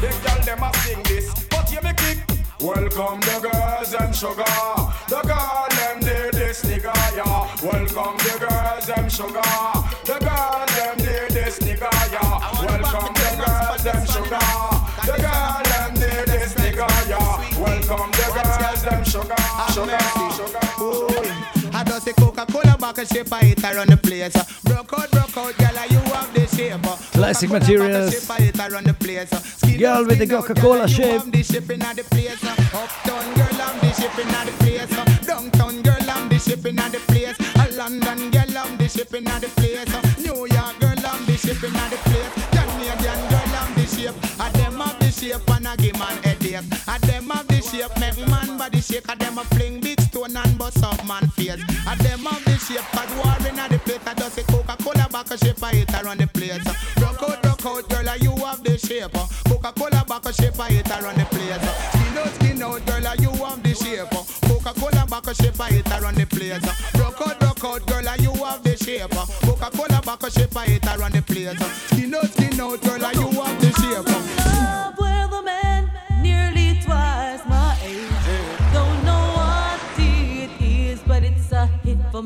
The 0.00 0.08
girl 0.24 0.40
them 0.48 0.64
a 0.64 0.72
sing 0.80 1.02
this, 1.04 1.28
but 1.52 1.68
you 1.68 1.84
me 1.84 1.92
kick. 2.00 2.24
Welcome 2.64 3.20
the 3.28 3.44
girls 3.44 3.92
and 3.92 4.16
sugar. 4.16 4.40
The 5.12 5.20
girl 5.20 5.68
them 5.68 6.00
need 6.00 6.32
this 6.32 6.64
nigga, 6.64 6.96
yeah. 7.12 7.44
Welcome 7.60 8.16
the 8.24 8.34
girls 8.40 8.88
and 8.88 9.12
sugar. 9.12 9.44
I 22.06 22.10
a 22.10 22.14
Coca-Cola 22.14 22.76
bottle 22.78 23.04
shape, 23.06 23.32
I 23.32 23.44
hit 23.44 23.64
around 23.64 23.88
the 23.88 23.96
place. 23.96 24.34
Broke 24.64 24.92
out, 24.92 25.10
broke 25.10 25.36
out, 25.38 25.56
girl, 25.56 25.86
you 25.88 25.98
have 26.12 26.34
the 26.34 26.46
shape. 26.54 26.82
Classic 27.12 27.48
materials. 27.48 28.12
Girl 29.78 30.04
with 30.04 30.18
the 30.18 30.26
Coca-Cola 30.26 30.86
shape. 30.86 31.22
I'm 31.22 31.30
the 31.30 31.42
shape 31.42 31.70
in 31.70 31.80
the 31.80 32.04
place. 32.10 32.44
Uptown 32.44 33.34
girl, 33.34 33.56
I'm 33.56 33.80
the 33.80 33.92
shape 33.96 34.18
in 34.18 34.28
the 34.28 34.52
place. 34.60 35.26
Downtown 35.26 35.80
girl, 35.80 36.10
I'm 36.10 36.28
the 36.28 36.38
shape 36.38 36.66
in 36.66 36.76
the 36.76 37.00
place. 37.08 37.38
A 37.56 37.72
London 37.72 38.30
girl, 38.30 38.58
I'm 38.58 38.76
the 38.76 38.86
shape 38.86 39.14
in 39.14 39.24
the 39.24 39.48
place. 39.56 39.88
New 40.18 40.44
York 40.44 40.78
girl, 40.80 41.06
I'm 41.08 41.24
the 41.24 41.36
shape 41.38 41.64
in 41.64 41.72
the 41.72 41.98
place. 42.04 42.32
Canadian 42.52 43.20
girl, 43.32 43.54
I'm 43.56 43.74
the 43.74 43.86
shape. 43.88 44.16
A 44.40 44.52
them 44.52 44.80
have 44.80 44.98
the 44.98 45.10
shape 45.10 45.50
and 45.50 45.68
I 45.68 45.76
give 45.76 45.98
man 45.98 46.22
headache. 46.22 46.60
A 46.86 46.98
them 47.06 47.30
have 47.30 47.48
the 47.48 47.62
shape, 47.62 47.96
make 47.98 48.28
man 48.28 48.58
body 48.58 48.80
shake. 48.82 49.08
A 49.08 49.16
them 49.16 49.38
a 49.38 49.44
fling 49.44 49.80
big 49.80 50.00
stone 50.02 50.36
and 50.36 50.58
bust 50.58 50.84
up 50.84 51.02
man 51.06 51.23
face. 51.34 51.50
A 51.50 51.96
them 52.02 52.24
have 52.24 52.44
the 52.44 52.56
shape, 52.58 52.86
cause 52.94 53.12
war 53.18 53.36
in 53.48 53.56
the 53.56 53.78
plate. 53.84 54.00
I 54.06 54.14
just 54.14 54.38
a 54.38 54.42
Coca-Cola 54.44 55.06
back 55.10 55.30
a 55.30 55.38
shape, 55.38 55.62
I 55.62 55.72
hit 55.74 55.94
around 55.94 56.18
the 56.18 56.26
place. 56.26 56.64
Rock 57.00 57.22
out, 57.22 57.44
rock 57.44 57.66
out, 57.66 57.88
girl, 57.88 58.16
you 58.16 58.34
have 58.44 58.62
the 58.62 58.78
shape. 58.78 59.12
Coca-Cola 59.48 60.04
back 60.06 60.26
a 60.26 60.32
shape, 60.32 60.58
I 60.58 60.70
hit 60.70 60.90
around 60.90 61.18
the 61.18 61.26
place. 61.26 61.62
Skin 61.92 62.18
out, 62.18 62.34
skin 62.34 62.62
out, 62.62 62.86
girl, 62.86 63.14
you 63.18 63.30
have 63.44 63.62
the 63.62 63.74
shape. 63.74 64.10
Coca-Cola 64.48 65.06
back 65.06 65.26
a 65.26 65.34
shape, 65.34 65.60
I 65.60 65.70
hit 65.70 65.90
around 65.90 66.16
the 66.16 66.26
place. 66.26 66.62
Rock 66.98 67.20
out, 67.20 67.42
rock 67.42 67.64
out, 67.64 67.86
girl, 67.86 68.16
you 68.18 68.32
have 68.44 68.62
the 68.62 68.76
shape. 68.76 69.10
Coca-Cola 69.42 70.00
back 70.02 70.22
a 70.22 70.30
shape, 70.30 70.56
I 70.56 70.66
hit 70.66 70.86
around 70.86 71.12
the 71.12 71.22
place. 71.22 71.93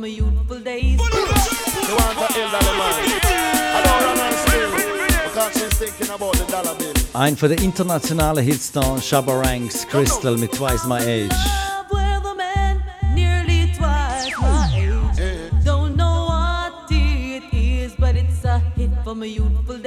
My 0.09 0.15
youthful 0.15 0.61
days. 0.61 0.93
You 0.93 1.95
want 1.97 2.17
to 2.17 2.41
ill 2.41 2.49
man. 2.49 2.95
I 3.75 3.83
don't 3.85 4.01
run 4.07 4.19
on 4.19 4.33
still. 4.47 4.71
Because 5.25 5.53
she's 5.53 5.79
thinking 5.79 6.15
about 6.15 6.33
the 6.33 6.45
dollar 6.51 6.75
bill. 6.79 6.95
Ein 7.13 7.37
von 7.37 7.51
den 7.51 7.63
internationalen 7.63 8.43
Hits 8.43 8.73
da, 8.73 8.99
Shabba 9.03 9.39
Ranks, 9.39 9.87
Krystal 9.87 10.39
mit 10.39 10.53
Twice 10.53 10.87
My 10.87 10.99
Age. 10.99 11.37
Love 19.09 19.67
with 19.67 19.77
a 19.77 19.78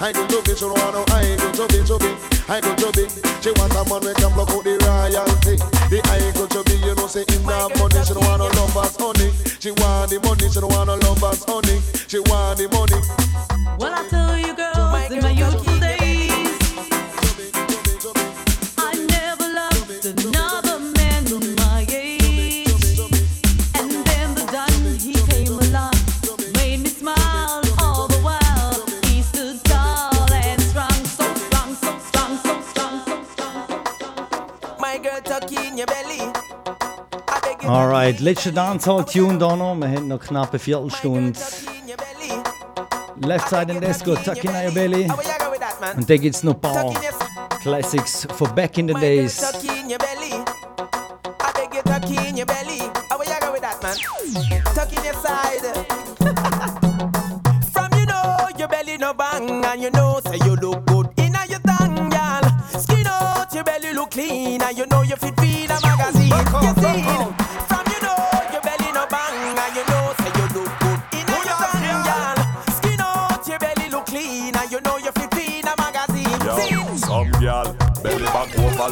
I 0.00 0.12
go 0.12 0.22
chubby 0.28 0.54
she 0.54 0.60
don't 0.62 0.78
wanna. 0.78 1.02
I 1.10 1.34
go 1.36 1.50
chubby 1.50 1.82
chubby. 1.82 2.14
I 2.46 2.60
go 2.62 2.70
chubby. 2.78 3.10
She 3.42 3.50
want 3.58 3.74
a 3.74 3.82
man 3.90 4.00
we 4.06 4.14
can 4.14 4.30
block 4.30 4.50
out 4.54 4.62
the 4.62 4.78
royalty. 4.78 5.58
The 5.90 5.98
I 6.06 6.22
go 6.38 6.46
chubby, 6.46 6.78
you 6.86 6.94
know 6.94 7.06
say 7.10 7.26
in 7.34 7.42
that 7.50 7.74
money 7.74 7.98
she 8.06 8.14
don't 8.14 8.22
wanna 8.22 8.46
love 8.54 8.76
us 8.78 8.94
honey. 8.94 9.34
She 9.58 9.70
want 9.74 10.10
the 10.10 10.20
money, 10.22 10.46
she 10.46 10.60
don't 10.60 10.70
wanna 10.70 10.94
love 11.02 11.24
us 11.24 11.42
honey. 11.44 11.82
She 12.06 12.20
want 12.30 12.58
the 12.62 12.67
Alright, 38.08 38.20
letzter 38.20 38.52
Dancehall-Tune 38.52 39.36
da 39.36 39.54
noch. 39.54 39.74
Wir 39.74 39.88
haben 39.88 40.08
noch 40.08 40.18
knapp 40.18 40.48
eine 40.48 40.58
Viertelstunde. 40.58 41.38
Left 43.20 43.48
Side 43.50 43.70
and 43.70 43.84
Disco, 43.84 44.14
Tuck 44.14 44.42
in 44.42 44.50
Your 44.50 44.72
Belly. 44.72 45.06
Und 45.94 46.08
dann 46.08 46.18
gibt 46.18 46.34
es 46.34 46.42
noch 46.42 46.54
ein 46.54 46.60
paar 46.62 46.94
Classics 47.60 48.26
for 48.34 48.48
back 48.48 48.78
in 48.78 48.88
the 48.88 48.94
days. 48.94 49.38
From 57.74 57.92
you 57.98 58.06
know 58.06 58.48
your 58.58 58.68
belly 58.68 58.96
no 58.96 59.12
bang, 59.12 59.64
and 59.64 59.82
you 59.82 59.90
know 59.90 60.18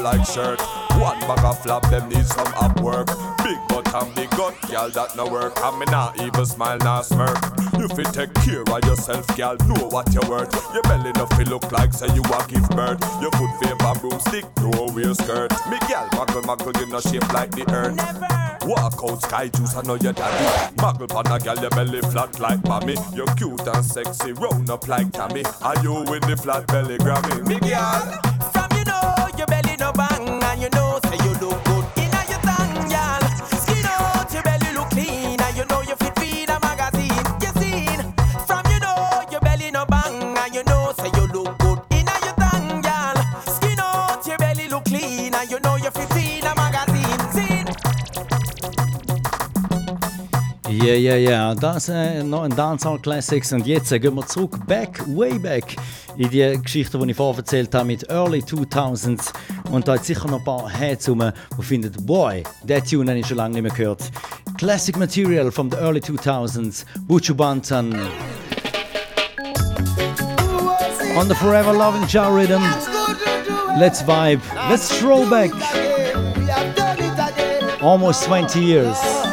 like 0.07 0.25
shirt. 0.25 0.61
One 1.03 1.19
bag 1.27 1.45
of 1.45 1.61
flap, 1.63 1.83
them 1.91 2.09
need 2.09 2.25
some 2.27 2.47
up 2.55 2.81
work. 2.81 3.09
Big 3.43 3.59
butt 3.69 3.93
and 3.93 4.15
big 4.15 4.31
gut, 4.31 4.55
girl, 4.71 4.89
that 4.91 5.17
no 5.17 5.27
work. 5.27 5.59
And 5.59 5.79
me 5.81 5.87
not 5.87 6.21
even 6.23 6.47
smile, 6.47 6.79
not 6.79 7.07
smirk. 7.07 7.37
You 7.77 7.89
fit 7.89 8.15
take 8.15 8.33
care 8.35 8.63
of 8.63 8.85
yourself, 8.85 9.27
girl, 9.37 9.57
know 9.67 9.89
what 9.89 10.07
you're 10.15 10.29
worth. 10.31 10.55
Your 10.73 10.83
belly 10.85 11.11
no 11.17 11.27
feel 11.35 11.49
look 11.49 11.73
like 11.73 11.93
say 11.93 12.07
you 12.15 12.23
a 12.23 12.39
give 12.47 12.69
birth. 12.71 13.03
Your 13.21 13.33
foot 13.33 13.53
favor 13.59 13.95
broomstick, 14.01 14.45
no 14.63 14.87
wear 14.95 15.13
skirt. 15.13 15.51
Me 15.71 15.79
girl, 15.91 16.07
muggle 16.15 16.43
muggle, 16.43 16.79
you 16.79 16.87
no 16.87 17.01
shape 17.01 17.33
like 17.33 17.51
the 17.51 17.67
earth. 17.75 17.99
Walk 18.65 19.01
out 19.03 19.23
sky 19.23 19.49
juice, 19.49 19.75
I 19.75 19.83
know 19.83 19.97
your 19.97 20.13
daddy. 20.13 20.77
Muggle 20.77 21.09
pan 21.09 21.33
a 21.35 21.39
girl, 21.43 21.59
your 21.59 21.71
belly 21.71 22.01
flat 22.13 22.39
like 22.39 22.63
mommy. 22.65 22.95
You're 23.13 23.35
cute 23.35 23.67
and 23.67 23.85
sexy, 23.85 24.33
round 24.33 24.71
up 24.71 24.87
like 24.87 25.11
Tammy. 25.11 25.43
Are 25.63 25.83
you 25.83 26.05
with 26.09 26.23
the 26.29 26.37
flat 26.37 26.69
belly 26.69 26.97
Grammy? 26.99 27.45
Me 27.49 27.59
girl. 27.59 28.56
Ja, 50.87 50.95
ja, 50.95 51.17
ja, 51.17 51.53
das 51.53 51.89
äh, 51.89 52.23
noch 52.23 52.45
ein 52.45 52.55
Dancehall 52.55 53.01
Classics 53.01 53.53
und 53.53 53.67
jetzt 53.67 53.91
äh, 53.91 53.99
gehen 53.99 54.15
wir 54.15 54.25
zurück, 54.25 54.57
back, 54.69 55.03
way 55.09 55.37
back 55.37 55.75
in 56.17 56.31
die 56.31 56.57
Geschichte, 56.63 56.97
die 56.97 57.11
ich 57.11 57.17
vorher 57.17 57.41
erzählt 57.41 57.75
habe 57.75 57.87
mit 57.87 58.09
Early 58.09 58.39
2000s 58.39 59.33
und 59.73 59.89
da 59.89 59.95
hat 59.95 60.05
sicher 60.05 60.29
noch 60.29 60.39
ein 60.39 60.45
paar 60.45 60.71
Heads 60.71 61.09
rum, 61.09 61.33
die 61.59 61.63
finden, 61.65 61.93
boy, 62.07 62.45
der 62.63 62.85
Tune 62.85 63.11
habe 63.11 63.19
ich 63.19 63.27
schon 63.27 63.37
lange 63.37 63.55
nicht 63.55 63.63
mehr 63.65 63.73
gehört. 63.73 64.13
Classic 64.59 64.97
Material 64.97 65.51
from 65.51 65.73
the 65.73 65.77
early 65.77 65.99
2000s, 65.99 66.85
Buju 67.09 67.35
Banton. 67.35 67.93
On 71.17 71.27
the 71.27 71.35
Forever 71.35 71.73
Loving 71.73 72.07
Jah 72.07 72.29
Rhythm. 72.29 72.63
Let's 73.77 74.03
vibe, 74.03 74.41
let's 74.71 74.97
throwback. 75.01 75.51
Almost 77.83 78.23
20 78.23 78.61
years. 78.61 79.26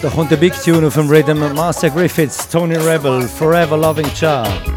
Sound. 0.00 0.04
Auch 0.06 0.28
der 0.28 0.36
Big 0.36 0.54
Tune 0.62 0.90
vom 0.90 1.08
Rhythm 1.08 1.40
Master 1.54 1.90
Griffiths, 1.90 2.48
Tony 2.48 2.76
Rebel, 2.76 3.28
Forever 3.28 3.76
Loving 3.76 4.12
Child. 4.14 4.71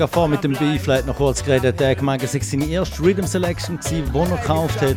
Ja, 0.00 0.06
ich 0.06 0.12
habe 0.12 0.20
vor 0.20 0.28
mit 0.28 0.42
dem 0.42 0.52
B 0.52 0.78
vielleicht 0.78 1.06
noch 1.06 1.16
kurz 1.16 1.44
geredet. 1.44 1.78
Er 1.78 1.90
hat 1.90 1.98
gemeint, 1.98 2.22
es 2.22 2.32
war 2.32 2.40
seine 2.40 2.64
erste 2.64 3.02
Rhythm 3.02 3.26
Selection, 3.26 3.78
die 3.90 4.02
er 4.18 4.26
gekauft 4.26 4.80
hat. 4.80 4.96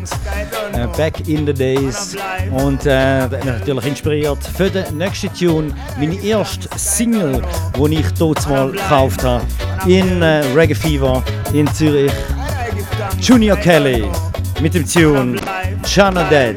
Äh, 0.71 0.87
back 0.95 1.27
in 1.27 1.45
the 1.45 1.53
days. 1.53 2.15
Und 2.53 2.85
äh, 2.85 3.23
hat 3.23 3.31
mich 3.31 3.43
natürlich 3.43 3.85
inspiriert 3.85 4.37
für 4.55 4.69
den 4.69 4.97
nächsten 4.97 5.33
Tune. 5.33 5.75
Meine 5.99 6.15
erste 6.23 6.69
Single, 6.77 7.41
die 7.75 7.95
ich 7.95 8.11
dort 8.13 8.47
mal 8.47 8.71
gekauft 8.71 9.21
habe. 9.25 9.43
In 9.87 10.21
äh, 10.21 10.45
Reggae 10.55 10.73
Fever 10.73 11.21
in 11.51 11.67
Zürich. 11.73 12.13
Junior 13.19 13.57
Kelly 13.57 14.05
mit 14.61 14.73
dem 14.73 14.87
Tune 14.87 15.35
Chana 15.85 16.23
Dead. 16.29 16.55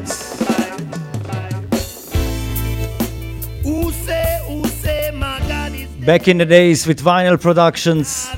Back 6.05 6.29
in 6.29 6.37
the 6.37 6.45
days 6.45 6.87
with 6.87 7.01
Vinyl 7.03 7.37
Productions. 7.37 8.29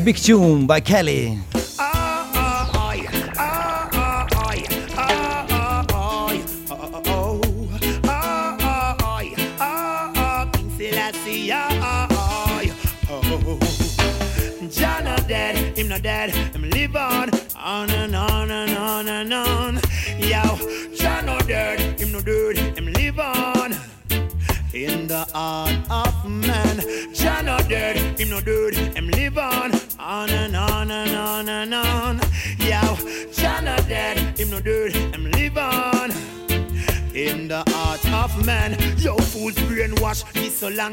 A 0.00 0.02
big 0.02 0.16
tune 0.16 0.66
by 0.66 0.80
Kelly. 0.80 1.38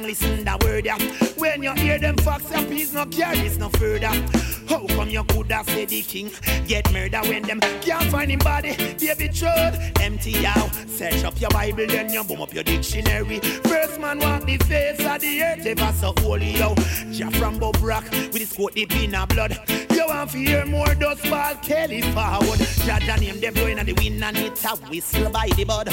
Listen 0.07 0.45
that 0.45 0.63
word, 0.63 0.85
yeah. 0.85 0.97
When 1.35 1.61
you 1.61 1.73
hear 1.73 1.99
them 1.99 2.15
facts, 2.17 2.49
your 2.49 2.63
peace 2.63 2.93
no 2.93 3.05
carry 3.05 3.39
this 3.39 3.57
no 3.57 3.67
further. 3.69 4.36
Say 5.77 5.85
the 5.85 6.01
king 6.01 6.31
get 6.67 6.91
murder 6.91 7.19
when 7.29 7.43
them 7.43 7.59
can't 7.81 8.09
find 8.11 8.31
him 8.31 8.39
body? 8.39 8.75
Baby, 8.99 9.29
truth, 9.29 9.75
empty 10.01 10.45
out. 10.45 10.73
Search 10.87 11.23
up 11.23 11.39
your 11.39 11.51
Bible, 11.51 11.85
then 11.87 12.11
you 12.11 12.23
boom 12.23 12.41
up 12.41 12.53
your 12.53 12.63
dictionary. 12.63 13.39
First 13.39 13.99
man 13.99 14.19
walk 14.19 14.45
the 14.45 14.57
face 14.57 14.99
of 15.05 15.21
the 15.21 15.43
earth, 15.43 15.65
ever 15.65 15.93
so 15.93 16.13
holy, 16.19 16.51
yo. 16.51 16.73
Jah 17.11 17.29
from 17.31 17.59
Bob 17.59 17.77
Rock 17.81 18.05
with 18.11 18.37
his 18.37 18.53
coat 18.53 18.73
deep 18.73 18.95
in 18.95 19.13
a 19.13 19.27
blood. 19.27 19.57
You 19.91 20.05
want 20.07 20.31
to 20.31 20.37
hear 20.37 20.65
more 20.65 20.93
dust 20.95 21.25
fall 21.27 21.55
Kelly 21.55 22.01
forward. 22.01 22.59
Jah 22.85 22.99
Jah 22.99 23.17
name 23.17 23.39
them 23.39 23.53
blowing 23.53 23.79
on 23.79 23.85
the 23.85 23.93
wind 23.93 24.23
and 24.23 24.37
it's 24.37 24.65
a 24.65 24.75
whistle 24.89 25.29
by 25.29 25.49
the 25.55 25.63
bud. 25.63 25.89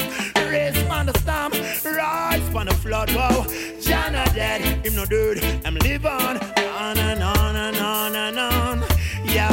Race 0.49 0.89
on 0.89 1.05
the 1.05 1.13
storm, 1.19 1.51
rise 1.95 2.55
on 2.55 2.65
the 2.65 2.73
flood. 2.73 3.13
Wow, 3.13 3.45
Jah 3.81 4.09
not 4.11 4.33
dead, 4.33 4.85
him 4.85 4.95
no 4.95 5.05
dead. 5.05 5.61
I'm 5.63 5.75
live 5.75 6.05
on, 6.05 6.37
on 6.37 6.97
and 6.97 7.21
on 7.21 7.55
and 7.55 7.77
on 7.77 8.15
and 8.15 8.39
on. 8.39 8.84
Yo, 9.35 9.49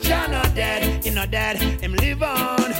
Jah 0.00 0.28
not 0.28 0.54
dead, 0.54 1.04
him 1.04 1.16
not 1.16 1.28
dead, 1.28 1.56
him 1.56 1.92
live 1.94 2.22
on. 2.22 2.70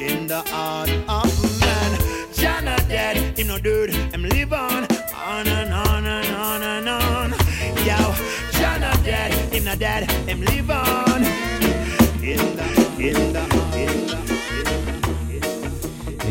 In 0.00 0.26
the 0.26 0.42
heart 0.46 0.88
of 1.06 1.60
man, 1.60 2.32
Jah 2.32 2.62
not 2.62 2.88
dead, 2.88 3.38
him 3.38 3.48
no 3.48 3.58
dead, 3.58 3.90
him 3.90 4.22
live 4.30 4.54
on, 4.54 4.86
on 5.14 5.46
and 5.46 5.74
on 5.74 6.06
and 6.06 6.28
on 6.34 6.62
and 6.62 6.88
on. 6.88 7.30
Yo, 7.84 7.98
Jah 8.52 8.78
not 8.80 9.04
dead, 9.04 9.52
him 9.52 9.64
not 9.64 9.78
dead, 9.78 10.10
him 10.26 10.40
live 10.40 10.70
on. 10.70 11.22
In 12.22 12.38
the, 12.56 12.66
in 12.98 13.32
the, 13.34 13.42
in 13.76 14.06
the. 14.06 14.21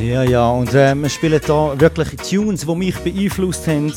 Ja, 0.02 0.24
ja, 0.24 0.50
und 0.50 0.74
äh, 0.74 0.96
wir 0.96 1.10
spielen 1.10 1.40
da 1.46 1.80
wirklich 1.80 2.10
Tunes, 2.28 2.66
die 2.66 2.76
mich 2.76 2.98
beeinflusst 2.98 3.68
haben. 3.68 3.94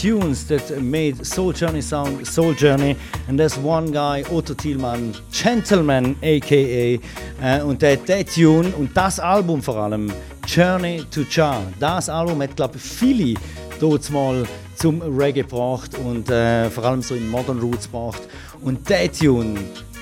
Tunes 0.00 0.46
that 0.46 0.80
made 0.80 1.24
Soul 1.24 1.52
Journey 1.52 1.82
sound 1.82 2.24
Soul 2.24 2.54
Journey. 2.56 2.94
And 3.28 3.36
there's 3.36 3.58
one 3.58 3.90
guy, 3.90 4.24
Otto 4.30 4.54
Thielmann, 4.54 5.12
Gentleman, 5.32 6.14
aka. 6.22 6.54
Äh, 6.54 7.62
und 7.62 7.82
der, 7.82 7.96
der 7.96 8.24
Tune 8.24 8.72
und 8.78 8.96
das 8.96 9.18
Album 9.18 9.60
vor 9.60 9.78
allem, 9.78 10.12
Journey 10.46 11.04
to 11.10 11.24
Cha. 11.24 11.60
Das 11.80 12.08
Album 12.08 12.40
hat, 12.40 12.54
glaube 12.54 12.76
ich, 12.76 12.82
viele 12.82 13.40
dort 13.80 14.08
mal 14.10 14.44
zum 14.76 15.02
Reggae 15.02 15.42
gebracht 15.42 15.98
und 15.98 16.30
äh, 16.30 16.70
vor 16.70 16.84
allem 16.84 17.02
so 17.02 17.16
in 17.16 17.28
Modern 17.28 17.58
Roots 17.58 17.86
gebracht. 17.86 18.22
Und 18.60 18.88
der 18.88 19.10
Tune 19.10 19.58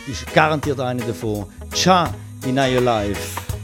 ist 0.07 0.33
garantiert 0.35 0.81
einer 0.81 1.03
davon. 1.03 1.47
Cha 1.73 2.12
in 2.47 2.59
Your 2.59 2.83
Life. 2.83 3.60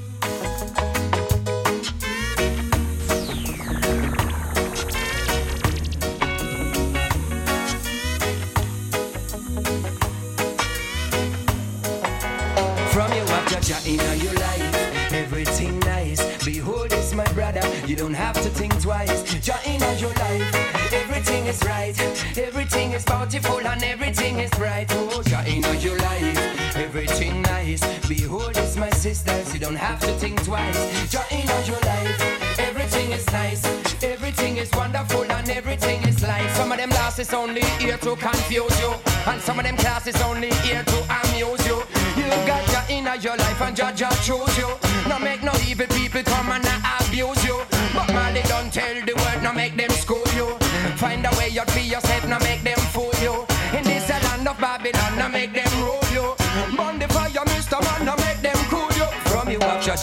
You 29.07 29.61
don't 29.61 29.77
have 29.77 30.01
to 30.01 30.09
think 30.19 30.43
twice. 30.43 31.13
Jah 31.13 31.23
in 31.31 31.47
your 31.65 31.79
life, 31.79 32.59
everything 32.59 33.13
is 33.13 33.25
nice, 33.31 33.65
everything 34.03 34.57
is 34.57 34.69
wonderful 34.73 35.23
and 35.31 35.49
everything 35.49 36.03
is 36.03 36.21
light. 36.25 36.51
Some 36.57 36.73
of 36.73 36.79
them 36.79 36.91
losses 36.91 37.33
only 37.33 37.63
here 37.79 37.99
to 37.99 38.17
confuse 38.17 38.81
you, 38.81 38.93
and 39.29 39.41
some 39.41 39.61
of 39.61 39.65
them 39.65 39.77
classes 39.77 40.21
only 40.23 40.51
here 40.67 40.83
to 40.83 40.99
amuse 41.23 41.65
you. 41.69 41.85
You 42.17 42.27
got 42.51 42.67
Jah 42.67 42.85
in 42.89 43.05
your 43.23 43.37
life 43.37 43.61
and 43.63 43.77
Jah 43.77 43.93
Jah 43.95 44.11
choose 44.25 44.59
you. 44.59 44.71
No 45.09 45.21
make 45.21 45.45
no 45.45 45.53
evil 45.69 45.87
people 45.87 46.25
come 46.25 46.51
and 46.51 46.67
abuse 46.99 47.45
you. 47.45 47.63
But 47.95 48.13
Molly 48.13 48.43
don't 48.49 48.73
tell 48.73 48.97
the 49.07 49.16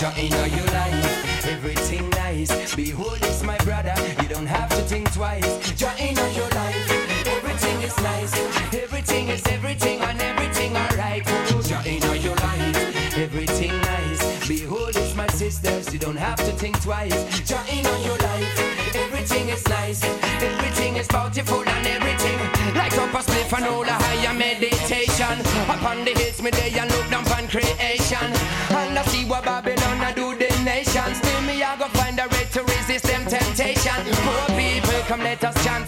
up, 0.04 0.14
Jah 0.16 0.28
Jah 0.28 0.48
your 0.58 0.66
life, 0.66 1.46
everything 1.46 2.10
nice. 2.10 2.76
Behold, 2.76 3.20
it's 3.22 3.42
my 3.42 3.58
brother, 3.60 3.94
you 4.22 4.28
don't 4.28 4.46
have 4.46 4.70
to 4.70 4.82
think 4.92 5.10
twice. 5.14 5.48
Jah 5.80 5.96
in 5.98 6.16
your 6.36 6.50
life, 6.50 6.92
everything 7.26 7.82
is 7.82 7.96
nice. 8.00 8.34
Everything 8.74 9.30
is 9.30 9.42
everything 9.48 10.02
and 10.02 10.22
everything 10.22 10.76
alright. 10.76 11.24
Jah 11.70 11.82
in 11.86 12.02
your 12.22 12.36
life, 12.36 13.18
everything 13.18 13.72
nice. 13.80 14.48
Behold, 14.48 14.90
it's 14.90 15.16
my 15.16 15.28
sisters, 15.28 15.94
you 15.94 16.00
don't 16.00 16.18
have 16.18 16.40
to 16.48 16.52
think 16.52 16.82
twice. 16.82 17.16
Jah 17.48 17.64
in 17.72 17.86
your 18.04 18.18
life, 18.18 18.96
everything 18.96 19.48
is 19.48 19.66
nice. 19.70 20.04
Everything 20.44 20.98
is 20.98 21.08
bountiful 21.08 21.64
and 21.66 21.88
everything. 21.88 22.40
Light 22.76 22.98
up 22.98 23.14
a 23.14 23.22
spliff 23.24 23.54
and 23.58 23.66
all 23.68 23.84
a 23.84 23.96
higher 24.04 24.34
meditation. 24.34 25.40
Upon 25.70 26.04
the 26.04 26.12
hits 26.12 26.42
me 26.42 26.52
day 26.52 26.74
and 26.78 26.92
look 26.92 27.10
down 27.10 27.24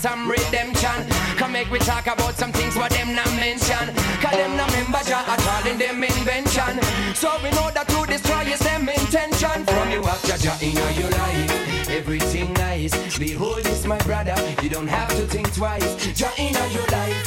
some 0.05 0.29
redemption. 0.29 0.97
Come 1.35 1.53
make 1.53 1.71
we 1.71 1.79
talk 1.79 2.05
about 2.05 2.35
some 2.35 2.51
things 2.51 2.75
what 2.75 2.91
them 2.91 3.15
not 3.15 3.31
mention. 3.41 3.85
Cause 4.21 4.37
them 4.37 4.55
not 4.55 4.69
member 4.71 5.01
Jah 5.09 5.25
at 5.33 5.41
all 5.49 5.65
in 5.65 5.79
them 5.79 6.03
invention. 6.03 6.73
So 7.15 7.29
we 7.41 7.49
know 7.57 7.73
that 7.73 7.87
to 7.89 8.05
destroy 8.05 8.45
is 8.53 8.59
them 8.59 8.87
intention. 8.87 9.65
From 9.65 9.89
you 9.89 10.01
up 10.05 10.21
Jah 10.27 10.37
Jah 10.37 10.57
in 10.61 10.77
your 11.01 11.09
life, 11.09 11.89
everything 11.89 12.53
nice. 12.53 12.93
Behold, 13.17 13.65
it's 13.65 13.85
my 13.87 13.97
brother. 14.09 14.37
You 14.61 14.69
don't 14.69 14.91
have 14.99 15.09
to 15.17 15.25
think 15.25 15.51
twice. 15.55 15.89
Jah 16.13 16.33
in 16.37 16.53
your 16.53 16.87
life, 16.99 17.17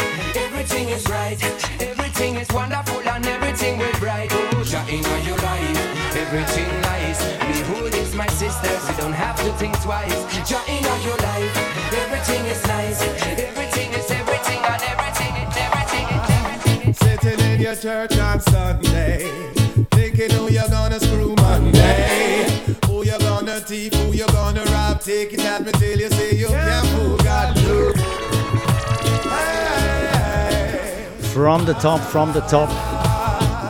everything 0.47 0.89
is 0.91 1.05
right. 1.09 1.39
Everything 1.83 2.37
is 2.37 2.49
wonderful 2.55 3.01
and 3.13 3.27
everything 3.27 3.79
will 3.79 3.99
bright. 3.99 4.31
Oh, 4.31 4.63
Jah 4.63 4.87
in 4.87 5.03
your 5.27 5.41
life, 5.51 6.17
everything 6.25 6.71
nice. 6.93 7.21
Behold, 7.43 7.93
it's 7.93 8.15
my 8.15 8.29
sisters. 8.39 8.83
You 8.89 8.97
don't 9.03 9.19
have 9.27 9.37
to 9.43 9.51
think 9.59 9.75
twice. 9.83 10.19
Jah 10.49 10.63
in 10.69 10.85
your 11.03 11.19
life, 11.31 11.68
church 17.81 18.19
on 18.19 18.41
Sunday, 18.41 19.21
thinking 19.93 20.31
who 20.33 20.51
you're 20.51 20.69
gonna 20.69 20.99
screw 20.99 21.35
Monday. 21.37 22.49
Who 22.87 23.05
you 23.05 23.19
gonna 23.21 23.61
thief, 23.61 23.95
who 23.95 24.13
you 24.13 24.27
gonna 24.27 24.65
rob, 24.65 25.01
take 25.01 25.33
it 25.33 25.45
at 25.45 25.65
me 25.65 25.73
till 25.73 25.99
you 25.99 26.11
say 26.11 26.35
you 26.35 26.49
can't 26.49 26.87
fool 26.89 27.17
God. 27.19 27.57
From 31.33 31.65
the 31.67 31.75
top, 31.75 32.01
from 32.01 32.33
the 32.33 32.41
top. 32.41 32.69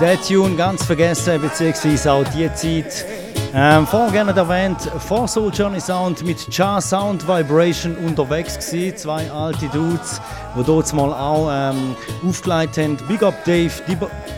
Der 0.01 0.17
Tune 0.23 0.57
ganz 0.57 0.85
vergessen, 0.85 1.41
beziehungsweise 1.41 2.11
auch 2.11 2.25
die 2.35 2.51
Zeit. 2.55 3.28
Ähm, 3.55 3.87
vorher 3.87 4.11
gerne 4.11 4.37
erwähnt, 4.37 4.79
vor 4.99 5.27
Soul 5.27 5.51
Journey 5.53 5.81
Sound 5.81 6.25
mit 6.25 6.51
Cha 6.51 6.81
Sound 6.81 7.27
Vibration 7.27 7.97
unterwegs 7.97 8.59
gewesen. 8.59 8.97
Zwei 8.97 9.31
alte 9.31 9.67
Dudes, 9.69 10.21
die 10.55 10.65
dort 10.65 10.93
mal 10.93 11.13
auch 11.13 11.49
ähm, 11.51 11.97
aufgelegt 12.27 12.77
haben. 12.77 12.99
Big 13.09 13.23
up 13.23 13.35
Dave, 13.45 13.71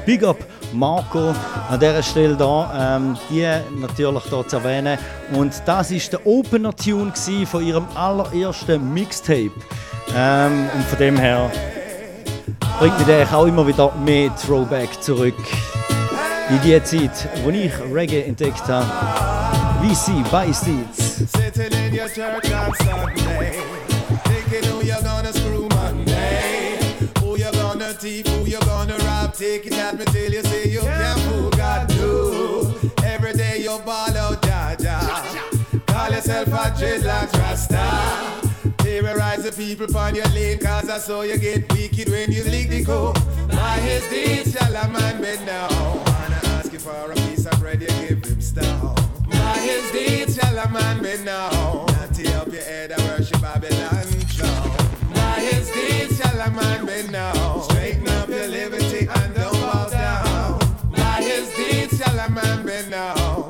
Big 0.07 0.23
up 0.23 0.37
Marco 0.73 1.35
an 1.69 1.81
dieser 1.81 2.03
Stelle 2.03 2.37
da, 2.37 2.97
ähm, 2.97 3.19
die 3.29 3.47
natürlich 3.81 4.25
hier 4.25 4.47
zu 4.47 4.57
erwähnen. 4.57 4.97
Und 5.33 5.61
das 5.67 5.91
ist 5.91 6.13
der 6.13 6.25
Opener 6.25 6.75
Tune 6.75 7.13
von 7.47 7.67
ihrem 7.67 7.87
allerersten 7.97 8.95
Mixtape. 8.95 9.51
Ähm, 10.17 10.69
und 10.73 10.85
von 10.85 10.99
dem 10.99 11.17
her 11.17 11.51
bringt 12.79 12.97
mich 12.97 13.07
der 13.07 13.35
auch 13.35 13.47
immer 13.47 13.67
wieder 13.67 13.93
mehr 14.05 14.31
Throwback 14.37 15.03
zurück 15.03 15.35
in 16.51 16.61
die 16.63 16.83
Zeit, 16.83 17.29
wo 17.45 17.51
ich 17.51 17.73
Reggae 17.93 18.25
entdeckt 18.25 18.67
habe. 18.69 18.87
Wie 19.83 19.95
sie 19.95 20.23
Seeds. 20.53 21.21
Take 29.39 29.65
it 29.69 29.79
at 29.79 29.99
me 29.99 30.05
till 30.07 30.35
you 30.35 30.43
say 30.43 30.69
you 30.69 30.81
can't 30.81 31.19
fool 31.21 31.51
God. 31.51 31.91
Every 33.05 33.33
day 33.33 33.63
you 33.63 33.79
ball 33.87 34.15
out. 34.15 34.43
Call 35.87 36.11
yourself 36.11 36.49
a 36.49 36.71
dreadlocks 36.77 37.33
Rasta. 37.39 38.73
Terrorize 38.79 39.45
the 39.45 39.53
people 39.53 39.87
upon 39.87 40.15
your 40.15 40.29
lane, 40.35 40.59
cause 40.59 40.91
I 40.91 40.99
saw 40.99 41.23
you 41.23 41.39
get 41.39 41.73
wicked 41.73 42.11
when 42.11 42.33
you 42.33 42.45
lick 42.45 42.69
the 42.69 42.85
coke. 42.85 43.17
By 43.49 43.79
his 43.79 44.07
deeds 44.11 44.53
shall 44.53 44.77
a 44.77 44.89
man. 44.89 45.11
Wanna 46.73 46.85
ask 46.85 46.87
you 46.87 46.93
for 46.93 47.13
a 47.13 47.15
piece 47.27 47.47
of 47.47 47.59
bread, 47.59 47.81
you 47.81 47.89
give 47.89 48.25
him 48.25 48.41
stone. 48.41 48.95
By 49.29 49.59
his 49.59 49.91
deeds 49.91 50.37
shall 50.37 50.57
a 50.57 50.69
man 50.71 50.81
man 51.01 51.03
bend 51.03 51.27
down. 51.27 51.87
Natty 51.87 52.29
up 52.35 52.47
your 52.53 52.63
head 52.63 52.93
and 52.93 53.03
worship 53.03 53.41
Babylon 53.41 54.07
throne. 54.31 55.13
Majesty, 55.13 56.15
shall 56.15 56.41
a 56.41 56.51
man 56.51 56.87
bend 56.87 57.13
down. 57.13 57.63
Straighten 57.63 58.09
up 58.09 58.29
your 58.29 58.47
liberty 58.47 59.09
and 59.09 59.35
don't 59.35 59.53
bow 59.53 59.89
down. 59.89 60.61
Majesty, 60.93 61.97
shall 61.97 62.19
a 62.21 62.31
man 62.31 62.65
bend 62.65 62.91
down. 62.93 63.49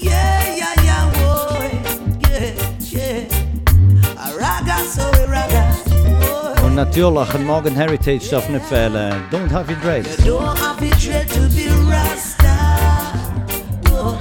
Yeah, 0.00 0.54
yeah, 0.56 0.74
yeah, 0.82 1.04
boy. 1.18 1.70
Yeah, 2.28 2.56
yeah. 2.80 4.26
A 4.26 4.36
raga, 4.36 4.78
so 4.86 5.08
a 5.08 5.28
raga. 5.28 5.71
Und 6.72 6.76
natürlich, 6.76 7.34
ein 7.34 7.44
Morgan 7.44 7.74
Heritage 7.74 8.30
darf 8.30 8.48
nicht 8.48 8.64
fehlen. 8.64 9.12
Don't 9.30 9.50
have 9.50 9.70
it 9.70 9.78
dread. 9.82 10.06
Don't 10.24 10.58
have 10.58 10.78
to 10.78 10.88
dread 10.98 11.28
to 11.28 11.40
be 11.50 11.68
Rasta. 11.86 13.12
No. 13.90 14.16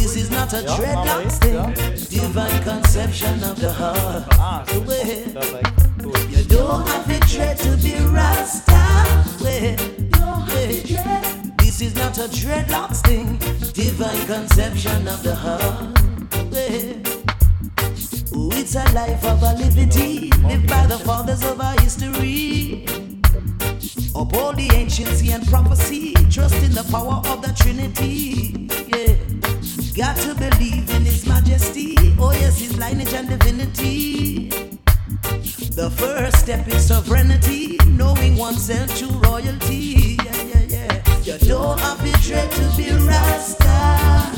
This 0.00 0.16
is 0.16 0.30
not 0.30 0.54
a 0.54 0.62
dreadlocks 0.62 1.38
thing. 1.38 1.74
Divine 2.08 2.62
conception 2.62 3.44
of 3.44 3.60
the 3.60 3.70
heart. 3.70 4.24
Well, 4.86 5.06
You 6.30 6.42
don't 6.48 6.88
have 6.88 7.04
to 7.04 7.20
dread 7.28 7.58
to 7.58 7.76
be 7.82 7.96
Rasta. 8.06 8.80
Well, 9.42 9.76
well, 10.12 11.56
This 11.58 11.82
is 11.82 11.94
not 11.96 12.16
a 12.16 12.28
dreadlocks 12.30 13.02
thing. 13.02 13.38
Divine 13.74 14.26
conception 14.26 15.06
of 15.06 15.22
the 15.22 15.34
heart. 15.34 17.15
It's 18.38 18.74
a 18.74 18.84
life 18.92 19.24
of 19.24 19.42
a 19.42 19.54
liberty, 19.54 20.30
lived 20.44 20.68
by 20.68 20.86
the 20.86 20.98
fathers 20.98 21.42
of 21.44 21.58
our 21.58 21.78
history. 21.80 22.84
Uphold 24.14 24.56
the 24.56 24.68
anciency 24.74 25.32
and 25.32 25.46
prophecy, 25.48 26.12
trust 26.30 26.62
in 26.62 26.72
the 26.72 26.84
power 26.90 27.22
of 27.32 27.40
the 27.40 27.52
Trinity. 27.56 28.68
Yeah, 28.92 29.14
got 29.96 30.16
to 30.18 30.34
believe 30.34 30.90
in 30.90 31.02
His 31.06 31.26
Majesty. 31.26 31.96
Oh 32.18 32.32
yes, 32.32 32.58
His 32.58 32.76
lineage 32.76 33.14
and 33.14 33.26
divinity. 33.28 34.50
The 35.76 35.90
first 35.96 36.40
step 36.40 36.68
is 36.68 36.88
sovereignty, 36.88 37.78
knowing 37.86 38.36
oneself 38.36 38.94
true 38.98 39.18
royalty. 39.30 40.18
Yeah, 40.24 40.42
yeah, 40.42 41.00
yeah. 41.22 41.36
You 41.40 41.48
don't 41.48 41.80
have 41.80 42.04
to 42.04 42.12
dread 42.26 42.50
to 42.52 42.76
be 42.76 42.92
Rasta. 42.92 44.32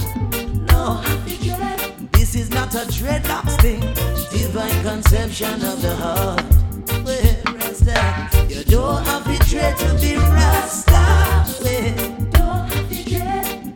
No, 0.70 1.02
this 1.24 1.44
is 2.39 2.51
not 2.51 2.73
a 2.74 2.85
dreadlocks 2.86 3.60
thing. 3.60 3.81
Divine 4.31 4.82
conception 4.82 5.55
of 5.65 5.82
the 5.82 5.94
heart. 5.97 6.44
Well, 7.05 7.36
Rasta, 7.56 7.98
you 8.48 8.62
don't 8.65 9.05
have 9.06 9.24
to 9.24 9.39
dread 9.51 9.77
to 9.78 9.94
be 10.01 10.16
Rasta. 10.16 11.02
Well, 11.65 12.66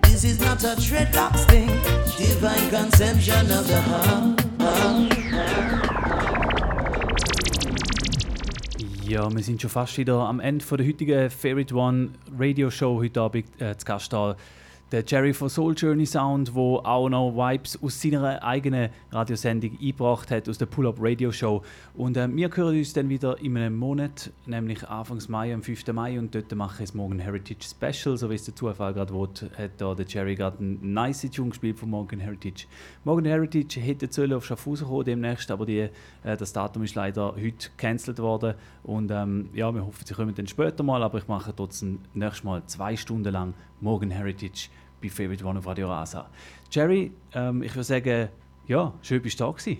this 0.02 0.24
is 0.24 0.38
not 0.40 0.62
a 0.62 0.76
dreadlocks 0.76 1.44
thing. 1.50 1.68
Divine 2.16 2.70
conception 2.70 3.50
of 3.50 3.66
the 3.66 3.80
heart. 3.80 4.42
Ja, 9.04 9.30
wir 9.30 9.42
sind 9.42 9.60
schon 9.60 9.70
fast 9.70 9.98
wieder 9.98 10.20
am 10.20 10.40
Ende 10.40 10.64
von 10.64 10.78
der 10.78 10.86
heutigen 10.86 11.28
Favorite 11.30 11.74
One 11.74 12.10
Radio 12.38 12.70
Show. 12.70 13.00
Heute 13.00 13.20
Abend 13.20 13.44
äh, 13.60 13.76
zu 13.76 13.84
Gast 13.84 14.12
da 14.12 14.36
der 14.92 15.02
Jerry 15.06 15.32
von 15.32 15.48
Soul 15.48 15.74
Journey 15.74 16.04
Sound, 16.04 16.54
wo 16.54 16.76
auch 16.76 17.08
noch 17.08 17.32
Vibes 17.32 17.82
aus 17.82 18.00
seiner 18.00 18.42
eigenen 18.42 18.90
Radiosendung 19.10 19.78
eingebracht 19.80 20.30
hat, 20.30 20.50
aus 20.50 20.58
der 20.58 20.66
Pull-Up 20.66 20.96
Radio 21.00 21.32
Show. 21.32 21.62
Und 21.94 22.18
äh, 22.18 22.28
wir 22.30 22.54
hören 22.54 22.76
uns 22.76 22.92
dann 22.92 23.08
wieder 23.08 23.38
in 23.40 23.56
einem 23.56 23.76
Monat, 23.76 24.30
nämlich 24.44 24.86
Anfangs 24.86 25.30
Mai, 25.30 25.54
am 25.54 25.62
5. 25.62 25.86
Mai. 25.94 26.18
Und 26.18 26.34
dort 26.34 26.54
mache 26.54 26.82
ich 26.82 26.90
es 26.90 26.94
morgen 26.94 27.18
Heritage 27.18 27.64
Special, 27.64 28.18
so 28.18 28.28
wie 28.28 28.34
es 28.34 28.44
der 28.44 28.54
Zufall 28.54 28.92
gerade 28.92 29.14
will, 29.14 29.28
hat 29.56 29.70
da 29.78 29.94
der 29.94 30.06
Jerry 30.06 30.34
gerade 30.34 30.58
einen 30.58 30.92
nice 30.92 31.26
Tune 31.30 31.48
gespielt 31.48 31.78
von 31.78 31.88
Morgan 31.88 32.20
Heritage. 32.20 32.66
Morgan 33.04 33.24
Heritage 33.24 33.80
hätte 33.80 34.12
sollen 34.12 34.34
auf 34.34 34.44
Schaffhausen 34.44 34.86
kommen 34.86 35.04
demnächst, 35.06 35.50
aber 35.50 35.64
die, 35.64 35.88
äh, 36.22 36.36
das 36.36 36.52
Datum 36.52 36.82
ist 36.82 36.94
leider 36.94 37.34
heute 37.34 37.70
gecancelt 37.70 38.18
worden. 38.18 38.54
Und 38.82 39.10
ähm, 39.10 39.48
ja, 39.54 39.72
wir 39.74 39.86
hoffen, 39.86 40.04
sie 40.04 40.12
kommen 40.12 40.34
dann 40.34 40.46
später 40.46 40.82
mal, 40.82 41.02
aber 41.02 41.16
ich 41.16 41.28
mache 41.28 41.56
trotzdem 41.56 42.00
nächstes 42.12 42.44
Mal 42.44 42.62
zwei 42.66 42.94
Stunden 42.94 43.32
lang 43.32 43.54
Morgan 43.80 44.10
Heritage 44.10 44.68
bei 45.02 45.10
Favorite 45.10 45.44
One 45.44 45.58
auf 45.58 45.66
Radio 45.66 45.88
Rasa. 45.88 46.30
Jerry, 46.70 47.12
ähm, 47.34 47.62
ich 47.62 47.72
würde 47.72 47.84
sagen, 47.84 48.28
ja, 48.66 48.92
schön 49.02 49.20
bist 49.20 49.40
du 49.40 49.44
da 49.44 49.50
gewesen. 49.50 49.78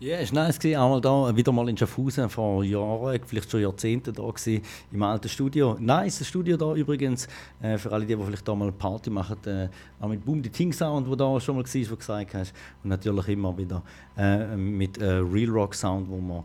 Ja, 0.00 0.18
es 0.18 0.32
war 0.32 0.44
nice, 0.44 0.64
einmal 0.64 1.00
da, 1.00 1.34
wieder 1.34 1.50
mal 1.50 1.68
in 1.68 1.76
Schaffhausen, 1.76 2.30
vor 2.30 2.62
Jahren, 2.62 3.18
vielleicht 3.26 3.50
schon 3.50 3.60
Jahrzehnten 3.60 4.14
da 4.14 4.22
gewesen, 4.22 4.62
im 4.92 5.02
alten 5.02 5.28
Studio. 5.28 5.76
Nice 5.80 6.24
Studio 6.24 6.56
da 6.56 6.72
übrigens, 6.74 7.26
äh, 7.60 7.76
für 7.76 7.90
alle 7.90 8.06
die, 8.06 8.14
die 8.14 8.24
vielleicht 8.24 8.46
da 8.46 8.54
mal 8.54 8.66
eine 8.66 8.72
Party 8.72 9.10
machen, 9.10 9.38
äh, 9.46 9.68
auch 10.00 10.08
mit 10.08 10.24
Boom, 10.24 10.40
die 10.40 10.50
Ting 10.50 10.72
Sound, 10.72 11.08
wo 11.08 11.16
da 11.16 11.40
schon 11.40 11.56
mal 11.56 11.64
war, 11.64 11.74
wo 11.74 11.90
du 11.90 11.96
gesagt 11.96 12.34
hast. 12.34 12.54
Und 12.84 12.90
natürlich 12.90 13.28
immer 13.28 13.58
wieder 13.58 13.82
äh, 14.16 14.56
mit 14.56 14.98
äh, 14.98 15.14
Real 15.14 15.50
Rock 15.50 15.74
Sound, 15.74 16.08
wo 16.08 16.18
man 16.18 16.44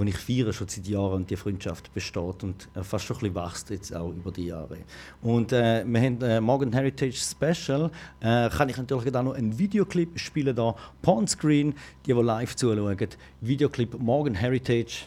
wo 0.00 0.04
ich 0.04 0.16
feiere 0.16 0.52
schon 0.54 0.66
seit 0.66 0.86
Jahren 0.86 1.12
und 1.12 1.30
die 1.30 1.36
Freundschaft 1.36 1.92
besteht 1.92 2.42
und 2.42 2.68
äh, 2.74 2.82
fast 2.82 3.04
schon 3.04 3.18
ein 3.18 3.20
bisschen 3.20 3.34
wächst 3.34 3.68
jetzt 3.68 3.94
auch 3.94 4.08
über 4.08 4.32
die 4.32 4.46
Jahre. 4.46 4.78
Und 5.20 5.52
äh, 5.52 5.84
wir 5.86 6.00
haben 6.00 6.22
äh, 6.22 6.40
Morgan 6.40 6.72
Heritage 6.72 7.16
Special. 7.16 7.90
Äh, 8.20 8.48
kann 8.48 8.70
ich 8.70 8.78
natürlich 8.78 9.14
auch 9.14 9.22
noch 9.22 9.34
einen 9.34 9.58
Videoclip 9.58 10.18
spielen 10.18 10.56
da, 10.56 10.74
Pawn 11.02 11.28
Screen, 11.28 11.74
die, 12.06 12.14
die 12.14 12.20
live 12.22 12.56
zuschauen. 12.56 12.96
Videoclip 13.42 14.00
Morgan 14.00 14.34
Heritage 14.34 15.02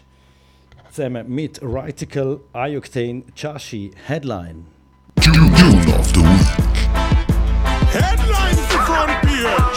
zusammen 0.91 1.27
mit 1.27 1.59
Ritical, 1.63 2.39
Ioctane, 2.53 3.23
Chashi, 3.35 3.89
Headline. 4.05 4.67
Tune 5.15 5.35
of 5.95 6.07
the 6.13 6.21
week. 6.21 6.73
Headline 7.89 8.55
for 8.55 8.79
front 8.85 9.21
page. 9.23 9.72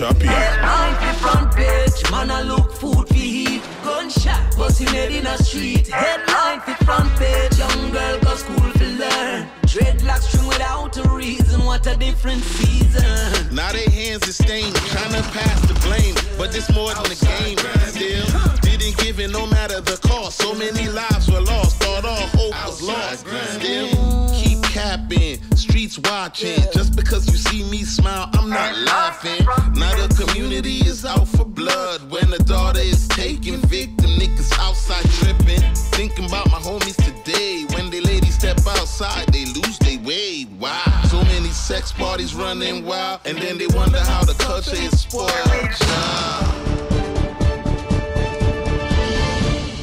About. 0.00 0.18
Tell 0.18 0.26
your 0.26 0.26
choppy. 0.26 0.26
Headline 0.26 0.94
fi 0.94 1.12
front 1.14 1.54
page, 1.54 2.10
man 2.10 2.30
I 2.30 2.42
look 2.42 2.72
food 2.72 3.08
fi 3.08 3.18
eat. 3.18 3.62
Gunshot, 3.84 4.56
busting 4.56 4.88
head 4.88 5.12
in 5.12 5.26
a 5.26 5.36
street. 5.38 5.88
Headline 5.88 6.60
fi 6.60 6.74
front 6.84 7.10
page, 7.16 7.58
young 7.58 7.90
girl 7.90 8.18
go 8.20 8.34
school 8.34 8.70
fi 8.72 8.86
learn. 8.96 9.48
Dreadlocks 9.62 10.28
string 10.28 10.46
without 10.48 10.96
a 10.96 11.08
reason, 11.10 11.64
what 11.64 11.86
a 11.86 11.96
different 11.96 12.42
season. 12.42 13.54
Now 13.54 13.72
their 13.72 13.90
hands 13.90 14.26
are 14.28 14.32
stained, 14.32 14.74
trying 14.74 15.12
to 15.12 15.22
pass 15.30 15.60
the 15.68 15.74
blame. 15.86 16.14
But 16.38 16.54
it's 16.56 16.72
more 16.74 16.94
than 16.94 17.12
a 17.12 17.16
game. 17.16 17.58
Still, 17.86 18.26
didn't 18.62 18.96
give 18.98 19.20
it 19.20 19.30
no 19.30 19.46
matter 19.46 19.80
the 19.80 19.98
cost. 20.08 20.38
So 20.38 20.54
many 20.54 20.88
lives 20.88 21.30
were 21.30 21.40
lost, 21.40 21.76
thought 21.82 22.04
all 22.04 22.26
hope 22.38 22.54
was 22.66 22.80
lost. 22.80 23.26
Still, 23.26 24.28
keep 24.30 24.37
capping, 24.68 25.38
streets 25.56 25.98
watching. 25.98 26.60
Just 26.72 26.96
because 26.96 27.26
you 27.26 27.36
see 27.36 27.64
me 27.70 27.82
smile, 27.84 28.28
I'm 28.34 28.50
not 28.50 28.76
laughing. 28.78 29.44
Now 29.74 29.94
the 30.06 30.24
community 30.24 30.78
is 30.86 31.04
out 31.04 31.28
for 31.28 31.44
blood. 31.44 32.10
When 32.10 32.30
the 32.30 32.38
daughter 32.38 32.80
is 32.80 33.08
taken 33.08 33.60
victim, 33.62 34.10
niggas 34.10 34.52
outside 34.58 35.04
tripping. 35.10 35.62
Thinking 35.98 36.26
about 36.26 36.50
my 36.50 36.58
homies 36.58 36.96
today. 36.96 37.64
When 37.74 37.90
they 37.90 38.00
ladies 38.00 38.34
step 38.34 38.58
outside, 38.66 39.26
they 39.32 39.46
lose 39.46 39.78
their 39.78 39.98
way. 40.00 40.46
Wow. 40.58 41.02
So 41.08 41.22
many 41.24 41.48
sex 41.48 41.92
parties 41.92 42.34
running 42.34 42.84
wild, 42.84 43.20
and 43.24 43.38
then 43.38 43.58
they 43.58 43.66
wonder 43.68 44.00
how 44.00 44.24
the 44.24 44.34
culture 44.34 44.76
is 44.76 45.00
spoiled. 45.00 45.30
Child. 45.30 46.46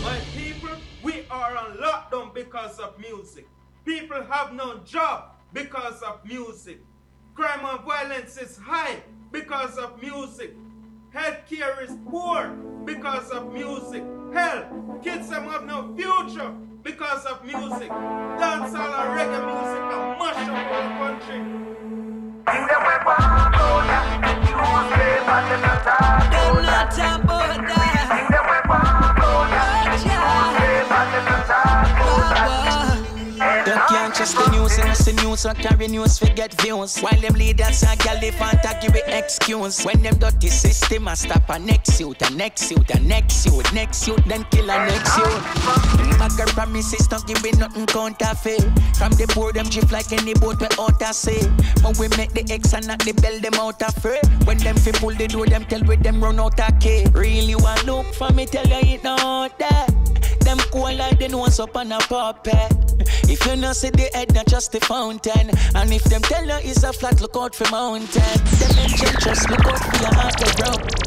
My 0.04 0.20
people, 0.36 0.78
we 1.04 1.26
are 1.30 1.58
on 1.58 1.78
lockdown 1.78 2.34
because 2.34 2.80
of 2.80 2.98
music. 3.00 3.48
People 3.86 4.24
have 4.24 4.52
no 4.52 4.80
job 4.80 5.36
because 5.54 6.02
of 6.02 6.26
music. 6.26 6.82
Crime 7.36 7.64
and 7.64 7.86
violence 7.86 8.36
is 8.36 8.58
high 8.58 9.04
because 9.32 9.78
of 9.78 10.02
music. 10.02 10.56
Healthcare 11.14 11.84
is 11.84 11.96
poor 12.10 12.48
because 12.84 13.30
of 13.30 13.54
music. 13.54 14.04
Hell, 14.34 15.00
kids 15.04 15.30
them 15.30 15.44
have 15.44 15.66
no 15.66 15.96
future 15.96 16.52
because 16.82 17.26
of 17.26 17.46
music. 17.46 17.92
Dancehall 17.92 18.94
and 19.02 19.12
reggae 19.20 19.46
music 19.46 19.84
are 19.94 20.18
mash 20.18 20.50
up 20.50 20.72
our 20.72 21.20
country. 21.20 21.40
Them 26.32 26.66
not 26.66 26.92
talk 26.92 27.24
about 27.24 27.68
that. 27.68 29.25
You 34.26 34.32
the 34.32 34.58
news 34.58 34.80
and 34.80 34.90
it's 34.90 35.06
the 35.06 35.14
news 35.22 35.42
so 35.42 35.54
carry 35.54 35.88
news 35.88 36.18
for 36.18 36.26
get 36.34 36.60
views. 36.60 36.98
While 36.98 37.22
them 37.22 37.36
leaders 37.36 37.84
and 37.84 38.00
gal 38.00 38.20
they 38.20 38.32
give 38.82 38.96
it 38.96 39.04
excuse. 39.08 39.86
When 39.86 40.02
them 40.02 40.18
dirty 40.18 40.48
system 40.48 41.08
a 41.08 41.16
stop 41.16 41.48
a 41.50 41.60
next 41.60 42.00
youth, 42.00 42.20
a 42.24 42.34
next 42.34 42.72
youth, 42.72 42.90
a 42.90 43.00
next 43.02 43.46
youth, 43.46 43.72
next 43.72 44.08
youth, 44.08 44.26
then 44.26 44.44
kill 44.46 44.72
a 44.72 44.78
next 44.88 45.16
youth. 45.16 46.18
Bagger 46.18 46.50
promises 46.54 47.08
don't 47.08 47.28
give 47.28 47.44
me 47.44 47.52
nothing 47.52 47.86
counterfeit. 47.86 48.64
From 48.98 49.12
the 49.12 49.32
board 49.36 49.56
them 49.58 49.70
drift 49.70 49.92
like 49.92 50.12
any 50.12 50.34
boat 50.34 50.60
we 50.60 50.66
out 50.80 51.00
of 51.04 51.14
sea. 51.14 51.46
But 51.84 52.00
we 52.00 52.08
make 52.18 52.34
the 52.34 52.52
X 52.52 52.74
and 52.74 52.88
not 52.88 53.06
the 53.06 53.14
bell 53.14 53.40
them 53.40 53.54
out 53.62 53.84
of 53.84 53.94
free. 54.02 54.18
When 54.46 54.58
them 54.58 54.76
fi 54.76 54.92
pull 54.94 55.14
the 55.14 55.28
door, 55.28 55.46
them 55.46 55.66
tell 55.66 55.84
with 55.84 56.02
them 56.02 56.24
run 56.24 56.40
out 56.40 56.60
of 56.60 56.80
key. 56.80 57.06
Really 57.14 57.54
want 57.54 57.86
look 57.86 58.08
for 58.16 58.32
me, 58.34 58.48
tell 58.48 58.66
you 58.66 58.96
it 58.96 59.04
not 59.04 59.60
that. 59.60 59.94
Them 60.40 60.58
cool 60.72 60.96
like 60.96 61.20
the 61.20 61.28
nose 61.28 61.60
up 61.60 61.76
on 61.78 61.92
a 61.92 62.00
puppet. 62.00 62.74
If 63.28 63.46
you 63.48 63.56
not 63.56 63.76
see 63.76 63.90
the 63.90 64.15
head, 64.16 64.34
not 64.34 64.48
just 64.48 64.72
the 64.72 64.80
fountain. 64.80 65.50
And 65.76 65.92
if 65.92 66.04
them 66.06 66.22
tell 66.22 66.46
you 66.46 66.58
it's 66.64 66.84
a 66.84 66.94
flat, 66.94 67.22
look 67.22 67.36
out 67.36 67.56
for 67.56 67.70
mountain. 67.70 68.08
Them 68.60 68.80
engine 68.80 69.16
just 69.20 69.50
look 69.50 69.66
out 69.66 69.80
for 69.80 69.98
your 70.02 70.14
heart 70.14 70.38
to. 70.38 71.06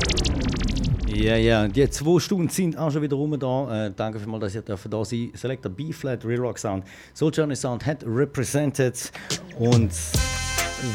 Ja, 1.09 1.36
ja, 1.36 1.66
die 1.66 1.89
zwei 1.90 2.20
Stunden 2.20 2.48
sind 2.48 2.76
auch 2.76 2.93
schon 2.93 3.02
wieder 3.02 3.16
rum 3.16 3.39
da. 3.39 3.86
Äh, 3.86 3.90
danke 3.97 4.20
vielmals, 4.20 4.52
dass 4.52 4.55
ihr 4.55 4.62
da 4.62 5.05
sein 5.05 5.30
Selector 5.35 5.72
B-Flat, 5.72 6.24
Real 6.24 6.40
Rock 6.40 6.59
Sound, 6.59 6.85
Soul 7.14 7.32
Journey 7.35 7.56
Sound 7.56 7.85
hat 7.85 8.05
represented. 8.05 9.10
Und 9.59 9.90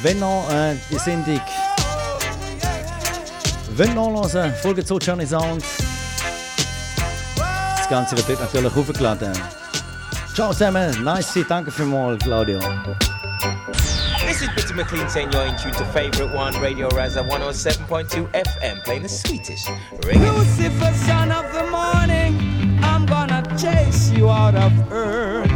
wenn 0.02 0.20
ihr 0.20 0.46
äh, 0.52 0.76
die 0.90 1.00
Sendung 1.00 1.42
wollt 3.76 3.96
nachlesen, 3.96 4.54
folgt 4.62 4.88
Soul 4.88 5.00
Journey 5.02 5.26
Sound. 5.26 5.64
Das 7.36 7.90
Ganze 7.90 8.16
wird 8.16 8.40
natürlich 8.40 8.76
hochgeladen. 8.76 9.34
Ciao 10.34 10.52
zusammen, 10.52 11.04
nice, 11.04 11.44
danke 11.48 11.72
vielmals, 11.72 12.18
Claudio. 12.24 12.60
This 14.26 14.42
is 14.42 14.50
Bitty 14.56 14.74
McLean 14.74 15.08
saying 15.08 15.32
you're 15.32 15.46
in 15.46 15.56
tune 15.58 15.74
to 15.74 15.86
favorite 15.94 16.34
one, 16.34 16.60
Radio 16.60 16.88
Rasa 16.90 17.22
107.2 17.22 18.28
FM, 18.32 18.84
playing 18.84 19.04
the 19.04 19.10
sweetest 19.10 19.68
reggae. 20.02 20.36
Lucifer, 20.36 20.92
son 21.06 21.32
of 21.32 21.46
the 21.54 21.68
morning, 21.70 22.80
I'm 22.82 23.06
gonna 23.06 23.44
chase 23.58 24.10
you 24.10 24.28
out 24.28 24.56
of 24.56 24.74
earth. 24.92 25.53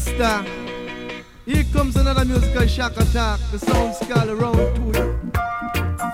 sister. 0.00 0.44
Here 1.46 1.64
comes 1.72 1.96
another 1.96 2.24
musical 2.24 2.66
shock 2.66 2.96
attack. 2.96 3.40
The 3.50 3.58
sound's 3.58 3.98
called 3.98 4.28
around 4.28 4.56
to 4.56 4.90
it. 4.90 5.16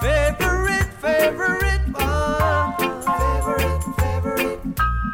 Favorite, 0.00 0.90
favorite 1.00 1.84
one. 1.90 2.76
Favorite, 3.02 3.82
favorite. 3.98 4.60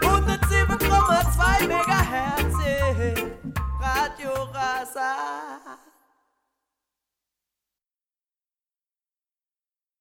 107,2 0.02 1.64
megahertz. 1.70 2.58
Radio 3.80 4.32
Rasa. 4.52 5.87